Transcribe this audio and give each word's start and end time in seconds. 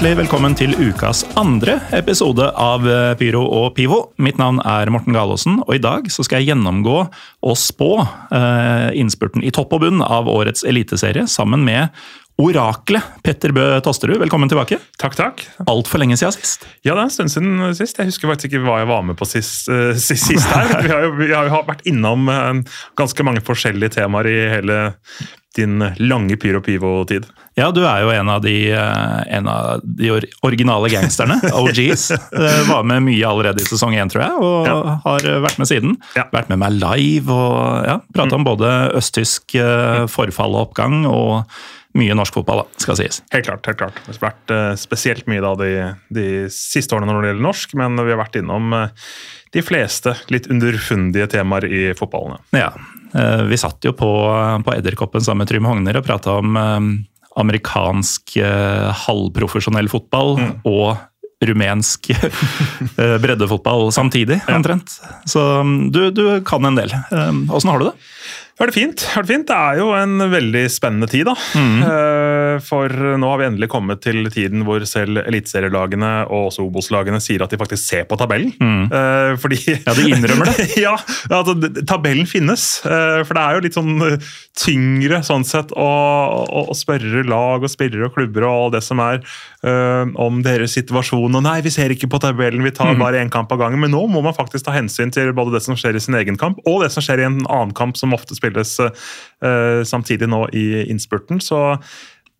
Hjertelig 0.00 0.16
velkommen 0.22 0.54
til 0.56 0.70
ukas 0.80 1.18
andre 1.36 1.74
episode 1.92 2.46
av 2.56 2.86
eh, 2.88 3.10
Pyro 3.20 3.42
og 3.44 3.74
Pivo. 3.76 3.98
Mitt 4.16 4.38
navn 4.40 4.56
er 4.64 4.88
Morten 4.88 5.12
Galaasen, 5.12 5.58
og 5.66 5.74
i 5.76 5.82
dag 5.84 6.06
skal 6.08 6.38
jeg 6.38 6.54
gjennomgå 6.54 6.94
og 7.04 7.58
spå 7.60 7.90
eh, 8.32 8.96
innspurten 8.96 9.44
i 9.44 9.52
topp 9.52 9.76
og 9.76 9.82
bunn 9.84 10.00
av 10.00 10.30
årets 10.32 10.64
eliteserie 10.64 11.26
sammen 11.28 11.68
med 11.68 11.92
oraklet 12.40 13.02
Petter 13.24 13.52
Bø 13.54 13.64
Tosterud. 13.84 14.18
Velkommen 14.22 14.48
tilbake. 14.50 14.78
Takk, 15.00 15.16
takk. 15.18 15.42
Altfor 15.68 16.00
lenge 16.02 16.16
siden 16.20 16.34
sist. 16.36 16.64
Ja, 16.86 16.94
det 16.94 17.02
er 17.02 17.08
en 17.08 17.14
stund 17.14 17.32
siden 17.34 17.74
sist. 17.76 17.98
Jeg 18.00 18.08
husker 18.10 18.30
faktisk 18.32 18.52
ikke 18.54 18.62
hva 18.64 18.78
jeg 18.82 18.88
var 18.90 19.04
med 19.06 19.18
på 19.20 19.28
sist, 19.28 19.68
uh, 19.72 19.92
sist, 19.98 20.30
sist 20.30 20.48
her. 20.48 20.70
Vi 20.86 20.92
har, 20.92 21.04
jo, 21.08 21.12
vi 21.20 21.28
har 21.34 21.50
jo 21.50 21.60
vært 21.68 21.84
innom 21.90 22.30
uh, 22.30 22.80
ganske 22.98 23.26
mange 23.26 23.42
forskjellige 23.44 23.98
temaer 23.98 24.28
i 24.30 24.38
hele 24.54 24.78
din 25.58 25.82
lange 25.98 26.36
Pyro 26.40 26.60
Pivo-tid. 26.62 27.24
Ja, 27.58 27.72
du 27.74 27.80
er 27.82 28.04
jo 28.04 28.12
en 28.14 28.28
av 28.30 28.38
de, 28.44 28.54
uh, 28.72 29.18
en 29.34 29.48
av 29.50 29.82
de 29.82 30.12
or 30.14 30.24
originale 30.46 30.88
gangsterne, 30.92 31.40
OGs. 31.58 32.06
Var 32.70 32.86
med 32.86 33.02
mye 33.08 33.26
allerede 33.26 33.60
i 33.60 33.66
sesong 33.68 33.98
én, 33.98 34.08
tror 34.12 34.24
jeg, 34.24 34.38
og 34.46 34.70
Ja. 34.70 34.78
har 35.04 35.26
vært 35.44 35.58
med 35.60 35.68
siden. 35.68 35.98
Ja. 36.16 36.28
Vært 36.32 36.48
med 36.54 36.62
meg 36.62 36.78
live 36.78 37.34
og 37.34 37.84
ja, 37.90 37.98
prata 38.14 38.38
om 38.38 38.46
både 38.46 38.70
østtysk 39.00 39.58
forfall 40.14 40.54
og 40.56 40.70
oppgang 40.70 41.02
og 41.10 41.42
mye 41.98 42.14
norsk 42.14 42.36
fotball, 42.38 42.62
da, 42.62 42.82
skal 42.82 42.98
sies. 43.00 43.20
Helt 43.34 43.48
klart. 43.48 43.66
helt 43.66 43.80
klart. 43.80 43.98
Det 44.06 44.14
har 44.14 44.22
vært 44.22 44.54
eh, 44.54 44.70
spesielt 44.78 45.26
mye 45.30 45.42
da 45.42 45.52
de, 45.58 45.70
de 46.14 46.26
siste 46.54 46.94
årene 46.94 47.10
når 47.10 47.24
det 47.24 47.32
gjelder 47.32 47.46
norsk, 47.48 47.74
men 47.80 47.98
vi 47.98 48.14
har 48.14 48.20
vært 48.20 48.38
innom 48.38 48.74
eh, 48.76 49.12
de 49.56 49.64
fleste 49.66 50.14
litt 50.30 50.46
underfundige 50.52 51.26
temaer 51.32 51.66
i 51.66 51.82
fotballen. 51.98 52.38
Ja, 52.54 52.70
eh, 53.10 53.44
Vi 53.50 53.58
satt 53.58 53.82
jo 53.86 53.94
på, 53.96 54.10
på 54.66 54.76
Edderkoppen 54.76 55.24
sammen 55.24 55.42
med 55.44 55.50
Trym 55.50 55.66
Hogner 55.66 55.98
og 55.98 56.06
prata 56.06 56.38
om 56.38 56.58
amerikansk 57.40 58.34
halvprofesjonell 59.06 59.86
fotball 59.88 60.34
og 60.66 60.98
rumensk 61.46 62.10
breddefotball 63.22 63.88
samtidig, 63.94 64.42
omtrent. 64.50 64.98
Så 65.30 65.40
mm, 65.64 65.76
du, 65.94 66.02
du 66.12 66.24
kan 66.44 66.66
en 66.68 66.76
del. 66.76 66.92
Åssen 67.48 67.70
har 67.70 67.80
du 67.80 67.86
det? 67.88 67.94
Har 68.60 68.68
det 68.68 68.76
fint. 68.76 69.04
Er 69.16 69.24
det 69.24 69.32
fint. 69.32 69.46
Det 69.48 69.56
er 69.56 69.80
jo 69.80 69.90
en 69.96 70.20
veldig 70.30 70.64
spennende 70.72 71.08
tid, 71.10 71.26
da. 71.30 71.34
Mm. 71.56 72.60
For 72.66 72.92
nå 73.20 73.28
har 73.30 73.40
vi 73.40 73.46
endelig 73.48 73.70
kommet 73.72 74.02
til 74.04 74.26
tiden 74.32 74.64
hvor 74.66 74.82
selv 74.88 75.22
eliteserielagene 75.22 76.10
og 76.28 76.50
også 76.50 76.66
Obos-lagene 76.66 77.20
sier 77.24 77.40
at 77.44 77.52
de 77.54 77.58
faktisk 77.60 77.86
ser 77.86 78.04
på 78.10 78.18
tabellen. 78.20 78.52
Mm. 78.60 79.38
Fordi 79.40 79.58
Ja, 79.70 79.94
de 79.96 80.06
innrømmer 80.12 80.50
det. 80.50 80.66
ja, 80.84 80.92
altså 81.32 81.54
tabellen 81.88 82.28
finnes. 82.28 82.66
Eh, 82.84 83.22
For 83.24 83.36
det 83.36 83.42
er 83.42 83.56
jo 83.56 83.64
litt 83.64 83.76
sånn 83.78 84.04
eh, 84.06 84.28
tyngre 84.60 85.22
sånn 85.26 85.46
sett 85.48 85.72
å, 85.72 85.88
å, 86.44 86.64
å 86.70 86.76
spørre 86.76 87.24
lag 87.28 87.64
og 87.64 87.72
spillere 87.72 88.08
og 88.10 88.16
klubber 88.16 88.46
og 88.46 88.52
all 88.52 88.74
det 88.76 88.82
som 88.84 89.00
er 89.04 89.22
eh, 89.64 90.04
om 90.20 90.42
deres 90.44 90.76
situasjon. 90.76 91.38
Og 91.38 91.44
nei, 91.46 91.58
vi 91.64 91.72
ser 91.74 91.92
ikke 91.94 92.10
på 92.12 92.20
tabellen, 92.22 92.64
vi 92.66 92.74
tar 92.76 92.96
bare 93.00 93.22
én 93.22 93.32
kamp 93.32 93.52
av 93.54 93.62
gangen. 93.62 93.80
Men 93.82 93.94
nå 93.94 94.04
må 94.10 94.22
man 94.24 94.36
faktisk 94.36 94.66
ta 94.68 94.74
hensyn 94.76 95.12
til 95.14 95.32
både 95.36 95.56
det 95.56 95.64
som 95.64 95.78
skjer 95.78 95.96
i 95.96 96.04
sin 96.04 96.18
egen 96.18 96.38
kamp, 96.40 96.60
og 96.68 96.84
det 96.84 96.92
som 96.94 97.04
skjer 97.04 97.24
i 97.24 97.28
en 97.30 97.40
annen 97.46 97.74
kamp 97.76 97.98
som 98.00 98.14
ofte 98.16 98.36
spilles 98.50 98.78
eh, 98.80 99.82
samtidig 99.86 100.28
nå 100.30 100.46
i 100.52 100.86
innspurten. 100.90 101.40
Så 101.40 101.78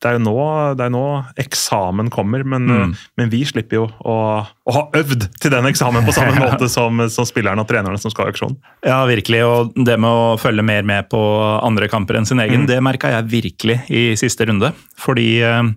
det 0.01 0.09
er 0.09 0.17
jo 0.17 0.23
nå, 0.25 0.35
det 0.81 0.87
er 0.87 0.93
nå 0.95 1.05
eksamen 1.41 2.09
kommer, 2.13 2.41
men, 2.49 2.69
mm. 2.71 2.93
men 3.21 3.33
vi 3.33 3.43
slipper 3.45 3.83
jo 3.83 3.85
å, 4.01 4.15
å 4.41 4.73
ha 4.73 4.85
øvd 4.97 5.27
til 5.43 5.53
den 5.53 5.69
eksamen 5.69 6.07
på 6.09 6.15
samme 6.17 6.41
måte 6.47 6.71
som, 6.73 7.03
som 7.13 7.29
spillerne 7.29 7.61
og 7.61 7.69
trenerne 7.69 8.01
som 8.01 8.13
skal 8.13 8.31
i 8.31 8.33
auksjon. 8.33 8.57
Ja, 8.87 9.03
virkelig. 9.09 9.43
Og 9.45 9.75
det 9.77 9.99
med 10.01 10.09
å 10.09 10.39
følge 10.41 10.65
mer 10.65 10.89
med 10.89 11.11
på 11.13 11.21
andre 11.61 11.91
kamper 11.93 12.17
enn 12.17 12.29
sin 12.29 12.41
egen, 12.41 12.65
det 12.71 12.81
merka 12.85 13.13
jeg 13.13 13.29
virkelig 13.29 13.83
i 13.93 14.07
siste 14.21 14.49
runde. 14.49 14.73
Fordi 15.01 15.29
eh, 15.45 15.69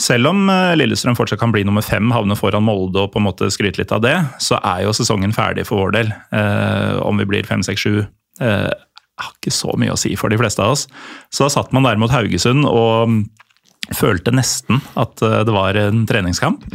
selv 0.00 0.32
om 0.32 0.48
eh, 0.50 0.74
Lillestrøm 0.80 1.16
fortsatt 1.18 1.40
kan 1.40 1.52
bli 1.54 1.62
nummer 1.66 1.84
fem, 1.84 2.10
havne 2.14 2.36
foran 2.38 2.64
Molde 2.66 3.04
og 3.04 3.12
på 3.14 3.20
en 3.20 3.28
måte 3.28 3.50
skryte 3.54 3.82
litt 3.82 3.94
av 3.94 4.02
det, 4.02 4.16
så 4.42 4.58
er 4.58 4.86
jo 4.86 4.94
sesongen 4.96 5.34
ferdig 5.36 5.66
for 5.68 5.84
vår 5.84 5.94
del. 5.98 6.14
Eh, 6.34 6.98
om 7.04 7.20
vi 7.20 7.28
blir 7.28 7.46
fem, 7.46 7.62
seks, 7.66 7.86
sju 7.86 8.00
eh, 8.00 8.70
har 9.22 9.36
ikke 9.36 9.54
så 9.54 9.74
mye 9.80 9.94
å 9.94 10.00
si 10.00 10.14
for 10.18 10.32
de 10.32 10.38
fleste 10.40 10.64
av 10.64 10.74
oss. 10.76 10.86
Så 11.32 11.46
da 11.46 11.52
satt 11.52 11.74
man 11.76 11.86
der 11.86 12.00
mot 12.00 12.12
Haugesund 12.12 12.66
og 12.68 13.20
følte 13.96 14.34
nesten 14.34 14.82
at 15.00 15.22
eh, 15.24 15.40
det 15.46 15.54
var 15.54 15.78
en 15.78 16.04
treningskamp. 16.08 16.66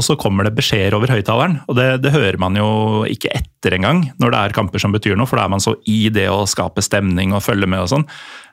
Og 0.00 0.04
så 0.06 0.16
kommer 0.16 0.46
det 0.46 0.54
beskjeder 0.56 0.94
over 0.96 1.10
høyttaleren, 1.12 1.58
og 1.68 1.76
det, 1.76 2.00
det 2.00 2.14
hører 2.14 2.38
man 2.40 2.56
jo 2.56 3.02
ikke 3.12 3.28
etter 3.36 3.74
engang 3.76 4.06
når 4.22 4.32
det 4.32 4.38
er 4.40 4.54
kamper 4.56 4.80
som 4.80 4.94
betyr 4.94 5.18
noe, 5.20 5.28
for 5.28 5.36
da 5.36 5.44
er 5.44 5.52
man 5.52 5.60
så 5.60 5.74
i 5.84 6.06
det 6.08 6.30
å 6.32 6.46
skape 6.48 6.80
stemning 6.82 7.34
og 7.36 7.44
følge 7.44 7.68
med 7.68 7.84
og 7.84 7.90
sånn. 7.92 8.06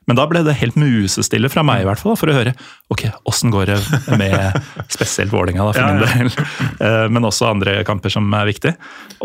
Men 0.07 0.17
da 0.17 0.25
ble 0.29 0.41
det 0.47 0.55
helt 0.57 0.77
musestille 0.79 1.49
fra 1.51 1.63
meg 1.65 1.83
i 1.83 1.87
hvert 1.89 2.01
fall, 2.01 2.15
for 2.17 2.31
å 2.31 2.37
høre 2.37 2.55
ok, 2.93 3.03
åssen 3.29 3.51
går 3.53 3.69
det 3.69 3.77
med 4.17 4.57
spesielt 4.95 5.33
Vålerenga, 5.33 5.67
for 5.73 5.81
Ja, 5.81 5.91
min 5.93 6.05
del. 6.05 6.31
Eh, 6.79 7.05
Men 7.11 7.27
også 7.27 7.49
andre 7.51 7.83
kamper 7.87 8.13
som 8.13 8.31
er 8.33 8.49
viktige. 8.49 8.75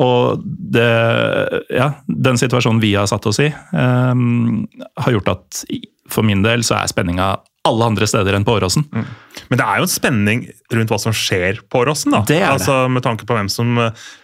Og 0.00 0.42
det, 0.44 0.90
ja, 1.72 1.92
den 2.08 2.40
situasjonen 2.40 2.82
vi 2.82 2.94
har 2.98 3.08
satt 3.10 3.26
oss 3.30 3.40
i, 3.40 3.48
um, 3.72 4.66
har 5.00 5.16
gjort 5.16 5.32
at 5.36 5.64
for 6.12 6.26
min 6.26 6.42
del 6.44 6.64
så 6.66 6.82
er 6.82 6.90
spenninga 6.92 7.32
alle 7.64 7.86
andre 7.88 8.04
steder 8.08 8.36
enn 8.36 8.44
på 8.44 8.58
Åråsen. 8.58 8.84
Men 8.92 9.56
det 9.60 9.64
er 9.64 9.78
jo 9.80 9.86
en 9.86 9.92
spenning 9.92 10.42
rundt 10.74 10.90
hva 10.92 10.98
som 11.00 11.14
skjer 11.16 11.62
på 11.72 11.80
Åråsen. 11.80 12.12
da. 12.12 12.20
Det 12.28 12.36
er 12.36 12.42
det. 12.44 12.50
Altså, 12.58 12.76
med 12.92 13.04
tanke 13.06 13.24
på 13.24 13.36
hvem 13.38 13.48
som, 13.48 13.78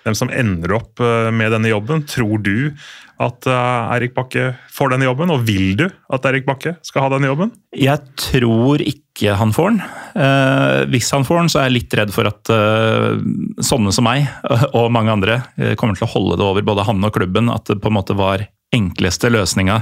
hvem 0.05 0.19
som 0.19 0.29
ender 0.29 0.75
opp 0.77 1.01
eh, 1.01 1.31
med 1.33 1.55
denne 1.57 1.73
jobben. 1.73 2.05
Tror 2.11 2.37
du 2.45 2.75
at 3.21 3.47
Erik 3.51 4.11
Eirik 4.11 4.17
Bakke 4.17 4.45
får 4.73 4.95
denne 4.95 5.07
jobben, 5.07 5.31
og 5.31 5.45
vil 5.47 5.77
du 5.79 5.87
at 5.87 6.27
Erik 6.27 6.47
Bakke 6.47 6.75
skal 6.87 7.05
ha 7.05 7.11
denne 7.13 7.29
jobben? 7.31 7.53
Jeg 7.77 8.01
tror 8.19 8.83
ikke 8.83 9.37
han 9.37 9.53
får 9.53 9.71
den. 9.71 9.81
Eh, 10.25 10.85
hvis 10.91 11.11
han 11.15 11.27
får 11.29 11.43
den, 11.43 11.51
så 11.53 11.61
er 11.61 11.69
jeg 11.69 11.77
litt 11.77 11.97
redd 12.01 12.15
for 12.15 12.31
at 12.31 12.51
eh, 12.55 13.21
sånne 13.63 13.93
som 13.93 14.09
meg 14.09 14.27
og 14.79 14.91
mange 14.95 15.13
andre 15.13 15.43
eh, 15.61 15.77
kommer 15.79 15.99
til 15.99 16.09
å 16.09 16.13
holde 16.15 16.41
det 16.41 16.49
over 16.49 16.67
både 16.67 16.87
han 16.89 17.05
og 17.05 17.15
klubben. 17.15 17.53
At 17.53 17.69
det 17.69 17.81
på 17.83 17.93
en 17.93 17.99
måte 17.99 18.17
var 18.19 18.47
enkleste 18.75 19.33
løsninga. 19.33 19.81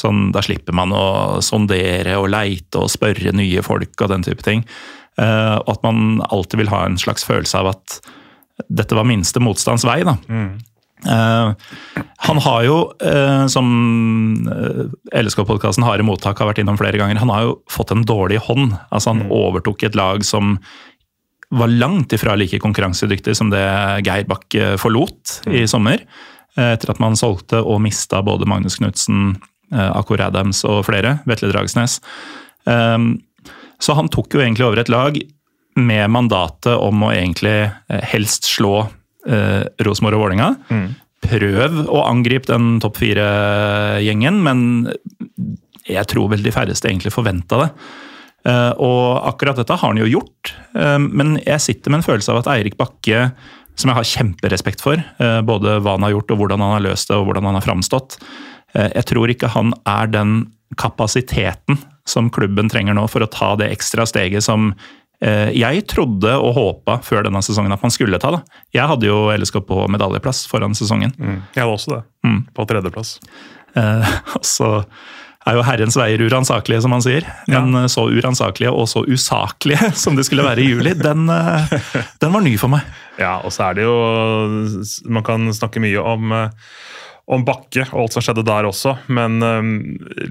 Sånn, 0.00 0.30
da 0.32 0.40
slipper 0.42 0.72
man 0.76 0.94
å 0.96 1.04
sondere 1.44 2.16
og 2.16 2.30
leite 2.32 2.80
og 2.80 2.88
spørre 2.88 3.34
nye 3.36 3.60
folk 3.64 4.00
og 4.00 4.12
den 4.14 4.24
type 4.24 4.44
ting. 4.46 4.64
Eh, 5.20 5.56
og 5.60 5.76
at 5.76 5.84
man 5.84 6.22
alltid 6.30 6.64
vil 6.64 6.72
ha 6.72 6.86
en 6.88 6.98
slags 7.00 7.26
følelse 7.28 7.60
av 7.60 7.74
at 7.74 8.00
dette 8.68 8.96
var 8.96 9.08
minste 9.08 9.40
motstands 9.40 9.86
vei. 9.88 10.02
da. 10.04 10.16
Eh, 11.06 11.52
han 12.20 12.38
har 12.44 12.64
jo, 12.66 12.76
uh, 13.00 13.46
som 13.48 13.68
uh, 14.44 14.84
LSK-podkasten 15.16 15.86
Harde 15.86 16.04
mottak 16.04 16.38
har 16.42 16.50
vært 16.50 16.60
innom 16.62 16.76
flere 16.80 17.00
ganger, 17.00 17.20
han 17.22 17.32
har 17.32 17.46
jo 17.46 17.54
fått 17.72 17.94
en 17.94 18.04
dårlig 18.06 18.42
hånd. 18.44 18.74
Altså 18.92 19.14
Han 19.14 19.24
overtok 19.32 19.86
et 19.88 19.96
lag 19.98 20.24
som 20.26 20.58
var 21.50 21.72
langt 21.72 22.12
ifra 22.14 22.36
like 22.38 22.60
konkurransedyktig 22.62 23.34
som 23.34 23.48
det 23.50 23.64
Geir 24.06 24.28
Bakke 24.28 24.76
forlot 24.78 25.40
i 25.50 25.64
sommer. 25.66 26.04
eh, 26.56 26.74
Etter 26.74 26.92
at 26.92 27.00
man 27.02 27.18
solgte 27.18 27.64
og 27.64 27.80
mista 27.82 28.20
både 28.22 28.46
Magnus 28.46 28.78
Knutsen, 28.78 29.40
Akor 29.70 30.20
Adams 30.22 30.64
og 30.66 30.84
flere. 30.88 31.20
Vetle 31.30 31.50
Dragsnes. 31.52 32.00
Så 33.80 33.94
han 33.94 34.08
tok 34.10 34.34
jo 34.34 34.42
egentlig 34.42 34.66
over 34.66 34.82
et 34.82 34.90
lag 34.90 35.16
med 35.80 36.10
mandatet 36.12 36.74
om 36.76 37.04
å 37.06 37.12
egentlig 37.14 37.56
eh, 37.64 38.02
helst 38.12 38.48
slå 38.50 38.84
eh, 39.28 39.62
Rosenborg 39.86 40.18
og 40.18 40.24
Vålerenga. 40.26 40.50
Prøv 41.20 41.82
å 41.92 42.04
angripe 42.08 42.48
den 42.48 42.78
topp 42.80 42.96
fire-gjengen, 43.02 44.38
men 44.44 44.62
jeg 45.90 46.06
tror 46.10 46.30
vel 46.32 46.44
de 46.44 46.52
færreste 46.54 46.88
egentlig 46.88 47.12
forventa 47.12 47.64
det. 47.64 47.68
Eh, 48.48 48.72
og 48.80 49.26
akkurat 49.28 49.58
dette 49.60 49.76
har 49.76 49.92
han 49.92 50.00
jo 50.00 50.08
gjort, 50.08 50.54
eh, 50.72 50.98
men 51.00 51.36
jeg 51.44 51.60
sitter 51.60 51.92
med 51.92 52.00
en 52.00 52.06
følelse 52.08 52.32
av 52.32 52.40
at 52.40 52.52
Eirik 52.54 52.78
Bakke, 52.80 53.32
som 53.76 53.92
jeg 53.92 53.98
har 53.98 54.08
kjemperespekt 54.08 54.80
for, 54.80 54.96
eh, 54.96 55.40
både 55.44 55.80
hva 55.80 55.98
han 55.98 56.06
har 56.08 56.14
gjort 56.16 56.32
og 56.32 56.40
hvordan 56.40 56.64
han 56.64 56.72
har 56.78 56.86
løst 56.88 57.08
det 57.08 57.16
og 57.16 57.28
hvordan 57.28 57.44
han 57.44 57.58
har 57.60 57.66
framstått, 57.68 58.16
eh, 58.74 58.88
jeg 58.94 59.04
tror 59.12 59.28
ikke 59.28 59.52
han 59.52 59.74
er 59.84 60.06
den 60.06 60.52
kapasiteten 60.76 61.78
som 62.06 62.30
klubben 62.30 62.70
trenger 62.70 62.94
nå 62.94 63.08
for 63.10 63.20
å 63.20 63.30
ta 63.30 63.56
det 63.56 63.70
ekstra 63.70 64.06
steget 64.08 64.42
som 64.42 64.74
jeg 65.20 65.82
trodde 65.90 66.30
og 66.40 66.54
håpa 66.56 66.98
før 67.04 67.26
denne 67.26 67.42
sesongen 67.44 67.72
at 67.74 67.82
man 67.84 67.92
skulle 67.92 68.16
ta. 68.22 68.30
det. 68.38 68.40
Jeg 68.72 68.88
hadde 68.88 69.06
jo 69.10 69.18
LSK 69.36 69.58
på 69.68 69.82
medaljeplass 69.92 70.46
foran 70.48 70.72
sesongen. 70.74 71.12
Mm. 71.18 71.42
Jeg 71.56 71.64
var 71.66 71.74
også 71.76 71.90
det, 71.98 72.02
Mm. 72.24 72.38
på 72.56 72.64
tredjeplass. 72.68 73.18
Eh, 73.76 74.14
og 74.36 74.44
så 74.48 74.70
er 75.48 75.56
jo 75.56 75.62
herrens 75.64 75.96
veier 75.96 76.20
uransakelige, 76.24 76.82
som 76.84 76.90
man 76.92 77.00
sier. 77.04 77.24
Men 77.48 77.72
ja. 77.72 77.86
så 77.88 78.06
uransakelige 78.12 78.72
og 78.72 78.88
så 78.88 79.04
usaklige 79.08 79.92
som 80.02 80.16
de 80.16 80.24
skulle 80.24 80.44
være 80.44 80.60
i 80.64 80.70
juli, 80.72 80.92
den, 80.96 81.28
eh, 81.32 81.76
den 82.20 82.32
var 82.32 82.40
ny 82.44 82.56
for 82.60 82.72
meg. 82.72 82.80
Ja, 83.20 83.34
og 83.44 83.52
så 83.52 83.66
er 83.66 83.74
det 83.76 83.82
jo 83.84 83.96
Man 85.12 85.22
kan 85.26 85.50
snakke 85.52 85.80
mye 85.82 86.00
om 86.00 86.30
eh, 86.32 86.48
om 87.30 87.44
Bakke 87.46 87.84
og 87.92 88.00
alt 88.02 88.14
som 88.16 88.24
skjedde 88.24 88.42
der 88.46 88.66
også, 88.66 88.96
men 89.14 89.38
um, 89.42 89.68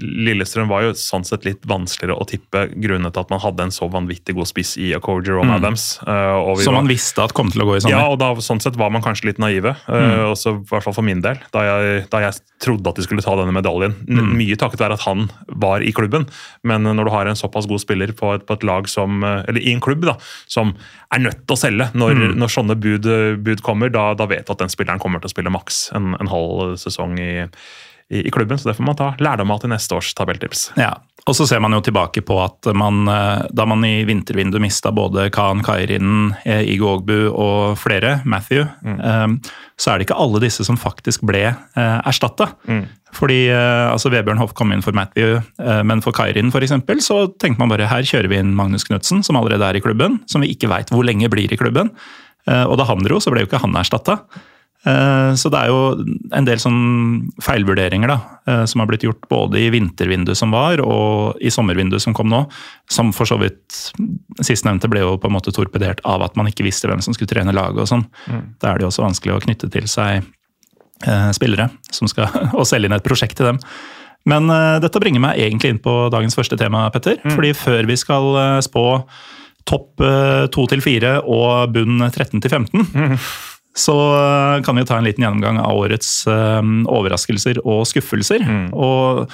Lillestrøm 0.00 0.68
var 0.68 0.84
jo 0.84 0.90
sånn 0.98 1.24
sett 1.24 1.46
litt 1.48 1.64
vanskeligere 1.68 2.20
å 2.20 2.26
tippe 2.28 2.66
grunnet 2.76 3.14
til 3.16 3.22
at 3.24 3.30
man 3.32 3.40
hadde 3.40 3.64
en 3.66 3.72
så 3.72 3.88
vanvittig 3.90 4.34
god 4.36 4.50
spiss 4.50 4.74
i 4.76 4.90
Accord 4.96 5.24
Jerome 5.28 5.54
Adams. 5.56 5.94
uh, 6.04 6.36
og 6.36 6.58
vi 6.58 6.66
Som 6.66 6.76
var- 6.76 6.82
man 6.82 6.90
visste 6.92 7.24
at 7.24 7.32
kom 7.32 7.48
til 7.50 7.64
å 7.64 7.68
gå 7.70 7.78
i 7.78 7.80
sommer. 7.80 7.96
Ja, 7.96 8.10
og 8.12 8.18
da, 8.20 8.28
sånn 8.44 8.60
sett 8.60 8.76
var 8.76 8.92
man 8.92 9.02
kanskje 9.02 9.30
litt 9.30 9.40
naive. 9.40 9.72
uh, 9.88 10.28
også 10.28 10.52
i 10.58 10.64
hvert 10.68 10.84
fall 10.84 10.96
for 10.98 11.06
min 11.06 11.22
del, 11.24 11.40
da 11.56 11.64
jeg, 11.64 12.10
da 12.12 12.20
jeg 12.26 12.40
trodde 12.60 12.92
at 12.92 13.00
de 13.00 13.06
skulle 13.06 13.24
ta 13.24 13.32
denne 13.40 13.56
medaljen. 13.56 13.96
Mm. 14.04 14.36
Mye 14.36 14.60
takket 14.60 14.84
være 14.84 14.98
at 15.00 15.06
han 15.08 15.30
var 15.48 15.80
i 15.80 15.92
klubben, 15.96 16.28
men 16.62 16.84
når 16.84 17.04
du 17.08 17.10
har 17.16 17.26
en 17.26 17.38
såpass 17.38 17.66
god 17.66 17.80
spiller 17.80 18.12
på 18.12 18.34
et, 18.36 18.44
på 18.44 18.58
et 18.58 18.62
lag 18.68 18.86
som, 18.92 19.24
eller 19.24 19.60
i 19.60 19.72
en 19.72 19.80
klubb 19.80 20.04
da, 20.04 20.18
som 20.46 20.74
er 21.10 21.24
nødt 21.24 21.46
til 21.46 21.56
å 21.56 21.58
selge 21.58 21.88
når, 21.96 22.36
når 22.36 22.52
sånne 22.52 22.76
bud, 22.78 23.08
bud 23.42 23.62
kommer, 23.66 23.88
da, 23.90 24.12
da 24.14 24.26
vet 24.30 24.44
du 24.46 24.52
at 24.52 24.58
den 24.58 24.68
spilleren 24.68 25.00
kommer 25.00 25.18
til 25.22 25.30
å 25.30 25.32
spille 25.32 25.50
maks 25.50 25.90
en, 25.96 26.12
en 26.20 26.30
halv 26.30 26.76
sesong 26.76 26.89
i, 27.20 27.46
i, 28.10 28.24
i 28.26 28.32
klubben. 28.34 28.58
Så 28.58 28.70
det 28.70 28.76
får 28.78 28.86
man 28.88 28.98
ta 28.98 29.12
lærdom 29.22 29.54
av 29.54 29.62
til 29.62 29.72
neste 29.72 29.96
års 29.96 30.12
tabelltips. 30.18 30.70
Ja, 30.80 30.92
og 31.28 31.36
så 31.36 31.46
ser 31.46 31.60
man 31.62 31.74
jo 31.76 31.82
tilbake 31.84 32.24
på 32.26 32.38
at 32.42 32.70
man, 32.74 33.02
eh, 33.08 33.46
da 33.54 33.66
man 33.68 33.84
i 33.86 34.04
vintervinduet 34.08 34.62
mista 34.64 34.92
både 34.94 35.28
Khan 35.34 35.64
Kairin, 35.66 36.34
eh, 36.44 36.64
Igo 36.74 36.94
Ogbu 36.96 37.18
og 37.30 37.76
flere, 37.78 38.20
Matthew, 38.24 38.64
mm. 38.82 39.36
så 39.78 39.92
er 39.92 39.98
det 39.98 40.08
ikke 40.08 40.20
alle 40.22 40.40
disse 40.42 40.64
som 40.66 40.80
faktisk 40.80 41.26
ble 41.28 41.44
erstatta. 41.76 42.52
Mm. 42.66 42.88
Fordi 43.16 43.40
eh, 43.50 43.86
altså 43.90 44.10
Vebjørn 44.12 44.38
Hoff 44.40 44.54
kom 44.58 44.72
inn 44.74 44.84
for 44.84 44.96
Matthew, 44.96 45.40
eh, 45.62 45.82
men 45.86 46.02
for 46.04 46.14
Kairin 46.16 46.52
for 46.54 46.62
eksempel, 46.64 47.02
så 47.02 47.24
tenkte 47.42 47.62
man 47.62 47.72
bare 47.72 47.88
her 47.90 48.06
kjører 48.06 48.30
vi 48.30 48.38
inn 48.40 48.54
Magnus 48.58 48.86
Knutsen, 48.86 49.24
som 49.26 49.38
allerede 49.40 49.66
er 49.66 49.78
i 49.78 49.84
klubben, 49.84 50.20
som 50.30 50.44
vi 50.44 50.52
ikke 50.54 50.70
veit 50.70 50.92
hvor 50.94 51.06
lenge 51.06 51.30
blir 51.32 51.50
i 51.50 51.58
klubben. 51.60 51.92
Eh, 52.46 52.64
og 52.64 52.78
da 52.80 52.86
han 52.88 53.02
dro, 53.04 53.18
så 53.22 53.32
ble 53.34 53.44
jo 53.44 53.50
ikke 53.50 53.62
han 53.64 53.76
erstatta. 53.80 54.20
Eh, 54.80 55.34
Så 55.36 55.50
det 55.52 55.58
er 55.60 55.68
jo 55.68 56.04
en 56.32 56.46
del 56.46 56.56
sånn 56.62 57.28
feilvurderinger 57.44 58.08
da, 58.08 58.16
eh, 58.48 58.62
som 58.64 58.80
har 58.80 58.88
blitt 58.88 59.04
gjort 59.04 59.28
både 59.28 59.60
i 59.60 59.68
vintervinduet 59.74 60.36
som 60.38 60.50
var, 60.54 60.80
og 60.80 61.36
i 61.40 61.52
sommervinduet 61.52 62.00
som 62.00 62.14
kom 62.16 62.30
nå. 62.32 62.46
Som 62.88 63.12
for 63.12 63.28
så 63.28 63.38
vidt 63.40 63.92
Sistnevnte 64.40 64.88
ble 64.88 65.00
jo 65.04 65.18
på 65.20 65.28
en 65.28 65.36
måte 65.36 65.52
torpedert 65.52 66.00
av 66.08 66.22
at 66.24 66.36
man 66.36 66.48
ikke 66.48 66.64
visste 66.64 66.88
hvem 66.88 67.02
som 67.04 67.12
skulle 67.12 67.28
trene 67.28 67.52
laget 67.52 67.82
og 67.84 67.88
sånn. 67.90 68.06
Da 68.60 68.70
er 68.70 68.78
det 68.78 68.86
jo 68.86 68.90
også 68.92 69.04
vanskelig 69.04 69.36
å 69.36 69.42
knytte 69.44 69.70
til 69.70 69.86
seg 69.86 70.22
eh, 71.06 71.30
spillere 71.36 71.68
som 71.92 72.08
skal, 72.08 72.28
og 72.58 72.64
selge 72.66 72.88
inn 72.88 72.96
et 72.96 73.04
prosjekt 73.04 73.36
til 73.36 73.50
dem. 73.52 73.60
Men 74.28 74.48
dette 74.82 75.00
bringer 75.00 75.20
meg 75.20 75.38
egentlig 75.40 75.70
inn 75.72 75.78
på 75.80 76.10
dagens 76.12 76.36
første 76.36 76.56
tema, 76.60 76.90
Petter. 76.92 77.16
Fordi 77.24 77.54
før 77.56 77.86
vi 77.88 77.96
skal 77.96 78.60
spå 78.60 79.00
topp 79.68 80.00
eh, 80.04 80.46
to 80.52 80.66
til 80.70 80.82
fire 80.84 81.18
og 81.24 81.72
bunn 81.74 82.00
13 82.08 82.40
til 82.40 82.50
15, 82.50 83.18
så 83.76 83.96
eh, 84.16 84.62
kan 84.62 84.76
vi 84.76 84.82
jo 84.82 84.90
ta 84.90 84.98
en 84.98 85.06
liten 85.06 85.24
gjennomgang 85.24 85.60
av 85.62 85.78
årets 85.78 86.26
eh, 86.26 86.60
overraskelser 86.90 87.62
og 87.62 87.84
skuffelser. 87.88 88.44
Og 88.74 89.30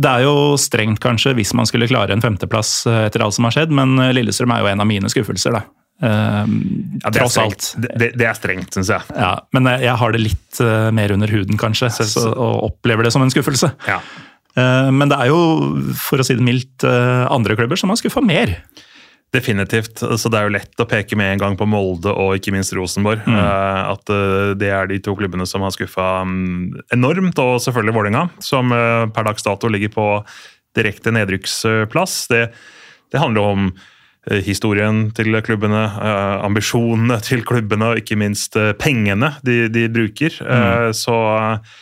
det 0.00 0.10
er 0.10 0.24
jo 0.26 0.56
strengt, 0.60 1.00
kanskje, 1.02 1.34
hvis 1.38 1.54
man 1.56 1.68
skulle 1.68 1.88
klare 1.90 2.14
en 2.14 2.24
femteplass 2.24 2.84
eh, 2.90 3.04
etter 3.08 3.24
alt 3.24 3.36
som 3.36 3.48
har 3.48 3.56
skjedd, 3.56 3.74
men 3.74 3.96
Lillestrøm 4.14 4.52
er 4.54 4.64
jo 4.64 4.72
en 4.72 4.84
av 4.84 4.88
mine 4.90 5.12
skuffelser, 5.12 5.56
da. 5.56 5.64
Eh, 6.04 6.56
Ja, 7.00 7.12
det 7.12 7.24
er. 7.24 7.54
Det, 7.88 8.10
det, 8.18 8.26
er 8.28 8.36
strengt, 8.36 8.74
syns 8.76 8.92
jeg. 8.92 9.16
Ja, 9.16 9.38
men 9.56 9.68
jeg 9.80 9.96
har 10.02 10.12
det 10.12 10.24
litt 10.24 10.60
mer 10.96 11.16
under 11.16 11.32
huden, 11.32 11.56
kanskje, 11.60 11.90
så, 11.96 12.28
og 12.30 12.68
opplever 12.70 13.08
det 13.08 13.14
som 13.16 13.24
en 13.24 13.32
skuffelse. 13.32 13.72
Ja. 13.88 14.02
Uh, 14.58 14.90
men 14.90 15.06
det 15.06 15.14
er 15.14 15.28
jo, 15.30 15.40
for 15.94 16.20
å 16.20 16.24
si 16.26 16.34
det 16.34 16.42
mildt, 16.44 16.84
andre 16.84 17.54
klubber 17.56 17.78
som 17.80 17.92
har 17.92 18.00
skuffa 18.00 18.20
mer. 18.24 18.58
Definitivt. 19.30 20.00
Så 20.18 20.30
det 20.30 20.38
er 20.40 20.48
jo 20.48 20.54
lett 20.56 20.82
å 20.82 20.88
peke 20.90 21.14
med 21.18 21.36
en 21.36 21.42
gang 21.44 21.56
på 21.58 21.66
Molde 21.70 22.10
og 22.10 22.34
ikke 22.34 22.50
minst 22.54 22.74
Rosenborg. 22.74 23.22
Mm. 23.30 23.38
At 23.38 24.10
eh, 24.10 24.54
det 24.58 24.72
er 24.74 24.90
de 24.90 24.98
to 25.06 25.14
klubbene 25.18 25.46
som 25.46 25.62
har 25.62 25.74
skuffa 25.74 26.24
mm, 26.26 26.90
enormt. 26.96 27.38
Og 27.38 27.60
selvfølgelig 27.62 27.94
Vålerenga, 27.94 28.24
som 28.42 28.74
eh, 28.74 29.06
per 29.14 29.28
dags 29.28 29.46
dato 29.46 29.70
ligger 29.70 29.94
på 29.94 30.08
direkte 30.78 31.14
nedrykksplass. 31.14 32.16
Det, 32.32 32.42
det 33.14 33.22
handler 33.22 33.42
jo 33.42 33.52
om 33.54 33.68
eh, 33.70 34.42
historien 34.46 35.06
til 35.14 35.38
klubbene, 35.46 35.84
eh, 35.94 36.34
ambisjonene 36.48 37.20
til 37.22 37.46
klubbene 37.46 37.92
og 37.92 38.02
ikke 38.02 38.18
minst 38.18 38.58
eh, 38.58 38.72
pengene 38.82 39.36
de, 39.46 39.62
de 39.70 39.86
bruker. 39.94 40.42
Mm. 40.42 40.90
Så 40.96 41.20
eh, 41.36 41.78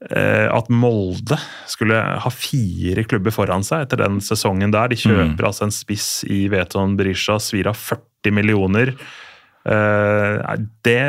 at 0.00 0.70
Molde 0.72 1.36
skulle 1.68 1.98
ha 2.24 2.30
fire 2.32 3.02
klubber 3.04 3.34
foran 3.34 3.64
seg 3.66 3.84
etter 3.84 4.00
den 4.00 4.16
sesongen 4.24 4.72
der. 4.72 4.88
De 4.88 4.96
kjøper 4.96 5.50
altså 5.50 5.66
en 5.66 5.74
spiss 5.74 6.22
i 6.24 6.46
Veton 6.48 6.94
Berisha, 6.96 7.36
svir 7.36 7.68
av 7.68 7.76
40 7.76 8.32
millioner. 8.32 8.94
Eh, 9.68 10.56
det 10.86 11.00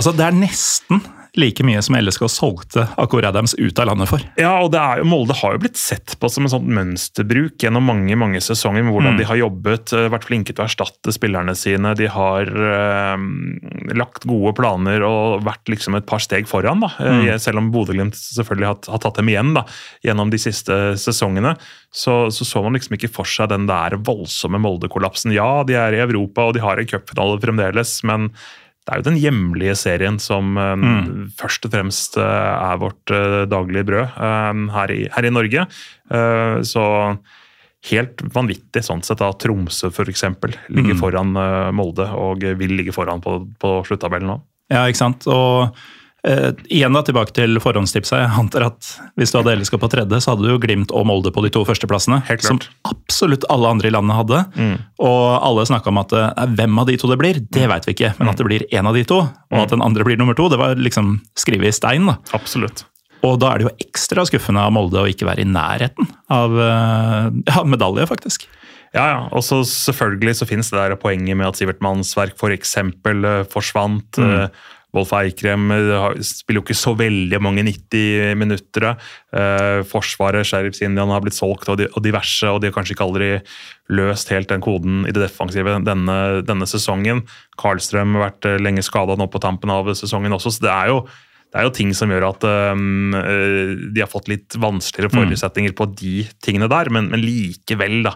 Altså, 0.00 0.14
det 0.16 0.24
er 0.24 0.32
nesten 0.32 1.02
like 1.38 1.64
mye 1.66 1.82
som 1.84 1.96
LSK 1.98 2.26
solgte 2.30 2.86
Akor 3.00 3.24
Adams 3.26 3.54
ut 3.58 3.78
av 3.78 3.90
landet 3.90 4.10
for. 4.10 4.24
Ja, 4.40 4.56
og 4.64 4.72
det 4.74 4.80
er 4.80 5.00
jo, 5.02 5.08
Molde 5.10 5.36
har 5.38 5.54
jo 5.54 5.62
blitt 5.62 5.78
sett 5.80 6.16
på 6.20 6.30
som 6.32 6.46
en 6.46 6.52
sånn 6.52 6.70
mønsterbruk 6.74 7.60
gjennom 7.62 7.86
mange 7.86 8.16
mange 8.18 8.42
sesonger. 8.42 8.84
med 8.86 8.94
Hvordan 8.94 9.18
de 9.20 9.28
har 9.28 9.40
jobbet, 9.40 9.92
eh, 9.96 10.08
vært 10.12 10.26
flinke 10.28 10.54
til 10.54 10.64
å 10.64 10.68
erstatte 10.68 11.14
spillerne 11.14 11.54
sine. 11.58 11.94
De 11.98 12.08
har 12.10 12.50
eh, 12.50 13.26
lagt 13.94 14.26
gode 14.28 14.54
planer 14.58 15.04
og 15.06 15.44
vært 15.46 15.70
liksom 15.70 15.98
et 15.98 16.06
par 16.06 16.22
steg 16.22 16.48
foran. 16.50 16.80
da. 16.80 16.92
Mm. 16.98 17.38
Selv 17.38 17.62
om 17.62 17.70
Bodø-Glimt 17.74 18.18
selvfølgelig 18.18 18.70
har, 18.70 18.80
har 18.94 19.04
tatt 19.04 19.20
dem 19.20 19.30
igjen 19.30 19.54
da, 19.56 19.64
gjennom 20.06 20.32
de 20.32 20.40
siste 20.40 20.80
sesongene. 21.00 21.56
Så, 21.90 22.30
så 22.30 22.46
så 22.46 22.62
man 22.62 22.76
liksom 22.76 22.94
ikke 22.94 23.10
for 23.10 23.26
seg 23.26 23.50
den 23.50 23.66
der 23.70 23.96
voldsomme 23.98 24.60
Molde-kollapsen. 24.62 25.34
Ja, 25.34 25.62
de 25.66 25.74
er 25.78 25.96
i 25.96 26.02
Europa 26.04 26.46
og 26.46 26.54
de 26.54 26.62
har 26.62 26.78
en 26.78 26.90
cupfinale 26.90 27.40
fremdeles, 27.42 27.96
men 28.06 28.30
det 28.90 28.96
er 28.96 29.02
jo 29.04 29.06
den 29.06 29.20
hjemlige 29.22 29.74
serien 29.78 30.16
som 30.18 30.56
mm. 30.58 31.28
først 31.38 31.68
og 31.68 31.74
fremst 31.76 32.16
eh, 32.18 32.24
er 32.26 32.80
vårt 32.82 33.12
eh, 33.14 33.44
daglige 33.46 33.86
brød 33.86 34.16
eh, 34.18 34.64
her, 34.74 34.92
i, 34.94 35.04
her 35.14 35.28
i 35.28 35.30
Norge. 35.30 35.66
Eh, 36.10 36.56
så 36.66 36.86
helt 37.92 38.24
vanvittig 38.34 38.82
sånn 38.84 39.04
sett 39.06 39.22
at 39.22 39.38
Tromsø 39.40 39.92
f.eks. 39.94 40.26
ligger 40.74 40.98
foran 40.98 41.30
eh, 41.38 41.70
Molde 41.70 42.08
og 42.18 42.42
vil 42.58 42.74
ligge 42.80 42.94
foran 42.96 43.22
på, 43.22 43.38
på 43.62 43.76
sluttabellen 43.86 44.34
nå. 44.34 44.40
Ja, 44.74 44.82
ikke 44.90 45.04
sant? 45.04 45.30
Og 45.30 45.70
eh, 46.26 46.50
igjen 46.72 46.96
da, 46.96 47.02
tilbake 47.06 47.34
til 47.36 47.60
forhåndstipset. 47.62 48.16
Jeg 48.20 48.32
antar 48.42 48.66
at 48.68 48.90
hvis 49.20 49.32
du 49.32 49.40
hadde 49.40 49.56
LSK 49.60 49.78
på 49.80 49.90
tredje, 49.92 50.20
så 50.20 50.34
hadde 50.34 50.46
du 50.46 50.52
jo 50.52 50.60
Glimt 50.62 50.94
og 50.96 51.06
Molde 51.08 51.32
på 51.34 51.44
de 51.44 51.52
to 51.54 51.64
førsteplassene. 51.68 52.22
Helt 52.28 52.46
Som 52.46 52.60
absolutt 52.88 53.46
alle 53.52 53.72
andre 53.72 53.90
i 53.90 53.94
landet 53.94 54.18
hadde. 54.18 54.42
Og 55.00 55.24
alle 55.38 55.66
snakka 55.68 55.92
om 55.92 56.02
at 56.02 56.14
eh, 56.16 56.44
hvem 56.58 56.78
av 56.82 56.90
de 56.90 56.98
to 57.00 57.10
det 57.10 57.20
blir, 57.20 57.42
det 57.52 57.66
veit 57.72 57.88
vi 57.88 57.96
ikke. 57.96 58.14
Men 58.20 58.32
at 58.32 58.40
det 58.40 58.48
blir 58.48 58.66
én 58.70 58.88
av 58.88 58.96
de 58.96 59.06
to, 59.08 59.24
og 59.26 59.58
at 59.64 59.74
den 59.74 59.84
andre 59.84 60.06
blir 60.06 60.20
nummer 60.20 60.38
to, 60.38 60.48
det 60.52 60.60
var 60.60 60.78
liksom 60.78 61.18
skrevet 61.38 61.72
i 61.72 61.76
stein. 61.76 62.08
da. 62.10 62.18
Absolutt. 62.36 62.86
Og 63.26 63.36
da 63.40 63.50
er 63.50 63.60
det 63.60 63.68
jo 63.68 63.74
ekstra 63.84 64.24
skuffende 64.28 64.62
av 64.64 64.72
Molde 64.72 65.02
å 65.02 65.08
ikke 65.10 65.28
være 65.28 65.44
i 65.44 65.48
nærheten 65.48 66.08
av 66.32 66.56
eh, 66.56 67.28
ja, 67.52 67.64
medalje, 67.68 68.08
faktisk. 68.10 68.48
Ja, 68.90 69.04
ja. 69.06 69.18
Og 69.36 69.44
så 69.46 69.60
selvfølgelig 69.66 70.40
så 70.40 70.48
finnes 70.50 70.70
det 70.72 70.80
der 70.80 70.96
poenget 70.98 71.38
med 71.38 71.50
at 71.50 71.60
Sivert 71.60 71.82
Mannsverk 71.84 72.34
f.eks. 72.34 72.76
Uh, 72.80 73.28
forsvant. 73.52 74.18
Mm. 74.18 74.48
Wolf 74.96 75.12
Eikrem 75.14 75.70
eh, 75.74 76.20
spiller 76.26 76.60
jo 76.60 76.66
ikke 76.66 76.78
så 76.78 76.94
veldig 76.98 77.40
mange 77.42 77.64
90 77.66 78.34
minutter. 78.40 78.90
Eh, 79.34 79.80
forsvaret, 79.88 80.46
Sheriff 80.48 80.78
Sinjan 80.78 81.12
har 81.12 81.22
blitt 81.24 81.38
solgt 81.38 81.70
og 81.70 82.02
diverse, 82.02 82.50
og 82.50 82.60
de 82.60 82.70
har 82.70 82.76
kanskje 82.76 82.96
ikke 82.96 83.06
aldri 83.06 83.30
løst 83.90 84.30
helt 84.34 84.50
den 84.50 84.62
koden 84.64 85.04
i 85.06 85.14
det 85.14 85.24
defensive 85.24 85.78
denne, 85.86 86.18
denne 86.46 86.68
sesongen. 86.70 87.24
Karlstrøm 87.60 88.18
har 88.18 88.30
vært 88.30 88.50
eh, 88.50 88.60
lenge 88.62 88.84
skada 88.86 89.18
nå 89.18 89.30
på 89.30 89.42
tampen 89.42 89.72
av 89.74 89.90
sesongen 89.98 90.34
også, 90.36 90.56
så 90.56 90.66
det 90.66 90.74
er 90.76 90.94
jo 90.94 91.02
det 91.50 91.58
er 91.58 91.66
jo 91.66 91.72
ting 91.74 91.90
som 91.96 92.12
gjør 92.12 92.28
at 92.28 92.44
um, 92.46 93.10
de 93.10 93.98
har 94.02 94.10
fått 94.10 94.28
litt 94.30 94.54
vanskeligere 94.60 95.10
forutsetninger 95.16 95.74
på 95.74 95.88
de 95.98 96.12
tingene 96.44 96.68
der, 96.70 96.90
men, 96.94 97.08
men 97.10 97.22
likevel, 97.24 98.04
da, 98.06 98.12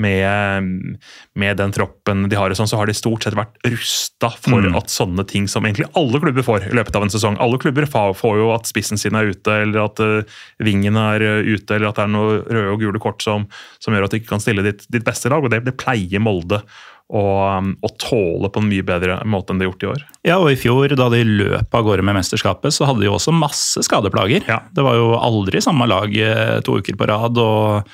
med, 0.00 0.96
med 1.38 1.60
den 1.60 1.74
troppen 1.76 2.26
de 2.32 2.38
har, 2.38 2.54
sånn, 2.56 2.70
så 2.70 2.80
har 2.80 2.88
de 2.88 2.96
stort 2.96 3.26
sett 3.26 3.36
vært 3.36 3.60
rusta 3.68 4.32
for 4.40 4.70
at 4.80 4.92
sånne 4.92 5.26
ting 5.28 5.50
som 5.52 5.68
egentlig 5.68 5.90
alle 6.00 6.22
klubber 6.22 6.46
får 6.46 6.70
i 6.70 6.76
løpet 6.80 6.96
av 6.96 7.04
en 7.04 7.12
sesong. 7.12 7.36
Alle 7.44 7.60
klubber 7.60 7.88
får 7.92 8.40
jo 8.40 8.52
at 8.56 8.70
spissen 8.70 9.00
sin 9.00 9.18
er 9.18 9.34
ute, 9.34 9.60
eller 9.66 9.84
at 9.84 10.00
uh, 10.00 10.38
vingen 10.64 10.96
er 11.00 11.24
uh, 11.28 11.40
ute, 11.44 11.76
eller 11.76 11.90
at 11.90 12.00
det 12.00 12.06
er 12.06 12.14
noe 12.16 12.40
røde 12.46 12.72
og 12.72 12.86
gule 12.86 13.02
kort 13.04 13.20
som, 13.24 13.44
som 13.84 13.92
gjør 13.92 14.08
at 14.08 14.16
de 14.16 14.22
ikke 14.22 14.32
kan 14.32 14.44
stille 14.44 14.64
ditt, 14.64 14.88
ditt 14.88 15.04
beste 15.04 15.28
lag, 15.28 15.44
og 15.44 15.52
det, 15.52 15.66
det 15.68 15.76
pleier 15.76 16.24
Molde 16.24 16.62
og, 17.08 17.70
og 17.80 17.94
tåle 18.02 18.50
på 18.52 18.60
en 18.60 18.68
mye 18.68 18.84
bedre 18.84 19.18
måte 19.28 19.54
enn 19.54 19.60
de 19.60 19.64
har 19.64 19.72
gjort 19.72 19.84
i 19.84 19.90
år. 19.94 20.04
Ja, 20.28 20.36
og 20.36 20.50
i 20.52 20.58
fjor, 20.60 20.92
da 20.98 21.08
de 21.12 21.22
løp 21.24 21.74
av 21.74 21.86
gårde 21.86 22.04
med 22.04 22.18
mesterskapet, 22.18 22.74
så 22.74 22.88
hadde 22.88 23.00
de 23.00 23.08
jo 23.08 23.16
også 23.16 23.32
masse 23.32 23.82
skadeplager. 23.86 24.44
Ja. 24.48 24.60
Det 24.76 24.84
var 24.84 24.98
jo 24.98 25.14
aldri 25.16 25.62
samme 25.64 25.88
lag 25.88 26.12
eh, 26.12 26.58
to 26.66 26.78
uker 26.82 26.98
på 27.00 27.08
rad, 27.08 27.40
og 27.40 27.88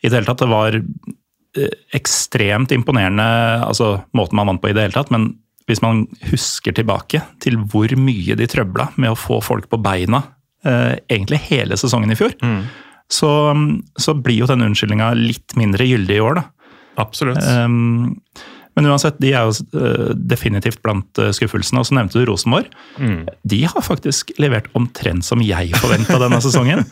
i 0.00 0.08
det 0.08 0.16
hele 0.16 0.28
tatt, 0.30 0.40
det 0.40 0.52
var 0.52 0.78
eh, 0.80 1.74
ekstremt 1.96 2.72
imponerende, 2.76 3.26
altså 3.66 3.98
måten 4.16 4.40
man 4.40 4.54
vant 4.54 4.64
på 4.64 4.72
i 4.72 4.76
det 4.76 4.88
hele 4.88 4.96
tatt, 4.96 5.12
men 5.12 5.34
hvis 5.68 5.80
man 5.84 6.06
husker 6.30 6.74
tilbake 6.76 7.22
til 7.40 7.56
hvor 7.72 7.92
mye 7.96 8.36
de 8.36 8.48
trøbla 8.48 8.90
med 9.00 9.12
å 9.12 9.16
få 9.16 9.38
folk 9.44 9.68
på 9.72 9.80
beina 9.80 10.20
eh, 10.64 10.96
egentlig 11.08 11.40
hele 11.50 11.76
sesongen 11.80 12.12
i 12.12 12.18
fjor, 12.20 12.36
så, 13.12 13.30
så 14.00 14.16
blir 14.16 14.40
jo 14.40 14.48
den 14.48 14.64
unnskyldninga 14.64 15.12
litt 15.16 15.52
mindre 15.60 15.84
gyldig 15.88 16.16
i 16.16 16.24
år, 16.24 16.40
da. 16.40 16.44
Absolutt. 17.00 17.42
Um, 17.42 18.14
men 18.74 18.88
uansett, 18.90 19.18
de 19.22 19.30
er 19.30 19.46
jo 19.46 19.54
eh, 19.78 20.12
definitivt 20.18 20.80
blant 20.82 21.20
eh, 21.22 21.30
skuffelsene. 21.34 21.82
Og 21.82 21.88
så 21.88 21.96
nevnte 21.96 22.18
du 22.18 22.26
Rosenborg. 22.28 22.70
De 23.46 23.60
har 23.70 23.86
faktisk 23.86 24.32
levert 24.42 24.66
omtrent 24.74 25.26
som 25.26 25.42
jeg 25.44 25.70
forventa 25.78 26.18
denne 26.22 26.40
sesongen. 26.42 26.82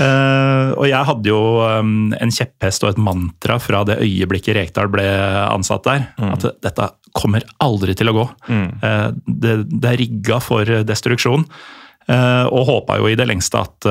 Uh, 0.00 0.74
og 0.80 0.86
jeg 0.90 1.06
hadde 1.10 1.30
jo 1.30 1.40
um, 1.62 2.10
en 2.18 2.34
kjepphest 2.34 2.86
og 2.86 2.94
et 2.94 3.02
mantra 3.02 3.60
fra 3.62 3.84
det 3.86 4.00
øyeblikket 4.02 4.58
Rekdal 4.58 4.90
ble 4.90 5.06
ansatt 5.46 5.86
der. 5.86 6.08
At 6.32 6.48
dette 6.64 6.90
kommer 7.16 7.46
aldri 7.62 7.94
til 7.98 8.10
å 8.10 8.16
gå. 8.16 8.26
Eh, 8.50 9.08
det, 9.26 9.56
det 9.70 9.92
er 9.92 10.00
rigga 10.02 10.40
for 10.42 10.82
destruksjon. 10.86 11.46
Uh, 12.10 12.46
og 12.50 12.66
håpa 12.66 12.98
jo 12.98 13.10
i 13.10 13.18
det 13.18 13.28
lengste 13.28 13.60
at 13.60 13.86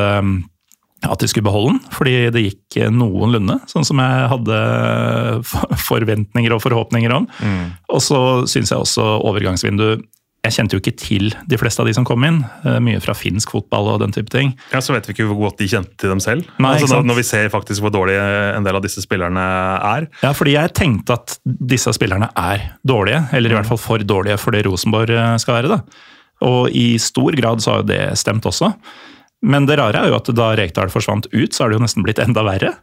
at 1.08 1.22
de 1.22 1.28
skulle 1.32 1.46
beholde 1.48 1.78
den, 1.78 1.82
fordi 1.96 2.16
det 2.36 2.42
gikk 2.44 2.80
noenlunde, 2.92 3.60
sånn 3.72 3.86
som 3.88 4.02
jeg 4.04 4.30
hadde 4.34 4.58
forventninger 5.90 6.54
og 6.56 6.64
forhåpninger 6.66 7.14
om. 7.16 7.28
Og 7.94 8.02
så 8.04 8.20
syns 8.50 8.74
jeg 8.74 8.80
også 8.84 9.06
overgangsvindu 9.30 10.00
Jeg 10.40 10.54
kjente 10.56 10.76
jo 10.78 10.80
ikke 10.80 10.94
til 10.96 11.26
de 11.52 11.58
fleste 11.60 11.82
av 11.84 11.88
de 11.90 11.94
som 11.98 12.06
kom 12.08 12.24
inn. 12.24 12.38
eh, 12.64 12.78
Mye 12.80 13.02
fra 13.04 13.12
finsk 13.14 13.52
fotball 13.52 13.90
og 13.92 13.98
den 14.00 14.14
type 14.16 14.32
ting. 14.32 14.54
Ja, 14.72 14.80
Så 14.80 14.94
vet 14.96 15.04
vi 15.06 15.12
ikke 15.12 15.26
hvor 15.28 15.50
godt 15.50 15.58
de 15.60 15.68
kjente 15.68 15.98
til 16.00 16.10
dem 16.14 16.22
selv. 16.24 16.46
Nei, 16.64 16.78
altså, 16.78 16.88
når, 16.96 17.04
når 17.10 17.18
vi 17.20 17.26
ser 17.28 17.50
faktisk 17.52 17.84
hvor 17.84 17.92
dårlige 17.92 18.24
en 18.56 18.64
del 18.64 18.76
av 18.80 18.82
disse 18.86 19.04
spillerne 19.04 19.44
er. 19.84 20.08
Ja, 20.24 20.32
fordi 20.32 20.56
jeg 20.56 20.72
tenkte 20.80 21.18
at 21.20 21.36
disse 21.44 21.92
spillerne 21.92 22.32
er 22.40 22.70
dårlige, 22.88 23.26
eller 23.36 23.52
i 23.52 23.58
hvert 23.60 23.68
fall 23.68 23.82
for 23.84 24.00
dårlige 24.00 24.40
for 24.40 24.56
det 24.56 24.64
Rosenborg 24.66 25.12
eh, 25.12 25.36
skal 25.44 25.60
være. 25.60 25.76
da. 25.76 25.82
Og 26.48 26.72
i 26.72 26.94
stor 27.04 27.36
grad 27.36 27.60
så 27.60 27.74
har 27.76 27.84
jo 27.84 27.90
det 27.92 28.02
stemt 28.24 28.48
også. 28.48 28.72
Men 29.42 29.66
det 29.70 29.80
rare 29.80 30.04
er 30.04 30.12
jo 30.12 30.20
at 30.20 30.30
da 30.36 30.52
Rekdal 30.58 30.92
forsvant 30.92 31.30
ut, 31.32 31.54
så 31.54 31.64
har 31.64 31.72
det 31.72 31.80
jo 31.80 31.86
nesten 31.86 32.06
blitt 32.06 32.20
enda 32.20 32.44
verre. 32.48 32.76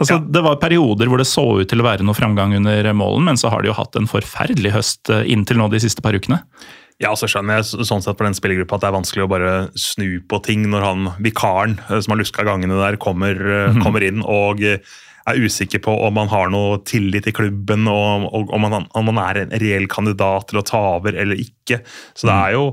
Altså, 0.00 0.16
Ja. 0.16 0.18
Det 0.24 0.40
var 0.42 0.56
perioder 0.56 1.10
hvor 1.12 1.20
det 1.20 1.28
så 1.28 1.44
ut 1.60 1.68
til 1.68 1.82
å 1.82 1.84
være 1.84 2.04
noe 2.06 2.16
framgang 2.16 2.54
under 2.56 2.92
målen, 2.96 3.26
men 3.28 3.36
så 3.36 3.50
har 3.52 3.60
de 3.60 3.68
jo 3.68 3.76
hatt 3.76 3.96
en 3.96 4.08
forferdelig 4.08 4.72
høst 4.72 5.10
eh, 5.12 5.26
inntil 5.28 5.60
nå 5.60 5.68
de 5.68 5.80
siste 5.82 6.00
par 6.00 6.16
ukene. 6.16 6.40
Ja, 7.00 7.12
så 7.16 7.28
skjønner 7.28 7.60
jeg 7.60 7.84
sånn 7.88 8.00
sett 8.04 8.16
for 8.16 8.24
den 8.24 8.36
spillergruppa 8.36 8.76
at 8.76 8.84
det 8.84 8.88
er 8.88 8.96
vanskelig 8.96 9.24
å 9.24 9.28
bare 9.32 9.52
snu 9.76 10.20
på 10.28 10.40
ting 10.44 10.66
når 10.72 10.86
han 10.86 11.10
vikaren 11.20 11.76
eh, 11.90 12.00
som 12.00 12.14
har 12.14 12.20
luska 12.22 12.46
gangene 12.48 12.80
der, 12.80 12.96
kommer, 13.00 13.36
eh, 13.36 13.76
kommer 13.84 14.04
inn 14.04 14.24
og 14.24 14.64
er 14.64 15.36
usikker 15.36 15.82
på 15.84 15.92
om 16.06 16.16
han 16.16 16.32
har 16.32 16.48
noe 16.52 16.80
tillit 16.88 17.28
i 17.28 17.34
klubben, 17.36 17.84
og, 17.92 18.24
og 18.32 18.54
om, 18.56 18.64
han, 18.72 18.88
om 18.96 19.12
han 19.12 19.20
er 19.26 19.42
en 19.42 19.52
reell 19.60 19.84
kandidat 19.92 20.48
til 20.48 20.62
å 20.62 20.64
ta 20.64 20.80
over 20.96 21.12
eller 21.12 21.36
ikke. 21.44 21.82
Så 22.16 22.30
det 22.30 22.38
er 22.38 22.56
jo 22.56 22.64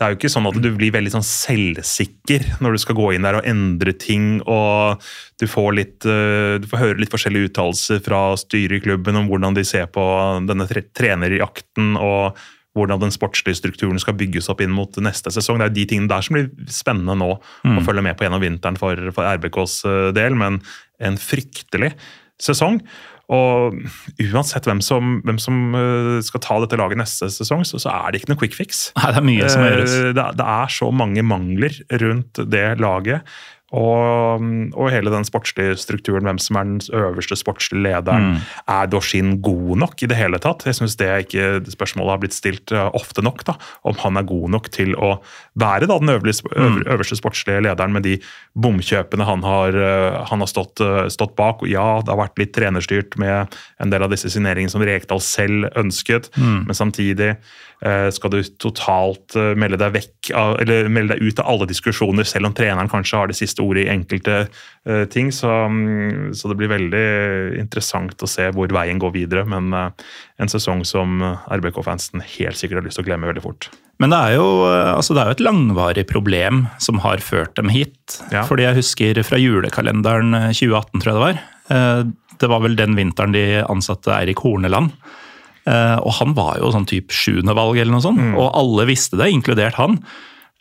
det 0.00 0.06
er 0.06 0.14
jo 0.14 0.16
ikke 0.16 0.30
sånn 0.32 0.48
at 0.48 0.56
du 0.64 0.68
blir 0.72 0.94
veldig 0.94 1.10
sånn 1.12 1.24
selvsikker 1.28 2.46
når 2.64 2.72
du 2.72 2.80
skal 2.80 2.96
gå 2.96 3.10
inn 3.12 3.26
der 3.26 3.36
og 3.36 3.48
endre 3.48 3.92
ting. 3.92 4.38
og 4.48 5.04
Du 5.36 5.44
får, 5.44 5.74
litt, 5.76 6.06
eh, 6.08 6.56
du 6.56 6.64
får 6.70 6.80
høre 6.80 7.02
litt 7.02 7.12
forskjellige 7.12 7.50
uttalelser 7.50 8.00
fra 8.00 8.22
styret 8.40 8.78
i 8.78 8.84
klubben 8.86 9.18
om 9.20 9.28
hvordan 9.28 9.58
de 9.58 9.66
ser 9.68 9.90
på 9.92 10.00
denne 10.48 10.64
trenerjakten 10.64 11.98
og 12.00 12.40
hvordan 12.78 13.02
den 13.02 13.12
sportslige 13.12 13.58
strukturen 13.58 14.00
skal 14.00 14.16
bygges 14.16 14.48
opp 14.48 14.62
inn 14.64 14.72
mot 14.72 14.96
neste 15.04 15.28
sesong. 15.34 15.60
Det 15.60 15.66
er 15.66 15.72
jo 15.74 15.78
de 15.82 15.86
tingene 15.92 16.12
der 16.14 16.24
som 16.24 16.38
blir 16.38 16.48
spennende 16.72 17.18
nå 17.20 17.30
å 17.36 17.84
følge 17.84 18.06
med 18.06 18.16
på 18.16 18.24
gjennom 18.24 18.40
vinteren 18.40 18.80
for, 18.80 19.12
for 19.12 19.28
RBKs 19.36 19.76
eh, 19.84 20.08
del. 20.16 20.38
Men 20.40 20.62
en 20.96 21.20
fryktelig 21.20 21.92
sesong. 22.40 22.80
Og 23.30 23.76
uansett 24.32 24.66
hvem 24.66 24.80
som, 24.82 25.20
hvem 25.26 25.38
som 25.38 25.60
eh, 25.78 26.16
skal 26.26 26.42
ta 26.42 26.58
dette 26.64 26.78
laget 26.80 26.98
neste 26.98 27.28
sesong, 27.30 27.62
så, 27.68 27.78
så 27.78 27.92
er 27.94 28.10
det 28.10 28.22
ikke 28.22 28.32
noe 28.32 28.40
quick 28.42 28.56
fix. 28.58 28.88
Nei, 28.98 29.12
det 29.14 29.20
er 29.22 29.26
mye 29.28 29.50
som 29.52 29.62
gjøres. 29.68 29.94
Eh, 30.00 30.10
Det, 30.18 30.26
det 30.40 30.48
er 30.56 30.74
så 30.74 30.90
mange 30.90 31.22
mangler 31.22 31.78
rundt 32.02 32.42
det 32.50 32.66
laget. 32.82 33.22
Og, 33.70 34.42
og 34.74 34.88
hele 34.90 35.12
den 35.12 35.24
sportslige 35.24 35.76
strukturen, 35.78 36.24
hvem 36.26 36.38
som 36.42 36.56
er 36.58 36.64
den 36.66 36.80
øverste 36.96 37.36
sportslige 37.38 37.84
lederen. 37.86 38.32
Mm. 38.32 38.48
Er 38.74 38.88
Dorsin 38.90 39.36
god 39.42 39.76
nok 39.78 40.02
i 40.02 40.08
det 40.10 40.16
hele 40.18 40.40
tatt? 40.42 40.64
Jeg 40.66 40.74
synes 40.80 40.96
det 40.98 41.06
er 41.06 41.22
ikke 41.22 41.70
spørsmålet 41.70 42.10
har 42.16 42.18
blitt 42.24 42.34
stilt 42.34 42.72
eh, 42.74 42.88
ofte 42.98 43.22
nok. 43.22 43.44
da, 43.46 43.54
Om 43.86 43.94
han 44.02 44.16
er 44.18 44.26
god 44.26 44.50
nok 44.56 44.70
til 44.74 44.96
å 44.98 45.20
være 45.54 45.86
da, 45.86 45.98
den 46.02 46.08
øverste, 46.16 46.48
Mm. 46.50 46.56
øver- 46.82 46.88
øverste 46.96 47.16
sportslige 47.16 47.62
lederen 47.62 47.92
med 47.92 48.02
de 48.02 48.18
bomkjøpene 48.58 49.24
han 49.24 49.42
har, 49.42 49.68
eh, 49.76 50.24
han 50.26 50.40
har 50.40 50.46
stått, 50.50 50.80
eh, 50.80 51.08
stått 51.08 51.36
bak. 51.36 51.62
Og 51.62 51.68
ja, 51.68 52.00
det 52.00 52.08
har 52.08 52.26
vært 52.28 52.38
litt 52.38 52.52
trenerstyrt 52.52 53.16
med 53.18 53.54
en 53.80 53.90
del 53.90 54.02
av 54.02 54.10
disse 54.10 54.26
signeringene 54.30 54.70
som 54.70 54.82
Rekdal 54.82 55.20
selv 55.20 55.70
ønsket, 55.76 56.30
Mm. 56.36 56.66
men 56.66 56.74
samtidig 56.74 57.36
skal 58.12 58.32
du 58.34 58.38
totalt 58.60 59.36
eh, 59.40 59.54
melde 59.56 59.78
deg 59.80 59.94
vekk 59.94 60.30
eller 60.36 60.90
melde 60.92 61.16
deg 61.16 61.30
ut 61.30 61.40
av 61.40 61.48
alle 61.48 61.68
diskusjoner, 61.70 62.26
selv 62.28 62.50
om 62.50 62.56
treneren 62.56 62.90
kanskje 62.92 63.16
har 63.16 63.30
det 63.30 63.38
siste 63.38 63.64
ordet 63.64 63.86
i 63.86 63.92
enkelte 63.94 64.34
eh, 64.44 65.04
ting. 65.12 65.30
Så, 65.32 65.48
mm, 65.48 66.34
så 66.36 66.50
det 66.52 66.58
blir 66.60 66.72
veldig 66.74 67.04
interessant 67.62 68.20
å 68.20 68.28
se 68.28 68.50
hvor 68.52 68.72
veien 68.76 69.00
går 69.00 69.14
videre. 69.16 69.46
Men 69.48 69.72
eh, 69.72 70.08
en 70.40 70.52
sesong 70.52 70.84
som 70.88 71.22
RBK-fansen 71.48 72.20
helt 72.36 72.60
sikkert 72.60 72.82
har 72.82 72.88
lyst 72.90 73.00
til 73.00 73.06
å 73.06 73.10
glemme 73.10 73.30
veldig 73.30 73.44
fort. 73.44 73.70
Men 74.00 74.12
det 74.14 74.18
er, 74.30 74.34
jo, 74.38 74.46
eh, 74.68 74.92
altså 74.96 75.16
det 75.16 75.22
er 75.22 75.30
jo 75.32 75.38
et 75.38 75.46
langvarig 75.48 76.06
problem 76.08 76.66
som 76.80 77.00
har 77.04 77.20
ført 77.24 77.56
dem 77.60 77.72
hit. 77.72 78.20
Ja. 78.32 78.46
Fordi 78.48 78.64
jeg 78.68 78.78
husker 78.80 79.20
fra 79.28 79.40
julekalenderen 79.40 80.36
eh, 80.36 80.50
2018, 80.56 81.00
tror 81.00 81.12
jeg 81.12 81.18
det 81.18 81.26
var. 81.26 81.42
Eh, 81.76 82.02
Det 82.40 82.48
var 82.48 82.62
vel 82.64 82.72
den 82.72 82.94
vinteren 82.96 83.34
de 83.34 83.42
ansatte 83.68 84.14
Eirik 84.16 84.38
Horneland. 84.40 84.94
Eh, 85.70 85.98
Og 86.02 86.12
han 86.18 86.34
var 86.34 86.58
jo 86.58 86.72
sånn 86.74 86.88
type 86.88 87.14
sjuendevalg 87.14 87.78
eller 87.78 87.94
noe 87.94 88.04
sånt, 88.04 88.18
og 88.34 88.48
alle 88.58 88.88
visste 88.88 89.18
det, 89.20 89.30
inkludert 89.30 89.76
han. 89.78 90.00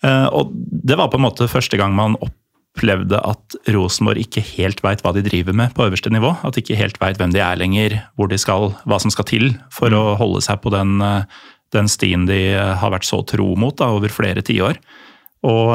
Eh, 0.03 0.27
Og 0.31 0.51
det 0.53 0.97
var 0.99 1.09
på 1.09 1.17
en 1.17 1.25
måte 1.25 1.47
første 1.49 1.77
gang 1.79 1.95
man 1.97 2.15
opplevde 2.21 3.17
at 3.25 3.55
Rosenborg 3.73 4.21
ikke 4.21 4.43
helt 4.55 4.83
veit 4.85 5.01
hva 5.01 5.13
de 5.15 5.23
driver 5.25 5.53
med 5.53 5.73
på 5.73 5.87
øverste 5.89 6.11
nivå. 6.13 6.35
At 6.45 6.53
de 6.55 6.61
ikke 6.61 6.77
helt 6.77 6.99
veit 7.01 7.17
hvem 7.17 7.33
de 7.33 7.41
er 7.41 7.57
lenger, 7.57 7.97
hvor 8.15 8.29
de 8.29 8.37
skal, 8.37 8.75
hva 8.85 8.99
som 9.01 9.11
skal 9.11 9.25
til 9.25 9.57
for 9.73 9.89
å 9.89 10.15
holde 10.19 10.41
seg 10.45 10.61
på 10.61 10.69
den, 10.71 11.01
eh, 11.01 11.23
den 11.73 11.87
stien 11.87 12.25
de 12.25 12.53
har 12.55 12.91
vært 12.91 13.05
så 13.05 13.25
tro 13.25 13.55
mot 13.55 13.75
da, 13.75 13.89
over 13.89 14.09
flere 14.09 14.41
tiår. 14.41 14.77
Og 15.43 15.71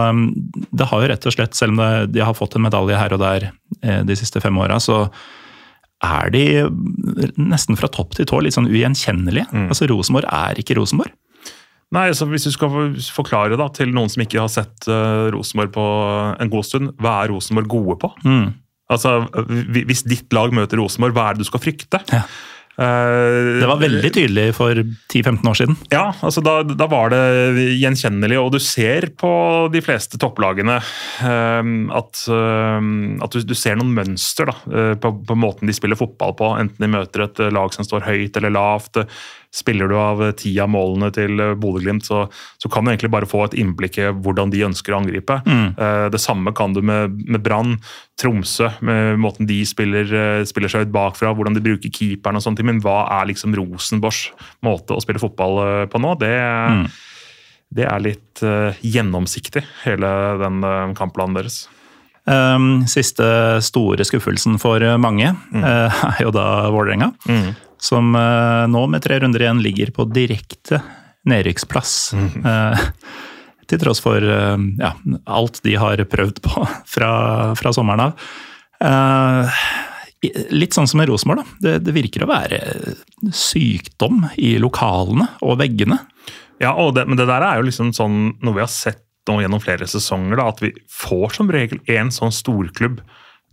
det 0.77 0.87
har 0.91 1.01
jo 1.01 1.09
rett 1.09 1.27
og 1.27 1.33
slett, 1.33 1.55
selv 1.55 1.79
om 1.79 2.13
de 2.13 2.21
har 2.21 2.35
fått 2.35 2.55
en 2.57 2.63
medalje 2.67 2.99
her 2.99 3.15
og 3.15 3.21
der 3.23 3.47
de 4.05 4.17
siste 4.17 4.41
fem 4.43 4.59
åra, 4.59 4.77
så 4.77 5.09
er 6.05 6.33
de 6.35 6.45
nesten 7.41 7.79
fra 7.81 7.91
topp 7.93 8.17
til 8.19 8.29
tå 8.31 8.41
litt 8.45 8.57
sånn 8.57 8.71
ugjenkjennelige. 8.71 9.49
Altså 9.69 9.89
Rosenborg 9.91 10.29
er 10.31 10.61
ikke 10.61 10.77
Rosenborg. 10.79 11.15
Nei, 11.95 12.09
så 12.17 12.27
Hvis 12.27 12.49
du 12.49 12.51
skal 12.55 12.95
forklare 13.15 13.59
da, 13.61 13.69
til 13.75 13.93
noen 13.95 14.11
som 14.11 14.25
ikke 14.25 14.41
har 14.43 14.51
sett 14.51 14.89
uh, 14.91 15.31
Rosenborg 15.35 15.75
på 15.77 15.85
en 16.43 16.51
god 16.51 16.67
stund, 16.67 16.95
hva 17.03 17.21
er 17.23 17.31
Rosenborg 17.35 17.71
gode 17.71 17.99
på? 18.03 18.11
Altså, 18.91 19.21
Hvis 19.71 20.05
ditt 20.09 20.33
lag 20.35 20.55
møter 20.55 20.81
Rosenborg, 20.81 21.15
hva 21.17 21.29
er 21.31 21.37
det 21.37 21.45
du 21.45 21.51
skal 21.51 21.63
frykte? 21.63 22.03
Ja. 22.13 22.25
Eh, 22.75 23.61
Det 23.61 23.69
var 23.71 23.79
veldig 23.79 24.11
tydelig 24.15 24.47
for 24.57 24.75
10-15 24.75 25.51
år 25.51 25.59
siden. 25.61 25.77
Ja, 25.93 26.09
altså 26.27 26.43
da, 26.45 26.57
da 26.67 26.89
var 26.91 27.13
det 27.15 27.23
gjenkjennelig, 27.79 28.39
og 28.41 28.51
du 28.55 28.59
ser 28.63 29.11
på 29.21 29.31
de 29.73 29.83
fleste 29.85 30.19
topplagene 30.21 30.81
ehm, 31.23 31.87
at, 31.95 32.25
ehm, 32.35 33.23
at 33.25 33.39
du, 33.47 33.55
ser 33.55 33.79
noen 33.79 33.95
mønster 33.95 34.51
da, 34.51 34.57
eh, 34.75 34.95
på, 34.99 35.15
på 35.27 35.39
måten 35.39 35.71
de 35.71 35.77
spiller 35.77 35.99
fotball 35.99 36.35
på. 36.39 36.51
Enten 36.59 36.87
de 36.87 36.91
møter 36.97 37.29
et 37.29 37.45
eh, 37.47 37.55
lag 37.55 37.75
som 37.77 37.87
står 37.87 38.09
høyt 38.09 38.41
eller 38.41 38.55
lavt. 38.55 39.05
Spiller 39.55 39.91
du 39.91 39.95
av 40.01 40.23
ti 40.41 40.53
av 40.59 40.73
målene 40.75 41.13
til 41.15 41.39
eh, 41.39 41.55
Bodø-Glimt, 41.61 42.07
så, 42.09 42.25
så 42.59 42.71
kan 42.73 42.85
du 42.85 42.93
egentlig 42.93 43.13
bare 43.15 43.29
få 43.31 43.45
et 43.47 43.59
innblikk 43.61 44.01
i 44.03 44.11
hvordan 44.11 44.51
de 44.51 44.65
ønsker 44.67 44.95
å 44.95 45.03
angripe. 45.03 45.41
Mm. 45.47 45.77
Det 46.11 46.21
samme 46.23 46.53
kan 46.57 46.75
du 46.75 46.81
med, 46.85 47.15
med 47.29 47.43
Brann, 47.45 47.77
Tromsø, 48.21 48.69
med 48.81 49.19
måten 49.19 49.49
de 49.49 49.61
spiller, 49.67 50.07
eh, 50.15 50.45
spiller 50.47 50.71
seg 50.71 50.87
ut 50.87 50.95
bakfra, 50.95 51.33
hvordan 51.35 51.57
de 51.57 51.65
bruker 51.65 51.91
keeperen 51.91 52.39
og 52.39 52.45
sånne 52.45 52.61
ting. 52.61 52.69
Men 52.71 52.83
hva 52.85 53.05
er 53.19 53.31
liksom 53.31 53.55
Rosenborgs 53.59 54.29
måte 54.65 54.95
å 54.95 55.03
spille 55.03 55.23
fotball 55.23 55.61
eh, 55.65 55.85
på 55.91 56.01
nå? 56.03 56.15
Det, 56.23 56.35
det 57.75 57.89
er 57.91 58.05
litt 58.05 58.45
uh, 58.47 58.77
gjennomsiktig, 58.87 59.65
hele 59.83 60.11
den 60.43 60.63
uh, 60.63 60.93
kampplanen 60.99 61.41
deres. 61.41 61.65
Um, 62.25 62.87
siste 62.89 63.27
store 63.61 64.07
skuffelsen 64.09 64.57
for 64.57 64.81
mange 64.97 65.27
eh, 65.29 66.05
er 66.15 66.23
jo 66.25 66.31
da 66.33 66.71
Vålerenga. 66.73 67.11
Som 67.85 68.15
eh, 68.17 68.65
nå 68.73 68.87
med 68.89 69.05
tre 69.05 69.19
runder 69.21 69.45
igjen 69.45 69.63
ligger 69.65 69.93
på 69.95 70.09
direkte 70.09 70.81
nedrykksplass. 71.29 71.95
Eh, 72.15 72.85
til 73.69 73.81
tross 73.81 74.03
for 74.05 74.21
eh, 74.21 74.57
ja, 74.81 74.93
alt 75.25 75.61
de 75.65 75.77
har 75.81 76.01
prøvd 76.11 76.41
på 76.45 76.67
fra, 76.97 77.11
fra 77.59 77.75
sommeren 77.77 78.07
av. 78.09 78.29
Eh, 78.85 79.65
litt 80.55 80.77
sånn 80.77 80.89
som 80.89 81.03
i 81.03 81.07
Rosenborg, 81.09 81.43
da. 81.43 81.57
Det, 81.67 81.75
det 81.87 81.97
virker 81.97 82.25
å 82.25 82.31
være 82.31 82.61
sykdom 83.35 84.25
i 84.41 84.57
lokalene 84.63 85.29
og 85.45 85.59
veggene. 85.61 86.01
Ja, 86.63 86.75
og 86.81 86.95
det, 86.97 87.07
men 87.09 87.19
det 87.21 87.29
der 87.29 87.45
er 87.45 87.59
jo 87.59 87.69
liksom 87.69 87.93
sånn 87.97 88.39
noe 88.45 88.57
vi 88.57 88.65
har 88.65 88.73
sett 88.73 89.03
nå 89.29 89.39
gjennom 89.41 89.61
flere 89.63 89.87
sesonger, 89.89 90.37
da, 90.37 90.51
at 90.53 90.61
vi 90.61 90.71
får 90.93 91.39
som 91.39 91.53
regel 91.53 91.81
en 91.89 92.11
sånn 92.13 92.33
storklubb 92.35 93.01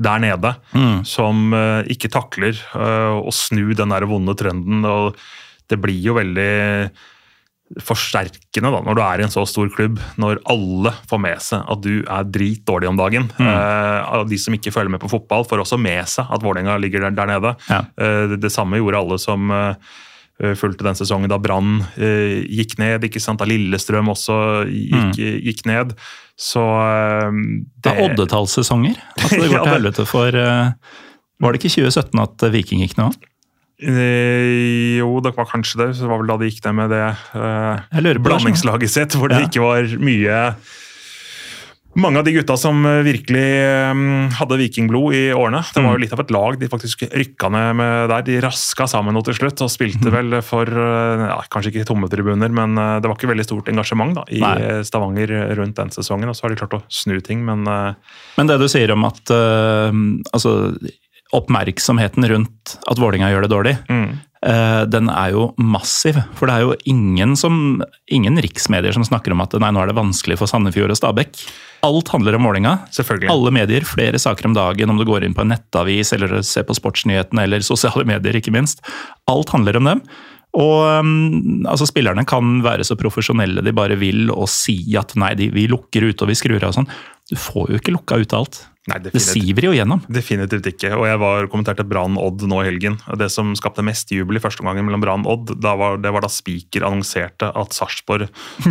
der 0.02 0.22
nede 0.24 0.54
som 1.08 1.54
eh, 1.56 1.94
ikke 1.94 2.12
takler 2.12 2.58
eh, 2.58 3.16
å 3.22 3.32
snu 3.36 3.72
den 3.78 3.94
der 3.94 4.08
vonde 4.10 4.36
trenden. 4.40 4.86
og 4.88 5.18
Det 5.70 5.80
blir 5.82 6.00
jo 6.02 6.18
veldig 6.18 6.52
forsterkende 7.80 8.68
da, 8.74 8.82
når 8.84 8.98
du 8.98 9.02
er 9.06 9.22
i 9.22 9.26
en 9.26 9.32
så 9.32 9.46
stor 9.48 9.70
klubb, 9.72 10.00
når 10.20 10.42
alle 10.52 10.92
får 11.08 11.22
med 11.24 11.44
seg 11.44 11.70
at 11.72 11.84
du 11.86 11.94
er 12.04 12.28
dritdårlig 12.28 12.90
om 12.90 13.00
dagen. 13.00 13.30
Eh, 13.40 14.24
de 14.28 14.40
som 14.42 14.56
ikke 14.58 14.74
følger 14.76 14.92
med 14.92 15.04
på 15.04 15.12
fotball, 15.12 15.48
får 15.48 15.64
også 15.64 15.80
med 15.80 16.04
seg 16.12 16.28
at 16.28 16.44
Vålerenga 16.44 16.76
ligger 16.82 17.08
der, 17.08 17.16
der 17.16 17.32
nede. 17.32 17.56
Ja. 17.72 17.84
Uh, 17.96 18.24
det, 18.34 18.42
det 18.44 18.52
samme 18.54 18.82
gjorde 18.82 19.00
alle 19.00 19.20
som 19.22 19.54
eh, 19.56 19.94
fulgte 20.58 20.84
den 20.88 20.98
sesongen 20.98 21.30
da 21.32 21.38
Brann 21.42 21.82
eh, 21.98 22.42
gikk 22.50 22.78
ned. 22.82 23.04
ikke 23.08 23.22
sant? 23.22 23.40
Da 23.42 23.46
Lillestrøm 23.50 24.10
også 24.14 24.38
gikk, 24.70 25.20
gikk 25.48 25.66
ned. 25.70 25.94
Så 26.42 26.64
eh, 26.64 27.42
Det 27.84 27.92
er 27.94 28.04
oddetallssesonger. 28.10 28.96
Altså 29.22 29.38
det 29.42 29.50
går 29.52 29.58
Ja, 29.60 29.64
til 29.68 29.76
helvete 29.78 30.06
for 30.10 30.34
eh, 30.34 30.72
Var 31.42 31.54
det 31.54 31.62
ikke 31.62 31.76
2017 31.76 32.24
at 32.26 32.48
Viking 32.54 32.82
gikk 32.86 32.98
ned 32.98 33.12
òg? 33.12 33.28
Eh, 33.82 35.00
jo, 35.00 35.16
det 35.26 35.32
var 35.38 35.48
kanskje 35.50 35.80
det. 35.82 35.90
Så 35.98 36.06
det 36.06 36.12
var 36.12 36.22
vel 36.22 36.30
da 36.30 36.38
de 36.42 36.50
gikk 36.52 36.64
ned 36.68 36.76
med 36.78 36.92
det 36.94 37.04
eh, 37.34 38.02
det, 38.06 38.16
blandingslaget 38.22 38.92
sitt, 38.94 39.16
hvor 39.18 39.32
det 39.34 39.40
Ja. 39.42 39.48
ikke 39.50 39.64
var 39.66 39.90
mye 40.02 40.42
mange 41.96 42.20
av 42.22 42.24
de 42.24 42.32
gutta 42.32 42.56
som 42.58 42.86
eh, 42.88 43.02
virkelig 43.04 43.42
eh, 43.60 44.02
hadde 44.38 44.58
vikingblod 44.62 45.16
i 45.18 45.24
årene. 45.36 45.60
Det 45.74 45.82
Mm. 45.82 45.88
var 45.88 45.98
jo 45.98 46.02
litt 46.04 46.14
av 46.14 46.20
et 46.24 46.32
lag 46.32 46.60
de 46.60 46.68
faktisk 46.72 47.04
rykka 47.12 47.50
ned 47.52 47.76
med 47.76 48.10
der. 48.10 48.22
De 48.24 48.40
raska 48.42 48.88
sammen 48.88 49.14
nå 49.14 49.24
til 49.28 49.34
slutt 49.36 49.62
og 49.66 49.70
spilte 49.74 50.08
Mm. 50.08 50.14
vel 50.16 50.42
for 50.42 50.64
eh, 50.66 51.26
ja, 51.28 51.42
Kanskje 51.52 51.74
ikke 51.74 51.86
tomme 51.90 52.08
tribuner, 52.10 52.50
men 52.50 52.76
det 53.02 53.08
var 53.10 53.16
ikke 53.18 53.32
veldig 53.34 53.44
stort 53.46 53.68
engasjement 53.68 54.16
da, 54.16 54.24
i 54.32 54.40
Nei. 54.40 54.84
Stavanger 54.88 55.56
rundt 55.58 55.76
den 55.76 55.90
sesongen. 55.92 56.30
Og 56.30 56.36
så 56.36 56.44
har 56.48 56.50
de 56.56 56.60
klart 56.62 56.78
å 56.80 56.84
snu 56.88 57.20
ting, 57.22 57.44
men 57.44 57.64
Men 58.38 58.48
det 58.48 58.60
du 58.60 58.68
sier 58.72 58.92
om 58.94 59.04
at 59.06 59.20
uh, 59.30 59.92
altså, 60.34 60.78
oppmerksomheten 61.36 62.26
rundt 62.30 62.78
at 62.90 63.00
Vålinga 63.00 63.30
gjør 63.32 63.46
det 63.46 63.52
dårlig, 63.52 63.76
mm. 63.90 64.10
Eh, 64.46 64.84
den 64.90 65.10
er 65.14 65.34
jo 65.36 65.50
massiv. 65.58 66.20
For 66.38 66.50
det 66.50 66.56
er 66.56 66.66
jo 66.66 66.78
ingen, 66.90 67.36
som, 67.40 67.82
ingen 68.12 68.40
riksmedier 68.42 68.96
som 68.96 69.06
snakker 69.08 69.36
om 69.36 69.44
at 69.44 69.56
nei, 69.62 69.72
nå 69.74 69.84
er 69.84 69.92
det 69.92 69.98
vanskelig 70.00 70.40
for 70.42 70.52
Sandefjord 70.52 70.94
og 70.94 71.00
Stabæk. 71.00 71.46
Alt 71.88 72.12
handler 72.14 72.38
om 72.38 72.46
målinga. 72.46 72.76
Alle 73.34 73.54
medier, 73.56 73.86
flere 73.88 74.20
saker 74.22 74.50
om 74.50 74.58
dagen, 74.58 74.94
om 74.94 75.00
du 75.00 75.06
går 75.08 75.26
inn 75.26 75.38
på 75.38 75.46
en 75.46 75.54
nettavis 75.54 76.14
eller 76.18 76.42
ser 76.46 76.68
på 76.68 76.78
sportsnyhetene 76.78 77.48
eller 77.48 77.66
sosiale 77.66 78.06
medier, 78.08 78.38
ikke 78.38 78.54
minst. 78.54 78.86
Alt 79.32 79.54
handler 79.56 79.80
om 79.82 79.90
dem. 79.90 80.06
Og 80.60 81.00
um, 81.00 81.64
altså, 81.70 81.88
Spillerne 81.88 82.26
kan 82.28 82.60
være 82.66 82.84
så 82.88 82.98
profesjonelle 83.00 83.64
de 83.64 83.74
bare 83.76 83.96
vil 84.00 84.28
og 84.34 84.50
si 84.52 84.76
at 85.00 85.16
nei, 85.20 85.32
de, 85.40 85.48
vi 85.54 85.70
lukker 85.72 86.10
ute 86.10 86.26
og 86.26 86.32
vi 86.32 86.38
skrur 86.38 86.60
av 86.60 86.74
og 86.74 86.82
sånn. 86.82 86.92
Du 87.32 87.38
får 87.40 87.72
jo 87.72 87.80
ikke 87.80 87.96
lukka 87.96 88.20
ut 88.20 88.36
alt. 88.36 88.66
Nei, 88.92 89.00
Det 89.12 89.22
siver 89.24 89.68
jo 89.70 89.74
gjennom. 89.76 90.02
Definitivt 90.12 90.68
ikke. 90.74 90.92
Og 90.98 91.06
jeg 91.08 91.20
var 91.22 91.48
kommenterte 91.52 91.86
Brann-Odd 91.88 92.46
nå 92.52 92.62
i 92.64 92.68
helgen. 92.70 93.00
Det 93.20 93.30
som 93.34 93.54
skapte 93.60 93.84
mest 93.86 94.12
jubel 94.14 94.38
i 94.40 94.44
første 94.44 94.64
omgang 94.64 94.84
mellom 94.86 95.04
Brann 95.04 95.26
og 95.26 95.32
Odd, 95.50 95.56
da 95.64 95.74
var, 95.80 95.98
det 96.04 96.12
var 96.14 96.26
da 96.26 96.30
Spiker 96.32 96.86
annonserte 96.88 97.50
at 97.56 97.76
Sarpsborg 97.76 98.28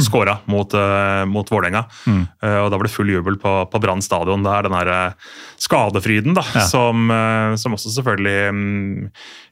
skåra 0.06 0.38
mot, 0.50 0.74
uh, 0.76 1.24
mot 1.30 1.48
Vålerenga. 1.50 1.84
Eh, 2.06 2.58
og 2.60 2.70
da 2.72 2.78
var 2.78 2.86
det 2.86 2.94
full 2.94 3.10
jubel 3.12 3.38
på, 3.40 3.52
på 3.72 3.80
Brann 3.82 4.02
stadion. 4.04 4.44
Det 4.44 4.52
er 4.52 4.66
den 4.68 4.76
derre 4.76 4.98
eh, 5.10 5.30
skadefryden 5.60 6.36
da, 6.36 6.44
Ja. 6.54 6.66
som, 6.68 7.06
uh, 7.10 7.54
som 7.60 7.76
også 7.76 7.92
selvfølgelig 7.96 8.50
um, 8.50 9.08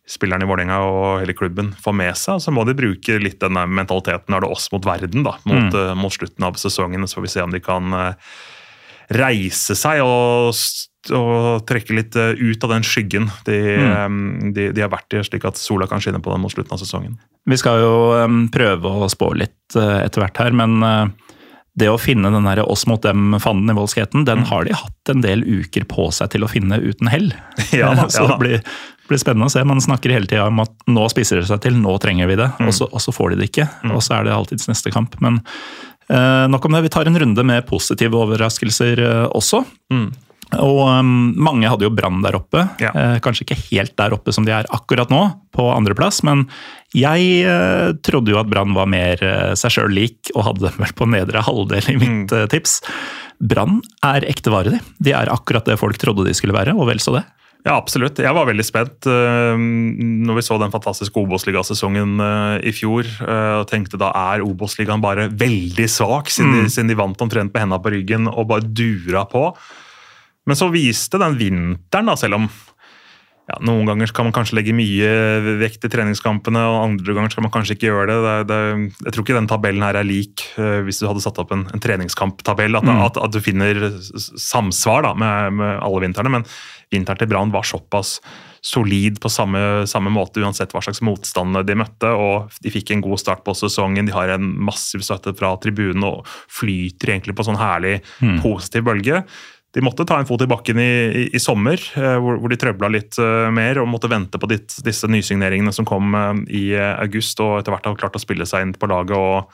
spillerne 0.08 0.46
i 0.46 0.48
Vålerenga 0.48 0.78
og 0.88 1.20
hele 1.22 1.34
klubben 1.36 1.72
får 1.84 1.96
med 1.96 2.16
seg. 2.16 2.38
Og 2.38 2.44
så 2.44 2.54
må 2.54 2.64
de 2.68 2.76
bruke 2.78 3.18
litt 3.20 3.40
denne 3.42 3.66
mentaliteten. 3.68 4.34
Er 4.34 4.44
det 4.44 4.52
oss 4.52 4.70
mot 4.72 4.84
verden 4.88 5.26
da, 5.26 5.34
mot, 5.48 5.74
eh, 5.76 5.94
mot 5.98 6.14
slutten 6.14 6.46
av 6.48 6.56
sesongen. 6.60 7.04
Så 7.08 7.18
får 7.20 7.26
vi 7.26 7.32
se 7.34 7.44
om 7.44 7.52
de 7.52 7.60
kan 7.60 7.92
reise 9.14 9.76
seg 9.78 10.02
og, 10.04 10.50
og 11.16 11.62
trekke 11.68 11.96
litt 11.96 12.18
eh, 12.20 12.36
ut 12.36 12.64
av 12.66 12.74
den 12.74 12.84
skyggen 12.84 13.30
de, 13.46 13.60
mm. 13.80 14.18
de, 14.56 14.68
de 14.76 14.84
har 14.84 14.92
vært 14.92 15.16
i, 15.16 15.22
slik 15.24 15.46
at 15.48 15.60
sola 15.60 15.88
kan 15.88 16.02
skinne 16.04 16.20
på 16.24 16.34
dem 16.34 16.44
mot 16.44 16.52
slutten 16.52 16.76
av 16.76 16.82
sesongen. 16.82 17.16
Vi 17.48 17.56
skal 17.56 17.80
jo 17.80 17.94
um, 18.20 18.42
prøve 18.52 18.92
å 18.92 19.08
spå 19.08 19.32
litt 19.38 19.56
etter 19.72 20.20
hvert 20.20 20.40
her, 20.40 20.52
men 20.56 20.82
det 21.78 21.88
å 21.90 21.98
finne 22.00 22.30
den 22.32 22.46
der 22.48 22.64
oss 22.64 22.86
mot 22.90 23.02
dem-fanden 23.04 23.72
i 23.72 23.76
Voldskheten, 23.76 24.26
den 24.26 24.44
har 24.48 24.66
de 24.66 24.76
hatt 24.76 25.12
en 25.12 25.22
del 25.22 25.44
uker 25.46 25.86
på 25.88 26.08
seg 26.14 26.32
til 26.34 26.44
å 26.44 26.50
finne 26.50 26.80
uten 26.82 27.10
hell. 27.12 27.30
Ja 27.78 27.92
da, 27.96 28.08
så 28.10 28.24
ja 28.24 28.32
det 28.32 28.38
blir, 28.42 28.64
blir 29.10 29.22
spennende 29.22 29.48
å 29.50 29.52
se. 29.52 29.64
Man 29.68 29.82
snakker 29.84 30.14
hele 30.14 30.30
tida 30.30 30.48
om 30.50 30.64
at 30.64 30.74
nå 30.90 31.06
spisser 31.12 31.40
det 31.40 31.48
seg 31.50 31.62
til, 31.64 31.78
nå 31.78 31.94
trenger 32.02 32.30
vi 32.30 32.38
det, 32.40 32.50
og, 32.64 32.72
så, 32.74 32.88
og 32.90 33.04
så 33.04 33.14
får 33.14 33.34
de 33.34 33.42
det 33.42 33.50
ikke. 33.52 33.68
Og 33.92 34.02
så 34.04 34.18
er 34.18 34.28
det 34.28 34.34
alltids 34.34 34.68
neste 34.70 34.92
kamp. 34.94 35.16
Men 35.24 35.42
nok 36.08 36.64
om 36.64 36.72
det. 36.72 36.86
Vi 36.86 36.90
tar 36.94 37.08
en 37.10 37.18
runde 37.20 37.42
med 37.44 37.66
positive 37.68 38.16
overraskelser 38.16 39.02
også. 39.28 39.60
også. 39.92 40.08
Og 40.56 40.80
um, 40.88 41.08
mange 41.36 41.68
hadde 41.68 41.84
jo 41.84 41.92
Brann 41.92 42.22
der 42.24 42.38
oppe. 42.38 42.62
Ja. 42.80 42.92
Eh, 42.96 43.18
kanskje 43.24 43.44
ikke 43.44 43.58
helt 43.68 43.92
der 44.00 44.14
oppe 44.16 44.32
som 44.32 44.46
de 44.48 44.54
er 44.56 44.68
akkurat 44.72 45.10
nå, 45.12 45.20
på 45.52 45.66
andreplass, 45.74 46.22
men 46.24 46.46
jeg 46.96 47.44
eh, 47.44 47.90
trodde 48.06 48.32
jo 48.32 48.40
at 48.40 48.48
Brann 48.48 48.72
var 48.76 48.88
mer 48.88 49.20
eh, 49.20 49.52
seg 49.58 49.74
sjøl 49.74 49.92
lik, 49.92 50.32
og 50.34 50.46
hadde 50.46 50.64
dem 50.64 50.80
vel 50.80 50.94
på 50.96 51.08
nedre 51.12 51.44
halvdel 51.44 51.90
i 51.92 51.98
mitt 52.00 52.32
eh, 52.32 52.46
tips. 52.48 52.78
Brann 53.44 53.82
er 54.06 54.24
ekte 54.30 54.54
vare, 54.54 54.78
de. 54.78 54.80
De 55.04 55.12
er 55.16 55.32
akkurat 55.32 55.68
det 55.68 55.76
folk 55.80 56.00
trodde 56.00 56.24
de 56.26 56.36
skulle 56.36 56.56
være, 56.56 56.72
og 56.78 56.88
vel 56.88 57.02
så 57.02 57.18
det. 57.18 57.26
Ja, 57.66 57.74
absolutt. 57.74 58.20
Jeg 58.22 58.34
var 58.36 58.46
veldig 58.48 58.64
spent 58.64 59.08
uh, 59.10 59.58
når 59.58 60.38
vi 60.38 60.44
så 60.46 60.56
den 60.62 60.72
fantastiske 60.72 61.18
Obos-ligasesongen 61.18 62.14
uh, 62.22 62.54
i 62.62 62.72
fjor. 62.74 63.08
uh, 63.24 63.58
og 63.58 63.66
tenkte 63.70 63.98
da 64.00 64.12
er 64.14 64.44
Obos-ligaen 64.46 65.02
bare 65.02 65.26
veldig 65.34 65.88
svak, 65.90 66.30
siden, 66.32 66.54
de, 66.54 66.70
siden 66.72 66.92
de 66.92 66.98
vant 66.98 67.26
omtrent 67.26 67.52
med 67.52 67.66
henda 67.66 67.80
på 67.82 67.92
ryggen 67.96 68.30
og 68.30 68.48
bare 68.52 68.68
dura 68.68 69.26
på. 69.28 69.50
Men 70.48 70.56
så 70.56 70.70
viste 70.72 71.20
den 71.20 71.36
vinteren, 71.40 72.08
da, 72.08 72.14
selv 72.16 72.38
om 72.38 72.46
ja, 73.48 73.56
noen 73.64 73.88
ganger 73.88 74.10
kan 74.12 74.28
man 74.28 74.34
kanskje 74.36 74.58
legge 74.58 74.76
mye 74.76 75.10
vekt 75.60 75.84
i 75.88 75.90
treningskampene, 75.92 76.62
og 76.68 76.82
andre 76.84 77.14
ganger 77.16 77.32
skal 77.32 77.46
man 77.46 77.52
kanskje 77.52 77.78
ikke 77.78 77.88
gjøre 77.88 78.08
det. 78.08 78.18
det, 78.24 78.34
det 78.48 79.06
jeg 79.08 79.14
tror 79.14 79.24
ikke 79.24 79.38
den 79.38 79.48
tabellen 79.48 79.84
her 79.86 79.96
er 79.96 80.04
lik 80.04 80.44
hvis 80.84 81.00
du 81.00 81.06
hadde 81.08 81.22
satt 81.24 81.40
opp 81.40 81.54
en, 81.56 81.64
en 81.72 81.82
treningskamptabell. 81.82 82.76
At, 82.76 82.90
at, 83.08 83.22
at 83.24 83.32
du 83.32 83.40
finner 83.44 83.80
samsvar 84.04 85.08
da, 85.08 85.14
med, 85.16 85.56
med 85.60 85.78
alle 85.80 86.04
vintrene. 86.04 86.34
Men 86.36 86.44
vinteren 86.92 87.20
til 87.20 87.30
Brann 87.30 87.52
var 87.54 87.66
såpass 87.68 88.18
solid 88.64 89.20
på 89.22 89.30
samme, 89.30 89.86
samme 89.86 90.10
måte 90.12 90.42
uansett 90.42 90.72
hva 90.74 90.82
slags 90.82 91.02
motstand 91.04 91.60
de 91.66 91.76
møtte. 91.78 92.10
og 92.10 92.54
De 92.64 92.72
fikk 92.74 92.94
en 92.94 93.04
god 93.04 93.22
start 93.22 93.44
på 93.46 93.54
sesongen. 93.56 94.08
De 94.08 94.16
har 94.16 94.34
en 94.34 94.48
massiv 94.68 95.04
støtte 95.06 95.36
fra 95.38 95.54
tribunen 95.62 96.06
og 96.08 96.26
flyter 96.26 97.14
egentlig 97.14 97.36
på 97.38 97.46
sånn 97.46 97.60
herlig 97.60 98.00
positiv 98.42 98.88
bølge. 98.90 99.22
De 99.76 99.84
måtte 99.84 100.06
ta 100.08 100.16
en 100.16 100.26
fot 100.26 100.40
i 100.40 100.48
bakken 100.48 100.78
i, 100.80 100.92
i, 101.06 101.24
i 101.36 101.40
sommer, 101.42 101.76
eh, 101.76 102.16
hvor, 102.22 102.38
hvor 102.40 102.50
de 102.50 102.56
trøbla 102.60 102.88
litt 102.88 103.18
eh, 103.20 103.48
mer 103.52 103.82
og 103.82 103.90
måtte 103.92 104.08
vente 104.08 104.40
på 104.40 104.48
ditt, 104.48 104.72
disse 104.84 105.10
nysigneringene 105.12 105.74
som 105.76 105.86
kom 105.88 106.16
eh, 106.16 106.30
i 106.56 106.62
august, 106.78 107.42
og 107.44 107.58
etter 107.58 107.74
hvert 107.74 107.90
har 107.90 107.98
klart 108.00 108.16
å 108.16 108.22
spille 108.22 108.48
seg 108.48 108.64
inn 108.64 108.72
på 108.72 108.88
laget 108.88 109.18
og 109.18 109.52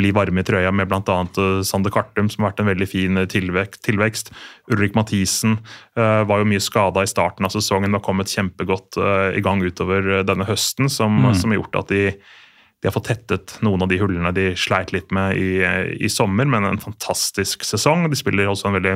bli 0.00 0.10
varme 0.16 0.42
i 0.42 0.46
trøya 0.46 0.72
med 0.74 0.90
bl.a. 0.90 1.18
Sander 1.66 1.94
Kartum, 1.94 2.30
som 2.32 2.44
har 2.44 2.52
vært 2.52 2.64
en 2.64 2.70
veldig 2.72 2.88
fin 2.88 3.22
eh, 3.22 3.28
tilvekst. 3.30 4.32
Ulrik 4.72 4.98
Mathisen 4.98 5.58
eh, 5.60 6.22
var 6.26 6.42
jo 6.42 6.48
mye 6.50 6.64
skada 6.64 7.04
i 7.04 7.10
starten 7.10 7.46
av 7.46 7.54
sesongen, 7.54 7.90
men 7.90 8.00
har 8.00 8.06
kommet 8.06 8.32
kjempegodt 8.32 8.98
eh, 9.00 9.38
i 9.38 9.44
gang 9.44 9.62
utover 9.64 10.16
eh, 10.18 10.26
denne 10.26 10.48
høsten, 10.48 10.90
som, 10.92 11.22
som 11.36 11.52
har 11.52 11.62
gjort 11.62 11.82
at 11.84 11.94
de 11.94 12.04
de 12.80 12.88
har 12.88 12.94
fått 12.94 13.10
tettet 13.10 13.58
noen 13.60 13.82
av 13.84 13.90
de 13.90 13.98
hullene 14.00 14.30
de 14.32 14.54
sleit 14.56 14.88
litt 14.94 15.10
med 15.12 15.36
i, 15.36 15.60
i 16.00 16.08
sommer, 16.08 16.48
men 16.48 16.64
en 16.64 16.80
fantastisk 16.80 17.66
sesong. 17.68 18.06
De 18.08 18.16
spiller 18.16 18.48
også 18.48 18.70
en 18.70 18.78
veldig 18.78 18.94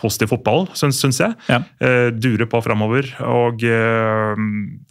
positiv 0.00 0.30
fotball, 0.32 0.64
syns, 0.78 1.02
jeg. 1.20 1.34
Ja. 1.52 1.58
Eh, 1.84 2.08
durer 2.16 2.48
på 2.50 2.62
framover. 2.64 3.06
Og 3.28 3.62
eh, 3.66 4.40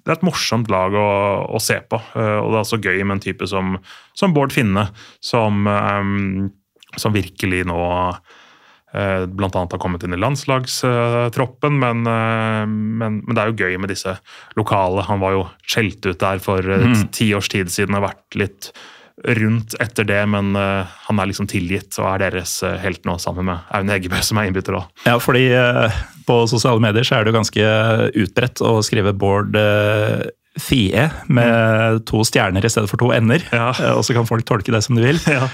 det 0.01 0.11
er 0.11 0.17
et 0.19 0.23
morsomt 0.27 0.69
lag 0.71 0.93
å, 0.95 1.07
å 1.51 1.59
se 1.59 1.79
på. 1.89 1.97
Eh, 2.15 2.37
og 2.39 2.51
det 2.53 2.59
er 2.59 2.65
også 2.65 2.79
gøy 2.83 3.01
med 3.03 3.17
en 3.17 3.23
type 3.25 3.47
som, 3.49 3.75
som 4.17 4.35
Bård 4.35 4.53
Finne, 4.55 4.87
som, 5.19 5.65
eh, 5.67 6.47
som 7.01 7.17
virkelig 7.17 7.65
nå 7.71 7.81
Bl.a. 8.91 9.47
Har 9.55 9.79
kommet 9.79 10.03
inn 10.03 10.11
i 10.11 10.17
landslagstroppen, 10.19 11.77
men, 11.79 12.01
men, 12.03 13.21
men 13.23 13.29
det 13.37 13.39
er 13.39 13.51
jo 13.53 13.61
gøy 13.63 13.77
med 13.79 13.87
disse 13.93 14.17
lokale. 14.59 15.05
Han 15.07 15.21
var 15.23 15.31
jo 15.37 15.45
skjelt 15.63 16.03
ut 16.09 16.19
der 16.19 16.41
for 16.43 16.59
Mm. 16.59 17.05
ti 17.15 17.29
års 17.37 17.47
tid 17.53 17.71
siden, 17.71 17.95
har 17.95 18.03
vært 18.09 18.35
litt 18.35 18.67
rundt 19.23 19.75
etter 19.81 20.07
det, 20.07 20.21
men 20.29 20.55
uh, 20.57 20.89
han 21.07 21.21
er 21.21 21.29
liksom 21.29 21.49
tilgitt 21.51 21.97
og 22.01 22.09
er 22.13 22.25
deres 22.27 22.57
uh, 22.65 22.75
helt 22.81 23.05
nå, 23.07 23.17
sammen 23.21 23.47
med 23.51 23.71
Aune 23.75 23.95
Eggebø, 23.97 24.21
som 24.25 24.39
er 24.41 24.49
innbytter 24.49 24.79
òg. 24.79 24.89
Ja, 25.05 25.17
fordi 25.21 25.47
uh, 25.53 26.01
på 26.27 26.43
sosiale 26.49 26.81
medier 26.83 27.05
så 27.07 27.17
er 27.17 27.25
det 27.25 27.33
jo 27.33 27.39
ganske 27.39 27.71
utbredt 28.25 28.61
å 28.65 28.77
skrive 28.85 29.13
Bård 29.17 29.57
Fie 30.59 31.05
med 31.31 32.01
to 32.09 32.25
stjerner 32.27 32.65
i 32.67 32.69
stedet 32.69 32.89
for 32.91 32.99
to 32.99 33.07
ender. 33.15 33.39
Ja. 33.55 33.69
Og 33.95 34.03
så 34.03 34.11
kan 34.11 34.27
folk 34.27 34.43
tolke 34.47 34.73
det 34.73 34.81
som 34.83 34.97
de 34.97 35.05
vil. 35.05 35.19
Ja. 35.31 35.47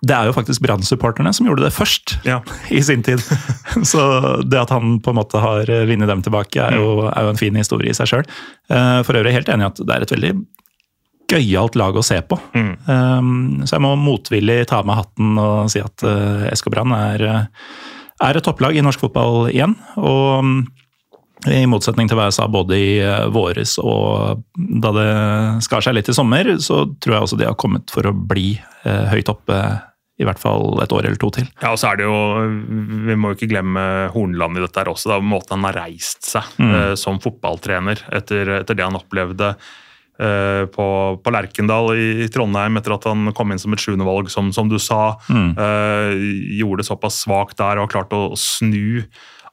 Det 0.00 0.14
er 0.16 0.28
jo 0.30 0.32
faktisk 0.32 0.64
Brann-supporterne 0.64 1.34
som 1.36 1.48
gjorde 1.48 1.66
det 1.66 1.74
først 1.76 2.16
Ja. 2.24 2.38
i 2.72 2.80
sin 2.80 3.04
tid. 3.04 3.20
Så 3.92 4.00
det 4.48 4.62
at 4.62 4.72
han 4.72 4.96
på 5.04 5.12
en 5.12 5.20
måte 5.20 5.42
har 5.42 5.68
vunnet 5.68 6.08
dem 6.08 6.24
tilbake, 6.24 6.64
er 6.64 6.80
jo, 6.80 7.10
er 7.10 7.28
jo 7.28 7.34
en 7.34 7.40
fin 7.40 7.60
historie 7.60 7.92
i 7.92 7.98
seg 7.98 8.08
sjøl. 8.08 8.24
For 8.66 9.20
øvrig 9.20 9.36
helt 9.36 9.52
enig 9.52 9.68
i 9.68 9.70
at 9.74 9.84
det 9.84 9.98
er 9.98 10.08
et 10.08 10.16
veldig 10.16 10.32
gøyalt 11.30 11.76
lag 11.78 11.96
å 11.96 12.04
se 12.06 12.20
på. 12.22 12.38
Um, 12.54 13.62
Så 13.66 13.76
jeg 13.76 13.84
må 13.84 13.94
motvillig 13.98 14.62
ta 14.70 14.80
av 14.80 14.88
meg 14.88 15.00
hatten 15.00 15.36
og 15.42 15.70
si 15.72 15.82
at 15.82 16.06
uh, 16.06 16.46
SK 16.54 16.70
Brann 16.74 16.94
er, 16.96 17.26
uh, 17.26 17.78
er 18.26 18.38
et 18.38 18.46
topplag 18.46 18.78
i 18.78 18.84
norsk 18.84 19.06
fotball 19.06 19.50
igjen. 19.50 19.74
Og 19.98 20.28
um, 20.38 20.54
i 21.50 21.66
motsetning 21.68 22.08
til 22.08 22.18
hva 22.18 22.30
jeg 22.30 22.38
sa 22.38 22.46
både 22.50 22.78
i 22.78 22.92
uh, 23.02 23.26
våres 23.34 23.76
og 23.82 24.40
da 24.56 24.94
det 24.96 25.10
skar 25.66 25.84
seg 25.84 25.98
litt 25.98 26.08
i 26.10 26.16
sommer, 26.16 26.56
så 26.62 26.84
tror 27.02 27.18
jeg 27.18 27.26
også 27.26 27.40
de 27.42 27.50
har 27.50 27.58
kommet 27.60 27.92
for 27.92 28.08
å 28.08 28.14
bli 28.16 28.54
uh, 28.86 29.06
høyt 29.12 29.30
oppe 29.34 29.60
i 30.16 30.24
hvert 30.24 30.40
fall 30.40 30.78
et 30.80 30.92
år 30.96 31.06
eller 31.08 31.18
to 31.20 31.28
til. 31.34 31.48
Ja, 31.60 31.74
og 31.74 31.80
så 31.80 31.90
er 31.90 31.98
det 32.00 32.06
jo, 32.06 32.20
Vi 33.04 33.16
må 33.20 33.32
jo 33.32 33.36
ikke 33.36 33.50
glemme 33.50 33.82
Hornland 34.14 34.56
i 34.56 34.62
dette 34.64 34.80
her 34.80 34.88
også. 34.88 35.10
Da, 35.12 35.18
måten 35.20 35.58
han 35.58 35.66
har 35.68 35.76
reist 35.84 36.24
seg 36.24 36.54
eh, 36.64 36.94
som 36.96 37.20
fotballtrener 37.20 38.00
etter, 38.16 38.54
etter 38.62 38.78
det 38.78 38.86
han 38.86 38.96
opplevde 38.96 39.52
eh, 39.52 39.74
på, 40.16 40.86
på 41.20 41.32
Lerkendal 41.34 41.90
i, 41.96 42.28
Trondheim 42.32 42.78
etter 42.80 42.94
at 42.96 43.08
han 43.10 43.32
kom 43.36 43.52
inn 43.52 43.60
som 43.60 43.74
et 43.76 43.82
sjuendevalg, 43.82 44.30
som, 44.32 44.48
som 44.54 44.70
du 44.70 44.78
sa. 44.80 45.16
Eh, 45.28 46.22
gjorde 46.60 46.82
det 46.82 46.88
såpass 46.88 47.22
svakt 47.26 47.58
der 47.60 47.76
og 47.76 47.86
har 47.86 47.94
klart 47.98 48.16
å 48.16 48.30
snu 48.40 49.04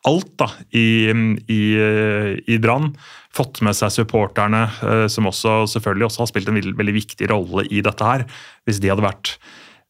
alt 0.07 0.31
da, 0.39 0.49
i, 0.75 1.11
i, 1.51 1.63
i 2.47 2.59
Brann. 2.63 2.91
Fått 3.33 3.63
med 3.65 3.75
seg 3.77 3.91
supporterne, 3.95 4.65
eh, 4.85 5.05
som 5.11 5.27
også 5.29 5.63
selvfølgelig 5.73 6.09
også 6.09 6.23
har 6.25 6.31
spilt 6.31 6.51
en 6.51 6.59
veldig, 6.59 6.77
veldig 6.79 6.95
viktig 6.99 7.29
rolle 7.31 7.67
i 7.71 7.83
dette 7.85 8.07
her. 8.07 8.25
Hvis 8.67 8.81
de 8.83 8.91
hadde 8.91 9.05
vært 9.05 9.37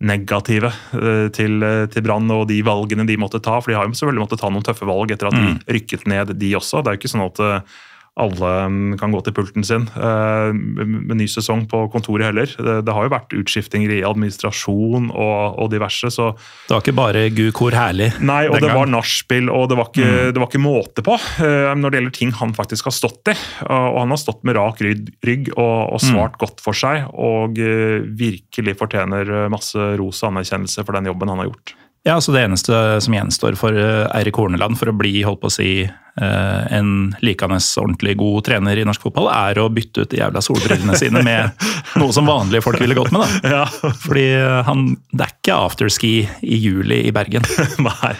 negative 0.03 0.69
eh, 0.97 1.27
til, 1.35 1.63
eh, 1.63 1.85
til 1.91 2.05
Brann 2.05 2.29
og 2.33 2.47
de 2.51 2.59
valgene 2.65 3.07
de 3.07 3.17
måtte 3.19 3.41
ta. 3.43 3.59
For 3.61 3.71
de 3.71 3.79
har 3.79 3.87
jo 3.87 3.95
selvfølgelig 3.95 4.25
måttet 4.25 4.43
ta 4.43 4.51
noen 4.51 4.65
tøffe 4.65 4.87
valg 4.89 5.13
etter 5.15 5.29
at 5.29 5.39
de 5.39 5.75
rykket 5.77 6.07
ned, 6.09 6.35
de 6.39 6.53
også. 6.59 6.81
Det 6.83 6.91
er 6.91 6.97
jo 6.97 7.03
ikke 7.03 7.13
sånn 7.13 7.27
at 7.27 7.43
eh, 7.43 7.81
alle 8.13 8.49
mm, 8.69 8.97
kan 9.01 9.13
gå 9.13 9.19
til 9.25 9.33
pulten 9.33 9.65
sin 9.65 9.87
eh, 9.97 10.51
med 10.53 11.15
ny 11.17 11.25
sesong 11.29 11.63
på 11.69 11.79
kontoret 11.93 12.27
heller. 12.29 12.51
Det, 12.53 12.75
det 12.85 12.93
har 12.93 13.07
jo 13.07 13.13
vært 13.13 13.33
utskiftinger 13.39 13.95
i 13.95 14.03
administrasjon 14.05 15.09
og, 15.09 15.57
og 15.57 15.71
diverse, 15.73 16.11
så 16.13 16.29
Det 16.67 16.75
var 16.75 16.83
ikke 16.83 16.95
bare 16.99 17.25
Gukor 17.33 17.73
herlig. 17.73 18.11
Nei, 18.21 18.45
og 18.51 18.59
det 18.59 18.69
gang. 18.69 18.77
var 18.83 18.91
nachspiel, 18.93 19.49
og 19.49 19.65
det 19.71 19.79
var, 19.79 19.89
ikke, 19.89 20.29
det 20.29 20.43
var 20.43 20.51
ikke 20.51 20.61
måte 20.61 21.05
på 21.05 21.17
eh, 21.17 21.73
når 21.73 21.89
det 21.89 22.01
gjelder 22.01 22.17
ting 22.19 22.35
han 22.37 22.53
faktisk 22.53 22.91
har 22.91 22.97
stått 22.99 23.33
i. 23.33 23.37
Og 23.65 23.99
han 24.03 24.13
har 24.13 24.21
stått 24.21 24.43
med 24.45 24.59
rak 24.59 24.83
rygg, 24.83 25.49
og, 25.57 25.77
og 25.95 26.01
svart 26.03 26.37
godt 26.41 26.61
for 26.61 26.77
seg, 26.77 27.07
og 27.17 27.57
eh, 27.57 28.03
virkelig 28.13 28.77
fortjener 28.77 29.49
masse 29.53 29.93
ros 29.97 30.21
og 30.21 30.35
anerkjennelse 30.35 30.85
for 30.85 30.99
den 30.99 31.09
jobben 31.09 31.33
han 31.33 31.41
har 31.41 31.49
gjort. 31.49 31.79
Ja, 32.03 32.21
så 32.21 32.31
Det 32.31 32.41
eneste 32.43 33.01
som 33.01 33.13
gjenstår 33.15 33.55
for 33.55 33.75
eh, 33.79 34.09
Eirik 34.17 34.35
Horneland 34.35 34.75
for 34.79 34.91
å 34.91 34.95
bli 34.97 35.21
holdt 35.23 35.39
på 35.39 35.47
å 35.47 35.53
si, 35.53 35.69
eh, 35.87 36.63
en 36.75 37.13
likende 37.23 37.61
ordentlig 37.79 38.17
god 38.19 38.43
trener 38.49 38.79
i 38.79 38.83
norsk 38.83 39.05
fotball, 39.07 39.29
er 39.31 39.61
å 39.61 39.69
bytte 39.71 40.03
ut 40.03 40.11
de 40.11 40.19
jævla 40.19 40.43
solbrillene 40.43 40.97
sine 40.99 41.23
med 41.23 41.63
noe 42.01 42.11
som 42.15 42.27
vanlige 42.27 42.65
folk 42.65 42.81
ville 42.83 42.97
gått 42.97 43.13
med. 43.15 43.23
da. 43.23 43.55
Ja, 43.63 43.93
Fordi 44.03 44.25
eh, 44.35 44.59
han, 44.67 44.97
Det 45.13 45.29
er 45.29 45.35
ikke 45.37 45.61
afterski 45.69 46.13
i 46.43 46.59
juli 46.59 47.05
i 47.07 47.15
Bergen. 47.15 47.47
Nei, 47.87 48.13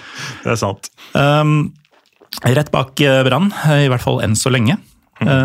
det 0.46 0.56
er 0.56 0.62
sant. 0.64 0.88
Um, 1.12 1.74
rett 2.48 2.72
bak 2.72 2.96
Brann, 3.28 3.52
i 3.84 3.92
hvert 3.92 4.06
fall 4.06 4.24
enn 4.24 4.40
så 4.40 4.50
lenge, 4.54 4.80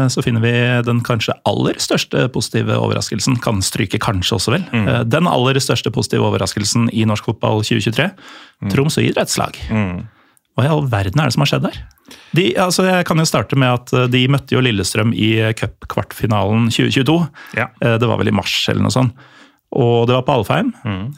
så 0.09 0.23
finner 0.25 0.41
vi 0.43 0.53
den 0.87 1.03
kanskje 1.07 1.35
aller 1.47 1.77
største 1.83 2.25
positive 2.35 2.75
overraskelsen. 2.81 3.37
Kan 3.45 3.61
stryke 3.63 4.01
kanskje 4.03 4.35
også, 4.39 4.55
vel. 4.57 4.65
Mm. 4.73 4.89
Den 5.13 5.29
aller 5.31 5.61
største 5.63 5.93
positive 5.95 6.25
overraskelsen 6.27 6.89
i 6.91 7.05
norsk 7.07 7.29
fotball 7.29 7.61
2023. 7.63 8.09
Tromsø 8.73 9.05
idrettslag. 9.05 9.59
Hva 10.59 10.65
i 10.67 10.71
all 10.73 10.89
verden 10.91 11.21
er 11.23 11.29
det 11.31 11.37
som 11.37 11.45
har 11.45 11.53
skjedd 11.53 11.67
der? 11.69 11.77
De, 12.35 12.45
altså 12.59 12.83
jeg 12.89 13.05
kan 13.07 13.21
jo 13.21 13.27
starte 13.29 13.57
med 13.61 13.71
at 13.71 13.93
eh, 13.95 14.09
de 14.11 14.25
møtte 14.33 14.57
jo 14.57 14.63
Lillestrøm 14.65 15.13
i 15.15 15.29
cupkvartfinalen 15.59 16.67
2022. 16.73 17.19
Ja. 17.59 17.69
Eh, 17.85 17.99
Det 18.01 18.09
var 18.09 18.19
vel 18.19 18.33
i 18.33 18.35
mars 18.35 18.57
eller 18.73 18.83
noe 18.85 18.95
sånt. 18.95 19.15
Og 19.77 20.07
det 20.09 20.17
var 20.17 20.25
på 20.25 20.39
Alfheim, 20.39 20.71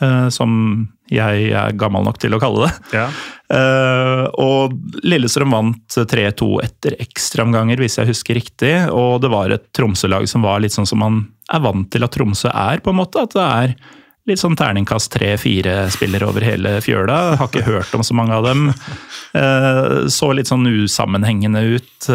eh, 0.02 0.26
som 0.34 0.88
jeg 1.10 1.50
er 1.54 1.76
gammel 1.78 2.04
nok 2.06 2.18
til 2.22 2.34
å 2.34 2.40
kalle 2.42 2.66
det. 2.66 2.98
Ja. 3.00 3.06
Uh, 3.50 4.26
og 4.38 4.74
Lillestrøm 5.02 5.50
vant 5.50 5.96
3-2 5.98 6.50
etter 6.62 6.94
ekstraomganger, 7.02 7.80
hvis 7.82 7.98
jeg 7.98 8.10
husker 8.12 8.38
riktig. 8.38 8.74
Og 8.94 9.18
det 9.22 9.30
var 9.32 9.50
et 9.50 9.66
Tromsø-lag 9.74 10.28
som 10.30 10.46
var 10.46 10.62
litt 10.62 10.74
sånn 10.74 10.86
som 10.86 11.02
man 11.02 11.24
er 11.50 11.64
vant 11.64 11.88
til 11.90 12.06
at 12.06 12.14
Tromsø 12.14 12.52
er, 12.52 12.82
på 12.82 12.94
en 12.94 13.00
måte. 13.00 13.24
At 13.26 13.34
det 13.34 13.46
er 13.46 13.74
litt 14.30 14.42
sånn 14.42 14.54
terningkast 14.58 15.10
tre-fire 15.16 15.88
spillere 15.90 16.28
over 16.30 16.46
hele 16.46 16.76
fjøla. 16.84 17.18
Har 17.40 17.50
ikke 17.50 17.66
hørt 17.66 17.96
om 17.98 18.06
så 18.06 18.14
mange 18.14 18.36
av 18.36 18.46
dem. 18.46 18.68
Eh, 19.34 20.06
så 20.10 20.30
litt 20.36 20.50
sånn 20.50 20.68
usammenhengende 20.70 21.64
ut. 21.74 22.10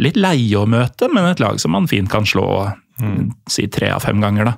Litt 0.00 0.16
leie 0.20 0.60
å 0.60 0.64
møte, 0.64 1.12
men 1.12 1.28
et 1.28 1.44
lag 1.44 1.60
som 1.60 1.76
man 1.76 1.90
fint 1.92 2.08
kan 2.12 2.24
slå 2.28 2.46
si 3.50 3.66
tre 3.72 3.88
av 3.92 4.04
fem 4.04 4.20
ganger, 4.22 4.52
da. 4.52 4.56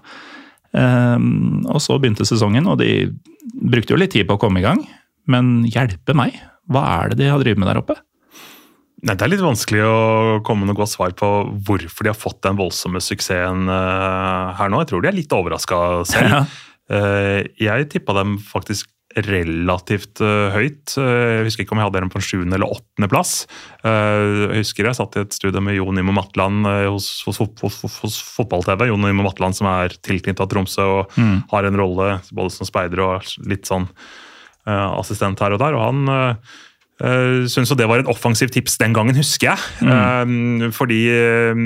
Eh, 0.74 1.28
og 1.70 1.80
så 1.82 1.98
begynte 2.00 2.26
sesongen, 2.28 2.66
og 2.70 2.80
de 2.82 3.12
brukte 3.54 3.94
jo 3.94 4.00
litt 4.00 4.14
tid 4.14 4.28
på 4.28 4.38
å 4.38 4.42
komme 4.42 4.62
i 4.62 4.66
gang. 4.66 4.82
Men 5.30 5.62
hjelpe 5.70 6.16
meg, 6.16 6.36
hva 6.70 6.84
er 6.98 7.12
det 7.12 7.22
de 7.22 7.30
har 7.32 7.40
drevet 7.42 7.60
med 7.60 7.70
der 7.70 7.80
oppe? 7.80 7.96
Nei, 9.04 9.16
Det 9.18 9.26
er 9.26 9.32
litt 9.34 9.44
vanskelig 9.44 9.82
å 9.84 9.96
komme 10.46 10.64
med 10.64 10.72
noe 10.72 10.80
godt 10.80 10.94
svar 10.94 11.12
på 11.16 11.28
hvorfor 11.66 12.06
de 12.06 12.12
har 12.12 12.16
fått 12.16 12.40
den 12.46 12.56
voldsomme 12.56 13.02
suksessen 13.04 13.68
eh, 13.68 14.54
her 14.56 14.72
nå. 14.72 14.80
Jeg 14.80 14.92
tror 14.92 15.04
de 15.04 15.10
er 15.10 15.18
litt 15.18 15.40
overraska 15.40 15.80
selv. 16.08 16.38
Ja. 16.44 16.44
Eh, 16.92 17.46
jeg 17.56 17.86
tippa 17.88 18.12
dem 18.12 18.34
faktisk 18.44 18.90
relativt 19.22 20.20
eh, 20.24 20.54
høyt. 20.54 20.96
Eh, 20.98 21.38
jeg 21.38 21.46
husker 21.48 21.64
ikke 21.64 21.76
om 21.76 21.80
jeg 21.80 21.88
hadde 21.88 22.02
dem 22.02 22.12
på 22.12 22.20
en 22.20 22.26
sjuende 22.26 22.58
eller 22.58 22.74
åttende 22.74 23.08
plass. 23.10 23.34
Eh, 23.86 24.50
jeg 24.56 24.64
husker 24.64 24.90
jeg 24.90 24.98
satt 24.98 25.18
i 25.18 25.22
et 25.24 25.36
studio 25.36 25.62
med 25.64 25.78
Jon 25.78 26.02
Imo 26.02 26.14
Matland 26.16 26.66
hos, 26.90 27.08
hos, 27.28 27.40
hos, 27.62 27.80
hos, 28.02 28.18
Fotball-TV. 28.36 28.88
Jon 28.90 29.08
Imo 29.10 29.26
Matland 29.26 29.58
som 29.58 29.70
er 29.70 29.94
tilknyttet 30.04 30.50
Tromsø 30.50 30.86
og 30.98 31.16
har 31.52 31.66
en 31.68 31.80
rolle 31.80 32.18
både 32.34 32.54
som 32.54 32.68
speider 32.68 33.02
og 33.04 33.34
litt 33.48 33.70
sånn 33.70 33.88
assistent 34.64 35.40
her 35.44 35.54
og 35.54 35.60
der. 35.60 35.76
og 35.76 35.82
han 35.84 36.06
uh, 37.02 37.48
Syns 37.50 37.68
jo 37.68 37.76
det 37.76 37.88
var 37.90 38.00
et 38.00 38.08
offensivt 38.08 38.54
tips 38.54 38.78
den 38.80 38.94
gangen, 38.96 39.16
husker 39.18 39.50
jeg. 39.50 39.60
Eh, 39.82 40.70
fordi 40.72 41.00
uh, 41.10 41.64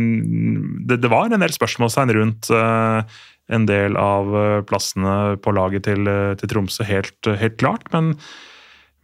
det, 0.89 0.99
det 1.05 1.11
var 1.13 1.29
en 1.29 1.45
del 1.45 1.53
spørsmålstegn 1.55 2.15
rundt 2.17 2.49
eh, 2.51 3.19
en 3.49 3.65
del 3.69 3.97
av 3.97 4.35
eh, 4.37 4.61
plassene 4.69 5.37
på 5.45 5.55
laget 5.57 5.87
til, 5.89 6.07
eh, 6.11 6.35
til 6.41 6.51
Tromsø, 6.53 6.85
helt, 6.89 7.31
helt 7.41 7.57
klart. 7.61 7.87
Men, 7.95 8.15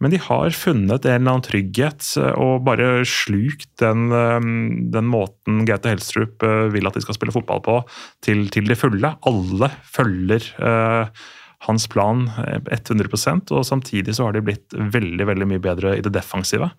men 0.03 0.11
de 0.11 0.19
har 0.21 0.51
funnet 0.53 1.05
en 1.07 1.13
eller 1.21 1.31
annen 1.37 1.45
trygghet 1.47 2.09
eh, 2.21 2.33
og 2.37 2.65
bare 2.67 3.03
slukt 3.09 3.69
den, 3.81 4.09
eh, 4.13 4.49
den 4.93 5.09
måten 5.09 5.63
Gaute 5.69 5.93
Helstrup 5.95 6.43
eh, 6.45 6.67
vil 6.75 6.85
at 6.89 6.93
de 6.99 7.01
skal 7.05 7.17
spille 7.17 7.33
fotball 7.35 7.63
på, 7.65 7.79
til, 8.25 8.45
til 8.53 8.69
det 8.69 8.77
fulle. 8.81 9.15
Alle 9.25 9.71
følger 9.95 10.45
eh, 10.61 11.25
hans 11.65 11.87
plan 11.89 12.27
eh, 12.43 12.59
100% 12.75 13.49
og 13.55 13.65
samtidig 13.65 14.13
så 14.13 14.27
har 14.27 14.35
de 14.37 14.43
blitt 14.45 14.75
veldig 14.77 15.25
veldig 15.31 15.47
mye 15.55 15.63
bedre 15.63 15.95
i 15.97 16.03
det 16.05 16.11
defensive. 16.13 16.69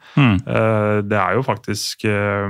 Eh, 0.46 0.98
Det 1.02 1.18
er 1.18 1.34
jo 1.40 1.42
faktisk 1.42 2.04
eh, 2.06 2.46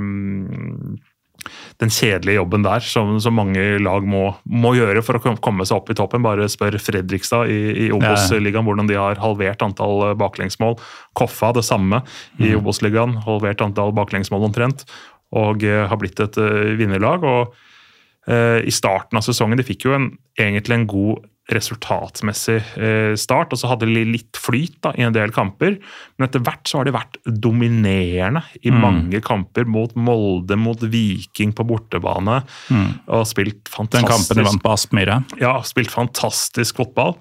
den 1.81 1.91
kjedelige 1.93 2.39
jobben 2.39 2.65
der 2.65 2.83
som, 2.85 3.15
som 3.23 3.37
mange 3.37 3.63
lag 3.83 4.07
må, 4.07 4.29
må 4.45 4.73
gjøre 4.77 5.03
for 5.05 5.19
å 5.19 5.35
komme 5.43 5.67
seg 5.67 5.79
opp 5.79 5.91
i 5.93 5.97
toppen. 5.97 6.25
Bare 6.25 6.49
spør 6.51 6.79
Fredrikstad 6.81 7.51
i, 7.53 7.59
i 7.87 7.91
Obos-ligaen 7.95 8.67
hvordan 8.67 8.89
de 8.89 8.97
har 8.99 9.21
halvert 9.23 9.63
antall 9.65 10.09
eh, 10.09 10.17
baklengsmål. 10.19 10.77
Koffa 11.17 11.53
det 11.57 11.65
samme 11.67 12.03
i 12.41 12.55
Obos-ligaen, 12.57 13.19
halvert 13.27 13.63
antall 13.65 13.95
baklengsmål 13.97 14.49
omtrent. 14.49 14.85
Og 15.35 15.63
uh, 15.67 15.83
har 15.91 15.99
blitt 15.99 16.21
et 16.23 16.37
uh, 16.39 16.75
vinnerlag. 16.79 17.25
og 17.27 17.55
uh, 18.27 18.59
i 18.63 18.73
starten 18.73 19.19
av 19.19 19.25
sesongen. 19.25 19.59
De 19.59 19.65
fikk 19.67 19.87
jo 19.87 19.95
en, 19.97 20.11
egentlig 20.39 20.77
en 20.77 20.87
god 20.89 21.25
resultatmessig 21.53 22.57
eh, 22.75 23.13
start, 23.19 23.53
og 23.55 23.61
så 23.61 23.69
hadde 23.71 23.87
de 23.87 24.03
litt 24.09 24.39
flyt 24.39 24.77
da, 24.83 24.91
i 24.99 25.05
en 25.07 25.15
del 25.15 25.31
kamper. 25.35 25.77
Men 26.17 26.27
etter 26.27 26.43
hvert 26.43 26.67
så 26.67 26.81
har 26.81 26.89
de 26.89 26.95
vært 26.95 27.19
dominerende 27.25 28.43
i 28.67 28.73
mange 28.73 29.21
kamper 29.23 29.67
mot 29.69 29.95
Molde, 29.95 30.57
mot 30.59 30.83
Viking 30.83 31.55
på 31.55 31.65
bortebane. 31.67 32.41
Og 33.07 33.25
spilt 33.29 33.71
fantastisk 33.71 34.03
Den 34.03 34.11
kampen 34.11 34.41
de 34.41 34.47
vant 34.49 34.63
på 34.63 34.75
Aspmyra. 34.75 35.21
ja, 35.39 35.55
spilt 35.67 35.93
fantastisk 35.93 36.83
fotball. 36.83 37.15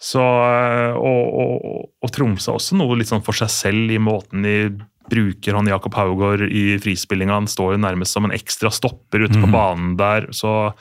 Så, 0.00 0.20
eh, 0.20 0.96
og, 0.96 1.40
og, 1.42 1.90
og 2.00 2.14
Tromsø 2.14 2.56
også 2.56 2.78
noe 2.78 2.96
litt 2.98 3.10
sånn 3.10 3.24
for 3.24 3.36
seg 3.36 3.52
selv 3.52 3.92
i 3.92 4.00
måten 4.00 4.46
de 4.46 4.56
bruker 5.10 5.56
han 5.58 5.68
Jakob 5.68 5.96
Haugård 5.98 6.46
i 6.46 6.78
frispillinga. 6.80 7.34
Han 7.42 7.50
står 7.50 7.74
jo 7.74 7.82
nærmest 7.82 8.14
som 8.14 8.26
en 8.26 8.34
ekstra 8.34 8.70
stopper 8.72 9.26
ute 9.26 9.40
på 9.40 9.50
banen 9.50 9.96
der. 9.98 10.28
Så 10.34 10.72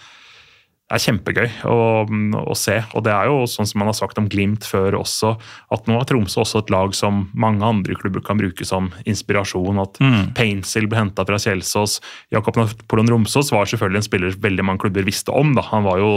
er 0.89 1.01
kjempegøy 1.03 1.47
å, 1.69 1.77
å, 2.41 2.55
se. 2.57 2.79
Og 2.97 3.05
det 3.05 3.13
er 3.13 3.29
jo 3.29 3.43
sånn 3.49 3.67
som 3.69 3.81
man 3.81 3.91
har 3.91 3.97
sagt 3.97 4.19
om 4.21 4.29
Glimt 4.31 4.65
før 4.67 4.97
også, 4.99 5.35
at 5.73 5.89
nå 5.89 5.99
er 5.99 6.07
Tromsø 6.09 6.43
også 6.43 6.63
et 6.63 6.73
lag 6.73 6.95
som 6.97 7.27
mange 7.37 7.65
andre 7.65 7.97
klubber 7.99 8.23
kan 8.25 8.39
bruke 8.41 8.65
som 8.67 8.91
inspirasjon. 9.09 9.81
At 9.83 9.99
mm. 10.01 10.21
Painsil 10.37 10.89
ble 10.89 11.03
henta 11.03 11.25
fra 11.27 11.39
Kjelsås. 11.41 11.99
Jakob 12.33 12.57
Napoleon 12.59 13.11
Romsås 13.13 13.53
var 13.55 13.69
selvfølgelig 13.69 14.03
en 14.03 14.09
spiller 14.09 14.39
veldig 14.49 14.65
mange 14.65 14.85
klubber 14.85 15.05
visste 15.07 15.35
om. 15.35 15.53
Da. 15.57 15.67
Han 15.71 15.85
var 15.87 16.01
jo 16.01 16.15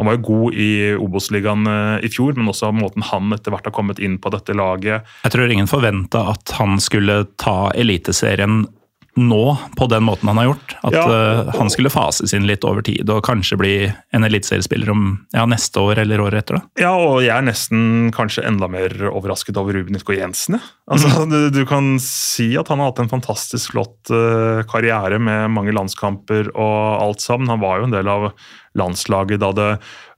han 0.00 0.06
var 0.08 0.16
jo 0.16 0.22
god 0.24 0.54
i 0.56 0.70
Obos-ligaen 0.96 1.66
eh, 1.68 2.06
i 2.06 2.08
fjor, 2.08 2.32
men 2.32 2.48
også 2.48 2.70
måten 2.72 3.04
han 3.04 3.34
etter 3.36 3.52
hvert 3.52 3.66
har 3.68 3.74
kommet 3.76 3.98
inn 4.00 4.14
på 4.16 4.30
dette 4.32 4.54
laget. 4.56 5.04
Jeg 5.26 5.34
tror 5.34 5.52
ingen 5.52 5.68
forventa 5.68 6.22
at 6.32 6.54
han 6.56 6.80
skulle 6.80 7.26
ta 7.36 7.68
Eliteserien 7.76 8.62
nå 9.18 9.56
på 9.76 9.86
den 9.90 10.04
måten 10.06 10.28
han 10.30 10.38
har 10.38 10.50
gjort. 10.50 10.74
At 10.86 10.94
ja. 10.94 11.04
uh, 11.06 11.50
han 11.56 11.70
skulle 11.72 11.90
fases 11.92 12.34
inn 12.36 12.46
litt 12.48 12.64
over 12.66 12.84
tid 12.86 13.10
og 13.10 13.24
kanskje 13.26 13.58
bli 13.58 13.72
en 14.14 14.26
eliteseriespiller 14.26 14.92
om 14.92 15.08
ja, 15.34 15.46
neste 15.50 15.82
år 15.82 16.02
eller 16.04 16.22
året 16.22 16.44
etter. 16.44 16.60
da. 16.60 16.84
Ja, 16.84 16.92
og 16.94 17.20
jeg 17.24 17.34
er 17.34 17.46
nesten 17.46 18.12
kanskje 18.14 18.46
enda 18.46 18.68
mer 18.70 18.94
overrasket 19.10 19.58
over 19.60 19.76
Ruben 19.76 19.98
Utgaard 19.98 20.20
Jensen. 20.20 20.60
Altså, 20.90 21.10
mm. 21.10 21.32
du, 21.32 21.38
du, 21.60 21.62
kan 21.70 21.92
si 22.02 22.52
at 22.58 22.70
han 22.70 22.82
har 22.82 22.92
hatt 22.92 23.02
en 23.02 23.12
fantastisk 23.12 23.74
flott 23.74 24.12
uh, 24.14 24.62
karriere 24.70 25.20
med 25.22 25.50
mange 25.54 25.74
landskamper 25.74 26.52
og 26.54 26.78
alt 27.02 27.24
sammen. 27.24 27.50
Han 27.50 27.62
var 27.62 27.80
jo 27.80 27.90
en 27.90 27.96
del 27.96 28.10
av 28.10 28.30
landslaget 28.78 29.42
da 29.42 29.50
det 29.56 29.70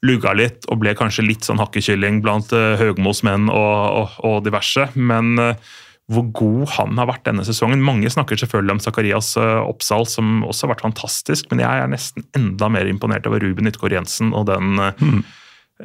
lugga 0.05 0.35
litt 0.37 0.67
og 0.69 0.83
ble 0.83 0.93
kanskje 0.99 1.25
litt 1.25 1.47
sånn 1.47 1.63
hakkekylling 1.63 2.21
blant 2.25 2.53
uh, 2.53 2.75
Høgmos 2.81 3.23
menn 3.27 3.49
og, 3.49 4.03
og, 4.03 4.21
og 4.29 4.43
diverse. 4.45 4.91
men 4.99 5.39
uh, 5.41 5.73
hvor 6.11 6.27
god 6.35 6.73
han 6.77 6.99
har 6.99 7.09
vært 7.09 7.27
denne 7.29 7.45
sesongen. 7.47 7.85
Mange 7.85 8.11
snakker 8.11 8.39
selvfølgelig 8.41 8.77
om 8.77 8.83
Zakarias 8.83 9.35
eh, 9.41 9.61
Oppsal, 9.63 10.07
som 10.11 10.43
også 10.49 10.67
har 10.67 10.75
vært 10.75 10.87
fantastisk, 10.89 11.49
men 11.53 11.63
jeg 11.63 11.85
er 11.85 11.93
nesten 11.93 12.27
enda 12.39 12.69
mer 12.73 12.91
imponert 12.91 13.29
over 13.31 13.43
Ruben 13.43 13.71
Ytgaard 13.71 13.95
Jensen 13.95 14.33
og 14.37 14.49
den 14.51 14.75
mm. 14.83 15.21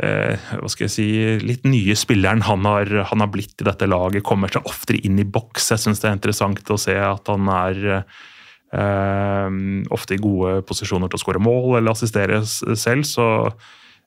eh, 0.01 0.49
hva 0.57 0.71
skal 0.73 0.87
jeg 0.87 0.95
si, 0.95 1.07
litt 1.43 1.67
nye 1.69 1.95
spilleren 1.97 2.43
han 2.47 2.65
har, 2.67 2.91
han 3.11 3.23
har, 3.23 3.31
blitt 3.33 3.61
i 3.61 3.67
dette 3.69 3.89
laget. 3.89 4.25
Kommer 4.27 4.51
seg 4.51 4.67
oftere 4.67 5.03
inn 5.05 5.21
i 5.21 5.27
boks. 5.27 5.71
Jeg 5.75 5.85
syns 5.85 6.01
det 6.03 6.09
er 6.09 6.17
interessant 6.17 6.73
å 6.73 6.81
se 6.81 6.97
at 6.97 7.33
han 7.33 7.51
er 7.53 7.83
eh, 7.93 9.59
ofte 9.93 10.17
i 10.17 10.23
gode 10.23 10.63
posisjoner 10.67 11.11
til 11.11 11.21
å 11.21 11.25
skåre 11.27 11.43
mål 11.43 11.77
eller 11.77 11.93
assistere 11.93 12.41
selv. 12.47 13.05
så 13.07 13.27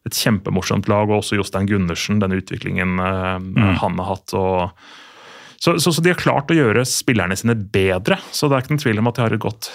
et 0.08 0.16
kjempemorsomt 0.16 0.88
lag, 0.88 1.10
og 1.10 1.20
også 1.20 1.36
Jostein 1.36 1.68
Gundersen, 1.68 2.22
den 2.22 2.32
utviklingen 2.38 2.98
eh, 3.04 3.36
mm. 3.36 3.78
han 3.82 3.98
har 4.00 4.14
hatt. 4.14 4.34
og 4.36 4.70
så, 5.60 5.76
så, 5.80 5.92
så, 5.92 6.00
de 6.00 6.14
har 6.14 6.20
klart 6.20 6.50
å 6.52 6.56
gjøre 6.56 6.86
spillerne 6.88 7.36
sine 7.36 7.54
bedre. 7.54 8.16
Så 8.32 8.48
det 8.48 8.56
er 8.56 8.64
ikke 8.64 8.74
noen 8.74 8.84
tvil 8.86 9.02
om 9.02 9.10
at 9.10 9.18
de 9.18 9.24
har 9.26 9.34
et 9.36 9.42
godt 9.42 9.68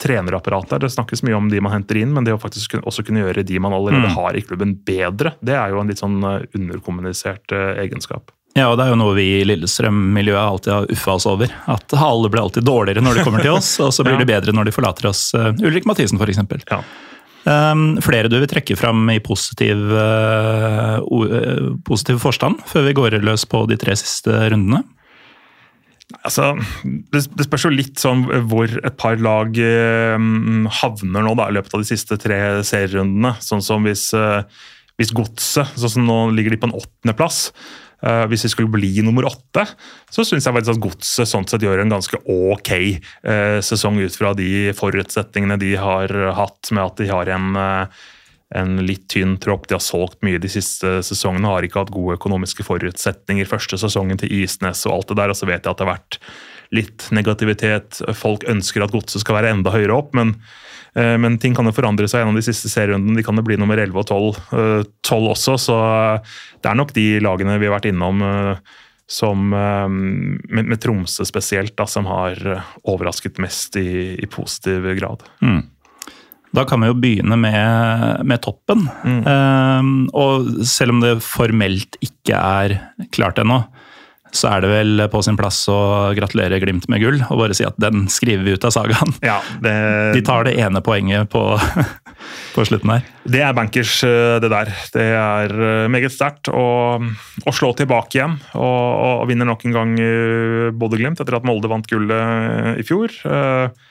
trenerapparat 0.00 0.70
der. 0.72 0.82
Det 0.84 0.90
snakkes 0.92 1.22
mye 1.22 1.36
om 1.36 1.48
de 1.52 1.60
man 1.60 1.74
henter 1.74 2.00
inn, 2.00 2.12
men 2.16 2.24
det 2.24 2.34
å 2.36 2.40
faktisk 2.40 2.78
også 2.80 3.04
kunne 3.06 3.22
gjøre 3.22 3.44
de 3.46 3.60
man 3.62 3.76
allerede 3.76 4.08
mm. 4.08 4.16
har 4.16 4.36
i 4.36 4.42
klubben 4.44 4.74
bedre, 4.86 5.34
det 5.44 5.56
er 5.56 5.72
jo 5.72 5.80
en 5.80 5.92
litt 5.92 6.00
sånn 6.00 6.20
eh, 6.24 6.46
underkommunisert 6.56 7.52
uh, 7.56 7.72
egenskap. 7.80 8.32
Ja, 8.56 8.66
og 8.72 8.80
det 8.80 8.86
er 8.86 8.94
jo 8.94 8.98
noe 8.98 9.14
vi 9.14 9.26
i 9.38 9.44
Lillestrøm-miljøet 9.46 10.40
alltid 10.42 10.72
har 10.74 10.88
uffa 10.96 11.14
oss 11.14 11.26
over. 11.30 11.52
At 11.70 11.94
alle 11.94 12.32
blir 12.32 12.42
alltid 12.42 12.66
dårligere 12.66 13.04
når 13.04 13.20
de 13.20 13.26
kommer 13.28 13.44
til 13.44 13.54
oss, 13.54 13.76
og 13.84 13.92
så 13.94 14.04
blir 14.06 14.18
ja. 14.18 14.24
de 14.24 14.30
bedre 14.32 14.56
når 14.56 14.68
de 14.68 14.74
forlater 14.74 15.08
oss. 15.12 15.30
Uh, 15.36 15.52
Ulrik 15.62 15.88
Mathisen, 15.88 16.20
f.eks. 16.20 16.42
Ja. 16.72 16.80
Um, 17.40 17.94
flere 18.04 18.28
du 18.28 18.36
vil 18.36 18.50
trekke 18.50 18.76
fram 18.76 19.06
i 19.12 19.20
positiv, 19.24 19.84
uh, 19.96 20.98
positiv 21.86 22.20
forstand, 22.20 22.60
før 22.68 22.88
vi 22.88 22.96
går 22.98 23.20
løs 23.24 23.46
på 23.48 23.64
de 23.70 23.80
tre 23.80 23.96
siste 23.96 24.34
rundene? 24.52 24.82
Altså, 26.24 26.52
det, 27.12 27.22
spørs 27.46 27.66
jo 27.68 27.72
litt 27.72 28.00
sånn 28.02 28.24
hvor 28.50 28.70
et 28.70 28.96
par 29.00 29.20
lag 29.22 29.54
eh, 29.62 30.16
havner 30.80 31.26
nå 31.26 31.34
da, 31.38 31.50
i 31.50 31.56
løpet 31.58 31.76
av 31.76 31.84
de 31.84 31.90
siste 31.90 32.18
tre 32.20 32.40
serierundene. 32.66 33.36
Sånn 33.44 33.62
som 33.64 33.86
hvis, 33.86 34.08
eh, 34.18 34.42
hvis 35.00 35.14
Godset 35.16 35.78
sånn 35.78 35.94
som 35.94 36.08
Nå 36.08 36.18
ligger 36.34 36.54
de 36.54 36.60
på 36.62 36.70
en 36.70 36.76
åttendeplass. 36.80 37.48
Uh, 38.00 38.24
hvis 38.32 38.46
de 38.46 38.48
skulle 38.48 38.72
bli 38.72 39.02
nummer 39.04 39.26
åtte, 39.28 39.60
så 40.08 40.22
syns 40.24 40.46
jeg 40.46 40.54
faktisk 40.56 40.72
at 40.72 40.80
Godset 40.80 41.28
sånn 41.28 41.44
sett 41.44 41.66
gjør 41.66 41.82
en 41.82 41.92
ganske 41.92 42.16
ok 42.32 42.70
uh, 42.72 43.58
sesong 43.60 43.98
ut 44.00 44.16
fra 44.16 44.30
de 44.38 44.70
forutsetningene 44.72 45.58
de 45.60 45.74
har 45.76 46.14
hatt, 46.38 46.70
med 46.72 46.80
at 46.80 47.02
de 47.02 47.10
har 47.12 47.28
en 47.36 47.58
uh, 47.60 48.00
en 48.54 48.80
litt 48.82 49.06
tynn 49.12 49.36
tropp. 49.42 49.68
De 49.68 49.76
har 49.76 49.84
solgt 49.84 50.20
mye 50.26 50.40
de 50.42 50.50
siste 50.50 50.98
sesongene, 51.06 51.50
har 51.52 51.66
ikke 51.66 51.84
hatt 51.84 51.92
gode 51.94 52.16
økonomiske 52.18 52.66
forutsetninger 52.66 53.48
første 53.48 53.78
sesongen 53.78 54.18
til 54.20 54.32
Isnes 54.42 54.82
og 54.88 54.96
alt 54.96 55.12
det 55.12 55.20
der. 55.22 55.32
Og 55.32 55.38
så 55.38 55.48
vet 55.48 55.62
jeg 55.62 55.70
at 55.70 55.78
det 55.78 55.86
har 55.86 55.94
vært 55.94 56.18
litt 56.74 57.06
negativitet. 57.14 58.02
Folk 58.18 58.46
ønsker 58.50 58.84
at 58.84 58.94
godset 58.94 59.22
skal 59.22 59.38
være 59.40 59.54
enda 59.54 59.72
høyere 59.74 59.96
opp, 59.96 60.12
men, 60.18 60.34
eh, 60.94 61.16
men 61.18 61.38
ting 61.42 61.54
kan 61.54 61.66
jo 61.66 61.74
forandre 61.74 62.10
seg 62.10 62.22
gjennom 62.22 62.38
de 62.38 62.46
siste 62.46 62.70
serierundene. 62.72 63.18
De 63.18 63.26
kan 63.26 63.38
jo 63.38 63.46
bli 63.46 63.58
nummer 63.60 63.78
11 63.78 64.02
og 64.02 64.06
12, 64.06 64.92
12 65.06 65.18
eh, 65.18 65.32
også, 65.34 65.58
så 65.70 65.80
det 66.62 66.70
er 66.70 66.78
nok 66.78 66.94
de 66.96 67.08
lagene 67.22 67.58
vi 67.58 67.70
har 67.70 67.78
vært 67.78 67.90
innom 67.90 68.22
eh, 68.26 68.54
som, 69.10 69.48
med, 69.50 70.66
med 70.70 70.78
Tromsø 70.78 71.24
spesielt, 71.26 71.74
da, 71.74 71.82
som 71.90 72.06
har 72.06 72.38
overrasket 72.86 73.40
mest 73.42 73.74
i, 73.80 74.14
i 74.14 74.28
positiv 74.30 74.86
grad. 75.00 75.24
Mm. 75.42 75.64
Da 76.56 76.64
kan 76.66 76.82
vi 76.82 76.90
jo 76.90 76.98
begynne 76.98 77.36
med, 77.38 78.24
med 78.26 78.42
toppen. 78.42 78.88
Mm. 79.06 79.20
Um, 79.26 79.92
og 80.16 80.48
selv 80.66 80.96
om 80.96 81.04
det 81.04 81.20
formelt 81.22 81.98
ikke 82.02 82.38
er 82.38 82.78
klart 83.14 83.38
ennå, 83.38 83.62
så 84.34 84.46
er 84.52 84.62
det 84.62 84.70
vel 84.70 85.04
på 85.10 85.20
sin 85.26 85.38
plass 85.38 85.58
å 85.70 85.78
gratulere 86.14 86.60
Glimt 86.62 86.86
med 86.90 87.02
gull 87.02 87.18
og 87.24 87.40
bare 87.40 87.54
si 87.56 87.64
at 87.66 87.78
den 87.82 88.04
skriver 88.12 88.44
vi 88.46 88.54
ut 88.54 88.66
av 88.66 88.74
sagaen. 88.74 89.14
Ja, 89.26 89.40
det... 89.62 89.74
De 90.16 90.22
tar 90.26 90.46
det 90.46 90.56
ene 90.62 90.82
poenget 90.86 91.30
på, 91.32 91.42
på, 92.54 92.66
slutten 92.66 92.94
her. 92.94 93.06
Det 93.30 93.42
er 93.46 93.56
bankers, 93.56 93.96
eh, 94.06 94.38
det 94.42 94.50
der. 94.52 94.72
Det 94.94 95.06
er 95.18 95.54
eh, 95.54 95.90
meget 95.90 96.14
sterkt 96.14 96.50
å, 96.52 96.98
slå 97.50 97.72
tilbake 97.78 98.20
igjen. 98.20 98.38
Og, 98.54 99.22
og 99.22 99.28
vinner 99.30 99.50
nok 99.50 99.66
en 99.66 99.76
gang 99.76 99.94
både 99.98 100.74
Bodø-Glimt 100.80 101.22
etter 101.22 101.38
at 101.38 101.46
Molde 101.46 101.70
vant 101.70 101.90
gullet 101.90 102.80
i 102.80 102.86
fjor. 102.86 103.14
Uh, 103.26 103.89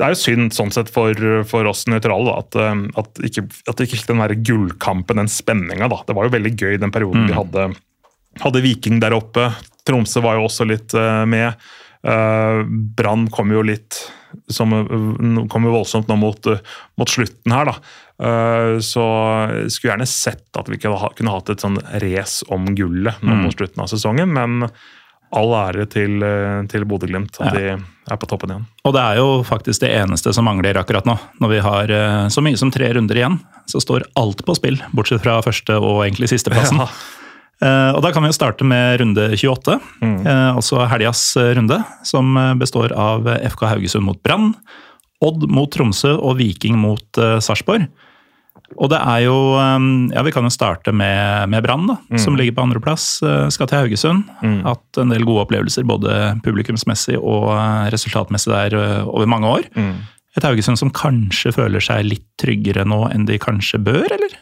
det 0.00 0.06
er 0.06 0.14
jo 0.14 0.20
synd 0.22 0.54
sånn 0.56 0.72
sett 0.72 0.88
for, 0.92 1.12
for 1.48 1.68
oss 1.68 1.84
nøytrale 1.90 2.32
at, 2.40 2.56
eh, 2.56 2.84
at, 3.00 3.20
ikke, 3.28 3.44
at 3.68 3.82
ikke 3.84 4.00
den 4.08 4.22
der 4.22 4.32
gullkampen, 4.48 5.20
den 5.20 5.28
spenninga. 5.28 5.90
Det 6.08 6.16
var 6.16 6.26
jo 6.26 6.32
veldig 6.32 6.54
gøy 6.56 6.78
den 6.80 6.94
perioden 6.94 7.26
mm. 7.26 7.28
vi 7.28 7.36
hadde, 7.36 7.66
hadde, 8.40 8.62
Viking 8.64 9.02
der 9.02 9.16
oppe. 9.18 9.50
Tromsø 9.84 10.22
var 10.24 10.38
jo 10.38 10.46
også 10.48 10.64
litt 10.68 10.96
uh, 10.96 11.26
med. 11.28 11.52
Uh, 12.00 12.64
Brann 12.96 13.28
kom 13.32 13.52
jo 13.52 13.64
litt 13.66 14.00
som 14.48 14.70
kom 15.50 15.64
jo 15.66 15.72
voldsomt 15.74 16.06
nå 16.06 16.14
mot, 16.20 16.46
mot 17.00 17.10
slutten 17.10 17.52
her, 17.52 17.66
da. 17.66 17.96
Uh, 18.20 18.76
så 18.84 19.04
skulle 19.66 19.90
gjerne 19.90 20.06
sett 20.08 20.60
at 20.60 20.68
vi 20.70 20.78
kunne, 20.80 21.32
hatt 21.34 21.50
et 21.50 21.64
sånn 21.64 21.80
race 22.04 22.46
om 22.52 22.68
gullet 22.78 23.20
nå 23.24 23.34
mm. 23.34 23.42
mot 23.42 23.56
slutten 23.56 23.82
av 23.82 23.90
sesongen, 23.90 24.32
men 24.36 24.70
all 25.36 25.52
ære 25.54 25.86
til, 25.90 26.18
eh, 26.26 26.62
til 26.70 26.84
Bodø-Glimt 26.88 27.38
at 27.38 27.54
ja. 27.54 27.76
de 27.76 28.10
er 28.10 28.18
på 28.18 28.28
toppen 28.30 28.50
igjen. 28.50 28.66
Og 28.88 28.94
det 28.96 29.02
er 29.04 29.20
jo 29.20 29.28
faktisk 29.46 29.84
det 29.84 29.92
eneste 30.00 30.32
som 30.34 30.48
mangler 30.48 30.80
akkurat 30.80 31.06
nå. 31.06 31.14
Når 31.42 31.52
vi 31.52 31.62
har 31.64 31.94
eh, 31.94 32.26
så 32.34 32.42
mye 32.44 32.58
som 32.58 32.72
tre 32.74 32.90
runder 32.96 33.20
igjen, 33.20 33.38
så 33.70 33.82
står 33.82 34.08
alt 34.18 34.42
på 34.46 34.56
spill. 34.58 34.80
Bortsett 34.96 35.22
fra 35.22 35.38
første 35.46 35.78
og 35.78 36.02
egentlig 36.06 36.32
sisteplassen. 36.32 36.82
Ja. 36.82 36.90
Uh, 37.60 37.92
og 37.92 37.98
da 38.00 38.08
kan 38.08 38.24
vi 38.24 38.30
jo 38.30 38.38
starte 38.38 38.64
med 38.64 39.02
runde 39.02 39.26
28, 39.36 39.74
mm. 40.00 40.14
uh, 40.24 40.54
altså 40.56 40.80
helgas 40.88 41.20
runde. 41.36 41.76
Som 42.08 42.32
består 42.56 42.94
av 42.96 43.28
FK 43.52 43.66
Haugesund 43.68 44.06
mot 44.06 44.16
Brann, 44.24 44.54
Odd 45.20 45.44
mot 45.52 45.68
Tromsø 45.68 46.14
og 46.16 46.38
Viking 46.38 46.78
mot 46.80 47.20
uh, 47.20 47.36
Sarpsborg. 47.44 47.84
Og 48.78 48.90
det 48.92 49.00
er 49.00 49.24
jo 49.24 49.36
um, 49.58 50.10
Ja, 50.14 50.22
vi 50.26 50.32
kan 50.34 50.46
jo 50.46 50.52
starte 50.52 50.92
med, 50.94 51.50
med 51.50 51.64
Brann, 51.66 51.88
da, 51.90 51.98
mm. 52.10 52.20
som 52.22 52.36
ligger 52.38 52.54
på 52.56 52.66
andreplass. 52.68 53.06
Uh, 53.24 53.48
skal 53.50 53.70
til 53.70 53.82
Haugesund. 53.82 54.28
Mm. 54.44 54.60
Hatt 54.68 55.00
en 55.02 55.14
del 55.14 55.26
gode 55.26 55.46
opplevelser 55.46 55.88
både 55.88 56.36
publikumsmessig 56.44 57.18
og 57.18 57.50
uh, 57.50 57.88
resultatmessig 57.90 58.52
der 58.52 58.78
uh, 58.78 59.08
over 59.10 59.30
mange 59.30 59.50
år. 59.50 59.66
Mm. 59.74 59.96
Et 60.38 60.46
Haugesund 60.46 60.78
som 60.78 60.92
kanskje 60.94 61.54
føler 61.56 61.82
seg 61.82 62.06
litt 62.06 62.28
tryggere 62.38 62.86
nå 62.86 63.08
enn 63.10 63.26
de 63.26 63.40
kanskje 63.42 63.82
bør, 63.82 64.06
eller? 64.06 64.38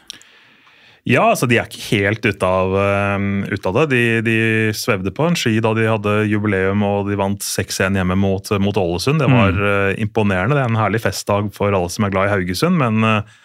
Ja, 1.09 1.23
altså 1.31 1.47
de 1.49 1.57
er 1.57 1.65
ikke 1.65 1.95
helt 1.95 2.25
ute 2.27 2.45
av, 2.45 2.75
um, 3.17 3.41
ut 3.49 3.65
av 3.65 3.79
det. 3.79 3.85
De, 3.95 4.01
de, 4.21 4.39
svevde 4.77 5.09
på 5.15 5.25
en 5.25 5.37
ski 5.39 5.55
da 5.63 5.71
de 5.73 5.87
hadde 5.89 6.15
jubileum 6.29 6.83
og 6.85 7.09
de 7.09 7.17
vant 7.17 7.41
6-1 7.41 7.97
hjemme 7.97 8.19
mot, 8.19 8.51
mot 8.61 8.77
Ålesund. 8.77 9.23
Det 9.23 9.31
var 9.31 9.57
mm. 9.57 9.97
imponerende. 10.05 10.59
Det 10.59 10.67
er 10.67 10.69
en 10.69 10.83
herlig 10.83 11.01
festdag 11.07 11.49
for 11.55 11.73
alle 11.73 11.89
som 11.89 12.05
er 12.05 12.13
glad 12.13 12.29
i 12.29 12.35
Haugesund, 12.35 12.77
men 12.77 13.01
Eh, 13.09 13.37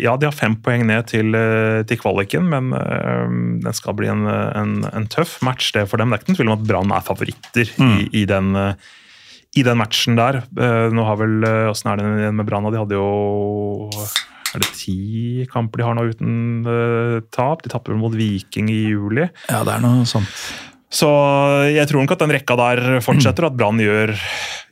ja, 0.00 0.16
de 0.16 0.28
har 0.28 0.34
fem 0.36 0.56
poeng 0.64 0.86
ned 0.88 1.08
til, 1.10 1.34
eh, 1.38 1.82
til 1.88 2.00
kvaliken, 2.00 2.46
men 2.50 2.74
uh, 2.74 3.24
den 3.64 3.76
skal 3.76 3.96
bli 3.98 4.10
en, 4.12 4.26
en, 4.28 4.76
en, 4.90 5.08
tøff 5.10 5.38
match 5.46 5.72
det 5.76 5.86
for 5.90 6.02
dem. 6.02 6.12
Det 6.12 6.20
er 6.20 6.24
ikke 6.24 6.32
noen 6.32 6.40
tvil 6.40 6.52
om 6.52 6.58
at 6.58 6.68
Brann 6.68 6.94
er 6.94 7.06
favoritter 7.06 7.72
mm. 7.76 7.94
i, 7.94 8.04
i, 8.20 8.26
den, 8.30 8.52
i, 9.54 9.64
den, 9.64 9.80
matchen 9.80 10.20
der. 10.20 10.42
Nå 10.94 11.08
har 11.08 11.18
vel, 11.20 11.40
Åssen 11.70 11.92
er 11.92 12.02
det 12.02 12.30
med 12.36 12.46
Brann? 12.48 12.70
De 12.72 12.80
hadde 12.80 12.98
jo 12.98 13.90
er 14.54 14.62
det 14.62 14.70
ti 14.78 15.46
kamper 15.50 15.80
de 15.80 15.86
har 15.88 15.96
nå 15.98 16.04
uten 16.12 16.36
uh, 16.68 17.18
tap? 17.34 17.64
De 17.64 17.72
tapper 17.72 17.96
mot 17.98 18.14
Viking 18.14 18.70
i 18.70 18.84
juli. 18.92 19.26
Ja, 19.50 19.64
det 19.66 19.74
er 19.74 19.82
noe 19.82 20.06
sånt. 20.06 20.30
Så 20.94 21.08
jeg 21.74 21.88
tror 21.90 22.04
nok 22.04 22.14
at 22.14 22.22
den 22.22 22.34
rekka 22.36 22.54
der 22.58 23.00
fortsetter, 23.02 23.48
og 23.48 23.54
at 23.54 23.58
Brann 23.58 23.82
gjør, 23.82 24.14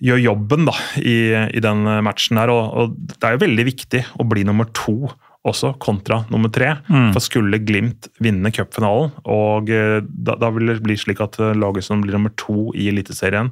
gjør, 0.05 0.23
jobben 0.23 0.69
da, 0.69 0.77
i, 1.03 1.17
i, 1.51 1.63
den 1.65 1.83
matchen 2.07 2.39
her. 2.39 2.53
Og, 2.53 2.63
og, 2.79 2.97
det 3.11 3.27
er 3.27 3.37
jo 3.37 3.43
veldig 3.43 3.67
viktig 3.67 4.05
å 4.23 4.27
bli 4.31 4.47
nummer 4.47 4.71
to 4.77 5.11
også, 5.49 5.73
kontra 5.83 6.21
nummer 6.31 6.53
tre. 6.55 6.77
Mm. 6.87 7.11
For 7.15 7.25
skulle 7.25 7.61
Glimt 7.67 8.09
vinne 8.23 8.53
cupfinalen, 8.55 9.11
og 9.27 9.71
eh, 9.75 9.99
da, 10.03 10.37
da, 10.39 10.53
vil 10.55 10.71
det 10.71 10.83
bli 10.85 10.99
slik 10.99 11.23
at 11.25 11.41
eh, 11.43 11.57
laget 11.59 11.89
som 11.89 12.05
blir 12.05 12.15
nummer 12.15 12.35
to 12.39 12.71
i 12.79 12.87
Eliteserien, 12.93 13.51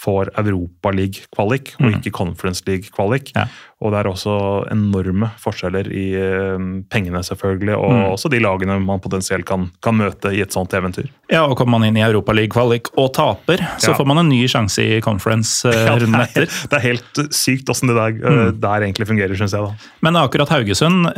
får 0.00 0.30
Europaliga-kvalik, 0.40 1.74
og 1.78 1.88
mm. 1.88 1.96
ikke 1.98 2.12
Conference 2.16 2.64
League-kvalik. 2.66 3.32
Ja. 3.36 3.46
Og 3.80 3.92
det 3.92 4.00
er 4.00 4.08
også 4.10 4.34
enorme 4.72 5.30
forskjeller 5.40 5.88
i 5.96 6.04
uh, 6.16 6.56
pengene, 6.92 7.22
selvfølgelig, 7.24 7.74
og 7.76 7.92
mm. 7.96 8.02
også 8.14 8.30
de 8.32 8.40
lagene 8.42 8.76
man 8.84 9.00
potensielt 9.00 9.46
kan, 9.48 9.68
kan, 9.84 9.96
møte 10.00 10.32
i 10.36 10.42
et 10.44 10.52
sånt 10.52 10.72
eventyr. 10.76 11.08
Ja, 11.32 11.46
og 11.46 11.56
Kommer 11.60 11.78
man 11.78 11.88
inn 11.88 11.98
i 12.00 12.04
Europaliga-kvalik 12.04 12.92
og 13.00 13.10
taper, 13.16 13.64
så 13.80 13.92
ja. 13.92 13.96
får 13.98 14.08
man 14.08 14.22
en 14.22 14.30
ny 14.32 14.42
sjanse 14.50 14.84
i 14.84 15.00
conference-runden 15.04 16.16
ja, 16.20 16.28
etter. 16.28 16.48
Det 16.48 16.78
er 16.78 16.86
helt 16.86 17.22
sykt 17.36 17.72
åssen 17.72 17.92
det 17.92 17.98
der, 17.98 18.16
uh, 18.20 18.38
mm. 18.50 18.60
der, 18.62 18.86
egentlig 18.88 19.08
fungerer, 19.10 19.36
syns 19.40 19.56
jeg. 19.56 19.68
da. 19.68 19.92
Men 20.04 20.20
akkurat 20.20 20.52
Haugesund 20.52 21.08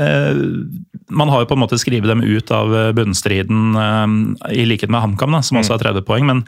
Man 1.13 1.31
har 1.31 1.43
jo 1.43 1.47
på 1.51 1.55
en 1.57 1.61
måte 1.61 1.77
skrevet 1.81 2.09
dem 2.09 2.23
ut 2.25 2.51
av 2.55 2.73
bunnstriden, 2.97 3.77
i 4.51 4.65
likhet 4.67 4.91
med 4.91 5.03
HamKam, 5.03 5.37
som 5.45 5.61
også 5.61 5.77
har 5.77 5.83
30 5.93 6.07
poeng. 6.09 6.27
men 6.27 6.43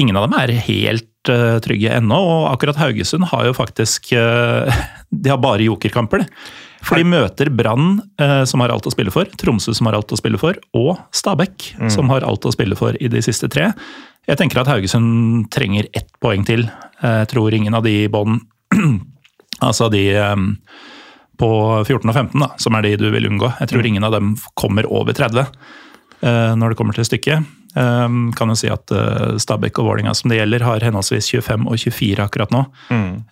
ingen 0.00 0.16
av 0.18 0.26
dem 0.26 0.36
er 0.38 0.52
helt 0.66 1.30
uh, 1.30 1.58
trygge 1.64 1.92
ennå. 1.94 2.18
Og 2.18 2.50
akkurat 2.52 2.78
Haugesund 2.80 3.28
har 3.30 3.48
jo 3.48 3.56
faktisk 3.56 4.12
uh, 4.18 4.68
De 5.14 5.30
har 5.30 5.40
bare 5.42 5.66
jokerkamper, 5.66 6.26
For 6.84 7.00
de 7.00 7.06
møter 7.06 7.50
Brann, 7.54 8.00
uh, 8.20 8.42
som 8.48 8.64
har 8.64 8.74
alt 8.74 8.88
å 8.88 8.92
spille 8.94 9.14
for, 9.14 9.30
Tromsø, 9.40 9.74
som 9.76 9.88
har 9.88 9.98
alt 9.98 10.12
å 10.12 10.18
spille 10.20 10.40
for, 10.40 10.58
og 10.76 10.98
Stabæk, 11.14 11.74
mm. 11.78 11.92
som 11.94 12.10
har 12.12 12.26
alt 12.26 12.44
å 12.44 12.52
spille 12.54 12.78
for 12.78 12.98
i 12.98 13.10
de 13.12 13.22
siste 13.24 13.48
tre. 13.52 13.70
Jeg 14.28 14.40
tenker 14.40 14.62
at 14.62 14.70
Haugesund 14.72 15.46
trenger 15.54 15.88
ett 15.92 16.10
poeng 16.24 16.46
til. 16.48 16.66
Jeg 17.04 17.30
tror 17.30 17.54
ingen 17.54 17.76
av 17.76 17.84
de 17.84 18.04
i 18.04 18.10
bånn 18.10 18.40
Altså 19.64 19.86
de 19.92 20.00
um, 20.18 20.48
på 21.40 21.48
14 21.86 22.10
og 22.10 22.14
15, 22.14 22.40
da, 22.42 22.48
som 22.60 22.74
er 22.76 22.84
de 22.84 22.96
du 23.00 23.06
vil 23.14 23.28
unngå. 23.28 23.52
Jeg 23.60 23.70
tror 23.70 23.84
mm. 23.84 23.88
ingen 23.90 24.06
av 24.06 24.16
dem 24.16 24.32
kommer 24.58 24.88
over 24.90 25.16
30 25.16 25.46
når 26.24 26.72
det 26.72 26.78
kommer 26.78 26.96
til 26.96 27.04
stykket. 27.04 27.44
Um, 27.74 28.28
kan 28.38 28.52
jo 28.52 28.54
si 28.54 28.68
at 28.70 28.92
uh, 28.94 29.34
Stabæk 29.40 29.80
og 29.82 29.88
Vålinga 29.88 30.12
som 30.14 30.30
det 30.30 30.38
gjelder, 30.38 30.62
har 30.62 30.84
henholdsvis 30.86 31.32
25 31.32 31.64
og 31.66 31.80
24 31.82 32.22
akkurat 32.22 32.52
nå. 32.54 32.62
Mm. 32.94 33.24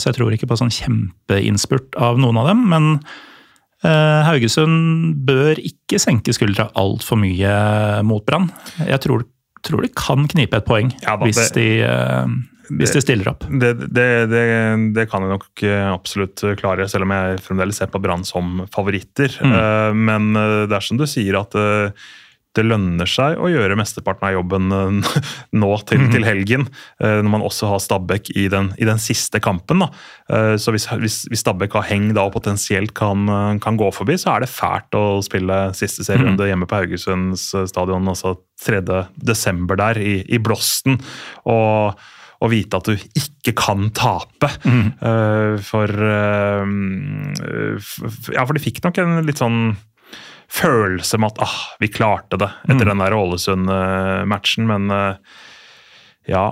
Så 0.00 0.08
jeg 0.08 0.16
tror 0.16 0.34
ikke 0.34 0.48
på 0.48 0.56
sånn 0.56 0.72
kjempeinnspurt 0.72 1.98
av 2.00 2.20
noen 2.20 2.40
av 2.40 2.48
dem. 2.50 2.62
Men 2.72 2.94
Haugesund 3.80 5.20
bør 5.24 5.56
ikke 5.56 6.00
senke 6.00 6.34
skuldra 6.36 6.66
altfor 6.76 7.16
mye 7.20 7.52
mot 8.04 8.24
Brann. 8.26 8.50
Jeg 8.76 9.00
tror, 9.04 9.24
tror, 9.64 9.84
det 9.86 9.94
kan 9.96 10.26
knipe 10.28 10.58
et 10.60 10.66
poeng 10.68 10.90
ja, 11.00 11.14
da, 11.14 11.24
hvis, 11.24 11.40
det, 11.56 11.64
de, 11.80 12.74
hvis 12.76 12.92
de 12.92 13.00
stiller 13.04 13.30
opp. 13.32 13.46
Det, 13.48 13.72
det, 13.80 14.08
det, 14.28 15.06
kan 15.08 15.24
jeg 15.24 15.32
nok 15.32 15.64
absolutt 15.94 16.44
klare, 16.60 16.88
selv 16.92 17.08
om 17.08 17.14
jeg 17.16 17.40
fremdeles 17.46 17.80
ser 17.80 17.92
på 17.92 18.02
Brann 18.04 18.26
som 18.28 18.66
favoritter. 18.72 19.32
Mm. 19.40 20.04
Men 20.08 20.32
det 20.68 20.76
er 20.76 20.88
som 20.88 21.00
du 21.00 21.08
sier 21.08 21.40
at 21.40 21.56
det 22.58 22.64
lønner 22.66 23.06
seg 23.08 23.38
å 23.38 23.48
gjøre 23.50 23.76
mesteparten 23.78 24.26
av 24.26 24.34
jobben 24.34 24.74
eh, 24.74 25.18
nå 25.62 25.70
til, 25.88 26.06
til 26.12 26.26
helgen, 26.26 26.66
eh, 26.98 27.20
når 27.20 27.30
man 27.36 27.46
også 27.46 27.70
har 27.70 27.82
Stabæk 27.82 28.32
i 28.34 28.48
den, 28.52 28.72
i 28.80 28.88
den 28.88 29.00
siste 29.02 29.42
kampen. 29.42 29.84
Da. 29.84 29.90
Eh, 30.32 30.54
så 30.60 30.74
hvis, 30.74 30.88
hvis, 31.00 31.22
hvis 31.30 31.44
Stabæk 31.44 31.78
har 31.78 31.88
heng 31.92 32.10
da 32.16 32.26
og 32.26 32.34
potensielt 32.34 32.94
kan, 32.96 33.28
kan, 33.62 33.78
gå 33.80 33.90
forbi, 33.94 34.18
så 34.20 34.34
er 34.34 34.44
det 34.44 34.52
fælt 34.52 34.98
å 34.98 35.20
spille 35.24 35.62
siste 35.78 36.06
serierunde 36.06 36.42
mhm. 36.42 36.50
hjemme 36.50 36.70
på 36.70 36.80
Haugesunds 36.82 37.50
stadion, 37.70 38.10
altså 38.10 38.34
3.12. 38.66 39.68
der, 39.78 40.00
i, 40.02 40.16
i 40.26 40.42
blåsten. 40.42 40.98
Og 41.48 42.00
å 42.40 42.48
vite 42.48 42.78
at 42.78 42.88
du 42.88 42.96
ikke 42.96 43.52
kan 43.58 43.90
tape. 43.96 44.48
Mm. 44.64 44.86
Uh, 45.00 45.60
for 45.64 45.92
uh, 45.92 46.64
Ja, 48.32 48.46
for 48.46 48.56
de 48.56 48.64
fikk 48.64 48.80
nok 48.84 49.00
en 49.02 49.20
litt 49.26 49.40
sånn 49.40 49.74
følelse 50.50 51.18
med 51.20 51.32
at 51.34 51.44
ah, 51.44 51.60
vi 51.80 51.90
klarte 51.92 52.38
det 52.40 52.48
etter 52.66 52.82
mm. 52.82 52.90
den 52.90 53.02
der 53.04 53.16
Ålesund-matchen, 53.16 54.66
men 54.66 54.90
uh, 54.90 55.36
ja, 56.28 56.48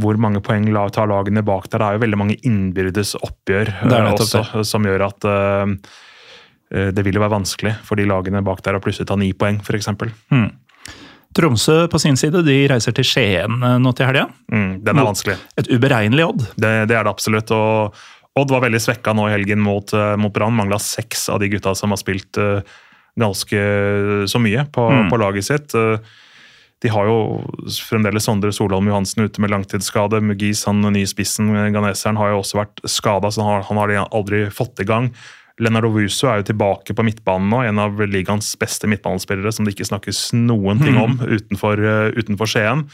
hvor 0.00 0.18
mange 0.20 0.42
poeng 0.44 0.66
tar 0.92 1.10
lagene 1.10 1.44
bak 1.46 1.68
der? 1.68 1.82
Det 1.82 1.88
er 1.88 1.98
jo 1.98 2.04
veldig 2.06 2.20
mange 2.20 2.38
innbyrdes 2.48 3.14
oppgjør 3.20 3.74
uh, 3.84 3.98
også, 4.14 4.64
som 4.68 4.88
gjør 4.88 5.06
at 5.10 5.28
uh, 5.28 5.66
det 6.72 7.04
vil 7.04 7.18
jo 7.18 7.20
være 7.20 7.36
vanskelig 7.36 7.74
for 7.84 8.00
de 8.00 8.08
lagene 8.08 8.40
bak 8.44 8.62
der 8.64 8.78
å 8.78 8.82
plutselig 8.82 9.10
ta 9.10 9.18
ni 9.20 9.34
poeng, 9.36 9.60
f.eks. 9.60 9.90
Mm. 10.32 10.48
Tromsø 11.36 11.76
på 11.92 12.00
sin 12.00 12.16
side 12.20 12.40
de 12.44 12.56
reiser 12.68 12.96
til 12.96 13.06
Skien 13.08 13.60
nå 13.80 13.92
til 13.96 14.08
helga. 14.08 14.26
Mm, 14.52 14.80
den 14.84 15.00
er 15.00 15.06
vanskelig. 15.06 15.36
Et 15.60 15.68
uberegnelig 15.72 16.26
Odd. 16.28 16.42
Det, 16.56 16.72
det, 16.88 16.96
er 16.96 17.04
det 17.04 17.12
absolutt. 17.12 17.52
og 17.52 17.96
Odd 18.40 18.52
var 18.52 18.64
veldig 18.64 18.80
svekka 18.80 19.14
nå 19.16 19.28
i 19.28 19.34
helgen 19.34 19.60
mot, 19.64 19.92
mot 20.20 20.32
Brann. 20.32 20.56
Mangla 20.56 20.80
seks 20.80 21.30
av 21.32 21.40
de 21.40 21.48
gutta 21.52 21.72
som 21.76 21.92
har 21.92 22.00
spilt 22.00 22.40
uh, 22.40 22.60
ganske 23.20 23.62
så 24.30 24.40
mye 24.40 24.66
på, 24.72 24.88
mm. 24.88 25.10
på 25.12 25.20
laget 25.20 25.48
sitt. 25.48 25.74
Eh, 25.76 26.12
de 26.82 26.90
har 26.90 27.06
jo 27.06 27.18
fremdeles 27.86 28.26
Sondre 28.26 28.50
Solholm 28.54 28.88
Johansen 28.90 29.28
ute 29.28 29.42
med 29.42 29.52
langtidsskade. 29.52 30.18
Mugis, 30.24 30.64
han 30.66 30.82
nye 30.82 31.06
spissen, 31.06 31.52
ganeseren, 31.74 32.18
har 32.18 32.32
jo 32.32 32.40
også 32.40 32.58
vært 32.58 32.82
skada, 32.90 33.30
så 33.30 33.44
han 33.44 33.52
har, 33.52 33.64
han 33.68 33.80
har 33.82 33.94
aldri 34.08 34.48
fått 34.50 34.82
i 34.82 34.88
gang. 34.88 35.12
Lennart 35.62 35.86
Ovuso 35.86 36.26
er 36.26 36.40
jo 36.40 36.48
tilbake 36.48 36.96
på 36.96 37.04
midtbanen 37.06 37.50
nå, 37.52 37.60
en 37.68 37.78
av 37.78 38.00
ligaens 38.08 38.54
beste 38.58 38.88
midtbanespillere 38.90 39.52
som 39.54 39.66
det 39.66 39.76
ikke 39.76 39.90
snakkes 39.92 40.30
noen 40.34 40.80
ting 40.82 40.96
mm. 40.96 41.02
om 41.04 41.18
utenfor, 41.22 41.84
utenfor 42.18 42.50
Skien. 42.50 42.86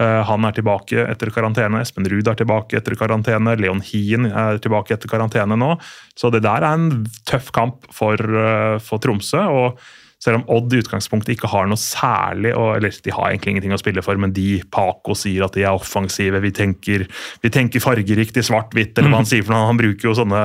Uh, 0.00 0.22
han 0.24 0.44
er 0.48 0.54
tilbake 0.56 1.04
etter 1.04 1.32
karantene. 1.34 1.82
Espen 1.84 2.08
Ruud 2.08 2.28
er 2.30 2.38
tilbake 2.38 2.78
etter 2.78 2.96
karantene. 2.98 3.56
Leon 3.60 3.82
Hien 3.84 4.30
er 4.30 4.60
tilbake 4.62 4.96
etter 4.96 5.10
karantene 5.10 5.58
nå. 5.58 5.74
Så 6.16 6.32
det 6.32 6.44
der 6.46 6.64
er 6.64 6.78
en 6.78 7.04
tøff 7.28 7.52
kamp 7.52 7.88
for, 7.92 8.16
uh, 8.16 8.78
for 8.82 9.02
Tromsø. 9.02 9.42
og 9.42 9.82
selv 10.22 10.38
om 10.38 10.44
Odd 10.54 10.74
i 10.74 10.78
utgangspunktet 10.78 11.34
ikke 11.34 11.50
har 11.50 11.66
noe 11.66 11.80
særlig 11.80 12.52
eller 12.54 12.94
De 13.02 13.14
har 13.14 13.32
egentlig 13.32 13.56
ingenting 13.56 13.74
å 13.74 13.80
spille 13.80 14.04
for, 14.06 14.18
men 14.20 14.34
de 14.34 14.62
Paco 14.70 15.16
sier 15.18 15.42
at 15.46 15.56
de 15.56 15.64
er 15.64 15.74
offensive. 15.74 16.38
Vi 16.44 16.52
tenker, 16.54 17.08
vi 17.42 17.50
tenker 17.50 17.82
fargerikt 17.82 18.38
i 18.38 18.46
svart-hvitt, 18.46 18.94
eller 18.94 19.10
hva 19.10 19.22
han 19.24 19.26
sier. 19.28 19.42
for 19.42 19.56
noe. 19.56 19.66
Han 19.72 19.80
bruker 19.80 20.10
jo 20.10 20.14
sånne 20.14 20.44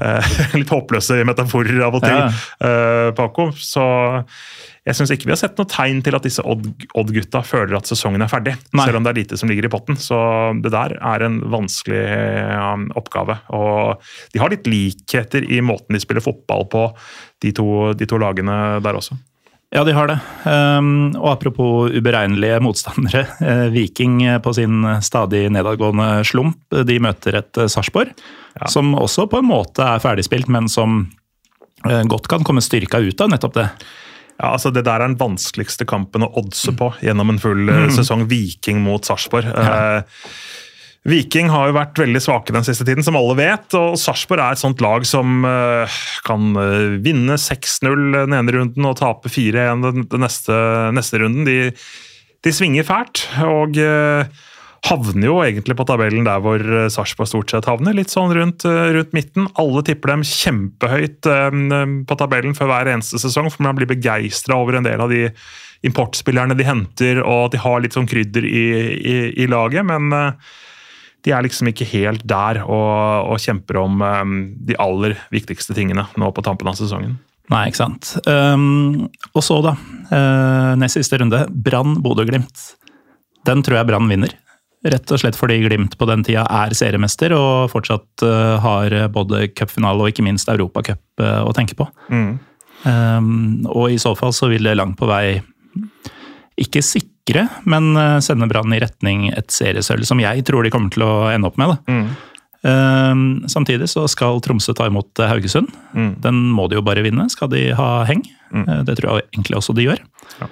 litt 0.60 0.72
håpløse 0.72 1.20
metaforer 1.28 1.84
av 1.86 1.98
og 1.98 2.04
til, 2.04 2.18
ja. 2.18 3.12
Paco. 3.16 3.50
Så 3.56 3.84
jeg 4.86 4.96
syns 4.96 5.10
ikke 5.12 5.28
vi 5.28 5.34
har 5.34 5.40
sett 5.40 5.58
noe 5.60 5.68
tegn 5.68 6.00
til 6.04 6.16
at 6.16 6.24
disse 6.24 6.42
Odd-gutta 6.42 7.42
føler 7.44 7.76
at 7.76 7.88
sesongen 7.90 8.24
er 8.24 8.30
ferdig. 8.32 8.54
Nei. 8.72 8.86
Selv 8.88 9.00
om 9.00 9.04
det 9.04 9.12
er 9.12 9.18
lite 9.20 9.38
som 9.40 9.50
ligger 9.50 9.68
i 9.68 9.72
potten. 9.72 9.98
Så 10.00 10.18
det 10.64 10.72
der 10.72 10.96
er 10.96 11.24
en 11.26 11.36
vanskelig 11.52 12.00
um, 12.56 12.86
oppgave. 12.98 13.36
Og 13.56 14.00
de 14.32 14.40
har 14.40 14.52
litt 14.52 14.70
likheter 14.70 15.44
i 15.44 15.60
måten 15.64 15.96
de 15.96 16.00
spiller 16.02 16.24
fotball 16.24 16.64
på, 16.72 16.86
de 17.44 17.52
to, 17.56 17.68
de 17.96 18.08
to 18.08 18.20
lagene 18.20 18.56
der 18.84 18.96
også. 18.96 19.18
Ja, 19.70 19.84
de 19.86 19.94
har 19.94 20.10
det. 20.10 20.16
Um, 20.42 21.12
og 21.14 21.28
apropos 21.36 21.92
uberegnelige 21.94 22.58
motstandere. 22.64 23.22
Uh, 23.38 23.68
Viking 23.76 24.18
på 24.42 24.54
sin 24.56 24.82
stadig 25.06 25.44
nedadgående 25.54 26.24
slump, 26.26 26.58
de 26.88 26.98
møter 27.02 27.38
et 27.38 27.62
Sarpsborg. 27.70 28.10
Ja. 28.58 28.66
Som 28.72 28.96
også 28.98 29.28
på 29.30 29.38
en 29.38 29.50
måte 29.50 29.86
er 29.86 30.02
ferdigspilt, 30.02 30.50
men 30.50 30.68
som 30.68 31.04
godt 31.80 32.26
kan 32.28 32.42
komme 32.44 32.60
styrka 32.60 32.98
ut 33.00 33.22
av 33.24 33.30
nettopp 33.32 33.54
det. 33.56 33.68
Ja, 34.40 34.54
altså 34.54 34.70
Det 34.72 34.86
der 34.86 35.02
er 35.02 35.08
den 35.10 35.18
vanskeligste 35.20 35.84
kampen 35.88 36.24
å 36.24 36.30
oddse 36.40 36.72
på 36.76 36.94
gjennom 37.04 37.34
en 37.34 37.40
full 37.42 37.66
mm. 37.68 37.90
sesong. 37.92 38.24
Viking 38.30 38.80
mot 38.84 39.04
Sarpsborg. 39.04 39.50
Ja. 39.52 39.74
Eh, 40.00 40.24
Viking 41.08 41.48
har 41.48 41.70
jo 41.70 41.76
vært 41.78 41.96
veldig 42.02 42.20
svake 42.20 42.52
den 42.52 42.66
siste 42.66 42.84
tiden, 42.84 43.04
som 43.06 43.16
alle 43.16 43.36
vet. 43.38 43.72
og 43.78 43.96
Sarpsborg 44.00 44.42
er 44.44 44.56
et 44.56 44.60
sånt 44.60 44.82
lag 44.84 45.06
som 45.08 45.46
uh, 45.48 46.00
kan 46.26 46.52
uh, 46.58 46.98
vinne 47.00 47.38
6-0 47.40 48.18
den 48.18 48.36
ene 48.36 48.56
runden 48.58 48.88
og 48.90 48.98
tape 49.00 49.32
4-1 49.32 49.86
den, 49.86 50.06
neste, 50.20 50.60
neste, 50.92 51.22
runden. 51.22 51.48
De, 51.48 51.72
de 52.44 52.52
svinger 52.52 52.84
fælt. 52.84 53.24
og 53.48 53.80
uh, 53.80 54.28
havner 54.88 55.26
jo 55.26 55.40
egentlig 55.44 55.76
på 55.76 55.84
tabellen 55.88 56.24
der 56.26 56.40
hvor 56.42 56.60
eh, 56.60 56.88
Sarpsborg 56.92 57.28
stort 57.28 57.52
sett 57.52 57.68
havner, 57.68 57.96
litt 57.96 58.12
sånn 58.12 58.32
rundt, 58.36 58.64
eh, 58.68 58.92
rundt, 58.96 59.12
midten. 59.16 59.48
Alle 59.60 59.82
tipper 59.86 60.14
dem 60.14 60.24
kjempehøyt 60.26 61.28
eh, 61.28 61.58
på 62.08 62.18
tabellen 62.20 62.56
for 62.56 62.70
hver 62.70 62.88
eneste 62.94 63.20
sesong, 63.20 63.50
for 63.52 63.66
man 63.66 63.76
blir 63.78 63.90
begeistra 63.90 64.56
over 64.56 64.78
en 64.78 64.88
del 64.88 65.04
av 65.04 65.12
de 65.12 65.26
importspillerne 65.86 66.56
de 66.56 66.66
henter, 66.68 67.22
og 67.22 67.48
at 67.48 67.54
de 67.54 67.62
har 67.62 67.80
litt 67.80 67.96
sånn 67.96 68.08
krydder 68.08 68.44
i, 68.44 68.64
i, 69.00 69.16
i 69.44 69.48
laget. 69.48 69.86
men 69.88 70.12
de 71.26 71.32
er 71.34 71.44
liksom 71.44 71.70
ikke 71.70 71.88
helt 71.92 72.24
der 72.28 72.62
og, 72.64 73.30
og 73.32 73.40
kjemper 73.42 73.80
om 73.80 74.00
um, 74.00 74.36
de 74.66 74.76
aller 74.80 75.16
viktigste 75.34 75.76
tingene 75.76 76.06
nå 76.20 76.30
på 76.36 76.44
tampen 76.46 76.70
av 76.70 76.78
sesongen. 76.78 77.18
Nei, 77.50 77.64
ikke 77.68 77.80
sant. 77.80 78.12
Um, 78.30 79.08
og 79.34 79.42
så, 79.42 79.58
da. 79.64 79.74
Uh, 80.10 80.76
nest 80.78 80.96
siste 81.00 81.18
runde. 81.18 81.42
Brann 81.50 81.98
Bodø-Glimt. 82.04 82.68
Den 83.48 83.64
tror 83.66 83.80
jeg 83.80 83.88
Brann 83.90 84.06
vinner. 84.10 84.36
Rett 84.86 85.12
og 85.12 85.20
slett 85.20 85.36
fordi 85.36 85.58
Glimt 85.64 85.96
på 86.00 86.06
den 86.08 86.22
tida 86.24 86.46
er 86.62 86.72
seriemester 86.76 87.34
og 87.36 87.72
fortsatt 87.72 88.24
uh, 88.24 88.56
har 88.62 88.94
både 89.12 89.48
cupfinale 89.52 90.06
og 90.06 90.12
ikke 90.12 90.24
minst 90.24 90.48
Europacup 90.52 91.02
uh, 91.20 91.42
å 91.42 91.52
tenke 91.56 91.76
på. 91.76 91.88
Mm. 92.08 92.38
Um, 92.86 93.32
og 93.68 93.90
i 93.92 93.98
så 94.00 94.14
fall 94.16 94.32
så 94.32 94.48
vil 94.48 94.64
det 94.64 94.78
langt 94.78 94.96
på 94.96 95.10
vei 95.10 95.40
ikke 96.60 96.84
sitte 96.84 97.09
sikre, 97.20 97.48
men 97.64 97.92
sende 97.94 98.22
sender 98.24 98.48
Brann 98.50 98.72
i 98.74 98.80
retning 98.80 99.28
et 99.36 99.50
seriesølv 99.52 100.04
som 100.08 100.20
jeg 100.20 100.44
tror 100.48 100.64
de 100.64 100.70
kommer 100.72 100.90
til 100.90 101.04
å 101.06 101.30
ende 101.30 101.46
opp 101.46 101.58
med. 101.60 101.76
Mm. 101.86 102.08
Uh, 102.60 103.46
samtidig 103.48 103.88
så 103.88 104.06
skal 104.08 104.40
Tromsø 104.44 104.74
ta 104.76 104.86
imot 104.90 105.18
eh, 105.18 105.28
Haugesund. 105.30 105.70
Mm. 105.96 106.10
Den 106.20 106.40
må 106.52 106.66
de 106.68 106.76
jo 106.76 106.82
bare 106.84 107.04
vinne, 107.04 107.28
skal 107.32 107.48
de 107.52 107.70
ha 107.76 108.04
heng. 108.08 108.24
Eh, 108.52 108.82
det 108.84 108.98
tror 108.98 109.20
jeg 109.20 109.28
egentlig 109.32 109.56
også 109.56 109.76
de 109.76 109.86
gjør. 109.86 110.02
Ja. 110.40 110.48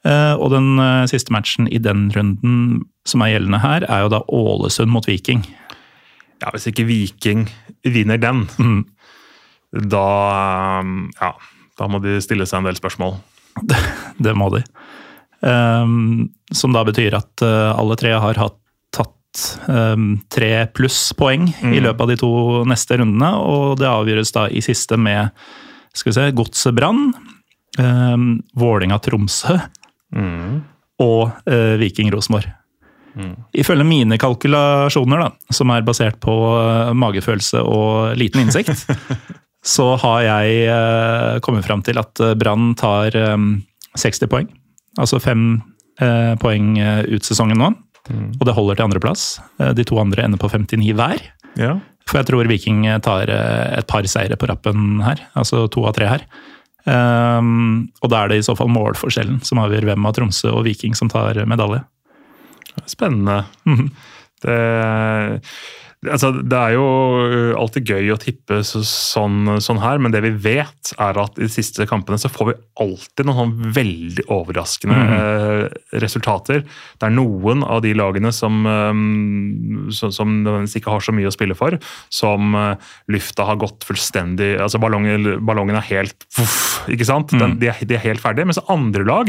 Uh, 0.00 0.34
og 0.40 0.48
den 0.54 0.78
eh, 0.80 1.06
siste 1.10 1.32
matchen 1.34 1.66
i 1.68 1.76
den 1.82 2.06
runden 2.14 2.84
som 3.04 3.20
er 3.24 3.34
gjeldende 3.34 3.60
her, 3.60 3.84
er 3.84 4.06
jo 4.06 4.12
da 4.14 4.22
Ålesund 4.32 4.92
mot 4.92 5.04
Viking. 5.08 5.42
Ja, 6.40 6.52
Hvis 6.54 6.70
ikke 6.70 6.86
Viking 6.88 7.48
vinner 7.84 8.20
den, 8.20 8.46
Mm. 8.58 8.84
da 9.90 10.80
um, 10.80 11.10
Ja, 11.20 11.34
da 11.78 11.86
må 11.88 12.00
de 12.00 12.16
stille 12.24 12.46
seg 12.48 12.60
en 12.62 12.70
del 12.70 12.78
spørsmål. 12.80 13.18
Det 14.24 14.32
må 14.36 14.48
de. 14.54 14.62
Ehm, 15.40 16.28
som 16.52 16.74
da 16.74 16.82
betyr 16.84 17.16
at 17.16 17.44
uh, 17.44 17.72
alle 17.72 17.96
tre 17.96 18.12
har 18.12 18.40
hatt 18.40 18.58
tatt 18.92 19.40
um, 19.70 20.18
tre 20.32 20.66
pluss 20.74 21.14
poeng 21.16 21.46
i 21.70 21.80
løpet 21.80 22.02
av 22.04 22.10
de 22.10 22.16
to 22.20 22.32
neste 22.68 22.98
rundene, 23.00 23.30
og 23.38 23.78
det 23.80 23.88
avgjøres 23.88 24.34
da 24.36 24.48
i 24.50 24.62
siste 24.64 24.98
med 25.00 25.30
skal 25.96 26.10
vi 26.10 26.16
se, 26.18 26.26
Godset 26.36 26.76
Brann, 26.76 27.12
um, 27.78 28.32
Vålinga-Tromsø 28.58 29.56
og 31.00 31.22
uh, 31.30 31.74
Viking 31.80 32.12
Rosenborg. 32.12 32.50
Ifølge 33.58 33.84
mine 33.84 34.20
kalkulasjoner, 34.22 35.24
da, 35.24 35.54
som 35.54 35.72
er 35.74 35.86
basert 35.86 36.20
på 36.22 36.34
uh, 36.54 36.92
magefølelse 36.94 37.64
og 37.64 38.18
liten 38.20 38.44
innsikt, 38.44 38.84
så 39.74 39.92
har 40.04 40.22
jeg 40.26 41.40
kommet 41.44 41.66
fram 41.66 41.82
til 41.84 41.98
at 42.00 42.22
Brann 42.40 42.70
tar 42.80 43.12
eh, 43.12 43.42
60 43.92 44.30
poeng. 44.32 44.46
Altså 44.98 45.20
fem 45.22 45.44
eh, 46.02 46.34
poeng 46.40 46.74
eh, 46.80 47.04
ut 47.10 47.26
sesongen 47.26 47.60
nå. 47.60 47.70
Og 48.10 48.44
det 48.46 48.54
holder 48.56 48.78
til 48.78 48.88
andreplass. 48.88 49.24
Eh, 49.60 49.72
de 49.76 49.86
to 49.86 49.98
andre 50.02 50.26
ender 50.26 50.40
på 50.40 50.50
59 50.50 50.94
hver. 50.98 51.22
Ja. 51.60 51.76
For 52.08 52.20
jeg 52.20 52.30
tror 52.30 52.48
Viking 52.50 52.86
tar 53.04 53.30
eh, 53.30 53.78
et 53.78 53.90
par 53.90 54.06
seire 54.10 54.38
på 54.40 54.48
rappen 54.50 55.02
her. 55.04 55.22
Altså 55.38 55.66
to 55.70 55.84
av 55.88 55.94
tre 55.98 56.10
her. 56.10 56.26
Um, 56.80 57.90
og 58.00 58.08
da 58.08 58.22
er 58.22 58.30
det 58.30 58.38
i 58.40 58.44
så 58.46 58.54
fall 58.56 58.70
målforskjellen 58.72 59.42
som 59.44 59.60
avgjør 59.60 59.84
hvem 59.90 60.06
av 60.08 60.14
Tromsø 60.16 60.48
og 60.48 60.64
Viking 60.64 60.96
som 60.96 61.10
tar 61.12 61.36
medalje. 61.46 61.82
Spennende. 62.88 63.42
Mhm. 63.68 63.90
det, 64.46 64.56
altså, 66.08 66.30
det 66.40 66.56
er 66.56 66.74
jo 66.78 66.84
alltid 67.60 67.90
gøy 67.92 68.12
å 68.14 68.18
tippe 68.20 68.60
så, 68.64 68.80
sånn, 68.86 69.58
sånn 69.60 69.80
her, 69.82 70.00
men 70.00 70.14
det 70.14 70.22
vi 70.24 70.32
vet, 70.48 70.92
er 70.96 71.18
at 71.20 71.36
i 71.36 71.44
de 71.44 71.50
siste 71.52 71.84
kampene 71.90 72.16
så 72.20 72.30
får 72.32 72.50
vi 72.50 72.56
alltid 72.84 73.28
noen 73.28 73.40
sånn 73.40 73.72
veldig 73.76 74.26
overraskende 74.32 74.98
eh, 75.18 75.64
resultater. 76.00 76.64
Det 76.96 77.08
er 77.08 77.16
noen 77.16 77.64
av 77.66 77.82
de 77.84 77.92
lagene 77.96 78.32
som, 78.32 78.62
eh, 78.64 79.02
som, 79.96 80.14
som 80.16 80.36
ikke 80.64 80.94
har 80.94 81.04
så 81.04 81.14
mye 81.16 81.28
å 81.28 81.34
spille 81.36 81.58
for, 81.58 81.76
som 82.08 82.56
eh, 82.56 82.92
lufta 83.12 83.48
har 83.48 83.60
gått 83.60 83.84
fullstendig 83.88 84.54
altså 84.60 84.80
Ballongen, 84.80 85.34
ballongen 85.44 85.76
er 85.76 85.88
helt 85.90 86.24
voff, 86.38 86.86
ikke 86.90 87.06
sant? 87.08 87.34
Den, 87.36 87.58
de, 87.60 87.68
er, 87.68 87.84
de 87.84 87.98
er 87.98 88.06
helt 88.06 88.22
ferdige. 88.22 88.48
Mens 88.48 88.62
andre 88.72 89.04
lag 89.04 89.28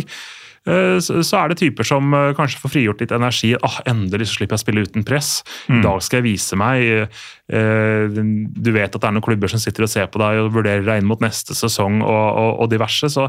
så 1.02 1.24
så 1.26 1.40
er 1.40 1.50
det 1.50 1.58
typer 1.62 1.88
som 1.88 2.14
eh, 2.14 2.34
kanskje 2.38 2.62
får 2.62 2.74
frigjort 2.76 3.02
litt 3.02 3.14
energi. 3.16 3.56
Ah, 3.66 3.80
'Endelig 3.90 4.30
så 4.30 4.38
slipper 4.38 4.54
jeg 4.56 4.62
å 4.62 4.66
spille 4.66 4.84
uten 4.86 5.06
press. 5.08 5.44
I 5.70 5.82
dag 5.82 6.02
skal 6.06 6.22
jeg 6.22 6.30
vise 6.36 6.56
meg.' 6.60 7.10
Eh, 7.52 8.08
Du 8.08 8.72
vet 8.72 8.96
at 8.96 9.02
det 9.02 9.08
er 9.08 9.12
noen 9.12 9.26
klubber 9.26 9.50
som 9.52 9.60
sitter 9.60 9.84
og 9.84 9.90
ser 9.90 10.08
på 10.08 10.22
deg 10.22 10.40
og 10.40 10.54
vurderer 10.54 10.86
deg 10.86 11.02
inn 11.02 11.10
mot 11.10 11.20
neste 11.20 11.54
sesong 11.58 12.02
og, 12.02 12.38
og, 12.38 12.62
og 12.62 12.70
diverse. 12.72 13.10
Så 13.10 13.28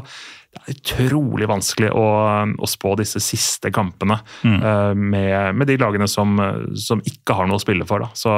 det 0.53 0.61
er 0.61 0.75
utrolig 0.77 1.49
vanskelig 1.49 1.89
å, 1.91 2.05
å 2.55 2.69
spå 2.69 2.93
disse 2.95 3.19
siste 3.19 3.71
kampene 3.73 4.19
mm. 4.45 4.95
med, 4.95 5.55
med 5.57 5.67
de 5.67 5.77
lagene 5.81 6.07
som, 6.07 6.37
som 6.77 7.01
ikke 7.01 7.33
har 7.33 7.49
noe 7.49 7.57
å 7.57 7.63
spille 7.63 7.87
for. 7.89 8.05
Da. 8.05 8.13
Så 8.13 8.31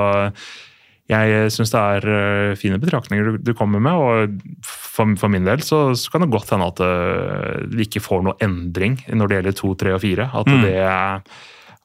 jeg 1.06 1.52
syns 1.54 1.70
det 1.70 1.82
er 1.82 2.08
eh, 2.10 2.54
fine 2.58 2.80
betraktninger 2.82 3.36
du, 3.38 3.52
kommer 3.58 3.82
med, 3.84 3.94
og 3.94 4.64
for, 4.66 5.30
min 5.30 5.46
del 5.46 5.62
så, 5.62 5.92
kan 6.12 6.26
det 6.26 6.32
godt 6.34 6.56
hende 6.56 6.70
at 6.72 6.82
eh, 6.82 7.60
vi 7.76 7.86
ikke 7.86 8.02
får 8.02 8.26
noe 8.26 8.40
endring 8.42 8.98
når 9.14 9.30
det 9.30 9.38
gjelder 9.38 9.60
to, 9.60 9.74
tre 9.78 9.94
og 9.94 10.02
fire. 10.02 10.26
At, 10.34 10.50
det, 10.50 10.74
er, 10.82 11.22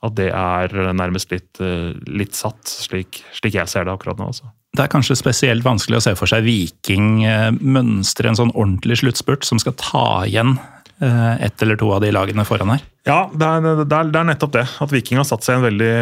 at 0.09 0.17
det 0.17 0.31
er 0.33 0.79
nærmest 0.97 1.35
litt, 1.35 1.61
eh, 1.61 1.93
litt 2.09 2.39
satt, 2.39 2.65
slik, 2.65 3.21
slik 3.37 3.61
jeg 3.61 3.69
ser 3.69 3.85
det 3.85 3.93
akkurat 3.93 4.21
nå. 4.21 4.31
Også. 4.33 4.49
Det 4.73 4.87
er 4.87 4.93
kanskje 4.93 5.19
spesielt 5.21 5.67
vanskelig 5.67 6.01
å 6.01 6.05
se 6.09 6.17
for 6.17 6.31
seg 6.31 6.49
Viking 6.49 7.25
eh, 7.29 7.51
mønstre 7.61 8.33
en 8.33 8.41
sånn 8.41 8.55
ordentlig 8.55 9.03
sluttspurt 9.03 9.45
som 9.45 9.61
skal 9.61 9.77
ta 9.77 10.07
igjen 10.31 10.57
eh, 11.03 11.45
ett 11.45 11.61
eller 11.61 11.77
to 11.77 11.93
av 11.93 12.01
de 12.07 12.15
lagene 12.17 12.49
foran 12.49 12.73
her. 12.73 12.89
Ja, 13.05 13.27
det 13.37 13.45
er, 13.47 13.71
det, 13.85 13.91
er, 13.93 14.13
det 14.17 14.25
er 14.25 14.33
nettopp 14.33 14.57
det. 14.57 14.69
At 14.81 14.97
Viking 14.97 15.21
har 15.21 15.29
satt 15.29 15.45
seg 15.45 15.59
i 15.59 15.61
en 15.61 15.69
veldig, 15.69 15.95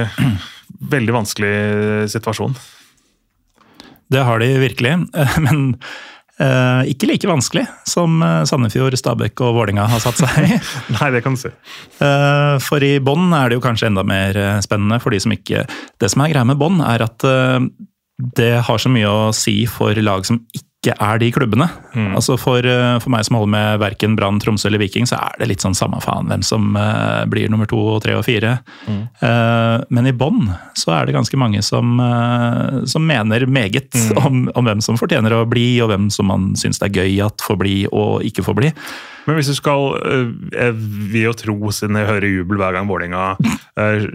veldig 0.94 1.22
vanskelig 1.24 1.56
situasjon. 2.14 2.54
Det 4.12 4.22
har 4.24 4.40
de 4.42 4.52
virkelig, 4.62 4.94
men 5.46 5.64
eh, 6.40 6.88
ikke 6.92 7.10
like 7.10 7.28
vanskelig 7.30 7.66
som 7.88 8.22
eh, 8.24 8.44
Sandefjord, 8.48 8.96
Stabæk 8.98 9.42
og 9.44 9.56
Vålinga 9.58 9.88
har 9.90 10.02
satt 10.04 10.20
seg 10.22 10.38
i. 10.46 10.60
Nei, 10.96 11.10
det 11.14 11.22
kan 11.26 11.36
du 11.36 11.42
si. 11.42 11.52
Eh, 12.04 12.54
For 12.64 12.84
i 12.84 12.96
bånn 13.04 13.30
er 13.36 13.50
det 13.50 13.58
jo 13.58 13.64
kanskje 13.64 13.90
enda 13.90 14.06
mer 14.06 14.38
eh, 14.38 14.58
spennende 14.64 15.00
for 15.02 15.14
de 15.14 15.20
som 15.24 15.34
ikke 15.34 15.66
Det 16.00 16.10
som 16.12 16.24
er 16.24 16.32
greia 16.32 16.46
med 16.48 16.60
bånn, 16.60 16.80
er 16.84 17.04
at 17.04 17.28
eh, 17.28 17.60
det 18.38 18.54
har 18.66 18.80
så 18.82 18.90
mye 18.90 19.10
å 19.10 19.28
si 19.36 19.60
for 19.70 19.94
lag 20.02 20.24
som 20.26 20.40
ikke 20.50 20.67
er 20.86 21.18
de 21.18 21.32
klubbene. 21.34 21.66
Altså 22.14 22.36
for, 22.38 22.62
eh, 22.62 22.98
for 23.02 23.10
meg 23.10 23.24
som 23.26 23.36
holder 23.36 23.50
med 23.50 23.80
verken 23.82 24.14
Brann, 24.14 24.38
Tromsø 24.38 24.68
eller 24.68 24.78
Viking, 24.78 25.08
så 25.10 25.18
er 25.18 25.34
det 25.40 25.48
litt 25.50 25.64
sånn 25.64 25.74
samme 25.74 25.98
faen 26.00 26.30
hvem 26.30 26.44
som 26.46 26.76
uh, 26.78 27.24
blir 27.26 27.50
nummer 27.50 27.66
to, 27.66 27.80
tre 28.04 28.14
og 28.14 28.24
fire. 28.26 28.60
Eh, 28.86 29.76
men 29.90 30.06
i 30.06 30.14
bånn 30.14 30.46
så 30.78 30.94
er 30.94 31.06
det 31.06 31.16
ganske 31.16 31.40
mange 31.40 31.62
som, 31.66 31.98
uh, 31.98 32.84
som 32.86 33.06
mener 33.06 33.46
meget 33.50 33.96
om, 34.22 34.46
om 34.54 34.70
hvem 34.70 34.82
som 34.84 34.98
fortjener 35.00 35.34
å 35.34 35.44
bli, 35.50 35.80
og 35.82 35.90
hvem 35.90 36.08
som 36.14 36.30
man 36.30 36.52
syns 36.58 36.78
det 36.78 36.92
er 36.92 37.02
gøy 37.02 37.22
at 37.26 37.42
får 37.42 37.58
bli 37.58 37.78
og 37.90 38.22
ikke 38.28 38.46
får 38.46 38.60
bli. 38.62 38.74
Men 39.28 39.36
hvis 39.36 39.50
du 39.50 39.58
skal 39.58 39.98
Jeg 40.54 40.72
vil 40.72 41.26
jo 41.26 41.32
tro, 41.36 41.56
siden 41.74 41.98
jeg 42.00 42.08
hører 42.08 42.30
jubel 42.32 42.56
hver 42.62 42.72
gang 42.72 42.86
Vålerenga 42.88 43.34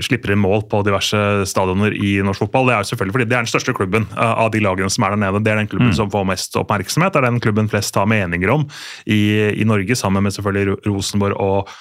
slipper 0.01 0.33
inn 0.33 0.41
mål 0.41 0.63
på 0.71 0.79
diverse 0.83 1.19
stadioner 1.47 1.93
i 1.93 2.15
norsk 2.25 2.47
fotball, 2.47 2.65
det 2.67 2.73
er 2.73 2.81
jo 2.81 2.89
selvfølgelig 2.89 3.15
fordi 3.15 3.27
det 3.29 3.37
er 3.37 3.45
den 3.45 3.51
største 3.51 3.75
klubben 3.77 4.07
av 4.17 4.49
de 4.55 4.63
lagene 4.63 4.89
som 4.91 5.05
er 5.05 5.13
der 5.13 5.21
nede. 5.21 5.43
Det 5.45 5.53
er 5.53 5.61
den 5.61 5.69
klubben 5.69 5.93
som 5.95 6.09
får 6.11 6.25
mest 6.27 6.52
oppmerksomhet. 6.59 7.13
Det 7.15 7.21
er 7.23 7.29
den 7.29 7.41
klubben 7.43 7.71
flest 7.71 7.95
har 7.99 8.09
meninger 8.09 8.51
om 8.53 8.67
i, 9.05 9.49
i 9.57 9.65
Norge, 9.67 9.97
sammen 9.99 10.23
med 10.25 10.35
selvfølgelig 10.35 10.79
Rosenborg 10.89 11.39
og 11.41 11.73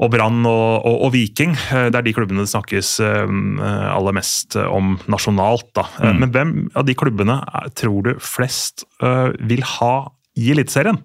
og 0.00 0.08
Brann 0.14 0.46
og, 0.48 0.86
og, 0.88 0.94
og 1.04 1.10
Viking. 1.12 1.50
Eh, 1.76 1.90
Det 1.92 1.98
er 1.98 2.06
de 2.06 2.14
klubbene 2.16 2.40
det 2.46 2.48
snakkes 2.48 2.94
eh, 3.04 3.32
aller 3.92 4.14
mest 4.16 4.56
om 4.56 4.94
nasjonalt. 5.12 5.66
Da. 5.76 5.84
Eh, 6.00 6.14
Men 6.22 6.32
hvem 6.32 6.54
av 6.72 6.86
de 6.88 6.94
klubbene 6.96 7.36
tror 7.76 8.06
du 8.06 8.14
flest 8.24 8.86
vil 9.44 9.60
ha 9.76 9.94
i 10.40 10.50
Eliteserien? 10.54 11.02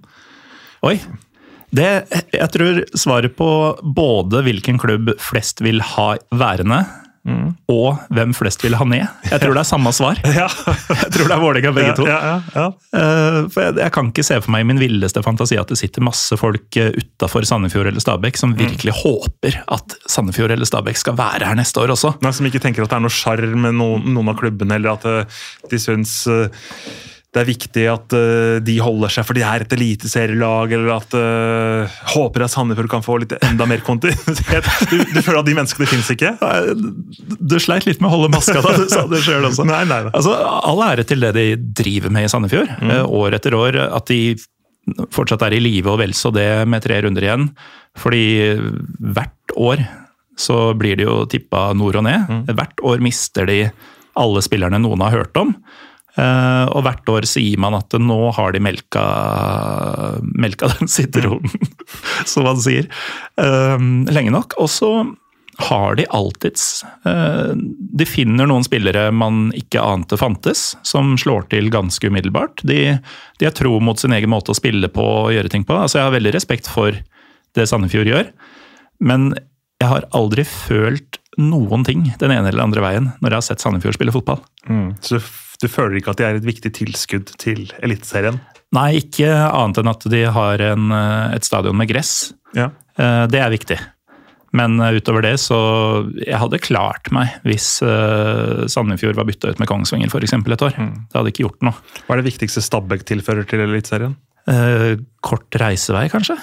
Oi! 0.87 0.95
Det, 1.75 1.89
jeg 2.31 2.47
tror 2.53 2.79
svaret 2.95 3.35
på 3.35 3.49
både 3.83 4.45
hvilken 4.45 4.79
klubb 4.79 5.11
flest 5.19 5.59
vil 5.65 5.83
ha 5.83 6.13
værende, 6.31 6.85
og 7.71 7.97
hvem 8.13 8.33
flest 8.37 8.61
vil 8.61 8.75
ha 8.77 8.85
ned. 8.85 9.05
Jeg 9.31 9.41
tror 9.41 9.55
det 9.57 9.61
er 9.63 9.67
samme 9.67 9.91
svar. 9.95 10.19
Ja, 10.35 10.45
Jeg 10.45 11.11
tror 11.15 11.29
det 11.29 11.33
er 11.35 11.41
Vålerenga 11.41 11.71
begge 11.73 11.93
to. 11.97 12.05
Ja, 12.09 12.19
ja, 12.21 12.35
ja. 12.53 12.65
Eh, 12.99 13.37
For 13.53 13.63
jeg, 13.65 13.77
jeg 13.81 13.93
kan 13.95 14.11
ikke 14.11 14.25
se 14.27 14.37
for 14.43 14.53
meg 14.53 14.65
i 14.65 14.67
min 14.69 14.81
villeste 14.81 15.23
fantasi 15.25 15.57
at 15.57 15.71
det 15.71 15.79
sitter 15.79 16.05
masse 16.05 16.37
folk 16.37 16.77
uh, 16.81 16.91
utafor 16.99 17.47
Sandefjord 17.47 17.89
eller 17.89 18.03
Stabæk 18.03 18.37
som 18.37 18.53
virkelig 18.59 18.93
håper 19.01 19.57
at 19.73 19.97
Sandefjord 20.11 20.53
eller 20.53 20.69
Stabæk 20.69 21.01
skal 21.01 21.17
være 21.17 21.49
her 21.49 21.57
neste 21.57 21.81
år 21.81 21.95
også. 21.95 22.13
Nei, 22.25 22.33
som 22.35 22.45
ikke 22.49 22.61
tenker 22.63 22.85
at 22.85 22.93
det 22.93 22.99
er 22.99 23.05
noe 23.07 23.17
sjarm 23.17 23.57
med 23.65 23.77
noen, 23.79 24.05
noen 24.15 24.29
av 24.33 24.37
klubbene, 24.39 24.77
eller 24.77 24.93
at 24.97 25.09
eh, 25.09 25.41
de 25.71 25.81
syns 25.81 26.19
eh, 26.31 26.69
det 27.35 27.41
er 27.41 27.47
viktig 27.49 27.83
at 27.91 28.13
uh, 28.15 28.57
de 28.63 28.75
holder 28.79 29.11
seg 29.11 29.25
for 29.27 29.35
de 29.35 29.43
er 29.43 29.65
et 29.65 29.73
eliteserielag, 29.75 30.71
eller 30.77 30.93
at 30.95 31.15
uh, 31.19 31.97
håper 32.13 32.45
at 32.45 32.53
Sandefjord 32.53 32.87
kan 32.93 33.03
få 33.03 33.17
litt 33.23 33.35
enda 33.43 33.67
mer 33.67 33.83
kontinuitet. 33.85 34.69
Du, 34.85 34.99
du 35.01 35.19
føler 35.23 35.39
at 35.41 35.47
de 35.47 35.55
menneskene 35.57 35.87
fins 35.89 36.07
ikke? 36.13 36.29
Du 37.41 37.55
sleit 37.59 37.87
litt 37.87 37.99
med 38.03 38.07
å 38.07 38.13
holde 38.13 38.29
maska 38.31 38.61
da 38.63 38.75
du 38.79 38.85
sa 38.91 39.03
det 39.09 39.19
sjøl 39.25 39.47
også. 39.49 39.65
Nei, 39.67 39.81
nei, 39.89 39.97
nei. 40.05 40.13
Altså, 40.15 40.35
All 40.37 40.83
ære 40.85 41.05
til 41.07 41.23
det 41.25 41.31
de 41.35 41.45
driver 41.81 42.13
med 42.13 42.27
i 42.27 42.31
Sandefjord, 42.31 42.71
eh, 42.85 43.01
år 43.03 43.35
etter 43.39 43.57
år. 43.57 43.79
At 43.97 44.07
de 44.11 44.37
fortsatt 45.15 45.43
er 45.47 45.57
i 45.57 45.61
live 45.63 45.91
og 45.91 45.99
vel 46.03 46.13
så 46.15 46.31
det 46.35 46.47
med 46.69 46.85
tre 46.85 47.01
runder 47.03 47.25
igjen. 47.25 47.49
Fordi 47.99 48.23
hvert 49.15 49.57
år 49.57 49.83
så 50.39 50.69
blir 50.77 50.99
de 50.99 51.07
jo 51.09 51.17
tippa 51.31 51.67
nord 51.77 51.99
og 51.99 52.07
ned. 52.07 52.53
Hvert 52.53 52.85
år 52.85 53.03
mister 53.03 53.49
de 53.49 53.59
alle 54.15 54.45
spillerne 54.45 54.79
noen 54.83 55.03
har 55.03 55.17
hørt 55.17 55.41
om. 55.41 55.55
Eh, 56.15 56.65
og 56.71 56.85
hvert 56.85 57.11
år 57.11 57.27
sier 57.27 57.59
man 57.59 57.75
at 57.75 57.91
nå 57.99 58.19
har 58.37 58.55
de 58.55 58.61
melka, 58.63 59.03
melka 60.23 60.71
den 60.77 60.91
sitronen, 60.91 61.69
som 62.27 62.47
man 62.47 62.61
sier, 62.63 62.89
eh, 63.41 63.85
lenge 64.15 64.33
nok. 64.35 64.57
Og 64.61 64.71
så 64.71 64.91
har 65.69 65.95
de 65.95 66.03
alltids 66.11 66.83
eh, 67.07 67.53
De 67.55 68.03
finner 68.03 68.43
noen 68.49 68.65
spillere 68.65 69.07
man 69.15 69.53
ikke 69.55 69.83
ante 69.83 70.19
fantes, 70.19 70.73
som 70.83 71.13
slår 71.19 71.47
til 71.53 71.69
ganske 71.71 72.11
umiddelbart. 72.11 72.63
De, 72.67 72.97
de 73.39 73.47
er 73.47 73.55
tro 73.55 73.77
mot 73.83 73.99
sin 73.99 74.15
egen 74.15 74.31
måte 74.31 74.51
å 74.51 74.57
spille 74.57 74.91
på 74.91 75.05
og 75.05 75.33
gjøre 75.35 75.51
ting 75.51 75.67
på. 75.67 75.77
Altså, 75.77 76.01
jeg 76.01 76.09
har 76.09 76.17
veldig 76.17 76.35
respekt 76.35 76.71
for 76.71 76.95
det 77.55 77.69
Sandefjord 77.71 78.09
gjør, 78.09 78.31
men 79.07 79.29
jeg 79.79 79.87
har 79.91 80.07
aldri 80.15 80.43
følt 80.47 81.21
noen 81.39 81.83
ting 81.87 82.03
den 82.19 82.31
ene 82.31 82.47
eller 82.47 82.63
andre 82.63 82.83
veien 82.83 83.07
når 83.19 83.31
jeg 83.33 83.37
har 83.37 83.45
sett 83.47 83.63
Sandefjord 83.63 83.95
spille 83.97 84.13
fotball. 84.15 84.41
Så 85.03 85.19
du, 85.61 85.67
føler 85.71 85.99
ikke 85.99 86.13
at 86.13 86.21
de 86.21 86.27
er 86.27 86.39
et 86.39 86.45
viktig 86.47 86.71
tilskudd 86.75 87.31
til 87.41 87.65
Eliteserien? 87.85 88.39
Nei, 88.75 88.97
ikke 88.99 89.29
annet 89.31 89.79
enn 89.81 89.91
at 89.91 90.05
de 90.11 90.23
har 90.35 90.63
en, 90.71 90.87
eh, 90.91 91.35
et 91.37 91.45
stadion 91.47 91.77
med 91.77 91.87
gress. 91.91 92.33
Ja. 92.57 92.71
Eh, 92.97 93.27
Det 93.31 93.39
er 93.39 93.53
viktig. 93.53 93.77
Men 94.55 94.79
eh, 94.79 94.95
utover 94.95 95.21
det 95.25 95.33
så 95.43 95.57
Jeg 96.15 96.39
hadde 96.39 96.61
klart 96.63 97.11
meg 97.11 97.33
hvis 97.43 97.79
Sandefjord 98.71 99.15
var 99.15 99.27
bytta 99.27 99.51
ut 99.51 99.59
med 99.59 99.67
Kongsvinger 99.67 100.11
f.eks. 100.11 100.33
et 100.33 100.65
år. 100.67 100.75
Det 100.75 101.15
hadde 101.15 101.31
ikke 101.33 101.45
gjort 101.47 101.61
noe. 101.67 101.75
Hva 102.05 102.15
er 102.15 102.23
det 102.23 102.31
viktigste 102.33 102.63
Stabæk 102.63 103.05
tilfører 103.07 103.47
til 103.47 103.65
Eliteserien? 103.67 104.15
Kort 105.25 105.57
reisevei, 105.57 106.07
kanskje? 106.13 106.37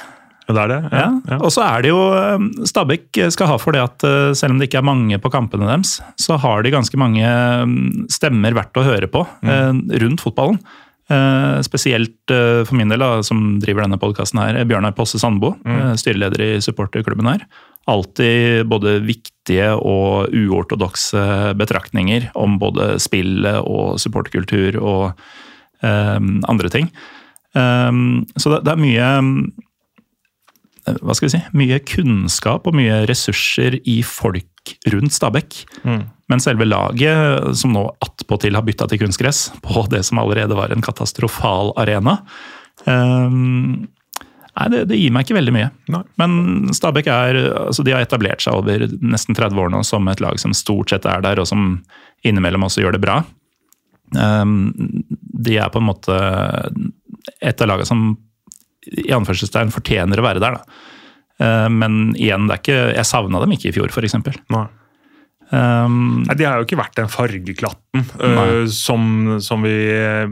Ja, 0.49 0.55
det 0.57 0.63
er 0.63 0.71
det? 0.73 0.79
Ja. 0.99 1.39
Og 1.39 1.53
så 1.55 1.63
er 1.65 1.85
det 1.85 1.93
jo 1.93 2.01
eh, 2.19 2.47
Stabæk 2.69 3.21
skal 3.35 3.51
ha 3.53 3.59
for 3.63 3.77
det 3.77 3.83
at 3.85 4.07
eh, 4.09 4.31
selv 4.39 4.55
om 4.57 4.61
det 4.63 4.71
ikke 4.71 4.81
er 4.83 4.89
mange 4.91 5.19
på 5.23 5.31
kampene 5.33 5.69
deres, 5.71 5.99
så 6.21 6.39
har 6.43 6.65
de 6.65 6.75
ganske 6.75 6.99
mange 7.01 7.23
mm, 7.23 8.09
stemmer 8.11 8.57
verdt 8.59 8.81
å 8.81 8.87
høre 8.87 9.11
på 9.11 9.23
mm. 9.45 9.85
rundt 10.03 10.25
fotballen. 10.25 10.59
Eh, 11.13 11.59
Spesielt 11.67 12.31
eh, 12.31 12.63
for 12.67 12.79
min 12.79 12.91
del, 12.93 13.03
da, 13.03 13.23
som 13.27 13.61
driver 13.63 13.87
denne 13.87 14.01
podkasten 14.03 14.41
her, 14.43 14.63
Bjørnar 14.69 14.97
Posse 14.99 15.21
Sandbo, 15.23 15.55
Mm. 15.63 15.95
styreleder 16.01 16.43
i 16.47 16.51
supporterklubben 16.65 17.29
her. 17.31 17.47
Alltid 17.91 18.69
både 18.71 19.01
viktige 19.03 19.73
og 19.75 20.31
uortodokse 20.31 21.55
betraktninger 21.59 22.29
om 22.39 22.55
både 22.63 22.95
spillet 23.03 23.59
og 23.67 23.99
supporterkultur 23.99 24.79
og 24.79 25.19
um, 25.83 26.37
andre 26.47 26.71
ting. 26.71 26.93
Um, 27.59 28.23
så 28.39 28.55
det, 28.55 28.63
det 28.69 28.73
er 28.77 28.81
mye 28.81 29.09
eh, 29.19 29.33
hva 30.83 31.15
skal 31.15 31.29
vi 31.29 31.35
si, 31.37 31.43
mye 31.55 31.79
kunnskap 31.87 32.67
og 32.67 32.75
mye 32.75 33.03
ressurser 33.11 33.79
i 33.89 34.01
folk 34.07 34.75
rundt 34.93 35.15
Stabæk. 35.15 35.63
Men 36.31 36.43
selve 36.43 36.67
laget, 36.67 37.53
som 37.59 37.75
nå 37.75 37.85
attpåtil 38.03 38.57
har 38.57 38.65
bytta 38.67 38.89
til 38.91 39.03
kunstgress, 39.03 39.51
på 39.63 39.85
det 39.93 40.03
som 40.09 40.21
allerede 40.23 40.57
var 40.59 40.73
en 40.73 40.85
katastrofal 40.85 41.75
arena 41.81 42.23
um, 42.87 43.89
Nei, 44.53 44.67
det, 44.69 44.83
det 44.91 44.99
gir 45.01 45.13
meg 45.15 45.25
ikke 45.25 45.39
veldig 45.39 45.53
mye. 45.57 45.69
Nei. 45.95 46.03
Men 46.21 46.33
Stabæk 46.77 47.07
er, 47.09 47.39
altså 47.71 47.85
de 47.87 47.95
har 47.95 48.05
etablert 48.05 48.43
seg 48.45 48.59
over 48.59 48.85
nesten 49.01 49.33
30 49.39 49.57
år 49.63 49.71
nå 49.73 49.81
som 49.89 50.11
et 50.13 50.21
lag 50.21 50.37
som 50.41 50.53
stort 50.53 50.93
sett 50.93 51.09
er 51.09 51.23
der, 51.25 51.41
og 51.41 51.49
som 51.49 51.79
innimellom 52.29 52.67
også 52.67 52.85
gjør 52.85 52.99
det 52.99 53.01
bra. 53.01 53.23
Um, 54.13 54.69
de 55.17 55.57
er 55.57 55.73
på 55.73 55.81
en 55.81 55.89
måte 55.89 56.19
et 57.41 57.65
av 57.65 57.71
lagene 57.71 57.89
som 57.89 58.05
i 58.91 59.13
anførselstegn 59.15 59.73
fortjener 59.75 60.21
å 60.21 60.27
være 60.27 60.43
der. 60.43 60.59
Da. 60.59 60.85
Uh, 61.43 61.69
men 61.73 62.13
igjen, 62.15 62.49
det 62.49 62.59
er 62.59 62.63
ikke, 62.63 62.81
jeg 62.97 63.09
savna 63.09 63.43
dem 63.43 63.55
ikke 63.57 63.71
i 63.71 63.77
fjor, 63.77 63.93
f.eks. 63.93 64.19
Nei. 64.53 64.67
Um, 65.53 66.25
Nei, 66.25 66.37
De 66.39 66.47
har 66.49 66.57
jo 66.57 66.65
ikke 66.65 66.81
vært 66.81 66.97
den 66.97 67.11
fargeklatten 67.13 68.07
uh, 68.17 68.65
som, 68.73 69.37
som, 69.45 69.65
vi, 69.67 69.77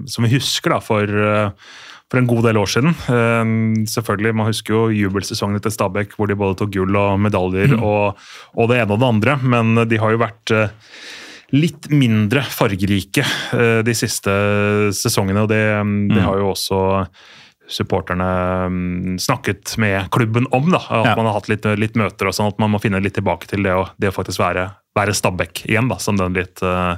som 0.09 0.25
vi 0.25 0.33
husker 0.33 0.73
da, 0.73 0.79
for, 0.81 1.05
uh, 1.05 1.75
for 2.09 2.23
en 2.23 2.29
god 2.31 2.49
del 2.49 2.61
år 2.61 2.71
siden. 2.73 2.95
Uh, 3.05 3.85
selvfølgelig, 3.91 4.33
Man 4.41 4.49
husker 4.49 4.77
jo 4.77 4.83
jubelsesongene 4.97 5.61
til 5.61 5.75
Stabæk 5.77 6.17
hvor 6.17 6.31
de 6.31 6.39
både 6.41 6.57
tok 6.63 6.73
gull 6.79 6.97
og 6.97 7.21
medaljer 7.21 7.77
og, 7.77 8.23
og 8.57 8.73
det 8.73 8.81
ene 8.81 8.97
og 8.97 9.03
det 9.03 9.11
andre, 9.11 9.37
men 9.45 9.85
de 9.91 10.01
har 10.01 10.15
jo 10.15 10.23
vært 10.25 10.55
litt 11.51 11.89
mindre 11.91 12.45
fargerike 12.47 13.25
de 13.83 13.95
siste 13.99 14.33
sesongene. 14.95 15.43
og 15.43 15.49
Det, 15.51 15.63
det 16.15 16.23
har 16.23 16.39
jo 16.39 16.53
også 16.53 16.79
supporterne 17.71 18.27
mm, 18.69 19.19
snakket 19.23 19.77
med 19.79 20.11
klubben 20.11 20.47
om. 20.53 20.71
da, 20.71 20.79
At 20.91 21.07
Ja. 21.07 21.17
man 21.17 21.27
har 21.27 21.35
hatt 21.39 21.49
litt, 21.49 21.65
litt 21.79 21.95
møter 21.95 22.27
og 22.29 22.35
sånn, 22.35 22.49
at 22.53 22.59
man 22.59 22.71
må 22.75 22.81
finne 22.83 23.01
litt 23.03 23.15
tilbake 23.15 23.47
til 23.47 23.63
det 23.63 23.73
å, 23.73 23.89
det 24.01 24.11
å 24.11 24.17
faktisk 24.17 24.43
være, 24.43 24.69
være 24.97 25.15
Stabæk 25.15 25.65
igjen. 25.71 25.89
da, 25.89 25.97
Som 26.03 26.17
den 26.19 26.35
litt, 26.35 26.61
eh, 26.63 26.97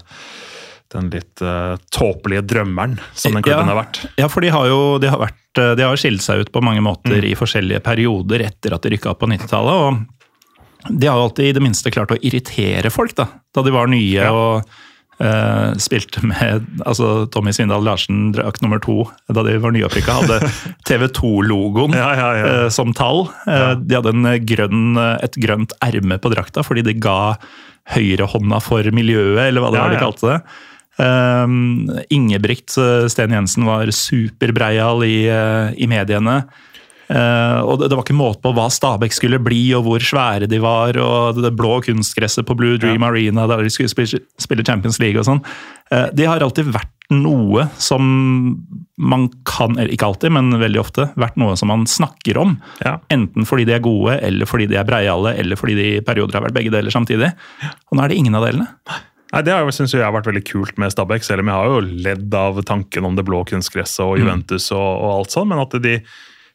den 0.93 1.09
litt 1.09 1.41
uh, 1.41 1.77
tåpelige 1.91 2.43
drømmeren 2.45 2.99
som 3.15 3.33
den 3.33 3.43
klubben 3.43 3.65
Ja. 3.69 3.75
har 3.75 3.85
vært. 3.85 4.01
Ja, 4.19 4.29
for 4.29 4.41
de 4.45 4.49
har 4.53 4.67
jo 4.69 4.99
de 4.99 5.09
har 5.09 5.19
vært, 5.19 5.77
de 5.77 5.83
har 5.83 5.97
skilt 5.97 6.21
seg 6.21 6.41
ut 6.41 6.53
på 6.53 6.61
mange 6.63 6.83
måter 6.85 7.17
Mm. 7.17 7.31
i 7.31 7.35
forskjellige 7.35 7.81
perioder 7.83 8.41
etter 8.45 8.75
at 8.75 8.83
de 8.83 8.91
rykka 8.91 9.11
opp 9.11 9.21
på 9.21 9.29
90-tallet. 9.29 9.73
Og 9.73 10.99
de 10.99 11.07
har 11.07 11.17
jo 11.17 11.29
alltid 11.29 11.45
i 11.49 11.53
det 11.53 11.63
minste 11.63 11.91
klart 11.91 12.11
å 12.13 12.19
irritere 12.21 12.91
folk, 12.93 13.15
da. 13.15 13.27
Da 13.55 13.63
de 13.63 13.71
var 13.71 13.87
nye 13.87 14.21
Ja. 14.21 14.33
og 14.33 14.65
eh, 15.21 15.73
spilte 15.83 16.23
med 16.27 16.65
altså 16.87 17.27
Tommy 17.33 17.53
Svindal 17.53 17.85
Larsen, 17.85 18.31
drakt 18.37 18.63
nummer 18.65 18.81
to, 18.83 19.03
da 19.29 19.45
de 19.47 19.59
var 19.63 19.75
nyopprykka, 19.75 20.17
hadde 20.23 20.53
TV 20.89 21.09
2-logoen 21.13 21.97
Ja, 21.99 22.11
ja, 22.17 22.31
ja. 22.39 22.51
uh, 22.65 22.69
som 22.73 22.95
tall. 22.97 23.27
Eh, 23.47 23.75
De 23.83 23.99
hadde 23.99 24.15
en 24.15 24.31
grønn, 24.49 24.97
et 25.23 25.39
grønt 25.43 25.77
erme 25.85 26.19
på 26.23 26.33
drakta 26.33 26.65
fordi 26.67 26.85
de 26.89 26.97
ga 27.03 27.37
høyrehånda 27.93 28.61
for 28.63 28.87
miljøet, 28.95 29.49
eller 29.49 29.65
hva 29.65 29.73
det 29.75 29.81
var 29.83 29.91
de 29.91 30.03
kalte 30.03 30.29
det. 30.31 30.37
Ingebrigt 32.15 32.77
Sten 33.11 33.33
Jensen 33.35 33.65
var 33.67 33.91
superbreial 33.91 35.03
i, 35.03 35.17
i 35.75 35.89
mediene. 35.91 36.45
Eh, 37.13 37.59
og 37.61 37.83
det, 37.83 37.93
var 37.93 38.05
ikke 38.07 38.17
måte 38.17 38.41
på 38.45 38.55
hva 38.57 38.69
Stabæk 38.73 39.13
skulle 39.13 39.41
bli, 39.43 39.61
og 39.77 39.85
hvor 39.87 40.05
svære 40.05 40.49
de 40.49 40.61
var. 40.63 40.97
og 40.97 41.43
Det 41.43 41.53
blå 41.59 41.77
kunstgresset 41.85 42.47
på 42.49 42.57
Blue 42.59 42.81
Dream 42.81 43.05
Arena 43.05 43.47
der 43.51 43.65
de 43.65 43.73
skulle 43.73 43.93
spille, 43.93 44.65
Champions 44.65 45.01
League 45.03 45.21
og 45.21 45.29
sånn. 45.29 45.43
Eh, 45.93 46.09
de 46.17 46.29
har 46.29 46.45
alltid 46.45 46.73
vært 46.73 46.91
noe 47.13 47.67
som 47.83 48.05
man 48.97 49.27
kan, 49.45 49.75
eller 49.77 49.93
ikke 49.93 50.09
alltid, 50.09 50.33
men 50.33 50.55
veldig 50.57 50.81
ofte, 50.81 51.11
vært 51.21 51.37
noe 51.41 51.59
som 51.61 51.69
man 51.69 51.85
snakker 51.91 52.39
om. 52.41 52.57
Ja. 52.81 52.97
Enten 53.13 53.45
fordi 53.49 53.67
de 53.69 53.77
er 53.77 53.85
gode, 53.85 54.17
eller 54.25 54.49
fordi 54.49 54.71
de 54.71 54.79
er 54.81 54.89
breiale, 54.89 55.35
eller 55.37 55.61
fordi 55.61 55.77
de 55.77 55.89
i 55.99 56.05
perioder 56.07 56.39
har 56.39 56.47
vært 56.47 56.57
begge 56.57 56.73
deler 56.73 56.95
samtidig. 56.95 57.33
Og 57.91 57.99
nå 57.99 58.05
er 58.05 58.13
det 58.13 58.21
ingen 58.23 58.39
av 58.39 58.47
delene. 58.49 58.71
Nei, 59.33 59.43
Det 59.45 59.53
synes 59.73 59.93
jeg 59.93 60.05
har 60.05 60.13
vært 60.13 60.29
veldig 60.29 60.45
kult 60.49 60.81
med 60.81 60.93
Stabæk, 60.93 61.25
selv 61.25 61.45
om 61.45 61.49
jeg 61.49 61.57
har 61.57 61.69
jo 61.69 62.01
ledd 62.09 62.35
av 62.37 62.61
tanken 62.69 63.05
om 63.09 63.17
det 63.17 63.25
blå 63.29 63.45
kunstgresset 63.49 64.05
og 64.05 64.19
Juventus 64.21 64.71
og, 64.73 64.81
og 64.81 65.13
alt 65.19 65.37
sånn, 65.37 65.49
men 65.53 65.61
at 65.61 65.77
de, 65.85 65.99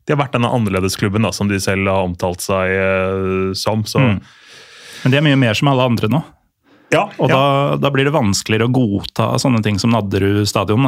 de 0.07 0.15
har 0.15 0.21
vært 0.21 0.37
denne 0.37 0.49
annerledesklubben 0.55 1.27
da, 1.27 1.33
som 1.35 1.49
de 1.51 1.59
selv 1.59 1.89
har 1.91 2.07
omtalt 2.07 2.43
seg 2.45 2.71
eh, 2.71 3.53
som. 3.59 3.83
så 3.83 3.99
Men 3.99 5.13
de 5.13 5.19
er 5.19 5.25
mye 5.25 5.39
mer 5.39 5.57
som 5.57 5.67
alle 5.71 5.87
andre 5.91 6.09
nå. 6.11 6.21
ja, 6.95 7.09
Og 7.19 7.27
ja. 7.27 7.35
da, 7.35 7.81
da 7.83 7.91
blir 7.91 8.07
det 8.07 8.15
vanskeligere 8.15 8.69
å 8.69 8.75
godta 8.77 9.33
sånne 9.41 9.59
ting 9.65 9.81
som 9.81 9.91
Nadderud 9.91 10.47
stadion, 10.47 10.87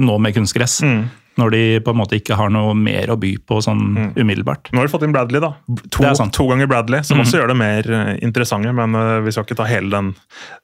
nå 0.00 0.16
med 0.18 0.36
kunstgress. 0.36 0.80
Mm. 0.80 1.04
Når 1.40 1.50
de 1.50 1.62
på 1.82 1.90
en 1.90 1.98
måte 1.98 2.14
ikke 2.20 2.36
har 2.38 2.50
noe 2.54 2.74
mer 2.78 3.10
å 3.10 3.16
by 3.18 3.32
på 3.48 3.56
sånn 3.64 4.12
umiddelbart. 4.14 4.68
Nå 4.72 4.78
har 4.78 4.86
du 4.86 4.92
fått 4.92 5.02
inn 5.06 5.14
Bradley, 5.14 5.40
da. 5.42 5.52
To, 5.96 6.04
to 6.30 6.46
ganger 6.46 6.68
Bradley, 6.70 7.02
som 7.02 7.18
også 7.18 7.40
gjør 7.40 7.50
det 7.50 7.56
mer 7.58 7.88
eh, 7.90 8.12
interessante. 8.22 8.70
Men 8.74 8.94
eh, 8.94 9.18
vi 9.26 9.32
skal 9.34 9.46
ikke 9.48 9.56
ta 9.58 9.66
hele 9.66 9.90
den 9.90 10.12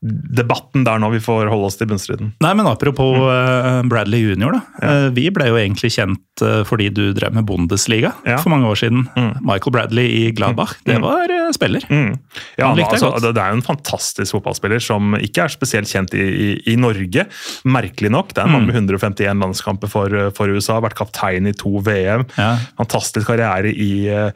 debatten 0.02 0.84
der 0.86 1.00
nå, 1.02 1.10
vi 1.14 1.20
får 1.22 1.50
holde 1.50 1.68
oss 1.70 1.78
til 1.80 1.88
bunnstriden. 1.90 2.32
Nei, 2.44 2.52
men 2.58 2.68
apropos 2.70 3.16
eh, 3.30 3.80
Bradley 3.90 4.22
jr., 4.30 4.54
da. 4.56 4.60
Eh, 4.86 5.06
vi 5.16 5.26
ble 5.34 5.48
jo 5.50 5.58
egentlig 5.60 5.90
kjent 5.96 6.18
fordi 6.40 6.86
du 6.96 7.10
drev 7.12 7.34
med 7.36 7.44
Bundesliga 7.44 8.14
Ja. 8.24 8.38
for 8.40 8.48
mange 8.48 8.64
år 8.70 8.78
siden. 8.80 9.02
Michael 9.44 9.74
Bradley 9.74 10.06
i 10.22 10.30
Gladbach, 10.32 10.72
det 10.88 10.96
var 11.02 11.28
eh, 11.28 11.50
spiller. 11.52 11.84
Mm. 11.90 12.14
Ja, 12.56 12.70
likte 12.78 12.96
altså, 12.96 13.10
det, 13.20 13.34
det 13.36 13.42
er 13.42 13.52
jo 13.52 13.58
en 13.58 13.66
fantastisk 13.66 14.38
fotballspiller 14.38 14.80
som 14.80 15.12
ikke 15.20 15.44
er 15.44 15.52
spesielt 15.52 15.90
kjent 15.90 16.14
i, 16.16 16.24
i, 16.24 16.48
i 16.72 16.76
Norge. 16.80 17.26
Merkelig 17.68 18.12
nok. 18.14 18.32
Det 18.32 18.40
er 18.40 18.46
en 18.46 18.50
Mm. 18.50 18.56
mann 18.56 18.66
med 18.66 18.74
151 18.96 19.38
landskamper 19.44 19.88
for, 19.92 20.14
for 20.34 20.48
USA, 20.50 20.59
har 20.68 20.82
vært 20.84 20.98
kaptein 20.98 21.48
i 21.48 21.52
to 21.56 21.78
VM. 21.80 22.26
Ja. 22.36 22.56
Fantastisk 22.76 23.26
karriere 23.32 23.72
i 23.72 24.08
eh, 24.12 24.30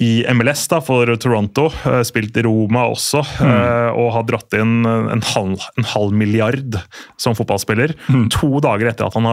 i 0.00 0.22
MLS 0.30 0.68
da, 0.70 0.78
for 0.78 1.10
Toronto, 1.18 1.64
eh, 1.90 2.04
spilt 2.06 2.36
i 2.38 2.42
Roma 2.46 2.84
også, 2.86 3.18
Mm. 3.42 3.48
eh, 3.50 3.88
og 3.98 4.12
har 4.14 4.22
dratt 4.28 4.54
inn 4.54 4.86
en 4.86 5.20
halv, 5.34 5.58
en 5.76 5.84
halv 5.90 6.12
milliard 6.14 6.76
som 7.18 7.34
fotballspiller. 7.34 7.96
Mm. 8.06 8.28
To 8.30 8.60
dager 8.62 8.86
etter 8.92 9.08
at 9.08 9.14
han 9.18 9.26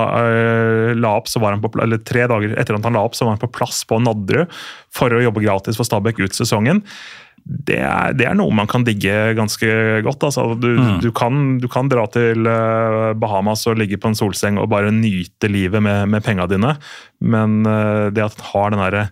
la 0.99 1.11
opp, 1.20 1.28
så 1.30 1.39
var 1.39 1.51
han 1.53 1.61
på, 1.61 1.70
eller 1.84 1.97
tre 2.01 2.26
dager 2.26 2.57
etter 2.57 2.74
at 2.80 2.84
han 2.84 2.93
la 2.97 3.03
opp, 3.05 3.13
så 3.13 3.26
var 3.28 3.36
han 3.38 3.43
på 3.45 3.51
plass 3.53 3.84
på 3.86 4.01
Nadderud 4.01 4.49
for 4.89 5.13
å 5.13 5.22
jobbe 5.22 5.43
gratis 5.45 5.78
for 5.78 5.86
Stabæk 5.86 6.24
ut 6.26 6.34
sesongen. 6.34 6.82
Det 7.46 7.78
er, 7.78 8.14
det 8.18 8.26
er 8.26 8.34
noe 8.38 8.54
man 8.58 8.66
kan 8.70 8.82
digge 8.88 9.14
ganske 9.38 9.68
godt. 10.06 10.24
Altså, 10.26 10.48
du, 10.58 10.72
du, 11.04 11.12
kan, 11.14 11.60
du 11.62 11.68
kan 11.70 11.89
dra 11.91 12.08
til 12.10 12.48
eh, 12.50 13.12
Bahamas 13.22 13.68
og 13.70 13.78
ligge 13.78 14.00
på 14.02 14.10
en 14.10 14.18
solseng 14.18 14.58
og 14.58 14.72
bare 14.74 14.93
nyte 14.93 15.50
livet 15.52 15.84
med, 15.86 16.10
med 16.10 16.26
penga 16.26 16.48
dine, 16.50 16.74
men 17.22 17.60
eh, 17.70 18.08
det 18.16 18.26
at 18.26 18.39
han 18.41 18.50
har 18.50 18.74
den 18.74 18.82
derre 18.82 19.04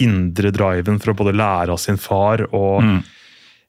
indre 0.00 0.52
driven 0.54 1.00
for 1.02 1.12
å 1.12 1.18
både 1.18 1.34
lære 1.36 1.74
av 1.74 1.82
sin 1.82 1.98
far 2.00 2.46
og 2.54 2.78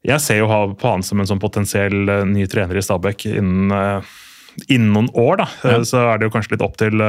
Jeg 0.01 0.17
ser 0.23 0.39
jo 0.39 0.47
på 0.49 0.87
han 0.89 1.03
som 1.05 1.19
en 1.21 1.27
sånn 1.29 1.41
potensiell 1.41 2.09
eh, 2.09 2.23
ny 2.25 2.45
trener 2.49 2.77
i 2.77 2.85
Stabæk 2.85 3.25
innen, 3.33 4.05
innen 4.67 4.91
noen 4.95 5.11
år. 5.17 5.41
da, 5.43 5.49
ja. 5.63 5.79
Så 5.87 6.01
er 6.03 6.19
det 6.19 6.29
jo 6.29 6.35
kanskje 6.35 6.55
litt 6.55 6.65
opp 6.65 6.77
til 6.81 7.01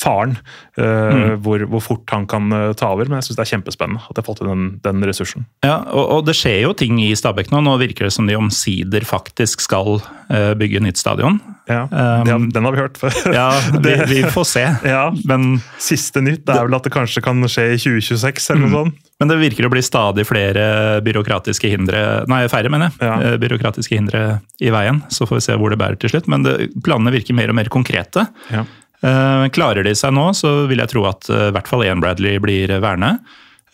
faren 0.00 0.10
faren 0.10 0.36
mm. 0.78 1.40
hvor, 1.44 1.62
hvor 1.70 1.82
fort 1.84 2.12
han 2.14 2.26
kan 2.30 2.50
eh, 2.52 2.72
ta 2.78 2.92
over. 2.94 3.08
Men 3.08 3.20
jeg 3.20 3.30
syns 3.30 3.38
det 3.38 3.44
er 3.44 3.52
kjempespennende 3.54 4.02
at 4.04 4.16
de 4.16 4.22
har 4.22 4.26
fått 4.26 4.42
den, 4.46 4.66
den 4.84 5.04
ressursen. 5.06 5.46
Ja, 5.66 5.80
og, 5.88 6.04
og 6.16 6.26
det 6.28 6.36
skjer 6.38 6.62
jo 6.64 6.74
ting 6.76 7.00
i 7.02 7.10
Stabæk 7.16 7.52
nå. 7.52 7.62
Nå 7.64 7.76
virker 7.82 8.08
det 8.08 8.14
som 8.16 8.28
de 8.28 8.38
omsider 8.38 9.06
faktisk 9.08 9.64
skal 9.64 10.00
uh, 10.00 10.52
bygge 10.58 10.82
nytt 10.84 11.00
stadion. 11.00 11.40
Ja, 11.70 11.86
Um, 11.90 12.48
det 12.48 12.54
Den 12.54 12.64
har 12.66 12.74
vi 12.74 12.80
hørt 12.80 12.98
før. 12.98 13.14
Ja, 13.30 13.50
vi, 13.84 13.92
vi 14.10 14.22
får 14.32 14.46
se. 14.48 14.64
Ja. 14.86 15.04
Men 15.28 15.60
Siste 15.78 16.22
nytt 16.24 16.48
er 16.50 16.64
vel 16.66 16.74
at 16.76 16.86
det 16.86 16.92
kanskje 16.94 17.22
kan 17.24 17.38
skje 17.46 17.68
i 17.74 17.78
2026 17.78 18.50
eller 18.54 18.64
noe 18.64 18.72
sånt. 18.74 19.09
Men 19.20 19.28
det 19.28 19.36
virker 19.42 19.66
å 19.68 19.70
bli 19.72 19.82
stadig 19.84 20.24
flere 20.24 20.62
byråkratiske 21.04 21.68
hindre 21.68 21.98
Nei, 22.30 22.42
færre, 22.48 22.70
mener 22.72 22.88
jeg. 22.88 23.00
Ja. 23.04 23.16
eh, 23.20 23.36
Byråkratiske 23.42 23.98
hindre 23.98 24.22
i 24.64 24.70
veien. 24.72 25.02
Så 25.12 25.26
får 25.28 25.36
vi 25.40 25.44
se 25.44 25.56
hvor 25.60 25.72
det 25.74 25.78
bærer 25.82 26.00
til 26.00 26.12
slutt. 26.14 26.28
Men 26.32 26.46
det, 26.46 26.54
planene 26.86 27.12
virker 27.12 27.36
mer 27.36 27.52
og 27.52 27.58
mer 27.60 27.68
konkrete. 27.72 28.24
Ja. 28.52 28.64
Eh, 29.04 29.44
klarer 29.52 29.84
de 29.84 29.92
seg 29.96 30.12
nå, 30.16 30.30
så 30.36 30.66
vil 30.70 30.80
jeg 30.82 30.92
tro 30.94 31.04
at 31.08 31.28
eh, 31.32 31.46
i 31.50 31.54
hvert 31.56 31.68
fall 31.68 31.84
én 31.84 32.00
Bradley 32.02 32.40
blir 32.42 32.72
værende. 32.80 33.18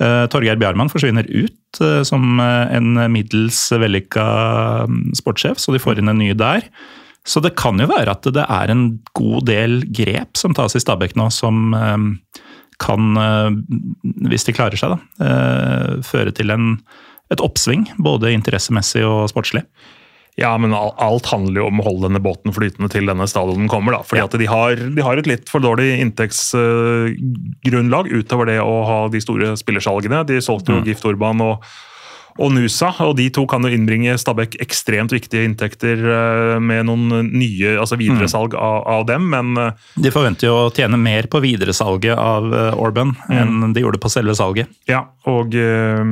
Eh, 0.03 0.27
Torgeir 0.35 0.59
Bjarmann 0.61 0.91
forsvinner 0.93 1.25
ut 1.31 1.81
eh, 1.81 2.03
som 2.07 2.41
eh, 2.43 2.75
en 2.77 2.99
middels 3.15 3.63
vellykka 3.73 4.27
mm, 4.91 5.15
sportssjef, 5.23 5.63
så 5.63 5.73
de 5.75 5.81
får 5.83 6.03
inn 6.03 6.11
en 6.13 6.21
ny 6.21 6.33
der. 6.37 6.67
Så 7.27 7.41
det 7.43 7.55
kan 7.59 7.79
jo 7.83 7.89
være 7.91 8.13
at 8.13 8.27
det 8.35 8.45
er 8.45 8.71
en 8.71 8.85
god 9.19 9.47
del 9.49 9.81
grep 9.95 10.39
som 10.39 10.55
tas 10.55 10.77
i 10.79 10.83
Stabæk 10.83 11.17
nå, 11.19 11.31
som 11.35 11.73
eh, 11.75 11.97
kan, 12.83 13.17
eh, 13.17 13.51
hvis 14.29 14.45
de 14.47 14.53
klarer 14.57 14.77
seg, 14.77 14.91
da, 14.97 14.99
eh, 15.25 15.97
føre 16.07 16.33
til 16.37 16.51
en, 16.51 16.79
et 17.31 17.41
oppsving. 17.41 17.87
Både 17.99 18.33
interessemessig 18.35 19.05
og 19.07 19.29
sportslig. 19.33 19.63
Ja, 20.37 20.51
men 20.61 20.75
alt 20.77 21.25
handler 21.33 21.63
jo 21.63 21.67
om 21.71 21.81
å 21.81 21.85
holde 21.87 22.11
denne 22.11 22.21
båten 22.21 22.53
flytende 22.53 22.91
til 22.93 23.07
denne 23.09 23.25
stadionen 23.25 23.71
kommer. 23.73 23.93
da, 23.97 24.03
fordi 24.05 24.21
Ja. 24.21 24.25
at 24.25 24.31
de 24.37 24.45
har, 24.45 24.75
de 24.77 25.01
har 25.03 25.17
et 25.17 25.27
litt 25.27 25.49
for 25.49 25.61
dårlig 25.65 25.97
inntektsgrunnlag 26.05 28.05
utover 28.13 28.45
det 28.51 28.59
å 28.61 28.75
ha 28.85 28.99
de 29.09 29.17
store 29.25 29.55
spillersalgene. 29.57 30.27
De 30.29 30.37
solgte 30.45 30.77
jo 30.77 30.85
Gift 30.85 31.07
Urban 31.09 31.41
og, 31.41 31.65
og 32.37 32.53
Nusa, 32.55 32.93
og 33.07 33.17
de 33.19 33.29
to 33.35 33.47
kan 33.51 33.65
jo 33.65 33.73
innbringe 33.73 34.17
Stabæk 34.21 34.59
ekstremt 34.63 35.15
viktige 35.15 35.47
inntekter 35.49 36.01
eh, 36.01 36.57
med 36.61 36.87
noen 36.89 37.31
nye, 37.33 37.77
altså 37.81 37.99
videresalg 38.01 38.57
av, 38.59 38.83
av 38.97 39.07
dem, 39.09 39.31
men 39.33 39.57
eh, 39.61 39.87
De 40.07 40.13
forventer 40.15 40.51
jo 40.51 40.57
å 40.67 40.73
tjene 40.75 41.01
mer 41.01 41.31
på 41.33 41.43
videresalget 41.45 42.17
av 42.17 42.49
Orban 42.77 43.15
mm. 43.17 43.37
enn 43.37 43.77
de 43.77 43.85
gjorde 43.85 44.03
på 44.03 44.13
selve 44.13 44.37
salget. 44.39 44.73
ja. 44.91 45.07
Og 45.27 45.57
eh, 45.59 46.03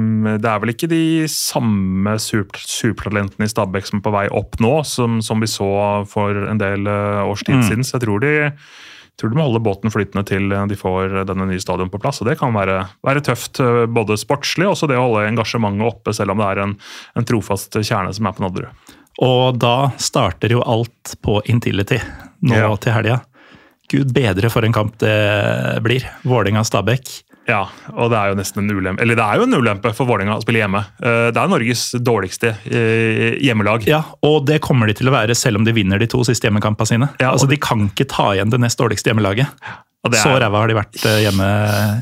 det 0.43 0.51
er 0.51 0.62
vel 0.62 0.72
ikke 0.75 0.91
de 0.91 1.05
samme 1.31 2.16
super, 2.22 2.62
supertalentene 2.66 3.47
i 3.47 3.53
Stabæk 3.53 3.87
som 3.87 4.01
er 4.01 4.07
på 4.07 4.14
vei 4.14 4.25
opp 4.35 4.59
nå, 4.62 4.75
som, 4.89 5.20
som 5.22 5.43
vi 5.43 5.51
så 5.51 5.68
for 6.11 6.49
en 6.51 6.61
del 6.61 6.89
eh, 6.91 7.22
års 7.22 7.45
tid 7.47 7.62
siden, 7.66 7.87
så 7.87 7.99
jeg 7.99 8.07
tror 8.07 8.25
de 8.25 8.35
tror 9.21 9.31
de 9.31 9.39
må 9.39 9.47
holde 9.47 9.62
båten 9.62 9.93
flytende 9.95 10.25
til 10.27 10.49
de 10.51 10.77
får 10.79 11.21
denne 11.29 11.47
nye 11.47 11.62
stadion 11.62 11.91
på 11.93 12.01
plass. 12.03 12.21
og 12.23 12.29
Det 12.31 12.39
kan 12.41 12.55
være, 12.55 12.81
være 13.07 13.23
tøft, 13.23 13.61
eh, 13.62 13.85
både 13.87 14.17
sportslig 14.21 14.67
og 14.67 14.75
også 14.75 14.89
det 14.91 14.99
å 14.99 15.07
holde 15.09 15.29
engasjementet 15.31 15.87
oppe, 15.87 16.15
selv 16.17 16.35
om 16.35 16.43
det 16.43 16.49
er 16.51 16.62
en, 16.65 16.75
en 17.15 17.29
trofast 17.29 17.79
kjerne 17.81 18.15
som 18.15 18.27
er 18.27 18.35
på 18.37 18.45
Nadderud. 18.47 18.97
Og 19.23 19.59
da 19.62 19.93
starter 20.03 20.51
jo 20.57 20.65
alt 20.67 21.15
på 21.23 21.39
Intility 21.47 22.01
nå 22.43 22.57
Ja. 22.59 22.73
til 22.77 22.93
helga. 22.97 23.21
Gud 23.93 24.11
bedre 24.17 24.51
for 24.51 24.65
en 24.67 24.73
kamp 24.75 24.97
det 24.99 25.15
blir. 25.85 26.03
Vålerenga-Stabæk. 26.25 27.23
Ja, 27.49 27.66
og 27.92 28.09
det 28.12 28.16
er 28.18 28.30
jo 28.32 28.36
nesten 28.38 28.62
en 28.62 28.72
ulempe 28.72 29.03
Eller 29.05 29.18
det 29.18 29.24
er 29.24 29.36
jo 29.40 29.45
en 29.45 29.57
ulempe 29.59 29.90
for 29.97 30.09
Vålerenga 30.09 30.38
å 30.38 30.45
spille 30.45 30.62
hjemme. 30.62 30.80
Eh, 31.03 31.28
Det 31.34 31.40
er 31.40 31.51
Norges 31.53 31.82
dårligste 32.01 32.55
eh, 32.64 33.36
hjemmelag. 33.45 33.84
Ja, 33.88 34.03
og 34.24 34.47
det 34.49 34.62
kommer 34.64 34.88
de 34.88 34.97
til 34.97 35.11
å 35.11 35.14
være 35.14 35.36
selv 35.36 35.61
om 35.61 35.66
de 35.66 35.74
vinner 35.76 36.01
de 36.01 36.09
to 36.11 36.22
siste 36.24 36.49
hjemmekampene 36.49 36.88
sine. 36.88 37.09
Ja, 37.20 37.34
altså, 37.34 37.49
De 37.51 37.59
kan 37.61 37.88
ikke 37.90 38.09
ta 38.09 38.30
igjen 38.34 38.53
det 38.55 38.62
nest 38.64 38.80
dårligste 38.80 39.12
hjemmelaget. 39.12 39.51
Så 40.05 40.34
ræva 40.36 40.61
har 40.61 40.68
de 40.68 40.74
vært 40.76 40.99
eh, 41.09 41.20
hjemme 41.24 41.45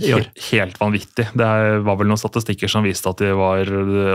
i 0.02 0.12
år. 0.14 0.24
Helt, 0.24 0.44
Helt 0.48 0.78
vanvittig. 0.80 1.26
Det 1.38 1.50
var 1.86 1.98
vel 2.00 2.10
noen 2.10 2.18
statistikker 2.18 2.70
som 2.70 2.82
viste 2.86 3.10
at 3.10 3.22
de 3.22 3.30
var 3.38 3.66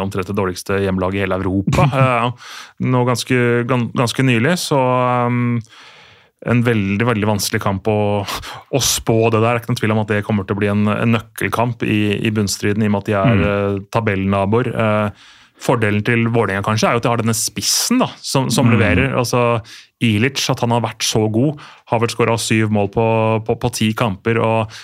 omtrent 0.01 0.27
det 0.27 0.35
dårligste 0.35 0.79
hjemmelaget 0.83 1.21
i 1.21 1.23
hele 1.23 1.39
Europa. 1.39 1.87
Nå 2.95 3.03
ganske, 3.07 3.37
ganske 3.67 4.27
nylig, 4.27 4.57
så 4.63 4.79
um, 5.27 5.55
en 6.45 6.59
veldig 6.61 7.05
veldig 7.07 7.29
vanskelig 7.31 7.61
kamp 7.63 7.87
å, 7.89 8.01
å 8.21 8.81
spå 8.83 9.17
det 9.33 9.39
der. 9.41 9.47
Det 9.47 9.49
er 9.55 9.61
ikke 9.63 9.71
noen 9.71 9.79
tvil 9.79 9.93
om 9.95 10.01
at 10.03 10.11
det 10.11 10.25
kommer 10.27 10.45
til 10.45 10.57
å 10.57 10.59
bli 10.59 10.69
en, 10.69 10.83
en 10.93 11.15
nøkkelkamp 11.15 11.81
i, 11.87 12.01
i 12.21 12.31
bunnstriden, 12.33 12.83
i 12.85 12.89
og 12.91 12.93
med 12.93 13.01
at 13.01 13.09
de 13.09 13.15
er 13.17 13.43
eh, 13.47 13.79
tabellnaboer. 13.95 14.69
Eh, 14.69 15.25
Fordelen 15.57 16.03
til 16.05 16.27
Vålerenga 16.29 16.61
kanskje 16.61 16.85
er 16.85 16.93
jo 16.93 16.99
at 17.01 17.05
de 17.07 17.09
har 17.09 17.21
denne 17.23 17.33
spissen 17.33 18.03
da, 18.03 18.11
som, 18.21 18.51
som 18.53 18.69
leverer. 18.69 19.15
altså 19.17 19.63
Ilic, 20.05 20.43
at 20.53 20.61
han 20.61 20.75
har 20.75 20.83
vært 20.85 21.01
så 21.07 21.23
god, 21.33 21.63
har 21.89 22.03
vel 22.03 22.11
skåra 22.13 22.35
syv 22.37 22.69
mål 22.75 22.91
på, 22.93 23.05
på, 23.47 23.55
på 23.63 23.71
ti 23.73 23.87
kamper. 23.97 24.37
og 24.37 24.75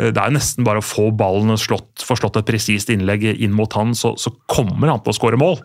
eh, 0.00 0.08
det 0.08 0.22
er 0.22 0.32
nesten 0.32 0.64
bare 0.64 0.80
å 0.80 0.86
få 0.86 1.10
ballen 1.12 1.52
og 1.52 1.60
slått, 1.60 2.06
forslått 2.08 2.40
et 2.40 2.48
presist 2.48 2.88
innlegg 2.94 3.28
inn 3.34 3.52
mot 3.52 3.76
han, 3.76 3.92
så, 3.92 4.14
så 4.16 4.32
kommer 4.48 4.94
han 4.94 5.04
til 5.04 5.12
å 5.12 5.18
skåre 5.18 5.40
mål. 5.40 5.60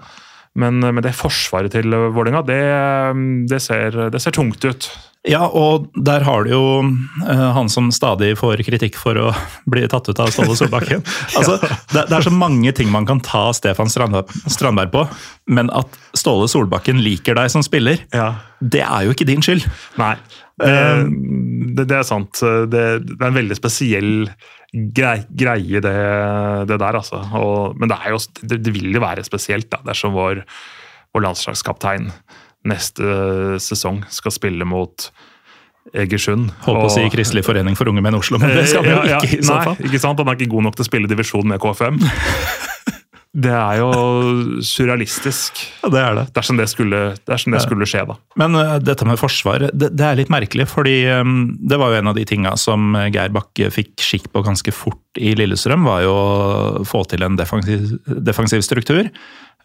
Men, 0.60 0.84
men 0.84 1.00
det 1.00 1.16
forsvaret 1.16 1.72
til 1.72 1.88
Vålerenga, 1.88 2.44
det, 2.44 2.60
det, 3.48 3.62
det 4.12 4.20
ser 4.20 4.36
tungt 4.36 4.68
ut. 4.68 4.90
Ja, 5.30 5.44
og 5.46 5.92
der 6.02 6.24
har 6.26 6.48
du 6.48 6.50
jo 6.50 6.62
uh, 6.82 7.50
han 7.54 7.68
som 7.70 7.92
stadig 7.94 8.32
får 8.40 8.64
kritikk 8.66 8.96
for 8.98 9.18
å 9.22 9.28
bli 9.72 9.84
tatt 9.90 10.10
ut 10.10 10.22
av 10.22 10.32
Ståle 10.34 10.56
Solbakken. 10.58 11.04
altså, 11.38 11.60
det, 11.94 12.08
det 12.10 12.16
er 12.18 12.26
så 12.26 12.34
mange 12.34 12.74
ting 12.78 12.90
man 12.94 13.06
kan 13.10 13.22
ta 13.22 13.50
Stefan 13.54 13.92
Strandberg, 13.92 14.34
Strandberg 14.50 14.94
på, 14.96 15.06
men 15.54 15.70
at 15.78 16.00
Ståle 16.18 16.50
Solbakken 16.50 17.04
liker 17.06 17.38
deg 17.38 17.54
som 17.54 17.66
spiller, 17.66 18.02
det 18.62 18.82
er 18.82 19.06
jo 19.06 19.14
ikke 19.14 19.30
din 19.30 19.46
skyld. 19.46 19.68
Nei, 20.02 20.16
det, 20.62 20.74
det, 21.78 21.86
det 21.86 22.00
er 22.00 22.08
sant. 22.08 22.42
Det, 22.42 22.84
er 23.14 23.30
en 23.30 23.38
veldig 23.38 23.58
spesiell 23.58 24.12
greie, 24.72 25.26
greie, 25.30 25.82
det, 25.84 25.96
det 26.70 26.78
der, 26.82 26.98
altså. 26.98 27.22
Og, 27.38 27.78
men 27.78 27.92
det, 27.92 27.98
er 28.02 28.16
jo, 28.16 28.22
vil 28.74 28.96
jo 28.96 29.04
være 29.04 29.26
spesielt 29.28 29.70
da, 29.70 29.84
dersom 29.86 30.18
vår, 30.18 30.42
vår 31.14 31.30
landslagskaptein 31.30 32.10
neste 32.68 33.58
sesong 33.64 34.04
skal 34.14 34.34
spille 34.36 34.68
mot 34.68 35.10
Egersund. 35.98 36.52
Holdt 36.66 36.84
på 36.84 36.90
å 36.90 36.94
si 36.94 37.06
Kristelig 37.14 37.44
forening 37.48 37.78
for 37.78 37.90
unge 37.90 38.04
menn 38.06 38.16
Oslo, 38.18 38.38
men 38.42 38.54
det 38.54 38.68
skal 38.70 38.86
vi 38.86 38.92
Ja, 38.94 39.02
ja, 39.16 39.22
ikke 39.22 39.40
i 39.42 39.46
så 39.46 39.56
nei, 39.56 39.64
fall. 39.66 39.80
Ikke 39.90 40.02
sant? 40.04 40.22
Han 40.22 40.30
er 40.30 40.38
ikke 40.38 40.54
god 40.54 40.68
nok 40.70 40.78
til 40.78 40.86
å 40.86 40.92
spille 40.92 41.10
divisjon 41.10 41.50
med 41.50 41.62
KFM. 41.64 41.98
Det 43.32 43.52
er 43.56 43.78
jo 43.80 43.92
surrealistisk, 44.68 45.62
Ja, 45.86 45.90
det 45.94 46.00
er 46.04 46.16
det. 46.18 46.24
dersom 46.36 46.58
det 46.60 46.66
skulle, 46.68 47.14
dersom 47.24 47.54
det 47.56 47.62
skulle 47.64 47.88
skje, 47.88 48.02
da. 48.10 48.18
Men 48.36 48.58
uh, 48.60 48.74
dette 48.84 49.08
med 49.08 49.16
forsvar, 49.22 49.70
det, 49.72 49.94
det 49.96 50.04
er 50.04 50.18
litt 50.20 50.32
merkelig, 50.34 50.66
fordi 50.68 50.98
um, 51.16 51.54
det 51.56 51.80
var 51.80 51.94
jo 51.94 52.02
en 52.02 52.12
av 52.12 52.18
de 52.20 52.26
tinga 52.28 52.58
som 52.60 52.92
Geir 53.08 53.32
Bakke 53.32 53.70
fikk 53.72 54.04
skikk 54.04 54.28
på 54.36 54.44
ganske 54.44 54.74
fort 54.76 55.00
i 55.16 55.32
Lillestrøm, 55.40 55.88
var 55.88 56.04
jo 56.04 56.12
å 56.12 56.84
få 56.84 57.06
til 57.08 57.24
en 57.24 57.40
defensiv, 57.40 57.94
defensiv 58.04 58.66
struktur. 58.68 59.08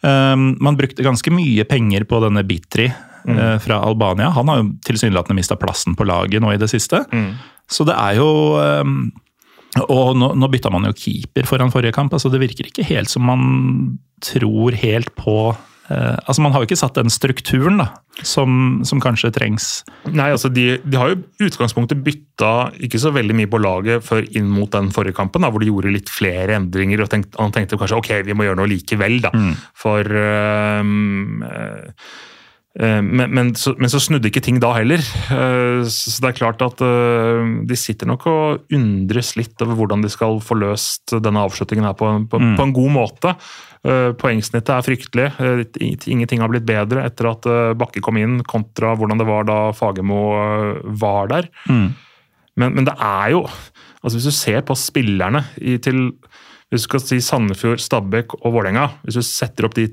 Um, 0.05 0.55
man 0.63 0.77
brukte 0.79 1.05
ganske 1.05 1.33
mye 1.33 1.65
penger 1.69 2.05
på 2.09 2.21
denne 2.25 2.45
Bitri 2.47 2.89
uh, 2.91 3.57
fra 3.63 3.81
Albania. 3.81 4.31
Han 4.37 4.51
har 4.53 4.61
jo 4.61 4.71
tilsynelatende 4.87 5.39
mista 5.39 5.57
plassen 5.61 5.97
på 5.97 6.07
laget 6.09 6.45
nå 6.45 6.53
i 6.53 6.61
det 6.61 6.69
siste. 6.73 7.05
Så 7.67 7.87
det 7.89 7.97
er 7.99 8.21
jo 8.21 8.29
um, 8.57 9.09
Og 9.91 10.15
nå, 10.17 10.31
nå 10.39 10.49
bytta 10.49 10.71
man 10.71 10.87
jo 10.89 10.95
keeper 10.97 11.49
foran 11.49 11.73
forrige 11.73 11.93
kamp. 11.97 12.15
altså 12.15 12.31
Det 12.33 12.41
virker 12.41 12.69
ikke 12.69 12.87
helt 12.87 13.11
som 13.13 13.27
man 13.29 13.99
tror 14.25 14.77
helt 14.79 15.11
på 15.19 15.57
eh, 15.91 16.17
altså 16.27 16.43
Man 16.45 16.55
har 16.55 16.63
jo 16.63 16.69
ikke 16.69 16.79
satt 16.79 16.99
den 16.99 17.13
strukturen 17.13 17.81
da, 17.81 17.89
som, 18.23 18.83
som 18.89 19.01
kanskje 19.03 19.33
trengs. 19.35 19.69
Nei, 20.09 20.31
altså 20.35 20.51
de, 20.53 20.79
de 20.85 21.01
har 21.01 21.13
jo 21.13 21.49
utgangspunktet 21.49 22.03
bytta 22.07 22.53
ikke 22.87 23.01
så 23.03 23.13
veldig 23.15 23.37
mye 23.37 23.51
på 23.51 23.61
laget 23.63 24.07
før 24.07 24.27
inn 24.39 24.49
mot 24.53 24.71
den 24.73 24.93
forrige 24.95 25.17
kampen, 25.19 25.45
da, 25.45 25.51
hvor 25.53 25.65
de 25.65 25.71
gjorde 25.71 25.95
litt 25.95 26.13
flere 26.13 26.57
endringer. 26.59 27.05
og 27.05 27.13
tenkte, 27.13 27.37
Han 27.41 27.55
tenkte 27.55 27.81
kanskje 27.81 28.01
ok, 28.01 28.13
vi 28.27 28.37
må 28.37 28.49
gjøre 28.49 28.61
noe 28.63 28.71
likevel, 28.71 29.21
da. 29.25 29.35
For 29.77 30.17
øhm, 30.23 31.45
øh, 31.47 31.77
øh, 31.77 32.25
men, 33.01 33.31
men, 33.33 33.51
så, 33.57 33.73
men 33.81 33.89
så 33.89 33.97
snudde 34.05 34.29
ikke 34.29 34.43
ting 34.45 34.59
da 34.61 34.75
heller. 34.77 35.01
Eh, 35.33 35.79
Så 35.89 36.19
det 36.21 36.29
er 36.29 36.37
klart 36.37 36.61
at 36.61 36.83
øh, 36.85 37.63
de 37.65 37.77
sitter 37.79 38.07
nok 38.11 38.27
og 38.29 38.67
undres 38.77 39.31
litt 39.39 39.63
over 39.65 39.79
hvordan 39.79 40.03
de 40.05 40.11
skal 40.13 40.37
få 40.45 40.59
løst 40.61 41.15
denne 41.25 41.41
avslutningen 41.41 41.87
her 41.89 41.97
på, 41.97 42.05
en- 42.11 42.27
mm. 42.29 42.53
på 42.59 42.67
en 42.67 42.75
god 42.77 42.93
måte. 42.93 43.33
Eh, 43.87 44.11
Poengsnittet 44.21 44.75
er 44.77 44.85
fryktelig. 44.85 45.29
Eh, 45.41 45.65
Ingenting 46.13 46.45
har 46.45 46.53
blitt 46.53 46.67
bedre 46.69 47.07
etter 47.09 47.31
at 47.33 47.49
eh, 47.49 47.73
Bakke 47.81 48.03
kom 48.05 48.21
inn, 48.21 48.43
kontra 48.45 48.93
hvordan 48.99 49.23
det 49.25 49.29
var 49.33 49.49
da 49.49 49.59
Fagermo 49.73 50.21
eh, 50.37 50.83
var 51.01 51.33
der. 51.33 51.49
Men, 52.61 52.73
men 52.77 52.85
det 52.89 52.95
er 53.01 53.33
jo 53.35 53.47
altså 53.47 54.17
Hvis 54.21 54.29
du 54.29 54.37
ser 54.37 54.61
på 54.69 54.77
spillerne 54.79 55.43
i, 55.59 55.79
til 55.83 56.11
hvis 56.71 56.83
du 56.83 56.89
skal 56.91 57.01
si 57.03 57.17
Sandefjord, 57.23 57.79
Stabæk 57.79 58.33
og 58.43 58.53
Vålerenga, 58.57 58.89
hvis 59.07 59.17
du 59.21 59.23
setter 59.23 59.67
opp 59.69 59.75
de 59.79 59.85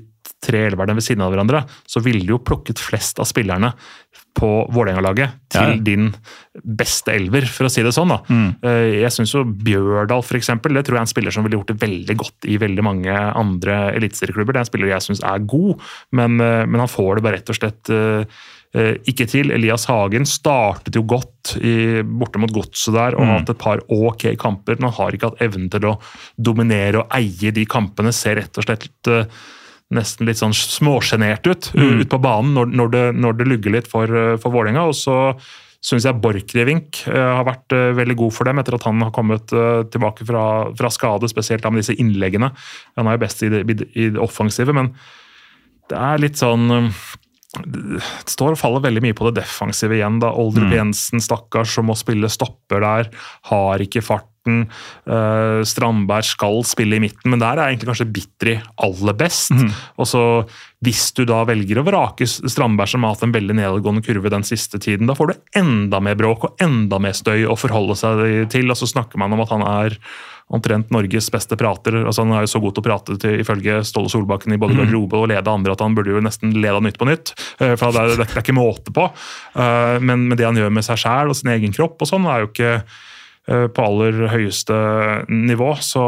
tre 0.44 0.66
elverne 0.68 0.94
ved 0.96 1.04
siden 1.06 1.22
av 1.24 1.32
hverandre, 1.32 1.64
så 1.88 2.02
ville 2.04 2.24
du 2.24 2.34
jo 2.34 2.38
plukket 2.44 2.80
flest 2.80 3.18
av 3.22 3.28
spillerne 3.28 3.72
på 4.34 4.48
Vålerenga-laget 4.74 5.30
til 5.54 5.74
Ja. 5.74 5.76
din 5.78 6.08
beste 6.66 7.12
elver, 7.14 7.46
for 7.46 7.66
å 7.66 7.70
si 7.70 7.82
det 7.82 7.92
sånn. 7.94 8.08
da. 8.08 8.18
Mm. 8.28 8.56
Jeg 9.00 9.10
syns 9.14 9.32
jo 9.32 9.44
Bjørdal, 9.44 10.24
for 10.26 10.36
eksempel, 10.36 10.74
det 10.74 10.84
tror 10.86 10.96
jeg 10.96 11.02
er 11.02 11.06
en 11.06 11.12
spiller 11.14 11.30
som 11.30 11.44
ville 11.44 11.56
gjort 11.58 11.70
det 11.70 11.78
veldig 11.78 12.16
godt 12.16 12.48
i 12.50 12.56
veldig 12.58 12.82
mange 12.82 13.14
andre 13.14 13.94
eliteserieklubber. 13.94 14.52
Det 14.52 14.56
er 14.56 14.66
en 14.66 14.72
spiller 14.72 14.88
jeg 14.88 15.06
syns 15.06 15.22
er 15.22 15.38
god, 15.46 15.80
men, 16.12 16.40
eh, 16.40 16.66
men 16.66 16.80
han 16.82 16.88
får 16.90 17.14
det 17.16 17.22
bare 17.22 17.38
rett 17.38 17.50
og 17.54 17.58
slett 17.60 17.90
eh, 17.94 18.24
eh, 18.74 18.94
ikke 19.06 19.28
til. 19.30 19.52
Elias 19.54 19.84
Hagen 19.86 20.26
startet 20.26 20.94
jo 20.98 21.02
godt 21.06 21.54
i, 21.62 22.02
borte 22.02 22.40
mot 22.42 22.50
Godset 22.50 22.92
der 22.94 23.14
og 23.14 23.22
har 23.26 23.38
hatt 23.38 23.50
et 23.54 23.58
par 23.58 23.78
ok 23.88 24.34
kamper, 24.36 24.80
men 24.80 24.90
han 24.90 24.98
har 24.98 25.12
ikke 25.12 25.30
hatt 25.30 25.42
evnen 25.46 25.70
til 25.70 25.86
å 25.86 25.98
dominere 26.42 27.04
og 27.04 27.08
eie 27.14 27.52
de 27.54 27.64
kampene. 27.66 28.12
Ser 28.12 28.34
rett 28.42 28.58
og 28.58 28.64
slett 28.66 28.88
eh, 29.06 29.26
nesten 29.96 30.28
litt 30.28 30.40
sånn 30.40 30.54
småsjenert 30.56 31.46
ut 31.48 31.70
mm. 31.74 32.00
ut 32.02 32.10
på 32.12 32.20
banen 32.22 32.54
når, 32.56 32.72
når, 32.80 32.94
det, 32.94 33.04
når 33.24 33.38
det 33.38 33.48
lugger 33.50 33.76
litt 33.76 33.90
for, 33.90 34.10
uh, 34.10 34.34
for 34.40 34.54
Vålerenga. 34.54 34.86
Og 34.90 34.96
så 34.98 35.18
syns 35.84 36.06
jeg 36.08 36.16
Borchgrevink 36.16 37.02
har 37.12 37.42
vært 37.44 37.74
veldig 37.98 38.14
god 38.16 38.32
for 38.32 38.48
dem 38.48 38.56
etter 38.62 38.72
at 38.78 38.86
han 38.86 39.02
har 39.04 39.10
kommet 39.12 39.52
tilbake 39.92 40.24
fra, 40.24 40.44
fra 40.78 40.88
skade, 40.88 41.28
spesielt 41.28 41.66
med 41.68 41.82
disse 41.82 41.92
innleggene. 42.00 42.48
Han 42.96 43.10
er 43.10 43.18
jo 43.18 43.20
best 43.20 43.44
i 43.44 43.50
det, 43.52 43.60
i 43.92 44.06
det 44.14 44.22
offensive, 44.24 44.72
men 44.72 44.94
det 45.92 45.98
er 46.00 46.22
litt 46.24 46.40
sånn 46.40 46.88
det 47.62 48.00
står 48.30 48.54
og 48.54 48.60
faller 48.60 48.82
veldig 48.84 49.02
mye 49.04 49.16
på 49.16 49.28
det 49.28 49.42
defensive 49.42 49.96
igjen. 49.98 50.18
da. 50.22 50.32
Oldrup 50.34 50.66
mm. 50.68 50.74
Jensen, 50.74 51.22
stakkars, 51.22 51.74
som 51.76 51.88
må 51.90 51.96
spille 51.98 52.30
stopper 52.32 52.82
der, 52.82 53.10
har 53.50 53.84
ikke 53.84 54.02
farten. 54.44 54.68
Uh, 55.06 55.64
Strandberg 55.64 56.24
skal 56.24 56.64
spille 56.64 56.96
i 56.96 57.00
midten, 57.00 57.30
men 57.30 57.40
der 57.40 57.58
er 57.58 57.68
egentlig 57.68 57.88
kanskje 57.88 58.12
Bitri 58.12 58.60
aller 58.76 59.14
best. 59.14 59.50
Mm. 59.50 59.72
Og 59.98 60.06
så 60.06 60.46
Hvis 60.84 61.14
du 61.16 61.24
da 61.24 61.44
velger 61.44 61.78
å 61.80 61.84
vrake 61.84 62.26
Strandberg, 62.26 62.88
som 62.88 63.04
har 63.04 63.14
hatt 63.14 63.22
en 63.24 63.32
veldig 63.32 63.54
nedadgående 63.56 64.04
kurve 64.04 64.28
den 64.28 64.44
siste 64.44 64.78
tiden, 64.78 65.06
da 65.06 65.14
får 65.14 65.32
du 65.32 65.34
enda 65.56 65.98
mer 65.98 66.14
bråk 66.14 66.44
og 66.44 66.56
enda 66.60 66.98
mer 66.98 67.12
støy 67.12 67.46
å 67.46 67.56
forholde 67.56 67.96
seg 67.96 68.50
til. 68.52 68.68
Og 68.68 68.76
så 68.76 68.86
snakker 68.86 69.16
man 69.16 69.32
om 69.32 69.40
at 69.40 69.48
han 69.48 69.64
er 69.64 69.96
omtrent 70.52 70.90
Norges 70.92 71.30
beste 71.32 71.56
prater. 71.56 72.04
altså 72.04 72.20
Han 72.20 72.34
er 72.36 72.44
jo 72.44 72.52
så 72.52 72.60
god 72.60 72.74
til 72.74 72.84
å 72.84 72.84
prate 72.84 73.16
til, 73.16 73.40
ifølge 73.40 73.80
Ståle 73.80 74.12
Solbakken 74.12 74.52
i 74.52 74.60
både 74.60 74.74
mhm. 74.74 74.82
garderobe 74.82 75.22
og 75.22 75.30
lede 75.32 75.50
andre 75.50 75.72
at 75.72 75.80
han 75.80 75.96
burde 75.96 76.12
jo 76.12 76.20
nesten 76.20 76.52
lede 76.52 76.76
av 76.76 76.84
Nytt 76.84 77.00
på 77.00 77.08
Nytt. 77.08 77.32
Eh, 77.60 77.72
for 77.80 77.96
det 77.96 78.04
er, 78.04 78.20
det 78.20 78.28
er 78.28 78.44
ikke 78.44 78.58
måte 78.60 78.92
på. 78.92 79.08
Eh, 79.56 79.96
men, 80.04 80.28
men 80.28 80.36
det 80.36 80.44
han 80.44 80.60
gjør 80.60 80.68
med 80.68 80.84
seg 80.84 81.00
sjæl 81.00 81.32
og 81.32 81.40
sin 81.40 81.54
egen 81.56 81.72
kropp 81.72 82.04
og 82.04 82.12
sånn, 82.12 82.28
er 82.28 82.44
jo 82.44 82.52
ikke 82.52 82.74
eh, 82.82 83.00
på 83.44 83.84
aller 83.84 84.24
høyeste 84.32 84.74
nivå. 85.28 85.74
Så 85.84 86.04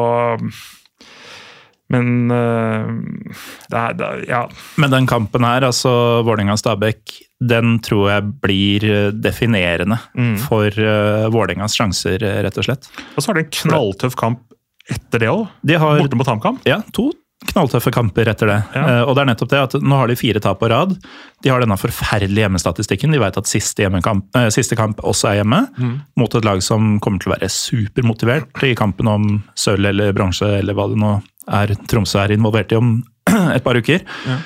men 1.92 2.32
det 2.32 3.76
er, 3.78 3.92
det, 3.94 4.06
ja. 4.26 4.40
Men 4.80 4.90
den 4.90 5.04
kampen 5.06 5.44
her, 5.46 5.62
altså 5.68 5.92
Vålerenga-Stabæk, 6.26 7.12
den 7.46 7.76
tror 7.84 8.08
jeg 8.10 8.32
blir 8.42 8.86
definerende 9.14 10.00
mm. 10.16 10.32
for 10.48 10.66
uh, 10.66 11.28
Vålerengas 11.30 11.76
sjanser, 11.78 12.24
rett 12.42 12.58
og 12.58 12.66
slett. 12.66 12.90
Og 13.14 13.22
så 13.22 13.30
er 13.30 13.38
det 13.38 13.44
en 13.44 13.54
knalltøff 13.60 14.18
kamp 14.18 14.42
etter 14.90 15.22
det 15.22 15.30
òg, 15.30 15.46
de 15.66 15.78
borte 15.78 16.18
mot 16.18 16.32
HamKam. 16.32 16.58
Ja, 16.66 16.80
to 16.96 17.12
knalltøffe 17.52 17.92
kamper 17.94 18.28
etter 18.32 18.50
det. 18.50 18.58
Ja. 18.76 18.84
Uh, 18.84 19.02
og 19.06 19.16
det 19.16 19.22
er 19.22 19.30
nettopp 19.30 19.52
det 19.52 19.62
at 19.62 19.76
Nå 19.82 20.00
har 20.00 20.10
de 20.10 20.18
fire 20.18 20.42
tap 20.42 20.60
på 20.62 20.70
rad. 20.72 20.96
De 21.44 21.52
har 21.52 21.62
denne 21.62 21.78
forferdelige 21.80 22.46
hjemmestatistikken. 22.46 23.14
De 23.14 23.22
vet 23.22 23.38
at 23.40 23.50
siste, 23.50 23.86
uh, 23.86 24.48
siste 24.54 24.78
kamp 24.78 25.02
også 25.04 25.30
er 25.30 25.40
hjemme, 25.40 25.62
mm. 25.76 25.94
mot 26.20 26.36
et 26.36 26.48
lag 26.48 26.62
som 26.64 26.96
kommer 27.04 27.22
til 27.22 27.32
å 27.32 27.36
være 27.36 27.52
supermotivert 27.52 28.66
i 28.66 28.74
kampen 28.78 29.10
om 29.10 29.30
sølv 29.58 29.92
eller 29.92 30.14
bronse, 30.16 30.48
eller 30.60 30.76
hva 30.76 30.90
det 30.92 31.00
nå 31.00 31.16
er 31.46 31.76
Tromsø 31.86 32.18
er 32.24 32.34
involvert 32.34 32.74
i 32.74 32.80
om 32.80 32.98
et 33.56 33.64
par 33.64 33.78
uker. 33.78 34.02
Ja. 34.26 34.42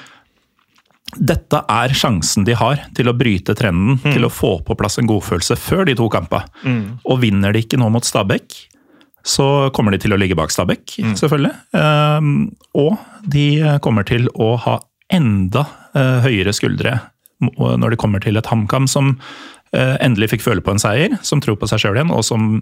Dette 1.19 1.65
er 1.67 1.95
sjansen 1.97 2.45
de 2.47 2.55
har 2.55 2.85
til 2.95 3.11
å 3.11 3.17
bryte 3.19 3.57
trenden, 3.59 3.99
mm. 3.99 4.13
til 4.15 4.27
å 4.27 4.31
få 4.31 4.59
på 4.67 4.77
plass 4.79 5.01
en 5.01 5.09
godfølelse 5.11 5.57
før 5.59 5.89
de 5.89 5.97
to 5.99 6.07
kampene. 6.13 6.47
Mm. 6.63 6.83
Og 7.03 7.23
vinner 7.25 7.55
de 7.55 7.65
ikke 7.65 7.81
nå 7.81 7.89
mot 7.91 8.07
Stabæk, 8.07 8.55
så 9.27 9.71
kommer 9.77 9.95
de 9.95 10.01
til 10.03 10.15
å 10.15 10.19
ligge 10.21 10.39
bak 10.39 10.53
Stabæk, 10.55 10.97
mm. 11.05 11.15
selvfølgelig. 11.21 11.53
Um, 11.77 12.51
og 12.79 12.97
de 13.29 13.79
kommer 13.85 14.07
til 14.09 14.31
å 14.41 14.55
ha 14.65 14.79
enda 15.13 15.67
uh, 15.97 16.21
høyere 16.25 16.55
skuldre 16.57 16.99
når 17.41 17.95
de 17.95 17.97
kommer 17.97 18.21
til 18.21 18.37
et 18.37 18.49
HamKam 18.51 18.85
som 18.91 19.15
uh, 19.17 19.97
endelig 20.05 20.31
fikk 20.35 20.45
føle 20.45 20.65
på 20.65 20.75
en 20.75 20.83
seier, 20.83 21.17
som 21.25 21.41
tror 21.41 21.57
på 21.61 21.69
seg 21.71 21.81
sjøl 21.83 21.97
igjen, 21.97 22.13
og 22.13 22.25
som 22.27 22.59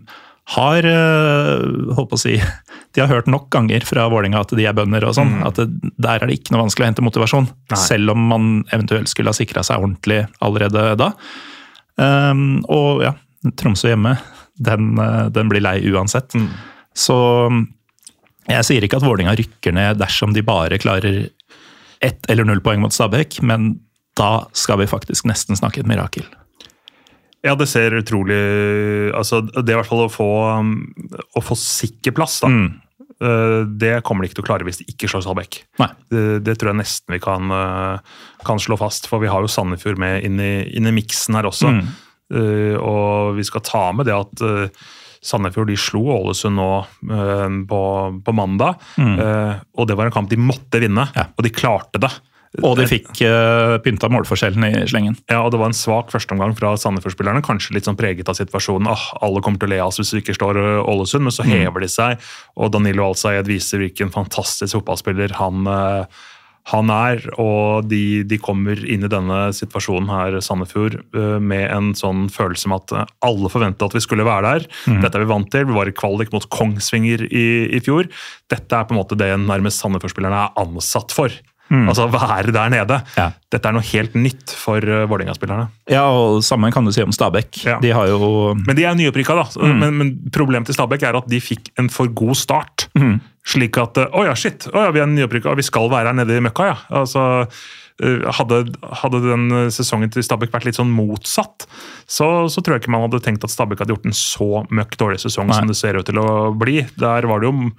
har 0.54 0.86
uh, 0.86 1.92
holdt 1.96 2.12
på 2.12 2.18
å 2.18 2.22
si, 2.22 2.36
De 2.96 3.02
har 3.02 3.10
hørt 3.10 3.28
nok 3.28 3.50
ganger 3.52 3.84
fra 3.84 4.06
Vålinga 4.10 4.40
at 4.40 4.54
de 4.56 4.64
er 4.64 4.74
bønder 4.74 5.04
og 5.04 5.12
sånn. 5.18 5.34
Mm. 5.38 5.42
At 5.50 5.58
det, 5.60 5.92
der 6.00 6.22
er 6.22 6.30
det 6.30 6.38
ikke 6.38 6.54
noe 6.54 6.64
vanskelig 6.64 6.86
å 6.86 6.88
hente 6.88 7.04
motivasjon. 7.04 7.50
Nei. 7.68 7.78
Selv 7.78 8.14
om 8.14 8.22
man 8.30 8.46
eventuelt 8.72 9.10
skulle 9.12 9.34
ha 9.34 9.36
sikra 9.36 9.62
seg 9.66 9.82
ordentlig 9.82 10.22
allerede 10.42 10.86
da. 10.98 11.10
Um, 12.00 12.62
og 12.72 13.04
ja, 13.04 13.12
Tromsø 13.60 13.92
hjemme, 13.92 14.16
den, 14.58 14.92
eh, 14.98 15.26
den 15.34 15.50
blir 15.50 15.64
lei 15.64 15.78
uansett. 15.90 16.34
Mm. 16.34 16.48
Så 16.98 17.18
jeg 18.48 18.64
sier 18.66 18.84
ikke 18.84 18.98
at 19.00 19.06
Vålinga 19.06 19.36
rykker 19.38 19.74
ned 19.76 20.00
dersom 20.00 20.34
de 20.36 20.44
bare 20.46 20.80
klarer 20.80 21.28
ett 22.04 22.30
eller 22.30 22.46
null 22.46 22.62
poeng 22.64 22.80
mot 22.82 22.94
Stabæk, 22.94 23.40
men 23.46 23.74
da 24.18 24.48
skal 24.56 24.80
vi 24.80 24.90
faktisk 24.90 25.28
nesten 25.28 25.58
snakke 25.58 25.82
et 25.82 25.90
mirakel. 25.90 26.26
Ja, 27.46 27.54
det 27.54 27.68
ser 27.70 27.94
utrolig 27.94 28.38
altså 29.14 29.44
Det 29.46 29.70
i 29.70 29.76
hvert 29.76 29.86
fall 29.86 30.08
å 30.08 30.10
få, 30.10 30.28
um, 30.58 30.72
å 31.38 31.42
få 31.44 31.54
sikker 31.58 32.16
plass, 32.16 32.40
da. 32.42 32.50
Mm. 32.50 32.68
Uh, 33.18 33.62
det 33.78 33.96
kommer 34.06 34.22
de 34.22 34.30
ikke 34.30 34.38
til 34.38 34.44
å 34.44 34.48
klare 34.48 34.66
hvis 34.66 34.80
de 34.80 34.88
ikke 34.90 35.10
slår 35.10 35.24
Stabæk. 35.26 35.60
Det, 36.10 36.24
det, 36.46 36.56
tror 36.58 36.72
jeg 36.72 36.80
nesten 36.80 37.14
vi 37.14 37.22
kan, 37.22 37.50
uh, 37.50 38.18
kan, 38.46 38.62
slå 38.62 38.78
fast, 38.78 39.06
for 39.10 39.22
vi 39.22 39.30
har 39.30 39.42
jo 39.42 39.50
Sandefjord 39.50 39.98
med 40.02 40.26
inn 40.26 40.38
i, 40.42 40.52
inn 40.78 40.90
i 40.90 40.94
miksen 40.94 41.38
her 41.38 41.48
også. 41.50 41.72
Mm. 41.74 41.88
Uh, 42.34 42.76
og 42.76 43.36
vi 43.38 43.46
skal 43.48 43.64
ta 43.66 43.84
med 43.96 44.08
det 44.08 44.16
at 44.16 44.46
Sandefjord 45.24 45.70
de 45.70 45.76
slo 45.80 46.04
Ålesund 46.14 46.54
nå 46.54 46.72
på, 47.68 47.78
på, 48.22 48.34
mandag. 48.38 48.78
Mm. 48.94 49.16
og 49.74 49.88
det 49.90 49.96
var 49.98 50.06
en 50.06 50.14
kamp 50.14 50.28
de 50.30 50.38
måtte 50.38 50.78
vinne, 50.78 51.08
ja. 51.10 51.24
og 51.34 51.42
de 51.42 51.50
klarte 51.50 51.98
det. 51.98 52.12
Og 52.64 52.78
de 52.78 52.86
fikk 52.88 53.10
uh, 53.28 53.76
pynta 53.84 54.08
målforskjellen 54.10 54.64
i 54.70 54.86
slengen. 54.88 55.18
Ja, 55.28 55.42
og 55.44 55.52
det 55.52 55.60
var 55.60 55.68
en 55.68 55.76
svak 55.76 56.12
førsteomgang 56.14 56.54
fra 56.56 56.72
Sandefjord-spillerne. 56.80 57.44
Kanskje 57.44 57.76
litt 57.76 57.88
sånn 57.88 57.98
preget 57.98 58.30
av 58.30 58.38
situasjonen. 58.38 58.88
Ah, 58.90 59.04
alle 59.24 59.42
kommer 59.44 59.60
til 59.60 59.68
å 59.68 59.74
le 59.74 59.82
av 59.84 59.92
oss 59.92 60.00
hvis 60.00 60.14
vi 60.16 60.22
ikke 60.24 60.38
slår 60.38 60.60
eh, 60.62 60.80
Ålesund, 60.80 61.26
men 61.26 61.34
så 61.34 61.44
mm. 61.44 61.52
hever 61.52 61.84
de 61.84 61.90
seg. 61.92 62.24
Og 62.56 62.72
Danilo 62.72 63.10
Alsayed 63.10 63.50
viser 63.50 63.84
hvilken 63.84 64.12
fantastisk 64.14 64.78
fotballspiller 64.78 65.36
han, 65.38 65.68
uh, 65.68 66.24
han 66.68 66.92
er. 66.92 67.24
Og 67.40 67.88
de, 67.88 68.22
de, 68.28 68.38
kommer 68.42 68.80
inn 68.84 69.06
i 69.06 69.10
denne 69.10 69.40
situasjonen 69.56 70.10
her, 70.12 70.38
Sandefjord, 70.44 70.98
uh, 71.16 71.38
med 71.40 71.66
en 71.72 71.92
sånn 71.98 72.26
følelse 72.32 72.70
med 72.70 72.84
at 72.84 73.14
alle 73.24 73.52
forventa 73.52 73.88
at 73.88 73.96
vi 73.96 74.04
skulle 74.04 74.26
være 74.28 74.54
der. 74.54 74.68
Mm. 74.86 75.02
Dette 75.04 75.18
er 75.18 75.24
vi 75.24 75.32
vant 75.32 75.52
til. 75.52 75.68
Vi 75.68 75.78
var 75.78 75.90
i 75.90 75.96
kvalik 75.96 76.32
mot 76.34 76.48
Kongsvinger 76.52 77.26
i, 77.28 77.46
i 77.76 77.82
fjor. 77.84 78.10
Dette 78.52 78.76
er 78.76 78.88
på 78.88 78.96
en 78.96 79.00
måte 79.00 79.18
det 79.18 79.32
nærmest 79.44 79.82
Sandefjord-spillerne 79.82 80.46
er 80.46 80.60
ansatt 80.64 81.14
for. 81.16 81.32
Mm. 81.68 81.88
Altså 81.90 82.06
være 82.08 82.52
der 82.54 82.70
nede. 82.72 82.98
Ja. 83.16 83.28
Dette 83.52 83.68
er 83.68 83.76
noe 83.76 83.84
helt 83.90 84.14
nytt 84.16 84.52
for 84.56 84.80
uh, 84.80 85.04
Vålerenga-spillerne. 85.08 85.68
Ja, 85.92 86.06
og 86.08 86.40
samme 86.44 86.70
kan 86.72 86.86
du 86.86 86.92
si 86.94 87.04
om 87.04 87.12
Stabæk. 87.12 87.60
Ja. 87.66 87.78
De 87.82 87.92
har 87.92 88.08
jo 88.08 88.54
Men 88.64 88.76
de 88.76 88.86
er 88.88 88.96
nyopprykka, 88.96 89.36
da. 89.36 89.46
Mm. 89.60 89.82
Men, 89.82 89.98
men, 90.00 90.14
problemet 90.32 90.68
til 90.68 90.78
Stabæk 90.78 91.04
er 91.08 91.20
at 91.20 91.28
de 91.28 91.40
fikk 91.42 91.72
en 91.80 91.90
for 91.92 92.08
god 92.08 92.38
start. 92.40 92.88
Mm. 92.98 93.18
Slik 93.48 93.80
at 93.80 94.00
Å 94.08 94.24
ja, 94.28 94.36
shit! 94.36 94.68
Å 94.72 94.88
ja, 94.88 94.94
vi 94.96 95.04
er 95.04 95.12
nyopprykka, 95.12 95.56
vi 95.58 95.66
skal 95.66 95.92
være 95.92 96.12
her 96.12 96.18
nede 96.22 96.40
i 96.40 96.44
møkka, 96.44 96.72
ja. 96.72 96.80
Altså, 97.02 97.24
uh, 97.44 98.28
hadde, 98.40 98.64
hadde, 99.04 99.24
den 99.28 99.72
sesongen 99.74 100.12
til 100.12 100.24
Stabæk 100.24 100.54
vært 100.56 100.68
litt 100.70 100.80
sånn 100.80 100.92
motsatt, 100.92 101.68
så, 102.08 102.48
så, 102.48 102.64
tror 102.64 102.78
jeg 102.78 102.86
ikke 102.86 102.96
man 102.96 103.08
hadde 103.08 103.24
tenkt 103.24 103.44
at 103.44 103.52
Stabæk 103.52 103.84
hadde 103.84 103.96
gjort 103.96 104.08
en 104.08 104.16
så 104.16 104.64
møkk 104.72 104.96
dårlig 105.00 105.20
sesong 105.26 105.52
Nei. 105.52 105.60
som 105.60 105.68
det 105.68 105.76
ser 105.80 106.00
ut 106.00 106.08
til 106.08 106.20
å 106.22 106.54
bli. 106.56 106.80
Der 106.96 107.28
var 107.28 107.44
det 107.44 107.52
jo 107.52 107.72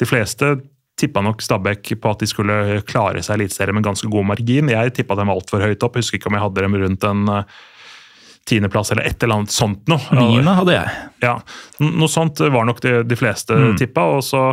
de 0.00 0.08
fleste 0.08 0.56
tippa 1.00 1.22
nok 1.24 1.42
Stabæk 1.42 1.94
på 2.00 2.10
at 2.10 2.22
de 2.22 2.28
skulle 2.30 2.80
klare 2.86 3.22
seg 3.22 3.36
i 3.36 3.42
Eliteserien 3.42 3.76
med 3.76 3.86
ganske 3.86 4.08
god 4.10 4.28
margin. 4.30 4.70
Jeg 4.70 4.94
tippa 4.94 5.16
dem 5.18 5.32
altfor 5.32 5.64
høyt 5.64 5.82
opp. 5.86 5.98
Husker 5.98 6.20
ikke 6.20 6.30
om 6.30 6.38
jeg 6.38 6.44
hadde 6.44 6.66
dem 6.66 6.76
rundt 6.84 7.06
en 7.08 7.24
uh, 7.30 7.64
tiendeplass 8.48 8.92
eller 8.92 9.08
et 9.08 9.22
eller 9.22 9.40
annet 9.40 9.54
sånt 9.54 9.90
noe. 9.90 10.04
Niende 10.14 10.54
hadde 10.60 10.76
jeg. 10.76 10.94
Ja, 11.24 11.38
Noe 11.82 12.12
sånt 12.12 12.42
var 12.44 12.68
nok 12.68 12.82
de, 12.84 13.00
de 13.08 13.18
fleste 13.18 13.56
mm. 13.56 13.74
tippa. 13.80 14.06
Og 14.14 14.22
så 14.26 14.44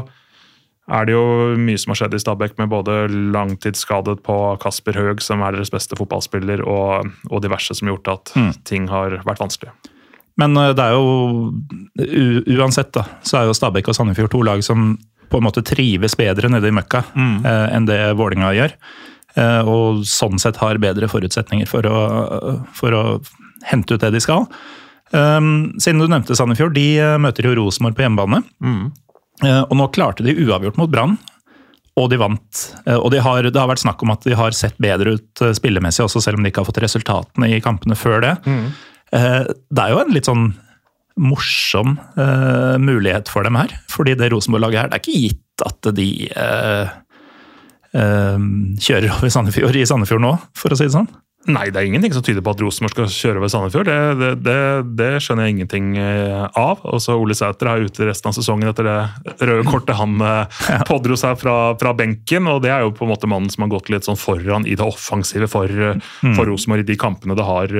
er 0.92 1.08
det 1.08 1.16
jo 1.16 1.24
mye 1.62 1.80
som 1.80 1.94
har 1.94 2.02
skjedd 2.02 2.18
i 2.18 2.22
Stabæk 2.24 2.58
med 2.60 2.72
både 2.72 3.06
langtidsskadet 3.36 4.18
på 4.26 4.38
Kasper 4.64 4.98
Høeg, 4.98 5.22
som 5.24 5.44
er 5.46 5.56
deres 5.56 5.72
beste 5.72 5.98
fotballspiller, 6.00 6.66
og, 6.68 7.12
og 7.30 7.44
diverse 7.46 7.76
som 7.78 7.88
har 7.88 7.98
gjort 7.98 8.14
at 8.16 8.34
mm. 8.36 8.52
ting 8.68 8.89
har 8.92 9.22
vært 9.28 9.44
vanskelig. 9.44 9.76
Men 10.42 10.58
eh, 10.58 10.74
det 10.76 10.88
er 10.88 10.98
jo 10.98 11.52
uansett, 12.58 12.92
da, 12.96 13.06
så 13.28 13.42
er 13.42 13.50
jo 13.50 13.56
Stabæk 13.56 13.92
og 13.92 13.98
Sandefjord 13.98 14.34
to 14.34 14.44
lag 14.48 14.64
som 14.66 14.94
på 15.32 15.40
en 15.40 15.48
måte 15.48 15.64
trives 15.66 16.18
bedre 16.20 16.52
nede 16.52 16.70
i 16.70 16.76
møkka 16.76 17.06
mm. 17.14 17.38
eh, 17.48 17.66
enn 17.78 17.88
det 17.90 18.02
Vålinga 18.20 18.52
gjør. 18.58 18.76
Eh, 19.40 19.70
og 19.70 20.04
sånn 20.08 20.40
sett 20.42 20.60
har 20.62 20.82
bedre 20.84 21.08
forutsetninger 21.12 21.70
for 21.70 21.88
å, 21.88 21.98
for 22.76 22.96
å 22.96 23.04
hente 23.68 23.96
ut 23.96 24.04
det 24.04 24.12
de 24.16 24.24
skal. 24.24 24.48
Um, 25.12 25.74
siden 25.80 26.00
du 26.00 26.08
nevnte 26.08 26.36
Sandefjord, 26.40 26.76
de 26.76 26.86
uh, 27.04 27.18
møter 27.20 27.48
jo 27.48 27.58
Rosenborg 27.60 27.98
på 27.98 28.06
hjemmebane. 28.06 28.42
Mm. 28.64 28.86
Uh, 29.44 29.64
og 29.66 29.76
nå 29.78 29.90
klarte 29.96 30.24
de 30.26 30.38
uavgjort 30.46 30.80
mot 30.80 30.92
Brann, 30.92 31.18
og 32.00 32.08
de 32.14 32.20
vant. 32.22 32.62
Uh, 32.88 32.98
og 32.98 33.10
de 33.14 33.20
har, 33.24 33.48
det 33.48 33.60
har 33.60 33.70
vært 33.72 33.84
snakk 33.84 34.04
om 34.06 34.14
at 34.16 34.24
de 34.28 34.38
har 34.40 34.56
sett 34.56 34.80
bedre 34.82 35.18
ut 35.18 35.46
spillemessig 35.58 36.06
også, 36.06 36.24
selv 36.24 36.40
om 36.40 36.48
de 36.48 36.52
ikke 36.54 36.64
har 36.64 36.70
fått 36.70 36.84
resultatene 36.86 37.52
i 37.52 37.60
kampene 37.64 38.00
før 38.00 38.24
det. 38.24 38.36
Mm. 38.48 38.72
det 39.12 39.84
er 39.84 39.92
jo 39.92 40.00
en 40.00 40.14
litt 40.16 40.28
sånn 40.30 40.46
morsom 41.20 41.97
uh, 42.18 42.78
mulighet 42.82 43.32
for 43.32 43.47
dem 43.47 43.57
her. 43.59 43.74
Fordi 43.91 44.16
det 44.20 44.32
Rosenborg-laget 44.34 44.84
her, 44.84 44.91
det 44.91 44.99
er 44.99 45.03
ikke 45.03 45.24
gitt 45.28 45.66
at 45.68 45.89
de 45.97 46.07
uh, 46.32 46.93
uh, 47.97 48.47
kjører 48.82 49.12
over 49.18 49.34
Sandefjord 49.34 49.78
i 49.78 49.88
Sandefjord 49.89 50.24
nå, 50.24 50.36
for 50.57 50.74
å 50.74 50.80
si 50.80 50.88
det 50.88 50.95
sånn. 50.95 51.12
Nei, 51.50 51.72
det 51.74 51.80
er 51.80 51.88
ingenting 51.89 52.14
som 52.14 52.22
tyder 52.22 52.44
på 52.46 52.52
at 52.54 52.60
Rosenborg 52.62 52.94
skal 52.94 53.08
kjøre 53.10 53.42
over 53.42 53.50
Sandefjord. 53.50 53.88
Det, 53.89 53.96
det, 54.20 54.30
det, 54.46 54.58
det 55.00 55.08
skjønner 55.26 55.48
jeg 55.48 55.56
ingenting 55.56 55.88
eh, 55.98 56.44
av. 56.60 56.84
Og 56.86 57.02
så 57.02 57.16
Ole 57.18 57.34
Sæter 57.38 57.72
er 57.72 57.86
ute 57.88 58.06
resten 58.06 58.30
av 58.30 58.36
sesongen 58.38 58.70
etter 58.70 58.86
det 58.86 58.98
røde 59.50 59.66
kortet 59.66 59.98
han 59.98 60.22
eh, 60.22 60.60
pådro 60.89 61.18
seg 61.18 61.39
fra, 61.42 61.56
fra, 61.82 61.96
benken. 61.98 62.46
og 62.52 62.62
Det 62.62 62.70
er 62.74 62.86
jo 62.86 62.94
på 62.94 63.08
en 63.08 63.14
måte 63.14 63.30
mannen 63.32 63.50
som 63.50 63.66
har 63.66 63.72
gått 63.74 63.89
litt 63.89 64.06
sånn 64.06 64.20
foran 64.22 64.68
i 64.70 64.78
det 64.78 64.86
offensive 64.86 65.50
for, 65.50 65.66
eh, 65.66 65.98
mm. 65.98 66.36
for 66.38 66.46
Rosenborg 66.46 66.86
i 66.86 66.92
de 66.92 67.00
kampene 67.02 67.38
det 67.38 67.48
har 67.48 67.74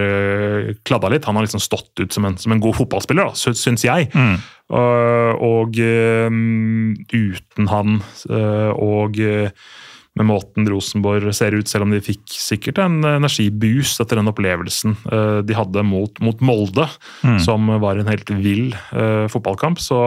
kladda 0.88 1.14
litt. 1.14 1.30
Han 1.30 1.38
har 1.38 1.45
liksom 1.45 1.62
stått 1.62 2.01
ut 2.01 2.18
som 2.18 2.26
en, 2.26 2.39
som 2.41 2.55
en 2.55 2.64
god 2.64 2.80
fotballspiller, 2.80 3.30
da, 3.30 3.53
syns 3.53 3.86
jeg. 3.86 4.09
Mm. 4.18 4.41
Uh, 4.72 5.36
og 5.43 5.76
uh, 5.84 6.32
uten 7.12 7.68
han 7.68 7.97
og 8.72 9.20
med 10.20 10.28
måten 10.28 10.68
Rosenborg 10.68 11.32
ser 11.36 11.55
ut, 11.55 11.70
selv 11.72 11.88
om 11.88 11.93
de 11.93 12.01
fikk 12.03 12.34
sikkert 12.36 12.82
en 12.84 12.99
energiboost 13.07 14.01
etter 14.03 14.20
den 14.20 14.30
opplevelsen 14.32 14.95
eh, 15.07 15.39
de 15.47 15.55
hadde 15.55 15.84
mot, 15.88 16.20
mot 16.24 16.43
Molde, 16.43 16.88
mm. 17.24 17.39
som 17.45 17.72
var 17.84 17.99
en 17.99 18.12
helt 18.12 18.32
vill 18.41 18.74
uh, 18.91 19.28
fotballkamp. 19.32 19.80
Så, 19.80 19.99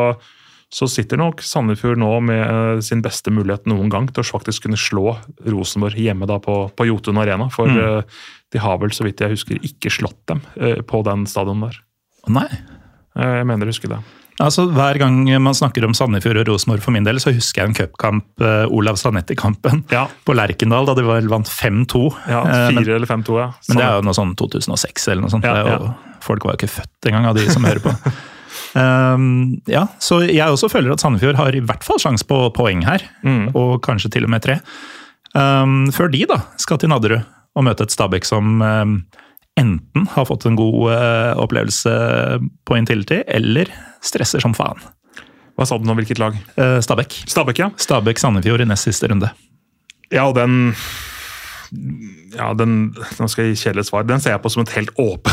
så, 0.69 0.89
sitter 0.91 1.21
nok 1.21 1.41
Sandefjord 1.45 2.03
nå 2.03 2.11
med 2.29 2.43
uh, 2.45 2.83
sin 2.85 3.01
beste 3.05 3.33
mulighet 3.33 3.65
noen 3.71 3.93
gang 3.93 4.11
til 4.11 4.21
å 4.25 4.29
faktisk 4.29 4.67
kunne 4.67 4.81
slå 4.81 5.17
Rosenborg 5.49 5.97
hjemme 6.01 6.29
da 6.29 6.37
på, 6.43 6.59
på 6.77 6.89
Jotun 6.91 7.23
Arena. 7.23 7.49
For 7.55 7.71
mm. 7.71 8.19
de 8.53 8.61
har 8.61 8.83
vel, 8.83 8.93
så 8.93 9.09
vidt 9.09 9.25
jeg 9.25 9.39
husker, 9.39 9.63
ikke 9.65 9.93
slått 9.93 10.21
dem 10.29 10.45
på 10.85 11.01
den 11.09 11.25
stadion 11.31 11.65
der. 11.65 11.81
Nei. 12.33 12.49
Jeg 13.15 13.49
mener 13.49 13.69
å 13.69 13.73
huske 13.73 13.89
det. 13.89 14.03
Altså, 14.43 14.67
Hver 14.75 14.99
gang 14.99 15.21
man 15.43 15.55
snakker 15.55 15.85
om 15.87 15.95
Sandefjord 15.95 16.41
og 16.43 16.49
Rosenborg 16.51 16.83
for 16.83 16.95
min 16.95 17.07
del, 17.07 17.21
så 17.23 17.31
husker 17.35 17.63
jeg 17.63 17.71
en 17.71 17.77
cupkamp, 17.79 18.27
uh, 18.43 18.65
Olav 18.75 18.99
Sanetti-kampen, 18.99 19.85
ja. 19.95 20.09
på 20.27 20.35
Lerkendal, 20.35 20.89
da 20.89 20.97
de 20.99 21.07
vel 21.07 21.31
vant 21.31 21.51
5-2. 21.51 22.05
Ja, 22.31 22.43
4 22.75 22.83
uh, 22.83 22.95
eller 22.97 23.11
5-2, 23.11 23.39
ja. 23.39 23.49
Men 23.69 23.81
det 23.81 23.87
er 23.87 23.99
jo 23.99 24.07
noe 24.09 24.19
sånn 24.19 24.35
2006 24.41 25.11
eller 25.13 25.27
noe 25.27 25.35
sånt. 25.37 25.47
Ja, 25.47 25.77
jo, 25.77 25.93
folk 26.25 26.47
var 26.47 26.57
jo 26.57 26.65
ikke 26.65 26.75
født 26.81 27.11
engang 27.11 27.31
av 27.31 27.39
de 27.39 27.47
som 27.51 27.67
hører 27.67 27.85
på. 27.85 27.95
Um, 28.75 29.61
ja, 29.71 29.85
så 30.03 30.21
jeg 30.27 30.51
også 30.51 30.67
føler 30.71 30.95
at 30.95 31.03
Sandefjord 31.03 31.39
har 31.39 31.55
i 31.55 31.63
hvert 31.63 31.85
fall 31.87 32.01
sjanse 32.03 32.27
på 32.27 32.39
poeng 32.57 32.83
her, 32.87 33.05
mm. 33.23 33.53
og 33.59 33.77
kanskje 33.87 34.11
til 34.17 34.27
og 34.27 34.33
med 34.35 34.43
tre. 34.43 34.57
Um, 35.35 35.93
før 35.95 36.11
de 36.11 36.25
da 36.31 36.41
skal 36.63 36.81
til 36.83 36.91
Nadderud 36.91 37.23
og 37.55 37.67
møte 37.67 37.87
et 37.87 37.95
Stabæk 37.95 38.27
som 38.27 38.59
um, 38.63 38.97
enten 39.61 40.09
har 40.11 40.27
fått 40.29 40.47
en 40.49 40.59
god 40.59 40.91
uh, 40.91 41.33
opplevelse 41.43 41.95
på 42.67 42.77
Intility, 42.79 43.23
eller 43.27 43.71
stresser 44.05 44.43
som 44.43 44.57
faen. 44.57 44.83
Hva 45.55 45.67
sa 45.69 45.79
du 45.79 45.87
nå, 45.87 45.95
hvilket 46.01 46.21
lag? 46.23 46.37
Uh, 46.59 46.81
Stabæk. 46.83 47.23
Stabæk, 47.31 47.63
ja. 47.63 47.71
Stabæk-Sandefjord 47.79 48.65
i 48.65 48.69
nest 48.69 48.89
siste 48.91 49.11
runde. 49.11 49.31
Ja, 50.13 50.27
og 50.27 50.35
den 50.39 50.75
ja, 52.35 52.53
den 52.55 52.93
nå 52.95 53.27
skal 53.31 53.49
jeg 53.49 53.55
gi 53.55 53.63
kjedelig 53.65 53.87
svar. 53.89 54.05
Den 54.07 54.21
ser 54.23 54.35
jeg 54.35 54.43
på 54.45 54.51
som 54.53 54.63
et 54.63 54.75
helt 54.77 54.93
åpen 55.01 55.33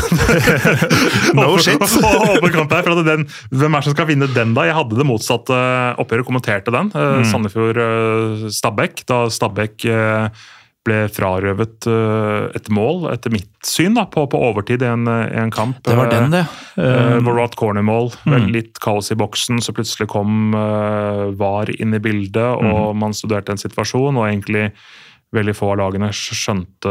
No 1.38 1.52
shit! 1.62 1.82
åpen 2.32 2.54
kamp 2.54 2.72
her, 2.74 2.86
for 2.86 3.02
den, 3.06 3.26
Hvem 3.50 3.76
er 3.76 3.82
det 3.82 3.86
som 3.86 3.94
skal 3.94 4.08
vinne 4.08 4.26
den, 4.32 4.54
da? 4.56 4.64
Jeg 4.66 4.74
hadde 4.78 4.98
det 4.98 5.06
motsatte 5.06 5.58
oppgjøret, 6.02 6.26
kommenterte 6.26 6.74
den. 6.74 6.90
Mm. 6.94 7.28
Sandefjord-Stabæk. 7.30 9.04
Da 9.10 9.24
Stabæk 9.34 9.86
ble 10.86 11.04
frarøvet 11.14 11.86
uh, 11.86 12.48
et 12.56 12.70
mål, 12.74 13.06
etter 13.12 13.32
mitt 13.34 13.50
syn, 13.66 13.94
da, 13.98 14.06
på, 14.10 14.24
på 14.30 14.40
overtid 14.50 14.82
i 14.82 14.88
en, 14.90 15.06
en, 15.06 15.52
kamp. 15.54 15.78
Det 15.86 15.94
var 15.98 16.10
den, 16.10 16.32
det. 16.34 16.42
Uh, 16.74 17.20
hvor 17.20 17.30
det 17.30 17.38
var 17.38 17.46
et 17.50 17.60
cornermål. 17.60 18.10
Mm. 18.26 18.48
Litt 18.54 18.82
kaos 18.82 19.12
i 19.14 19.18
boksen, 19.18 19.62
så 19.62 19.74
plutselig 19.76 20.10
kom 20.10 20.56
uh, 20.56 21.30
VAR 21.38 21.70
inn 21.78 21.94
i 21.94 22.02
bildet, 22.02 22.42
og 22.58 22.92
mm. 22.92 23.00
man 23.04 23.16
studerte 23.16 23.54
en 23.54 23.62
situasjon. 23.62 24.18
og 24.18 24.28
egentlig 24.28 24.70
Veldig 25.32 25.54
få 25.56 25.70
av 25.72 25.78
lagene 25.80 26.10
skjønte 26.12 26.90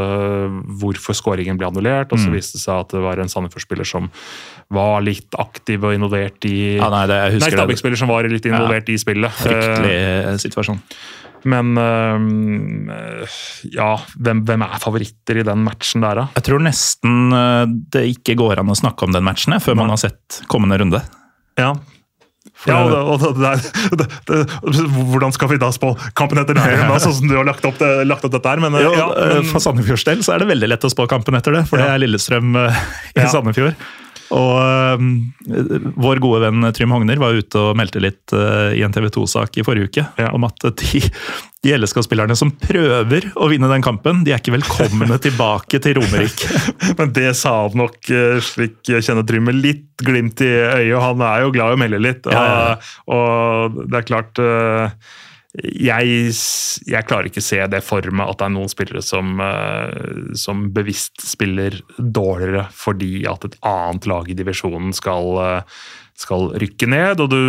hvorfor 0.82 1.14
skåringen 1.14 1.60
ble 1.62 1.68
annullert. 1.68 2.10
og 2.10 2.18
Så 2.18 2.32
mm. 2.32 2.34
viste 2.34 2.58
det 2.58 2.64
seg 2.64 2.88
at 2.88 2.96
det 2.96 3.02
var 3.04 3.22
en 3.22 3.30
Sandefjord-spiller 3.30 3.86
som 3.86 4.08
var 4.74 5.04
litt 5.06 5.38
aktiv 5.38 5.86
og 5.86 5.94
involvert 5.94 6.48
i 6.50 6.80
ja, 6.80 6.88
Nei, 6.89 7.04
det, 7.12 7.20
jeg 7.22 7.44
nei 7.44 7.52
Stabæk-spiller 7.54 8.02
som 8.02 8.10
var 8.10 8.26
litt 8.26 8.48
involvert 8.50 8.89
ja, 8.89 8.98
i 8.98 9.04
spillet. 9.04 9.44
Fryktelig 9.44 10.39
situasjon. 10.42 10.82
Men 11.50 11.78
øh, 11.78 13.38
ja, 13.74 13.94
hvem, 14.22 14.44
hvem, 14.46 14.66
er 14.66 14.82
favoritter 14.82 15.42
i 15.42 15.46
den 15.48 15.64
matchen 15.66 16.04
der, 16.06 16.20
da? 16.22 16.28
Jeg 16.38 16.46
tror 16.48 16.62
nesten 16.62 17.34
øh, 17.34 17.64
det 17.94 18.06
ikke 18.16 18.38
går 18.42 18.62
an 18.62 18.74
å 18.74 18.78
snakke 18.78 19.08
om 19.08 19.16
den 19.16 19.26
matchen 19.26 19.58
før 19.64 19.80
man 19.80 19.94
har 19.94 20.02
sett 20.02 20.44
kommende 20.52 20.78
runde. 20.82 21.02
Ja, 21.60 21.74
ja, 22.66 22.78
og, 22.78 23.22
det, 23.22 23.50
og 23.89 23.98
det, 23.98 24.06
det, 24.30 24.38
Hvordan 25.10 25.34
skal 25.34 25.50
vi 25.50 25.58
da 25.62 25.72
spå 25.74 25.92
kampen 26.18 26.42
etter 26.42 26.58
det, 26.58 26.66
da, 26.78 26.98
sånn 27.02 27.16
som 27.18 27.30
du 27.30 27.36
har 27.38 27.46
lagt 27.48 27.66
opp, 27.66 27.82
lagt 28.06 28.26
opp 28.26 28.34
dette 28.34 28.54
her? 28.54 28.62
Men, 28.62 28.78
ja, 28.82 29.08
men, 29.10 29.48
For 29.50 29.64
Sandefjords 29.64 30.06
del 30.06 30.22
så 30.26 30.36
er 30.36 30.44
det 30.44 30.50
veldig 30.52 30.70
lett 30.70 30.86
å 30.86 30.92
spå 30.94 31.08
kampen 31.10 31.38
etter 31.38 31.58
det, 31.58 31.64
for 31.70 31.82
det 31.82 31.89
er 31.89 32.02
Lillestrøm 32.02 32.54
i 32.58 32.68
i 33.18 33.28
Sandefjord. 33.30 33.78
Og 34.32 35.00
um, 35.00 35.08
Vår 36.00 36.22
gode 36.24 36.42
venn 36.46 36.68
Trym 36.76 36.94
Hogner 36.96 37.20
var 37.22 37.36
ute 37.36 37.60
og 37.60 37.78
meldte 37.80 38.02
litt 38.04 38.34
uh, 38.36 38.72
i 38.76 38.84
en 38.86 38.94
TV 38.96 39.10
2-sak 39.12 39.60
i 39.60 39.66
forrige 39.68 39.90
uke 39.92 40.06
ja. 40.20 40.30
om 40.36 40.46
at 40.48 40.68
de, 40.80 41.02
de 41.66 41.74
LSK-spillerne 41.76 42.38
som 42.40 42.54
prøver 42.62 43.28
å 43.36 43.50
vinne 43.52 43.70
den 43.72 43.84
kampen, 43.86 44.24
de 44.26 44.34
er 44.34 44.42
ikke 44.42 44.56
velkomne 44.56 45.20
tilbake 45.26 45.82
til 45.84 46.00
Romerike. 46.00 46.52
Men 47.00 47.12
det 47.18 47.34
sa 47.40 47.58
han 47.66 47.80
nok, 47.84 48.00
uh, 48.12 48.38
slik 48.46 48.80
jeg 48.94 49.08
kjenner 49.08 49.28
Trym, 49.28 49.50
med 49.50 49.60
litt 49.60 50.06
glimt 50.06 50.42
i 50.46 50.52
øyet. 50.52 50.96
og 50.96 51.04
Han 51.10 51.26
er 51.28 51.44
jo 51.46 51.56
glad 51.58 51.74
i 51.74 51.80
å 51.80 51.82
melde 51.84 52.02
litt. 52.02 52.24
Og, 52.30 52.38
ja, 52.38 52.46
ja. 52.48 52.94
og 53.12 53.84
det 53.84 54.00
er 54.00 54.08
klart 54.08 54.42
uh, 54.42 55.20
jeg, 55.60 56.34
jeg, 56.88 57.06
klarer 57.10 57.28
ikke 57.28 57.43
se 57.43 57.60
det 57.72 57.82
for 57.84 58.06
meg 58.16 58.30
at 58.32 58.39
det 58.39 58.47
er 58.47 58.54
noen 58.54 58.72
spillere 58.72 59.04
som, 59.04 59.34
uh, 59.43 60.32
som, 60.39 60.70
bevisst 60.72 61.26
spiller 61.28 61.76
dårligere 61.97 62.70
fordi 62.76 63.26
at 63.28 63.49
et 63.49 63.58
annet 63.68 64.08
lag 64.08 64.30
i 64.32 64.38
divisjonen 64.38 64.95
skal, 64.95 65.28
uh, 65.36 65.82
skal 66.16 66.54
rykke 66.62 66.88
ned. 66.88 67.20
Og 67.20 67.34
du, 67.34 67.41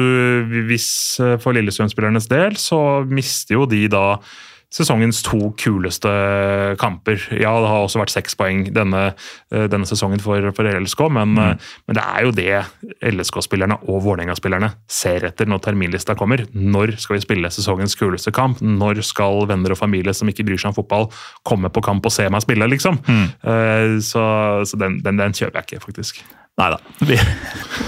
hvis 0.66 0.88
uh, 1.22 1.36
for 1.42 1.54
Lillestrøm-spillernes 1.54 2.26
del 2.32 2.58
så 2.58 2.80
mister 3.06 3.60
jo 3.60 3.68
de 3.70 3.84
da 3.92 4.06
sesongens 4.72 5.20
to 5.26 5.50
kuleste 5.60 6.10
kamper. 6.80 7.20
Ja, 7.36 7.52
det 7.60 7.68
har 7.68 7.84
også 7.84 8.00
vært 8.00 8.14
seks 8.14 8.36
poeng 8.38 8.64
denne, 8.72 9.04
eh, 9.52 9.66
denne 9.70 9.88
sesongen 9.88 10.22
for, 10.22 10.48
for 10.56 10.68
LSK, 10.68 11.04
men, 11.12 11.34
mm. 11.36 11.42
Eh, 11.42 11.70
men, 11.88 11.98
det 11.98 12.04
er 12.04 12.26
jo 12.26 12.34
det 12.36 13.12
LSK-spillerne 13.12 13.78
og 13.84 14.02
Vålerenga-spillerne 14.06 14.72
ser 14.90 15.28
etter 15.28 15.50
når 15.50 15.64
terminlista 15.66 16.16
kommer. 16.18 16.46
Når 16.56 16.96
skal 17.02 17.18
vi 17.18 17.24
spille 17.26 17.52
sesongens 17.52 17.96
kuleste 18.00 18.32
kamp? 18.34 18.62
Når 18.64 19.02
skal 19.06 19.46
venner 19.50 19.74
og 19.74 19.80
familie 19.80 20.14
som 20.16 20.30
ikke 20.32 20.46
bryr 20.48 20.60
seg 20.60 20.72
om 20.72 20.78
fotball, 20.80 21.10
komme 21.48 21.72
på 21.72 21.84
kamp 21.84 22.06
og 22.08 22.14
se 22.14 22.28
meg 22.32 22.44
spille, 22.44 22.68
liksom? 22.72 23.00
Mm. 23.06 23.26
Uh, 23.44 23.98
så, 24.04 24.22
så 24.68 24.78
den, 24.80 25.00
den, 25.04 25.20
den 25.20 25.36
kjøper 25.36 25.60
jeg 25.60 25.68
ikke, 25.72 25.84
faktisk. 25.84 26.22
Nei 26.60 26.68
da, 26.68 26.78
vi, 27.00 27.16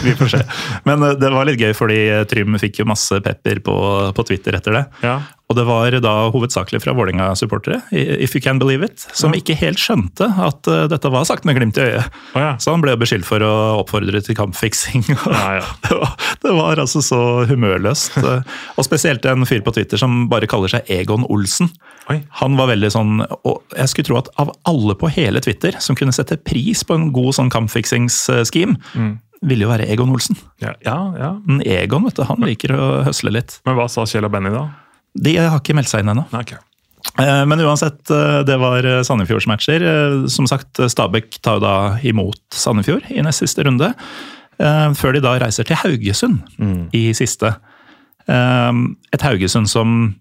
vi, 0.06 0.14
får 0.16 0.30
se. 0.32 0.40
Men 0.88 1.02
det 1.20 1.30
var 1.32 1.44
litt 1.48 1.60
gøy, 1.60 1.74
fordi 1.76 1.98
Trym 2.30 2.56
fikk 2.60 2.80
jo 2.80 2.88
masse 2.88 3.18
pepper 3.24 3.60
på, 3.64 3.76
på 4.16 4.24
Twitter 4.30 4.56
etter 4.56 4.78
det. 4.78 4.84
Ja. 5.04 5.18
Og 5.54 5.60
det 5.60 5.68
var 5.68 5.94
da 6.02 6.12
hovedsakelig 6.34 6.80
fra 6.82 6.92
Vålerenga-supportere, 6.98 7.78
if 7.94 8.34
you 8.34 8.42
can 8.42 8.58
believe 8.58 8.82
it, 8.82 9.04
som 9.14 9.30
ja. 9.30 9.38
ikke 9.38 9.54
helt 9.60 9.78
skjønte 9.78 10.26
at 10.26 10.66
uh, 10.66 10.86
dette 10.90 11.10
var 11.14 11.26
sagt 11.28 11.46
med 11.46 11.54
glimt 11.54 11.78
i 11.78 11.84
øyet. 11.84 12.16
Oh, 12.34 12.40
ja. 12.42 12.48
Så 12.58 12.74
han 12.74 12.82
ble 12.82 12.96
beskyldt 12.98 13.28
for 13.28 13.44
å 13.46 13.52
oppfordre 13.78 14.18
til 14.24 14.38
kampfiksing. 14.38 15.06
Ja, 15.44 15.60
det, 15.86 15.94
var, 15.94 16.12
det, 16.42 16.52
var, 16.56 16.80
altså 16.80 17.00
så 17.04 17.18
humørløst. 17.46 18.16
og 18.18 18.86
spesielt 18.86 19.24
en 19.28 19.46
fyr 19.46 19.62
på 19.64 19.72
Twitter 19.76 20.00
som 20.00 20.24
bare 20.30 20.48
kaller 20.50 20.72
seg 20.72 20.90
Egon 20.90 21.26
Olsen. 21.30 21.70
Oi. 22.10 22.18
Han 22.40 22.58
var 22.58 22.72
veldig 22.72 22.90
sånn, 22.92 23.22
og 23.22 23.76
jeg 23.76 23.92
skulle 23.92 24.08
tro 24.10 24.18
at 24.18 24.30
av 24.42 24.50
alle 24.68 24.96
på 24.98 25.10
hele 25.14 25.42
Twitter 25.44 25.78
som 25.84 25.98
kunne 25.98 26.14
sette 26.16 26.40
pris 26.42 26.82
på 26.86 26.96
en 26.96 27.10
god 27.14 27.36
sånn 27.38 27.52
kampfiksingsscheme, 27.54 28.78
mm. 28.94 29.12
ville 29.46 29.66
jo 29.66 29.72
være 29.72 29.88
Egon 29.94 30.14
Olsen. 30.14 30.38
Ja, 30.64 30.74
ja, 30.86 30.98
ja. 31.20 31.34
Men 31.46 31.62
Egon 31.62 32.08
vet 32.08 32.18
du, 32.18 32.26
han 32.28 32.46
liker 32.46 32.74
å 32.74 32.88
høsle 33.06 33.36
litt. 33.36 33.60
Men 33.68 33.78
hva 33.78 33.90
sa 33.92 34.06
Kjell 34.08 34.26
og 34.26 34.34
Benny 34.34 34.54
da? 34.54 34.66
De 35.14 35.36
har 35.38 35.60
ikke 35.60 35.76
meldt 35.76 35.90
seg 35.92 36.04
inn 36.04 36.12
ennå. 36.14 36.24
Okay. 36.34 36.58
Eh, 37.20 37.42
men 37.46 37.62
uansett, 37.62 38.02
eh, 38.10 38.40
det 38.48 38.56
var 38.60 38.86
Sandefjords 39.06 39.48
matcher. 39.50 39.84
Som 40.32 40.48
sagt, 40.50 40.80
Stabæk 40.80 41.38
tar 41.44 41.62
da 41.62 41.74
imot 42.06 42.42
Sandefjord 42.54 43.06
i 43.14 43.22
nest 43.24 43.44
siste 43.44 43.66
runde. 43.66 43.92
Før 44.54 45.16
de 45.16 45.18
da 45.18 45.32
reiser 45.42 45.66
til 45.66 45.74
Haugesund 45.80 46.36
mm. 46.62 46.82
i 46.94 47.08
siste. 47.18 47.48
Et 48.30 49.24
Haugesund 49.26 49.66
som 49.66 50.14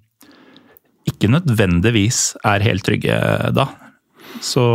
ikke 1.06 1.30
nødvendigvis 1.30 2.32
er 2.42 2.66
helt 2.66 2.82
trygge 2.88 3.14
da. 3.54 3.68
Så 4.42 4.66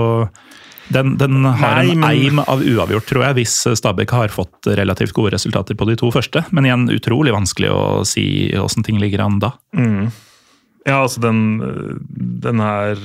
den, 0.94 1.16
den 1.20 1.44
har 1.44 1.82
Nei, 1.82 1.92
en 1.94 2.06
eim 2.08 2.40
av 2.44 2.62
uavgjort, 2.64 3.08
tror 3.08 3.26
jeg, 3.26 3.38
hvis 3.40 3.56
Stabæk 3.80 4.14
har 4.16 4.32
fått 4.32 4.70
relativt 4.78 5.16
gode 5.16 5.34
resultater 5.36 5.78
på 5.78 5.88
de 5.88 5.98
to 6.00 6.12
første. 6.14 6.44
Men 6.54 6.68
igjen 6.68 6.88
utrolig 6.94 7.34
vanskelig 7.34 7.72
å 7.74 7.82
si 8.08 8.24
åssen 8.58 8.86
ting 8.86 9.00
ligger 9.02 9.26
an 9.26 9.38
da. 9.42 9.52
Mm. 9.76 10.08
Ja, 10.88 11.02
altså 11.02 11.20
den, 11.20 11.40
den, 12.40 12.60
er 12.64 13.00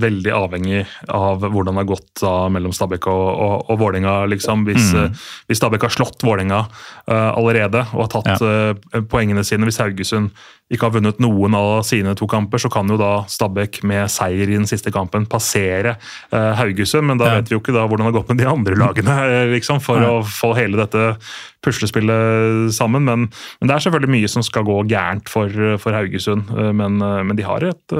veldig 0.00 0.32
avhengig 0.34 0.82
av 1.08 1.40
hvordan 1.40 1.72
det 1.72 1.84
har 1.84 1.88
gått 1.88 2.10
da, 2.20 2.32
mellom 2.52 2.74
Stabæk 2.76 3.08
og, 3.08 3.28
og, 3.30 3.54
og 3.72 3.78
Vålerenga. 3.80 4.16
Liksom. 4.28 4.66
Hvis, 4.68 4.90
mm. 4.92 5.22
hvis 5.48 5.60
Stabæk 5.62 5.86
har 5.86 5.94
slått 5.94 6.24
Vålerenga 6.26 6.64
uh, 6.66 7.30
allerede 7.30 7.86
og 7.94 8.02
har 8.04 8.12
tatt 8.18 8.44
ja. 8.44 8.74
uh, 8.74 9.00
poengene 9.08 9.44
sine, 9.46 9.64
hvis 9.68 9.80
Haugesund 9.80 10.34
ikke 10.74 10.88
har 10.90 10.94
vunnet 10.96 11.18
noen 11.22 11.54
av 11.58 11.82
sine 11.86 12.12
to 12.18 12.26
kamper, 12.30 12.60
så 12.62 12.70
kan 12.72 12.88
jo 12.90 12.96
da 13.00 13.12
Stabæk 13.30 13.80
med 13.88 14.10
seier 14.12 14.48
i 14.50 14.56
den 14.58 14.66
siste 14.70 14.92
kampen 14.94 15.24
passere 15.30 15.94
eh, 16.30 16.50
Haugesund. 16.58 17.06
Men 17.08 17.18
da 17.22 17.30
Ja. 17.30 17.34
vet 17.40 17.48
vi 17.52 17.56
jo 17.56 17.60
ikke 17.62 17.74
da 17.76 17.86
hvordan 17.86 18.04
det 18.06 18.10
har 18.12 18.16
gått 18.20 18.32
med 18.34 18.38
de 18.42 18.48
andre 18.50 18.78
lagene 18.80 19.16
eh, 19.38 19.52
liksom, 19.54 19.80
for 19.84 20.02
ja. 20.02 20.10
å 20.10 20.22
få 20.26 20.52
hele 20.58 20.76
dette 20.82 21.16
puslespillet 21.64 22.72
sammen. 22.76 23.04
Men, 23.08 23.28
men 23.60 23.70
det 23.70 23.76
er 23.78 23.86
selvfølgelig 23.86 24.14
mye 24.18 24.30
som 24.34 24.44
skal 24.46 24.66
gå 24.68 24.80
gærent 24.90 25.30
for, 25.32 25.48
for 25.80 25.96
Haugesund. 25.96 26.50
eh, 26.52 26.72
Men, 26.76 26.98
men 26.98 27.36
de 27.38 27.46
har 27.46 27.64
et 27.70 27.96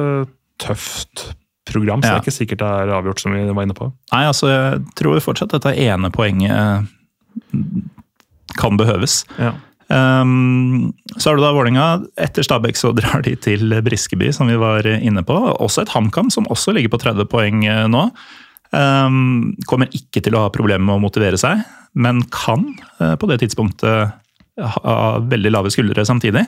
tøft 0.62 1.30
program, 1.64 2.02
så 2.04 2.10
det 2.10 2.16
er 2.18 2.24
ikke 2.26 2.34
sikkert 2.36 2.60
det 2.60 2.66
er 2.84 2.90
avgjort, 2.92 3.20
som 3.24 3.32
vi 3.32 3.40
var 3.48 3.64
inne 3.64 3.74
på. 3.76 3.86
Nei, 4.12 4.24
altså, 4.28 4.50
jeg 4.52 4.82
tror 5.00 5.16
fortsatt 5.24 5.54
dette 5.56 5.72
ene 5.80 6.10
poenget 6.12 6.84
kan 8.60 8.76
behøves. 8.78 9.24
Ja. 9.40 9.54
Um, 9.94 10.90
så 11.14 11.30
er 11.30 11.38
det 11.38 11.44
da 11.44 11.52
Vålerenga. 11.54 11.88
Etter 12.20 12.46
Stabæk 12.46 12.78
så 12.78 12.92
drar 12.98 13.22
de 13.26 13.36
til 13.38 13.76
Briskeby, 13.86 14.32
som 14.34 14.50
vi 14.50 14.58
var 14.60 14.86
inne 14.96 15.22
på. 15.26 15.36
Også 15.54 15.84
et 15.84 15.94
HamKam 15.94 16.32
som 16.34 16.48
også 16.52 16.74
ligger 16.74 16.94
på 16.94 17.02
30 17.04 17.30
poeng 17.30 17.62
eh, 17.68 17.86
nå. 17.90 18.08
Um, 18.74 19.54
kommer 19.70 19.92
ikke 19.94 20.24
til 20.24 20.34
å 20.34 20.46
ha 20.46 20.52
problemer 20.54 20.82
med 20.82 20.96
å 20.96 21.04
motivere 21.04 21.38
seg, 21.38 21.60
men 21.94 22.24
kan 22.34 22.64
uh, 22.98 23.14
på 23.14 23.28
det 23.30 23.38
tidspunktet 23.44 24.16
ha 24.60 25.18
veldig 25.18 25.50
lave 25.50 25.70
skuldre 25.72 26.04
samtidig. 26.06 26.44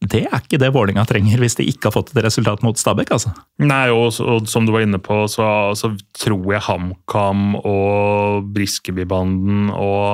Det 0.00 0.22
er 0.26 0.42
ikke 0.42 0.58
det 0.60 0.70
Vålinga 0.74 1.06
trenger 1.08 1.40
hvis 1.40 1.56
de 1.56 1.64
ikke 1.68 1.88
har 1.88 1.94
fått 1.94 2.12
et 2.12 2.22
resultat 2.24 2.62
mot 2.64 2.76
Stabæk. 2.76 3.12
altså. 3.16 3.32
Nei, 3.64 3.88
og, 3.92 4.12
og 4.20 4.48
som 4.48 4.66
du 4.68 4.72
var 4.74 4.84
inne 4.84 5.00
på, 5.00 5.22
så, 5.28 5.46
så 5.76 5.92
tror 6.16 6.52
jeg 6.52 6.64
HamKam 6.66 7.56
og 7.60 8.50
Briskeby-banden 8.52 9.70
og 9.72 10.04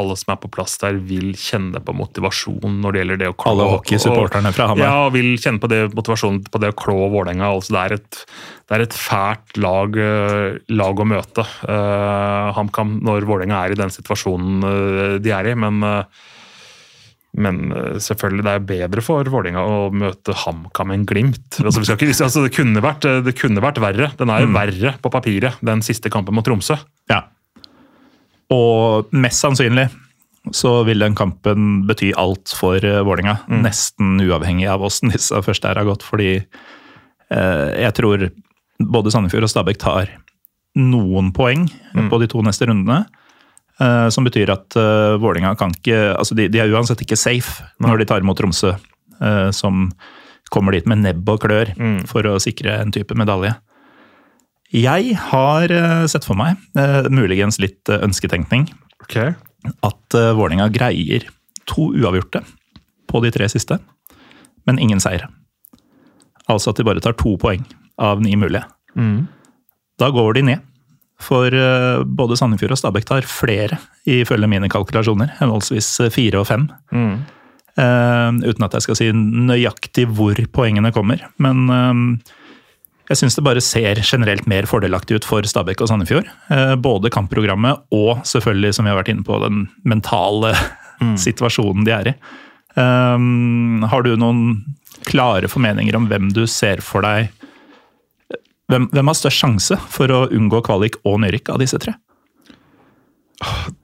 alle 0.00 0.16
som 0.20 0.34
er 0.34 0.40
på 0.40 0.50
plass 0.52 0.78
der, 0.80 0.96
vil 1.04 1.34
kjenne 1.36 1.82
på 1.84 1.96
motivasjon 1.96 2.80
når 2.80 2.96
det 2.96 3.02
gjelder 3.02 3.22
det 3.24 3.30
å 3.32 3.36
klå 3.36 3.54
Alle 3.54 3.68
hockeysupporterne 3.74 4.54
fra 4.56 4.70
Hamar. 4.72 4.84
Ja, 4.84 5.12
vil 5.12 5.34
kjenne 5.40 5.60
på 5.60 5.70
det 5.72 5.82
motivasjonen 5.96 6.42
på 6.48 6.62
det 6.62 6.72
å 6.72 6.78
klå 6.80 6.98
Vålerenga. 7.12 7.52
Altså, 7.52 7.76
det, 7.76 7.84
er 7.84 7.96
et, 7.98 8.24
det 8.68 8.78
er 8.78 8.86
et 8.86 8.96
fælt 8.96 9.60
lag, 9.60 10.00
eh, 10.00 10.60
lag 10.72 11.00
å 11.00 11.08
møte, 11.08 11.44
uh, 11.64 12.50
HamKam, 12.56 12.98
når 13.04 13.28
Vålerenga 13.28 13.64
er 13.64 13.76
i 13.76 13.80
den 13.80 13.92
situasjonen 13.92 14.68
eh, 14.70 15.16
de 15.22 15.32
er 15.34 15.52
i. 15.52 15.56
men 15.58 15.82
eh, 15.86 16.28
men 17.38 17.70
eh, 17.70 17.98
selvfølgelig, 18.02 18.44
det 18.46 18.52
er 18.52 18.66
bedre 18.66 19.04
for 19.04 19.28
Vålerenga 19.30 19.62
å 19.62 19.88
møte 19.94 20.34
HamKam 20.42 20.94
enn 20.94 21.06
Glimt. 21.08 21.60
Altså, 21.62 21.82
vi 21.82 21.88
skal 21.88 21.98
ikke, 22.00 22.16
altså, 22.26 22.44
det, 22.46 22.52
kunne 22.56 22.82
vært, 22.84 23.06
det 23.26 23.36
kunne 23.38 23.62
vært 23.62 23.80
verre. 23.82 24.10
Den 24.18 24.32
er 24.34 24.44
jo 24.44 24.52
verre 24.56 24.94
på 25.02 25.12
papiret, 25.14 25.60
den 25.66 25.84
siste 25.86 26.10
kampen 26.12 26.34
mot 26.36 26.46
Tromsø. 26.46 26.78
Ja. 27.12 27.22
Og 28.50 29.12
mest 29.14 29.44
sannsynlig 29.44 29.86
så 30.56 30.80
vil 30.88 31.04
den 31.04 31.14
kampen 31.14 31.84
bety 31.86 32.10
alt 32.18 32.50
for 32.56 32.80
Vålerenga. 32.80 33.36
Mm. 33.46 33.60
Nesten 33.66 34.16
uavhengig 34.24 34.66
av 34.72 34.82
åssen 34.88 35.12
disse 35.12 35.38
første 35.44 35.70
her 35.70 35.78
har 35.78 35.86
gått. 35.86 36.06
Fordi 36.06 36.32
eh, 36.40 37.68
jeg 37.84 37.94
tror 37.98 38.26
både 38.80 39.12
Sandefjord 39.12 39.46
og 39.46 39.52
Stabæk 39.52 39.80
tar 39.82 40.16
noen 40.78 41.30
poeng 41.34 41.66
på 42.10 42.20
de 42.22 42.28
to 42.30 42.42
neste 42.46 42.68
rundene. 42.70 43.04
Eh, 43.80 44.08
som 44.12 44.26
betyr 44.26 44.52
at 44.54 44.76
uh, 44.78 45.16
Vålerenga 45.20 45.54
kan 45.58 45.74
ikke 45.74 46.14
altså 46.14 46.36
de, 46.38 46.48
de 46.52 46.60
er 46.62 46.72
uansett 46.72 47.02
ikke 47.04 47.18
safe 47.18 47.64
når 47.82 48.02
de 48.02 48.08
tar 48.10 48.24
imot 48.24 48.38
Tromsø, 48.40 48.74
eh, 49.20 49.50
som 49.56 49.88
kommer 50.50 50.74
dit 50.74 50.86
med 50.90 51.04
nebb 51.04 51.28
og 51.30 51.44
klør 51.44 51.70
for 52.10 52.26
å 52.26 52.38
sikre 52.42 52.80
en 52.82 52.90
type 52.90 53.14
medalje. 53.14 53.52
Jeg 54.70 55.16
har 55.18 55.72
eh, 55.74 56.04
sett 56.06 56.26
for 56.26 56.38
meg, 56.38 56.58
eh, 56.78 57.08
muligens 57.10 57.58
litt 57.58 57.90
eh, 57.90 57.98
ønsketenkning, 58.06 58.68
okay. 59.02 59.34
at 59.82 60.14
Vålerenga 60.14 60.68
greier 60.70 61.26
to 61.70 61.88
uavgjorte 61.90 62.44
på 63.10 63.22
de 63.24 63.32
tre 63.34 63.48
siste, 63.50 63.80
men 64.70 64.78
ingen 64.78 65.02
seire. 65.02 65.26
Altså 66.46 66.70
at 66.70 66.78
de 66.78 66.86
bare 66.86 67.02
tar 67.02 67.18
to 67.18 67.34
poeng 67.38 67.66
av 67.98 68.22
ni 68.22 68.36
mulige. 68.38 68.62
Da 69.98 70.08
går 70.14 70.38
de 70.38 70.46
ned. 70.46 70.69
For 71.20 71.52
eh, 71.52 72.02
både 72.04 72.38
Sandefjord 72.38 72.74
og 72.74 72.80
Stabæk 72.80 73.06
tar 73.08 73.28
flere, 73.28 73.78
ifølge 74.08 74.48
mine 74.50 74.70
kalkulasjoner. 74.72 75.34
Henholdsvis 75.40 75.92
eh, 76.06 76.12
fire 76.12 76.40
og 76.40 76.48
fem. 76.48 76.66
Eh, 76.90 78.28
uten 78.40 78.66
at 78.66 78.76
jeg 78.76 78.86
skal 78.86 78.98
si 78.98 79.10
nøyaktig 79.14 80.08
hvor 80.16 80.40
poengene 80.54 80.92
kommer. 80.96 81.22
Men 81.42 81.62
uh, 81.68 82.34
jeg 83.10 83.20
syns 83.20 83.36
det 83.36 83.44
bare 83.46 83.62
ser 83.64 84.00
generelt 84.06 84.48
mer 84.50 84.68
fordelaktig 84.70 85.20
ut 85.20 85.28
for 85.28 85.46
Stabæk 85.46 85.84
og 85.84 85.92
Sandefjord. 85.92 86.28
Uh, 86.48 86.74
både 86.80 87.12
kampprogrammet 87.12 87.84
og 87.94 88.24
selvfølgelig, 88.28 88.74
som 88.76 88.88
vi 88.88 88.94
har 88.94 89.00
vært 89.02 89.12
inne 89.12 89.26
på, 89.26 89.40
den 89.44 89.66
mentale 89.84 90.54
situasjonen 91.26 91.84
de 91.86 91.96
er 91.96 92.14
i. 92.14 92.20
Har 92.70 94.04
du 94.06 94.12
noen 94.20 94.60
klare 95.08 95.48
formeninger 95.50 95.96
om 95.98 96.04
hvem 96.08 96.28
du 96.32 96.44
ser 96.48 96.78
for 96.84 97.02
deg 97.02 97.32
hvem, 98.70 98.86
hvem 98.94 99.10
har 99.10 99.18
størst 99.18 99.42
sjanse 99.42 99.78
for 99.90 100.12
å 100.14 100.22
unngå 100.30 100.62
kvalik 100.66 101.00
og 101.04 101.20
nedrykk 101.24 101.52
av 101.54 101.60
disse 101.62 101.80
tre? 101.82 101.96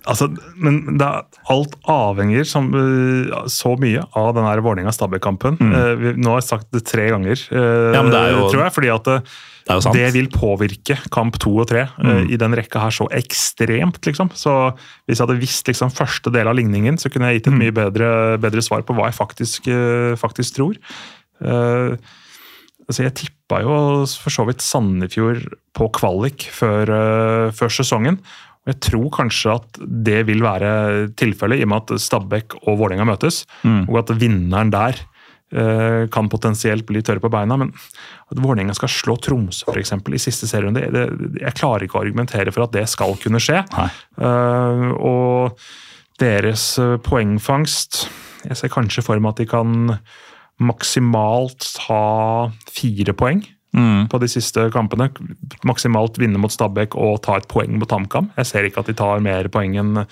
Altså, 0.04 0.26
men 0.60 0.98
det 1.00 1.06
er, 1.06 1.22
alt 1.48 1.76
avhenger 1.88 2.44
som, 2.44 2.66
eh, 2.76 3.30
så 3.48 3.72
mye 3.80 4.02
av 4.12 4.34
den 4.36 4.44
Vålerenga-Stabæk-kampen. 4.44 5.56
Eh, 5.56 6.10
nå 6.20 6.34
har 6.34 6.42
jeg 6.42 6.48
sagt 6.50 6.66
det 6.76 6.84
tre 6.84 7.06
ganger, 7.14 7.40
eh, 7.50 7.94
Ja, 7.96 8.02
det 8.04 8.20
jo- 8.36 8.50
tror 8.52 8.64
jeg. 8.64 8.72
Fordi 8.74 8.90
at 8.94 9.04
det, 9.04 9.22
Det 9.66 9.82
sant. 9.82 9.94
det 9.96 10.12
vil 10.12 10.28
påvirke 10.28 10.98
kamp 11.10 11.38
to 11.38 11.56
og 11.58 11.68
tre 11.68 11.88
eh, 12.04 12.26
i 12.30 12.36
den 12.36 12.52
rekka 12.52 12.80
her 12.82 12.90
så 12.90 13.08
ekstremt, 13.10 13.98
liksom. 14.04 14.28
Så 14.36 14.76
hvis 15.08 15.18
jeg 15.18 15.26
hadde 15.26 15.40
visst 15.40 15.66
liksom, 15.66 15.90
første 15.90 16.30
del 16.30 16.46
av 16.46 16.54
ligningen, 16.54 16.98
så 16.98 17.10
kunne 17.10 17.32
jeg 17.32 17.40
gitt 17.42 17.48
et 17.48 17.58
mye 17.58 17.72
bedre, 17.72 18.38
bedre 18.38 18.60
svar 18.62 18.82
på 18.84 18.94
hva 18.94 19.06
jeg 19.10 19.14
faktisk, 19.16 19.68
eh, 19.68 20.16
faktisk 20.16 20.54
tror. 20.60 20.76
Eh, 21.42 21.96
altså 22.86 23.06
jeg 23.06 23.16
tippa 23.18 23.60
jo 23.64 23.76
for 24.06 24.34
så 24.34 24.46
vidt 24.48 24.64
Sandefjord 24.64 25.42
på 25.76 25.88
kvalik 25.94 26.48
før, 26.54 26.92
eh, 26.94 27.54
før 27.54 27.72
sesongen. 27.72 28.20
Og 28.66 28.72
jeg 28.72 28.80
tror 28.88 29.10
kanskje 29.14 29.52
at 29.54 29.80
det 30.06 30.24
vil 30.26 30.42
være 30.42 30.70
tilfellet, 31.18 31.60
i 31.60 31.66
og 31.66 31.70
med 31.70 31.84
at 31.84 32.02
Stabæk 32.02 32.56
og 32.64 32.80
Vålerenga 32.80 33.06
møtes. 33.06 33.44
Og 33.86 34.00
at 34.00 34.10
vinneren 34.18 34.72
der 34.74 34.98
eh, 35.54 36.06
kan 36.10 36.30
potensielt 36.30 36.86
bli 36.86 37.02
tørre 37.06 37.22
på 37.22 37.30
beina. 37.30 37.58
Men 37.62 37.70
at 37.70 38.42
Vålerenga 38.42 38.74
skal 38.74 38.90
slå 38.90 39.18
Tromsø 39.22 39.68
for 39.68 39.78
eksempel, 39.78 40.14
i 40.14 40.22
siste 40.22 40.50
serierunde, 40.50 40.82
jeg 41.38 41.58
klarer 41.58 41.86
ikke 41.86 42.00
å 42.00 42.04
argumentere 42.06 42.54
for 42.54 42.66
at 42.66 42.74
det 42.74 42.88
skal 42.90 43.14
kunne 43.22 43.42
skje. 43.42 43.62
Eh, 44.18 44.86
og 44.98 45.58
deres 46.16 46.78
poengfangst 47.04 48.06
Jeg 48.46 48.56
ser 48.56 48.70
kanskje 48.72 49.02
for 49.04 49.20
meg 49.20 49.34
at 49.34 49.40
de 49.42 49.46
kan 49.50 49.98
maksimalt 50.60 51.66
ta 51.76 52.50
fire 52.72 53.12
poeng 53.16 53.44
Mm. 53.76 54.06
på 54.08 54.16
de 54.22 54.28
siste 54.30 54.70
kampene. 54.72 55.10
Maksimalt 55.68 56.16
vinne 56.16 56.38
mot 56.40 56.48
Stabæk 56.50 56.94
og 56.96 57.18
ta 57.26 57.34
et 57.36 57.44
poeng 57.48 57.74
mot 57.78 57.90
HamKam. 57.90 58.30
Jeg 58.38 58.46
ser 58.46 58.64
ikke 58.64 58.78
at 58.80 58.86
de 58.88 58.94
tar 58.96 59.20
mer 59.20 59.48
poeng 59.52 59.74
enn 59.76 60.06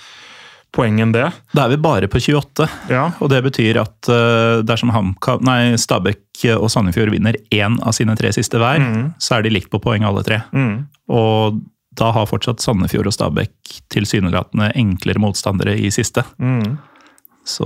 poeng 0.74 0.98
enn 1.00 1.12
det. 1.14 1.30
Da 1.54 1.64
er 1.64 1.70
vi 1.70 1.76
bare 1.80 2.08
på 2.10 2.18
28, 2.20 2.68
Ja. 2.90 3.12
og 3.22 3.30
det 3.30 3.42
betyr 3.46 3.78
at 3.80 4.08
uh, 4.10 4.60
dersom 4.66 4.90
HamKam, 4.92 5.40
nei, 5.46 5.76
Stabæk 5.80 6.44
og 6.58 6.68
Sandefjord 6.68 7.10
vinner 7.14 7.38
én 7.54 7.78
av 7.80 7.94
sine 7.94 8.14
tre 8.18 8.32
siste 8.36 8.58
hver, 8.60 8.82
så 9.18 9.38
er 9.38 9.42
de 9.46 9.50
likt 9.54 9.70
på 9.70 9.80
poeng 9.80 10.04
alle 10.04 10.22
tre. 10.26 10.42
Mm. 10.52 10.86
Og 11.08 11.62
da 11.94 12.10
har 12.12 12.26
fortsatt 12.26 12.60
Sandefjord 12.60 13.06
og 13.06 13.14
Stabæk 13.16 13.78
tilsynelatende 13.88 14.72
enklere 14.76 15.22
motstandere 15.22 15.78
i 15.78 15.88
siste. 15.94 16.24
Mm. 16.42 16.76
Så 17.46 17.64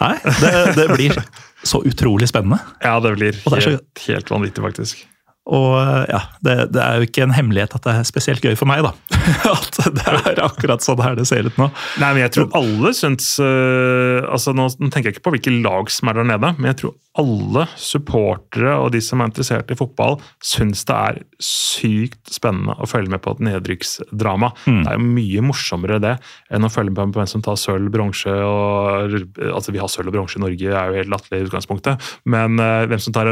Nei, 0.00 0.16
det, 0.40 0.52
det 0.76 0.88
blir 0.94 1.22
så 1.62 1.82
utrolig 1.86 2.28
spennende. 2.30 2.58
Ja, 2.82 2.98
det 3.00 3.14
blir 3.18 3.40
helt, 3.56 4.04
helt 4.06 4.30
vanvittig, 4.32 4.64
faktisk. 4.64 5.06
Og 5.48 5.72
ja, 6.10 6.20
det, 6.44 6.54
det 6.74 6.80
er 6.84 6.98
jo 7.00 7.06
ikke 7.08 7.24
en 7.24 7.32
hemmelighet 7.34 7.72
at 7.74 7.86
det 7.86 7.94
er 7.96 8.06
spesielt 8.08 8.44
gøy 8.44 8.52
for 8.58 8.68
meg, 8.68 8.84
da. 8.84 8.92
At 9.50 9.78
det 9.96 10.04
er 10.04 10.42
akkurat 10.44 10.84
sånn 10.84 11.00
her 11.02 11.16
det 11.18 11.26
ser 11.30 11.48
ut 11.48 11.56
nå. 11.58 11.70
Nei, 12.02 12.10
men 12.12 12.22
jeg 12.26 12.34
tror 12.36 12.50
alle 12.60 12.92
syns 12.96 13.32
uh, 13.42 14.20
altså 14.30 14.54
nå, 14.56 14.68
tenker 14.90 15.10
jeg 15.10 15.16
ikke 15.16 15.26
på 15.26 15.34
hvilke 15.34 15.54
lag 15.64 15.90
som 15.92 16.12
er 16.12 16.20
der 16.20 16.28
nede, 16.34 16.52
men 16.58 16.70
jeg 16.70 16.82
tror 16.82 16.98
alle 17.18 17.64
supportere 17.80 18.76
og 18.78 18.92
de 18.94 19.00
som 19.02 19.20
er 19.20 19.32
interessert 19.32 19.72
i 19.72 19.76
fotball, 19.78 20.20
syns 20.46 20.84
det 20.86 20.94
er 20.96 21.18
sykt 21.42 22.30
spennende 22.30 22.76
å 22.78 22.86
følge 22.88 23.10
med 23.10 23.24
på 23.24 23.34
et 23.34 23.42
nedrykksdrama. 23.48 24.52
Det 24.84 24.92
er 24.92 25.00
jo 25.00 25.08
mye 25.16 25.44
morsommere 25.48 25.98
det 26.04 26.14
enn 26.54 26.68
å 26.68 26.70
følge 26.70 26.94
med 26.94 27.16
på 27.16 27.22
hvem 27.22 27.32
som 27.32 27.42
tar 27.44 27.58
sølv, 27.60 27.90
bronse 27.90 28.30
og 28.30 29.18
Altså, 29.50 29.72
vi 29.72 29.80
har 29.80 29.90
sølv 29.90 30.12
og 30.12 30.14
bronse 30.14 30.38
i 30.38 30.42
Norge, 30.42 30.68
det 30.70 30.76
er 30.76 30.92
jo 30.92 31.00
helt 31.00 31.10
latterlig 31.10 31.42
i 31.42 31.48
utgangspunktet, 31.48 32.10
men 32.30 32.60
uh, 32.62 32.86
hvem 32.90 33.02
som 33.02 33.14
tar 33.16 33.30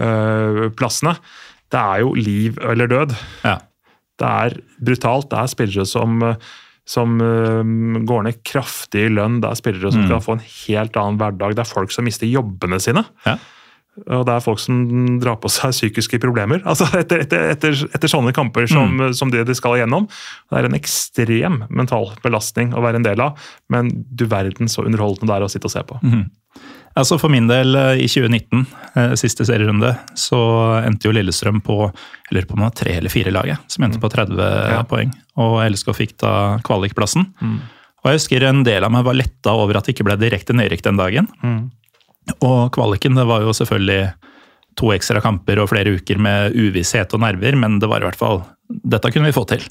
europacupplassene 0.00 1.14
Det 1.70 1.80
er 1.80 2.02
jo 2.02 2.14
liv 2.18 2.58
eller 2.66 2.90
død. 2.90 3.14
Ja. 3.44 3.60
Det 4.20 4.32
er 4.46 4.58
brutalt. 4.82 5.30
Det 5.30 5.38
er 5.38 5.52
spillere 5.52 5.86
som, 5.86 6.18
som 6.88 7.20
eh, 7.22 7.70
går 8.08 8.26
ned 8.26 8.42
kraftig 8.44 9.06
i 9.06 9.12
lønn. 9.14 9.38
Det 9.40 9.48
er 9.48 9.60
spillere 9.60 9.92
som 9.94 10.08
kan 10.10 10.24
få 10.24 10.36
en 10.36 10.44
helt 10.44 10.98
annen 10.98 11.20
hverdag. 11.20 11.54
Det 11.54 11.64
er 11.64 11.70
folk 11.70 11.94
som 11.94 12.04
mister 12.08 12.28
jobbene 12.28 12.80
sine. 12.82 13.04
Ja. 13.24 13.38
Og 14.06 14.22
det 14.24 14.32
er 14.32 14.42
folk 14.44 14.60
som 14.62 14.76
drar 15.20 15.36
på 15.42 15.50
seg 15.50 15.74
psykiske 15.74 16.20
problemer 16.22 16.62
altså 16.62 16.86
etter, 16.96 17.24
etter, 17.24 17.48
etter, 17.52 17.80
etter 17.90 18.10
sånne 18.10 18.32
kamper 18.32 18.68
som, 18.70 19.00
som 19.18 19.32
det 19.32 19.42
de 19.48 19.56
skal 19.58 19.76
igjennom. 19.76 20.06
Det 20.48 20.60
er 20.60 20.68
en 20.68 20.76
ekstrem 20.78 21.62
mental 21.68 22.08
belastning 22.24 22.70
å 22.72 22.84
være 22.84 23.00
en 23.00 23.06
del 23.06 23.22
av, 23.24 23.50
men 23.72 23.90
du 24.08 24.24
verden 24.30 24.70
så 24.70 24.86
underholdende 24.86 25.32
det 25.32 25.36
er 25.40 25.46
å 25.46 25.50
sitte 25.52 25.68
og 25.68 25.74
se 25.74 25.82
på. 25.86 25.98
Altså 26.98 27.18
For 27.20 27.30
min 27.30 27.46
del, 27.46 27.74
eh, 27.78 28.00
i 28.04 28.08
2019, 28.10 28.64
eh, 28.96 29.12
siste 29.20 29.44
serierunde, 29.46 29.92
så 30.18 30.40
endte 30.84 31.06
jo 31.06 31.12
Lillestrøm 31.14 31.60
på 31.62 31.76
jeg 31.86 32.34
lurer 32.34 32.46
på 32.48 32.56
om 32.56 32.62
det 32.64 32.66
var 32.66 32.78
tre 32.80 32.94
eller 32.98 33.12
fire 33.12 33.30
laget, 33.34 33.58
som 33.70 33.84
endte 33.86 34.00
på 34.02 34.10
30 34.10 34.38
Ja. 34.72 34.82
poeng. 34.82 35.12
Og 35.38 35.60
LSK 35.70 35.92
fikk 35.94 36.16
da 36.18 36.58
kvalikplassen. 36.66 37.28
Og 38.02 38.04
jeg 38.10 38.18
husker 38.18 38.42
en 38.48 38.62
del 38.64 38.82
av 38.84 38.90
meg 38.90 39.04
var 39.04 39.14
letta 39.14 39.52
over 39.54 39.76
at 39.76 39.84
det 39.86 39.94
ikke 39.94 40.04
ble 40.08 40.16
direkte 40.16 40.52
nedrykk 40.56 40.82
den 40.82 40.96
dagen. 40.96 41.28
Og 42.42 42.70
kvaliken, 42.72 43.14
det 43.14 43.26
var 43.26 43.40
jo 43.42 43.52
selvfølgelig 43.52 44.12
to 44.76 44.86
ekstra 44.94 45.20
kamper 45.22 45.58
og 45.60 45.68
flere 45.68 45.94
uker 45.96 46.18
med 46.18 46.54
uvisshet 46.54 47.12
og 47.14 47.20
nerver, 47.20 47.56
men 47.56 47.78
det 47.78 47.88
var 47.88 48.00
i 48.00 48.08
hvert 48.08 48.16
fall 48.16 48.42
Dette 48.70 49.10
kunne 49.10 49.26
vi 49.26 49.32
få 49.34 49.46
til. 49.50 49.64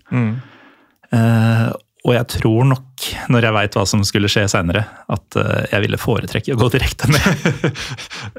Eh, 1.11 1.71
og 2.07 2.13
jeg 2.15 2.27
tror 2.31 2.67
nok, 2.69 3.07
når 3.27 3.45
jeg 3.45 3.55
veit 3.57 3.75
hva 3.75 3.83
som 3.89 4.03
skulle 4.07 4.29
skje 4.31 4.45
seinere, 4.51 4.85
at 5.11 5.35
eh, 5.39 5.65
jeg 5.73 5.83
ville 5.83 5.99
foretrekke 5.99 6.55
å 6.55 6.59
gå 6.61 6.69
direkte 6.77 7.09
ned. 7.11 7.25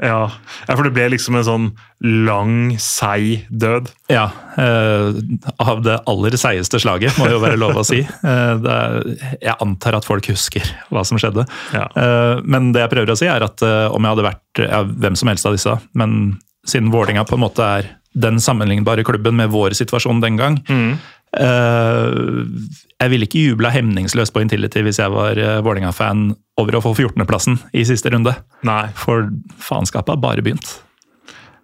Ja. 0.00 0.30
ja, 0.30 0.74
for 0.74 0.86
det 0.86 0.92
ble 0.96 1.08
liksom 1.12 1.36
en 1.36 1.44
sånn 1.44 1.66
lang, 2.00 2.54
seig 2.80 3.44
død. 3.52 3.90
Ja, 4.08 4.30
eh, 4.56 5.18
av 5.60 5.82
det 5.84 5.98
aller 6.08 6.36
seigeste 6.40 6.80
slaget, 6.80 7.18
må 7.20 7.28
jo 7.28 7.42
være 7.42 7.60
lov 7.60 7.82
å 7.82 7.86
si. 7.86 8.00
Eh, 8.30 8.54
det 8.62 8.72
er, 8.72 9.06
jeg 9.42 9.56
antar 9.64 9.96
at 9.96 10.06
folk 10.06 10.28
husker 10.30 10.64
hva 10.92 11.02
som 11.08 11.18
skjedde. 11.20 11.44
Ja. 11.74 11.86
Eh, 11.98 12.42
men 12.44 12.70
det 12.74 12.84
jeg 12.84 12.92
prøver 12.92 13.12
å 13.12 13.18
si, 13.18 13.28
er 13.28 13.44
at 13.44 13.64
eh, 13.66 13.86
om 13.90 14.04
jeg 14.04 14.14
hadde 14.14 14.28
vært 14.28 14.62
ja, 14.64 14.82
hvem 14.84 15.16
som 15.18 15.32
helst 15.32 15.48
av 15.48 15.56
disse, 15.56 15.76
men 15.98 16.36
siden 16.68 16.92
Vålinga 16.92 17.24
på 17.28 17.36
en 17.36 17.44
måte 17.44 17.66
er 17.80 17.88
den 18.12 18.40
sammenlignbare 18.42 19.04
klubben 19.06 19.36
med 19.38 19.52
vår 19.52 19.76
situasjon 19.78 20.20
den 20.22 20.38
gang 20.40 20.58
eh, 20.66 20.96
Jeg 21.38 23.10
ville 23.12 23.26
ikke 23.28 23.42
jubla 23.52 23.70
hemningsløst 23.72 24.34
på 24.34 24.42
Intility 24.44 24.82
hvis 24.84 24.98
jeg 25.00 25.12
var 25.14 25.38
uh, 25.38 25.60
Vålinga-fan 25.64 26.30
over 26.60 26.76
å 26.76 26.82
få 26.84 26.92
14.-plassen 26.98 27.58
i 27.72 27.84
siste 27.88 28.10
runde. 28.12 28.34
Nei. 28.66 28.84
For 28.98 29.30
faenskapet 29.62 30.16
har 30.16 30.20
bare 30.22 30.44
begynt. 30.44 30.68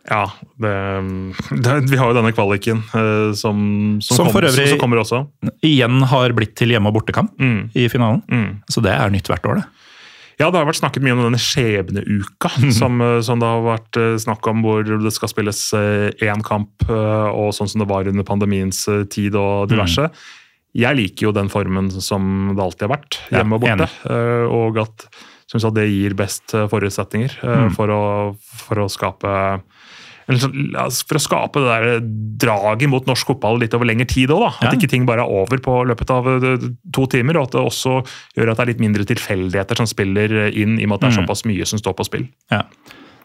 Ja, 0.06 0.28
det, 0.62 0.72
det, 1.66 1.74
vi 1.90 1.98
har 1.98 2.12
jo 2.12 2.16
denne 2.16 2.30
kvaliken 2.32 2.84
eh, 2.94 3.32
som, 3.34 3.58
som, 3.98 4.20
Som 4.20 4.28
kom- 4.28 4.36
for 4.38 4.46
øvrig- 4.46 4.70
som 4.70 4.78
kommer 4.80 5.02
også. 5.02 5.24
Igjen 5.66 5.98
har 6.12 6.30
blitt 6.38 6.54
til 6.60 6.70
hjemme- 6.72 6.92
og 6.92 7.00
bortekamp 7.00 7.34
Mm. 7.42 7.58
i 7.74 7.88
finalen. 7.92 8.22
Mm. 8.30 8.48
Så 8.70 8.80
det 8.86 8.94
er 8.94 9.10
nytt 9.12 9.26
hvert 9.32 9.50
år, 9.50 9.60
det. 9.60 9.66
Ja, 10.38 10.50
det 10.52 10.58
har 10.60 10.66
vært 10.68 10.76
snakket 10.82 11.00
mye 11.04 11.14
om 11.16 11.22
denne 11.24 11.38
skjebneuka, 11.40 12.50
som, 12.76 13.00
eh, 13.00 13.20
som 13.24 13.40
det 13.40 13.48
har 13.48 13.62
vært 13.64 13.96
eh, 13.96 14.16
snakk 14.20 14.46
om, 14.52 14.60
hvor 14.66 14.82
det 14.84 15.12
skal 15.16 15.30
spilles 15.32 15.60
én 16.20 16.42
kamp, 16.44 16.70
eh, 16.90 17.28
og 17.32 17.54
sånn 17.56 17.70
som 17.72 17.80
det 17.80 17.88
var 17.88 18.06
under 18.10 18.26
pandemiens 18.28 18.82
eh, 18.92 19.04
tid 19.08 19.34
og 19.40 19.70
diverse. 19.72 20.10
Jeg 20.76 20.92
liker 20.98 21.28
jo 21.30 21.32
den 21.32 21.48
formen 21.48 21.88
som 22.04 22.52
det 22.54 22.60
alltid 22.60 22.84
har 22.84 22.98
vært, 22.98 23.16
hjemme 23.32 23.56
og 23.56 23.62
borte. 23.64 23.86
enig. 23.88 23.88
eh, 24.12 24.44
Og 24.52 24.76
at 24.84 25.06
som 25.48 25.60
sagt, 25.62 25.76
det 25.78 25.86
gir 25.88 26.12
best 26.18 26.52
eh, 26.58 26.66
forutsetninger 26.68 27.38
eh, 27.40 27.56
Mm. 27.66 27.70
for, 27.72 27.88
å, 27.88 28.36
for 28.66 28.82
å 28.84 28.88
skape 28.90 29.62
sånn, 30.28 30.72
For 31.06 31.16
å 31.16 31.22
skape 31.22 31.60
det 31.62 31.68
der 31.70 32.00
draget 32.46 32.88
mot 32.90 33.06
norsk 33.06 33.26
fotball 33.26 33.58
litt 33.60 33.74
over 33.74 33.86
lengre 33.86 34.06
tid 34.06 34.28
òg. 34.30 34.48
At 34.60 34.72
Ja. 34.72 34.78
ikke 34.78 34.88
ting 34.90 35.06
bare 35.06 35.20
er 35.22 35.30
over 35.30 35.56
på 35.58 35.86
løpet 35.86 36.10
av 36.10 36.26
eh, 36.26 36.68
to 36.92 37.06
timer, 37.06 37.36
og 37.38 37.44
at 37.48 37.52
det 37.52 37.60
også 37.62 38.06
gjør 38.36 38.50
at 38.50 38.56
det 38.56 38.62
er 38.66 38.72
litt 38.74 38.80
mindre 38.80 39.04
tilfeldigheter 39.04 39.76
som 39.76 39.86
spiller 39.86 40.50
inn, 40.52 40.78
i 40.80 40.84
og 40.84 40.88
med 40.88 40.94
at 40.96 41.00
det 41.00 41.08
er 41.12 41.20
Mm. 41.20 41.26
såpass 41.26 41.44
mye 41.46 41.64
som 41.66 41.78
står 41.78 41.94
på 41.94 42.04
spill. 42.04 42.28
Ja. 42.50 42.62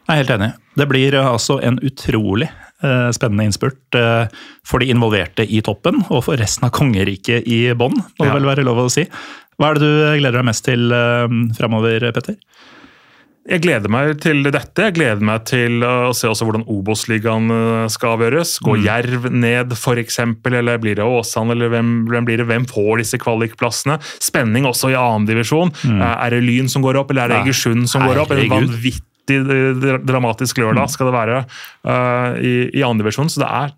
Jeg 0.09 0.17
er 0.17 0.23
helt 0.23 0.39
enig. 0.41 0.53
Det 0.77 0.87
blir 0.89 1.13
eh, 1.13 1.25
altså 1.25 1.59
en 1.63 1.77
utrolig 1.79 2.49
eh, 2.83 3.11
spennende 3.11 3.45
innspurt 3.45 3.93
eh, 3.95 4.27
for 4.65 4.79
de 4.79 4.87
involverte 4.89 5.45
i 5.47 5.61
toppen, 5.61 6.03
og 6.09 6.23
for 6.23 6.35
resten 6.37 6.65
av 6.65 6.71
kongeriket 6.71 7.45
i 7.47 7.73
bånn, 7.73 7.93
må 7.97 8.25
det 8.25 8.27
Ja. 8.27 8.33
vel 8.33 8.43
være 8.49 8.63
lov 8.65 8.77
å 8.77 8.89
si. 8.91 9.05
Hva 9.59 9.69
er 9.69 9.73
det 9.75 9.81
du 9.81 10.19
gleder 10.19 10.31
deg 10.41 10.45
mest 10.45 10.65
til 10.65 10.89
fremover, 10.89 11.53
framover, 11.55 12.11
Petter? 12.13 12.35
Jeg 13.49 13.63
gleder 13.63 13.89
meg 13.89 14.19
til 14.21 14.43
dette. 14.45 14.83
Jeg 14.85 14.93
gleder 14.99 15.23
meg 15.25 15.47
til 15.49 15.81
å 15.81 16.11
se 16.13 16.29
også 16.29 16.45
hvordan 16.45 16.65
Obos-ligaen 16.69 17.49
eh, 17.49 17.87
skal 17.89 18.13
avgjøres. 18.17 18.59
Går 18.61 18.77
Mm. 18.77 18.83
Jerv 18.85 19.25
ned, 19.33 19.73
f.eks., 19.73 20.19
eller 20.45 20.77
blir 20.81 20.99
det 20.99 21.05
Åsane, 21.05 21.55
eller 21.55 21.71
hvem, 21.73 21.89
hvem 22.09 22.27
blir 22.27 22.37
det? 22.41 22.47
Hvem 22.49 22.67
får 22.69 23.01
disse 23.01 23.17
kvalikplassene? 23.21 23.97
Spenning 24.21 24.67
også 24.69 24.93
i 24.93 24.97
annendivisjon. 24.97 25.73
Mm. 25.89 26.01
Er 26.05 26.35
det 26.35 26.43
Lyn 26.45 26.69
som 26.69 26.85
går 26.85 27.01
opp, 27.01 27.11
eller 27.11 27.25
er 27.25 27.33
det. 27.33 27.41
Egersund 27.47 27.89
som 27.89 28.05
går 28.05 28.21
opp? 28.23 28.35
En 28.37 28.53
vanvittig 28.53 29.39
eh, 29.41 29.97
dramatisk 30.05 30.61
lørdag 30.61 30.93
skal 30.93 31.09
det 31.09 31.17
være 31.17 31.41
uh, 31.41 32.37
i, 32.37 32.53
i 32.77 32.85
annendivisjon. 32.85 33.29
Så 33.31 33.41
det 33.41 33.49
er, 33.49 33.73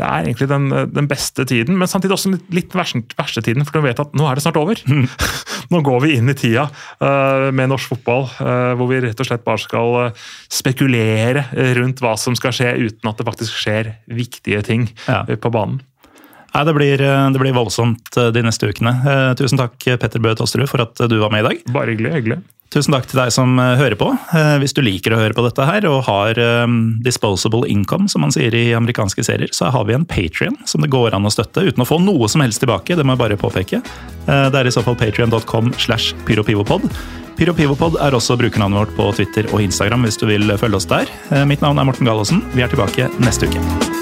det 0.00 0.06
er 0.08 0.24
egentlig 0.24 0.48
den, 0.48 0.70
den 0.88 1.08
beste 1.08 1.44
tiden, 1.48 1.76
men 1.76 1.90
samtidig 1.90 2.14
også 2.16 2.32
litt, 2.32 2.46
litt 2.54 2.76
verste, 2.76 3.02
verste 3.18 3.42
tiden, 3.44 3.66
for 3.68 3.76
du 3.76 3.84
vet 3.84 4.00
at 4.00 4.14
nå 4.16 4.24
er 4.28 4.38
det 4.38 4.44
snart 4.44 4.56
over. 4.60 4.80
nå 5.72 5.82
går 5.84 6.00
vi 6.06 6.14
inn 6.16 6.32
i 6.32 6.36
tida 6.38 6.64
uh, 6.72 7.50
med 7.52 7.68
norsk 7.72 7.92
fotball, 7.92 8.24
uh, 8.40 8.72
hvor 8.78 8.88
vi 8.88 9.02
rett 9.04 9.20
og 9.20 9.28
slett 9.28 9.44
bare 9.44 9.60
skal 9.60 9.98
eh, 10.06 10.24
spekulere 10.52 11.44
rundt 11.76 12.00
hva 12.02 12.14
som 12.20 12.36
skal 12.38 12.56
skje, 12.56 12.72
uten 12.88 13.10
at 13.10 13.20
det 13.20 13.28
faktisk 13.28 13.60
skjer 13.64 13.94
viktige 14.08 14.64
ting 14.64 14.88
Ja. 15.06 15.22
på 15.28 15.52
banen. 15.52 15.82
Nei, 16.52 16.64
det, 16.68 16.74
blir, 16.76 17.00
eh, 17.00 17.28
det 17.32 17.40
blir 17.40 17.54
voldsomt 17.56 18.16
eh, 18.20 18.32
de 18.34 18.42
neste 18.44 18.68
ukene. 18.68 18.92
Eh, 19.08 19.28
Tusen 19.40 19.60
takk, 19.60 19.78
Petter 19.80 20.20
Bøe 20.20 20.36
Tosterud, 20.36 20.68
for 20.68 20.84
at 20.84 21.00
du 21.08 21.16
var 21.22 21.32
med 21.32 21.44
i 21.44 21.48
dag. 21.48 21.62
Bare 21.72 21.94
hyggelig. 21.94 22.12
hyggelig. 22.18 22.42
Tusen 22.72 22.94
takk 22.94 23.04
til 23.08 23.18
deg 23.20 23.28
som 23.34 23.58
hører 23.60 23.98
på. 24.00 24.06
Hvis 24.62 24.72
du 24.72 24.78
liker 24.80 25.12
å 25.12 25.18
høre 25.20 25.36
på 25.36 25.42
dette 25.44 25.66
her, 25.68 25.84
og 25.90 26.06
har 26.06 26.38
disposable 27.04 27.68
income, 27.68 28.08
som 28.08 28.24
man 28.24 28.32
sier 28.32 28.56
i 28.56 28.70
amerikanske 28.72 29.26
serier, 29.28 29.52
så 29.52 29.68
har 29.74 29.84
vi 29.84 29.92
en 29.92 30.06
Patrion 30.08 30.56
som 30.64 30.80
det 30.80 30.88
går 30.88 31.12
an 31.12 31.28
å 31.28 31.34
støtte 31.34 31.66
uten 31.68 31.84
å 31.84 31.88
få 31.90 32.00
noe 32.00 32.32
som 32.32 32.40
helst 32.40 32.64
tilbake. 32.64 32.96
Det 32.96 33.04
må 33.04 33.12
jeg 33.12 33.20
bare 33.26 33.36
påpeke. 33.44 33.84
Det 34.24 34.56
er 34.56 34.64
i 34.64 34.72
så 34.72 34.80
fall 34.86 34.96
patrion.com 34.96 35.68
slash 35.76 36.16
pyropivopod. 36.24 36.88
Pyropivopod 37.36 38.00
er 38.00 38.16
også 38.16 38.40
brukernavnet 38.40 38.86
vårt 38.86 38.96
på 38.96 39.12
Twitter 39.20 39.52
og 39.52 39.66
Instagram 39.68 40.08
hvis 40.08 40.16
du 40.22 40.30
vil 40.32 40.56
følge 40.56 40.80
oss 40.80 40.88
der. 40.88 41.12
Mitt 41.44 41.60
navn 41.60 41.76
er 41.76 41.92
Morten 41.92 42.08
Gallosen. 42.08 42.40
Vi 42.56 42.64
er 42.64 42.72
tilbake 42.72 43.12
neste 43.20 43.52
uke. 43.52 44.01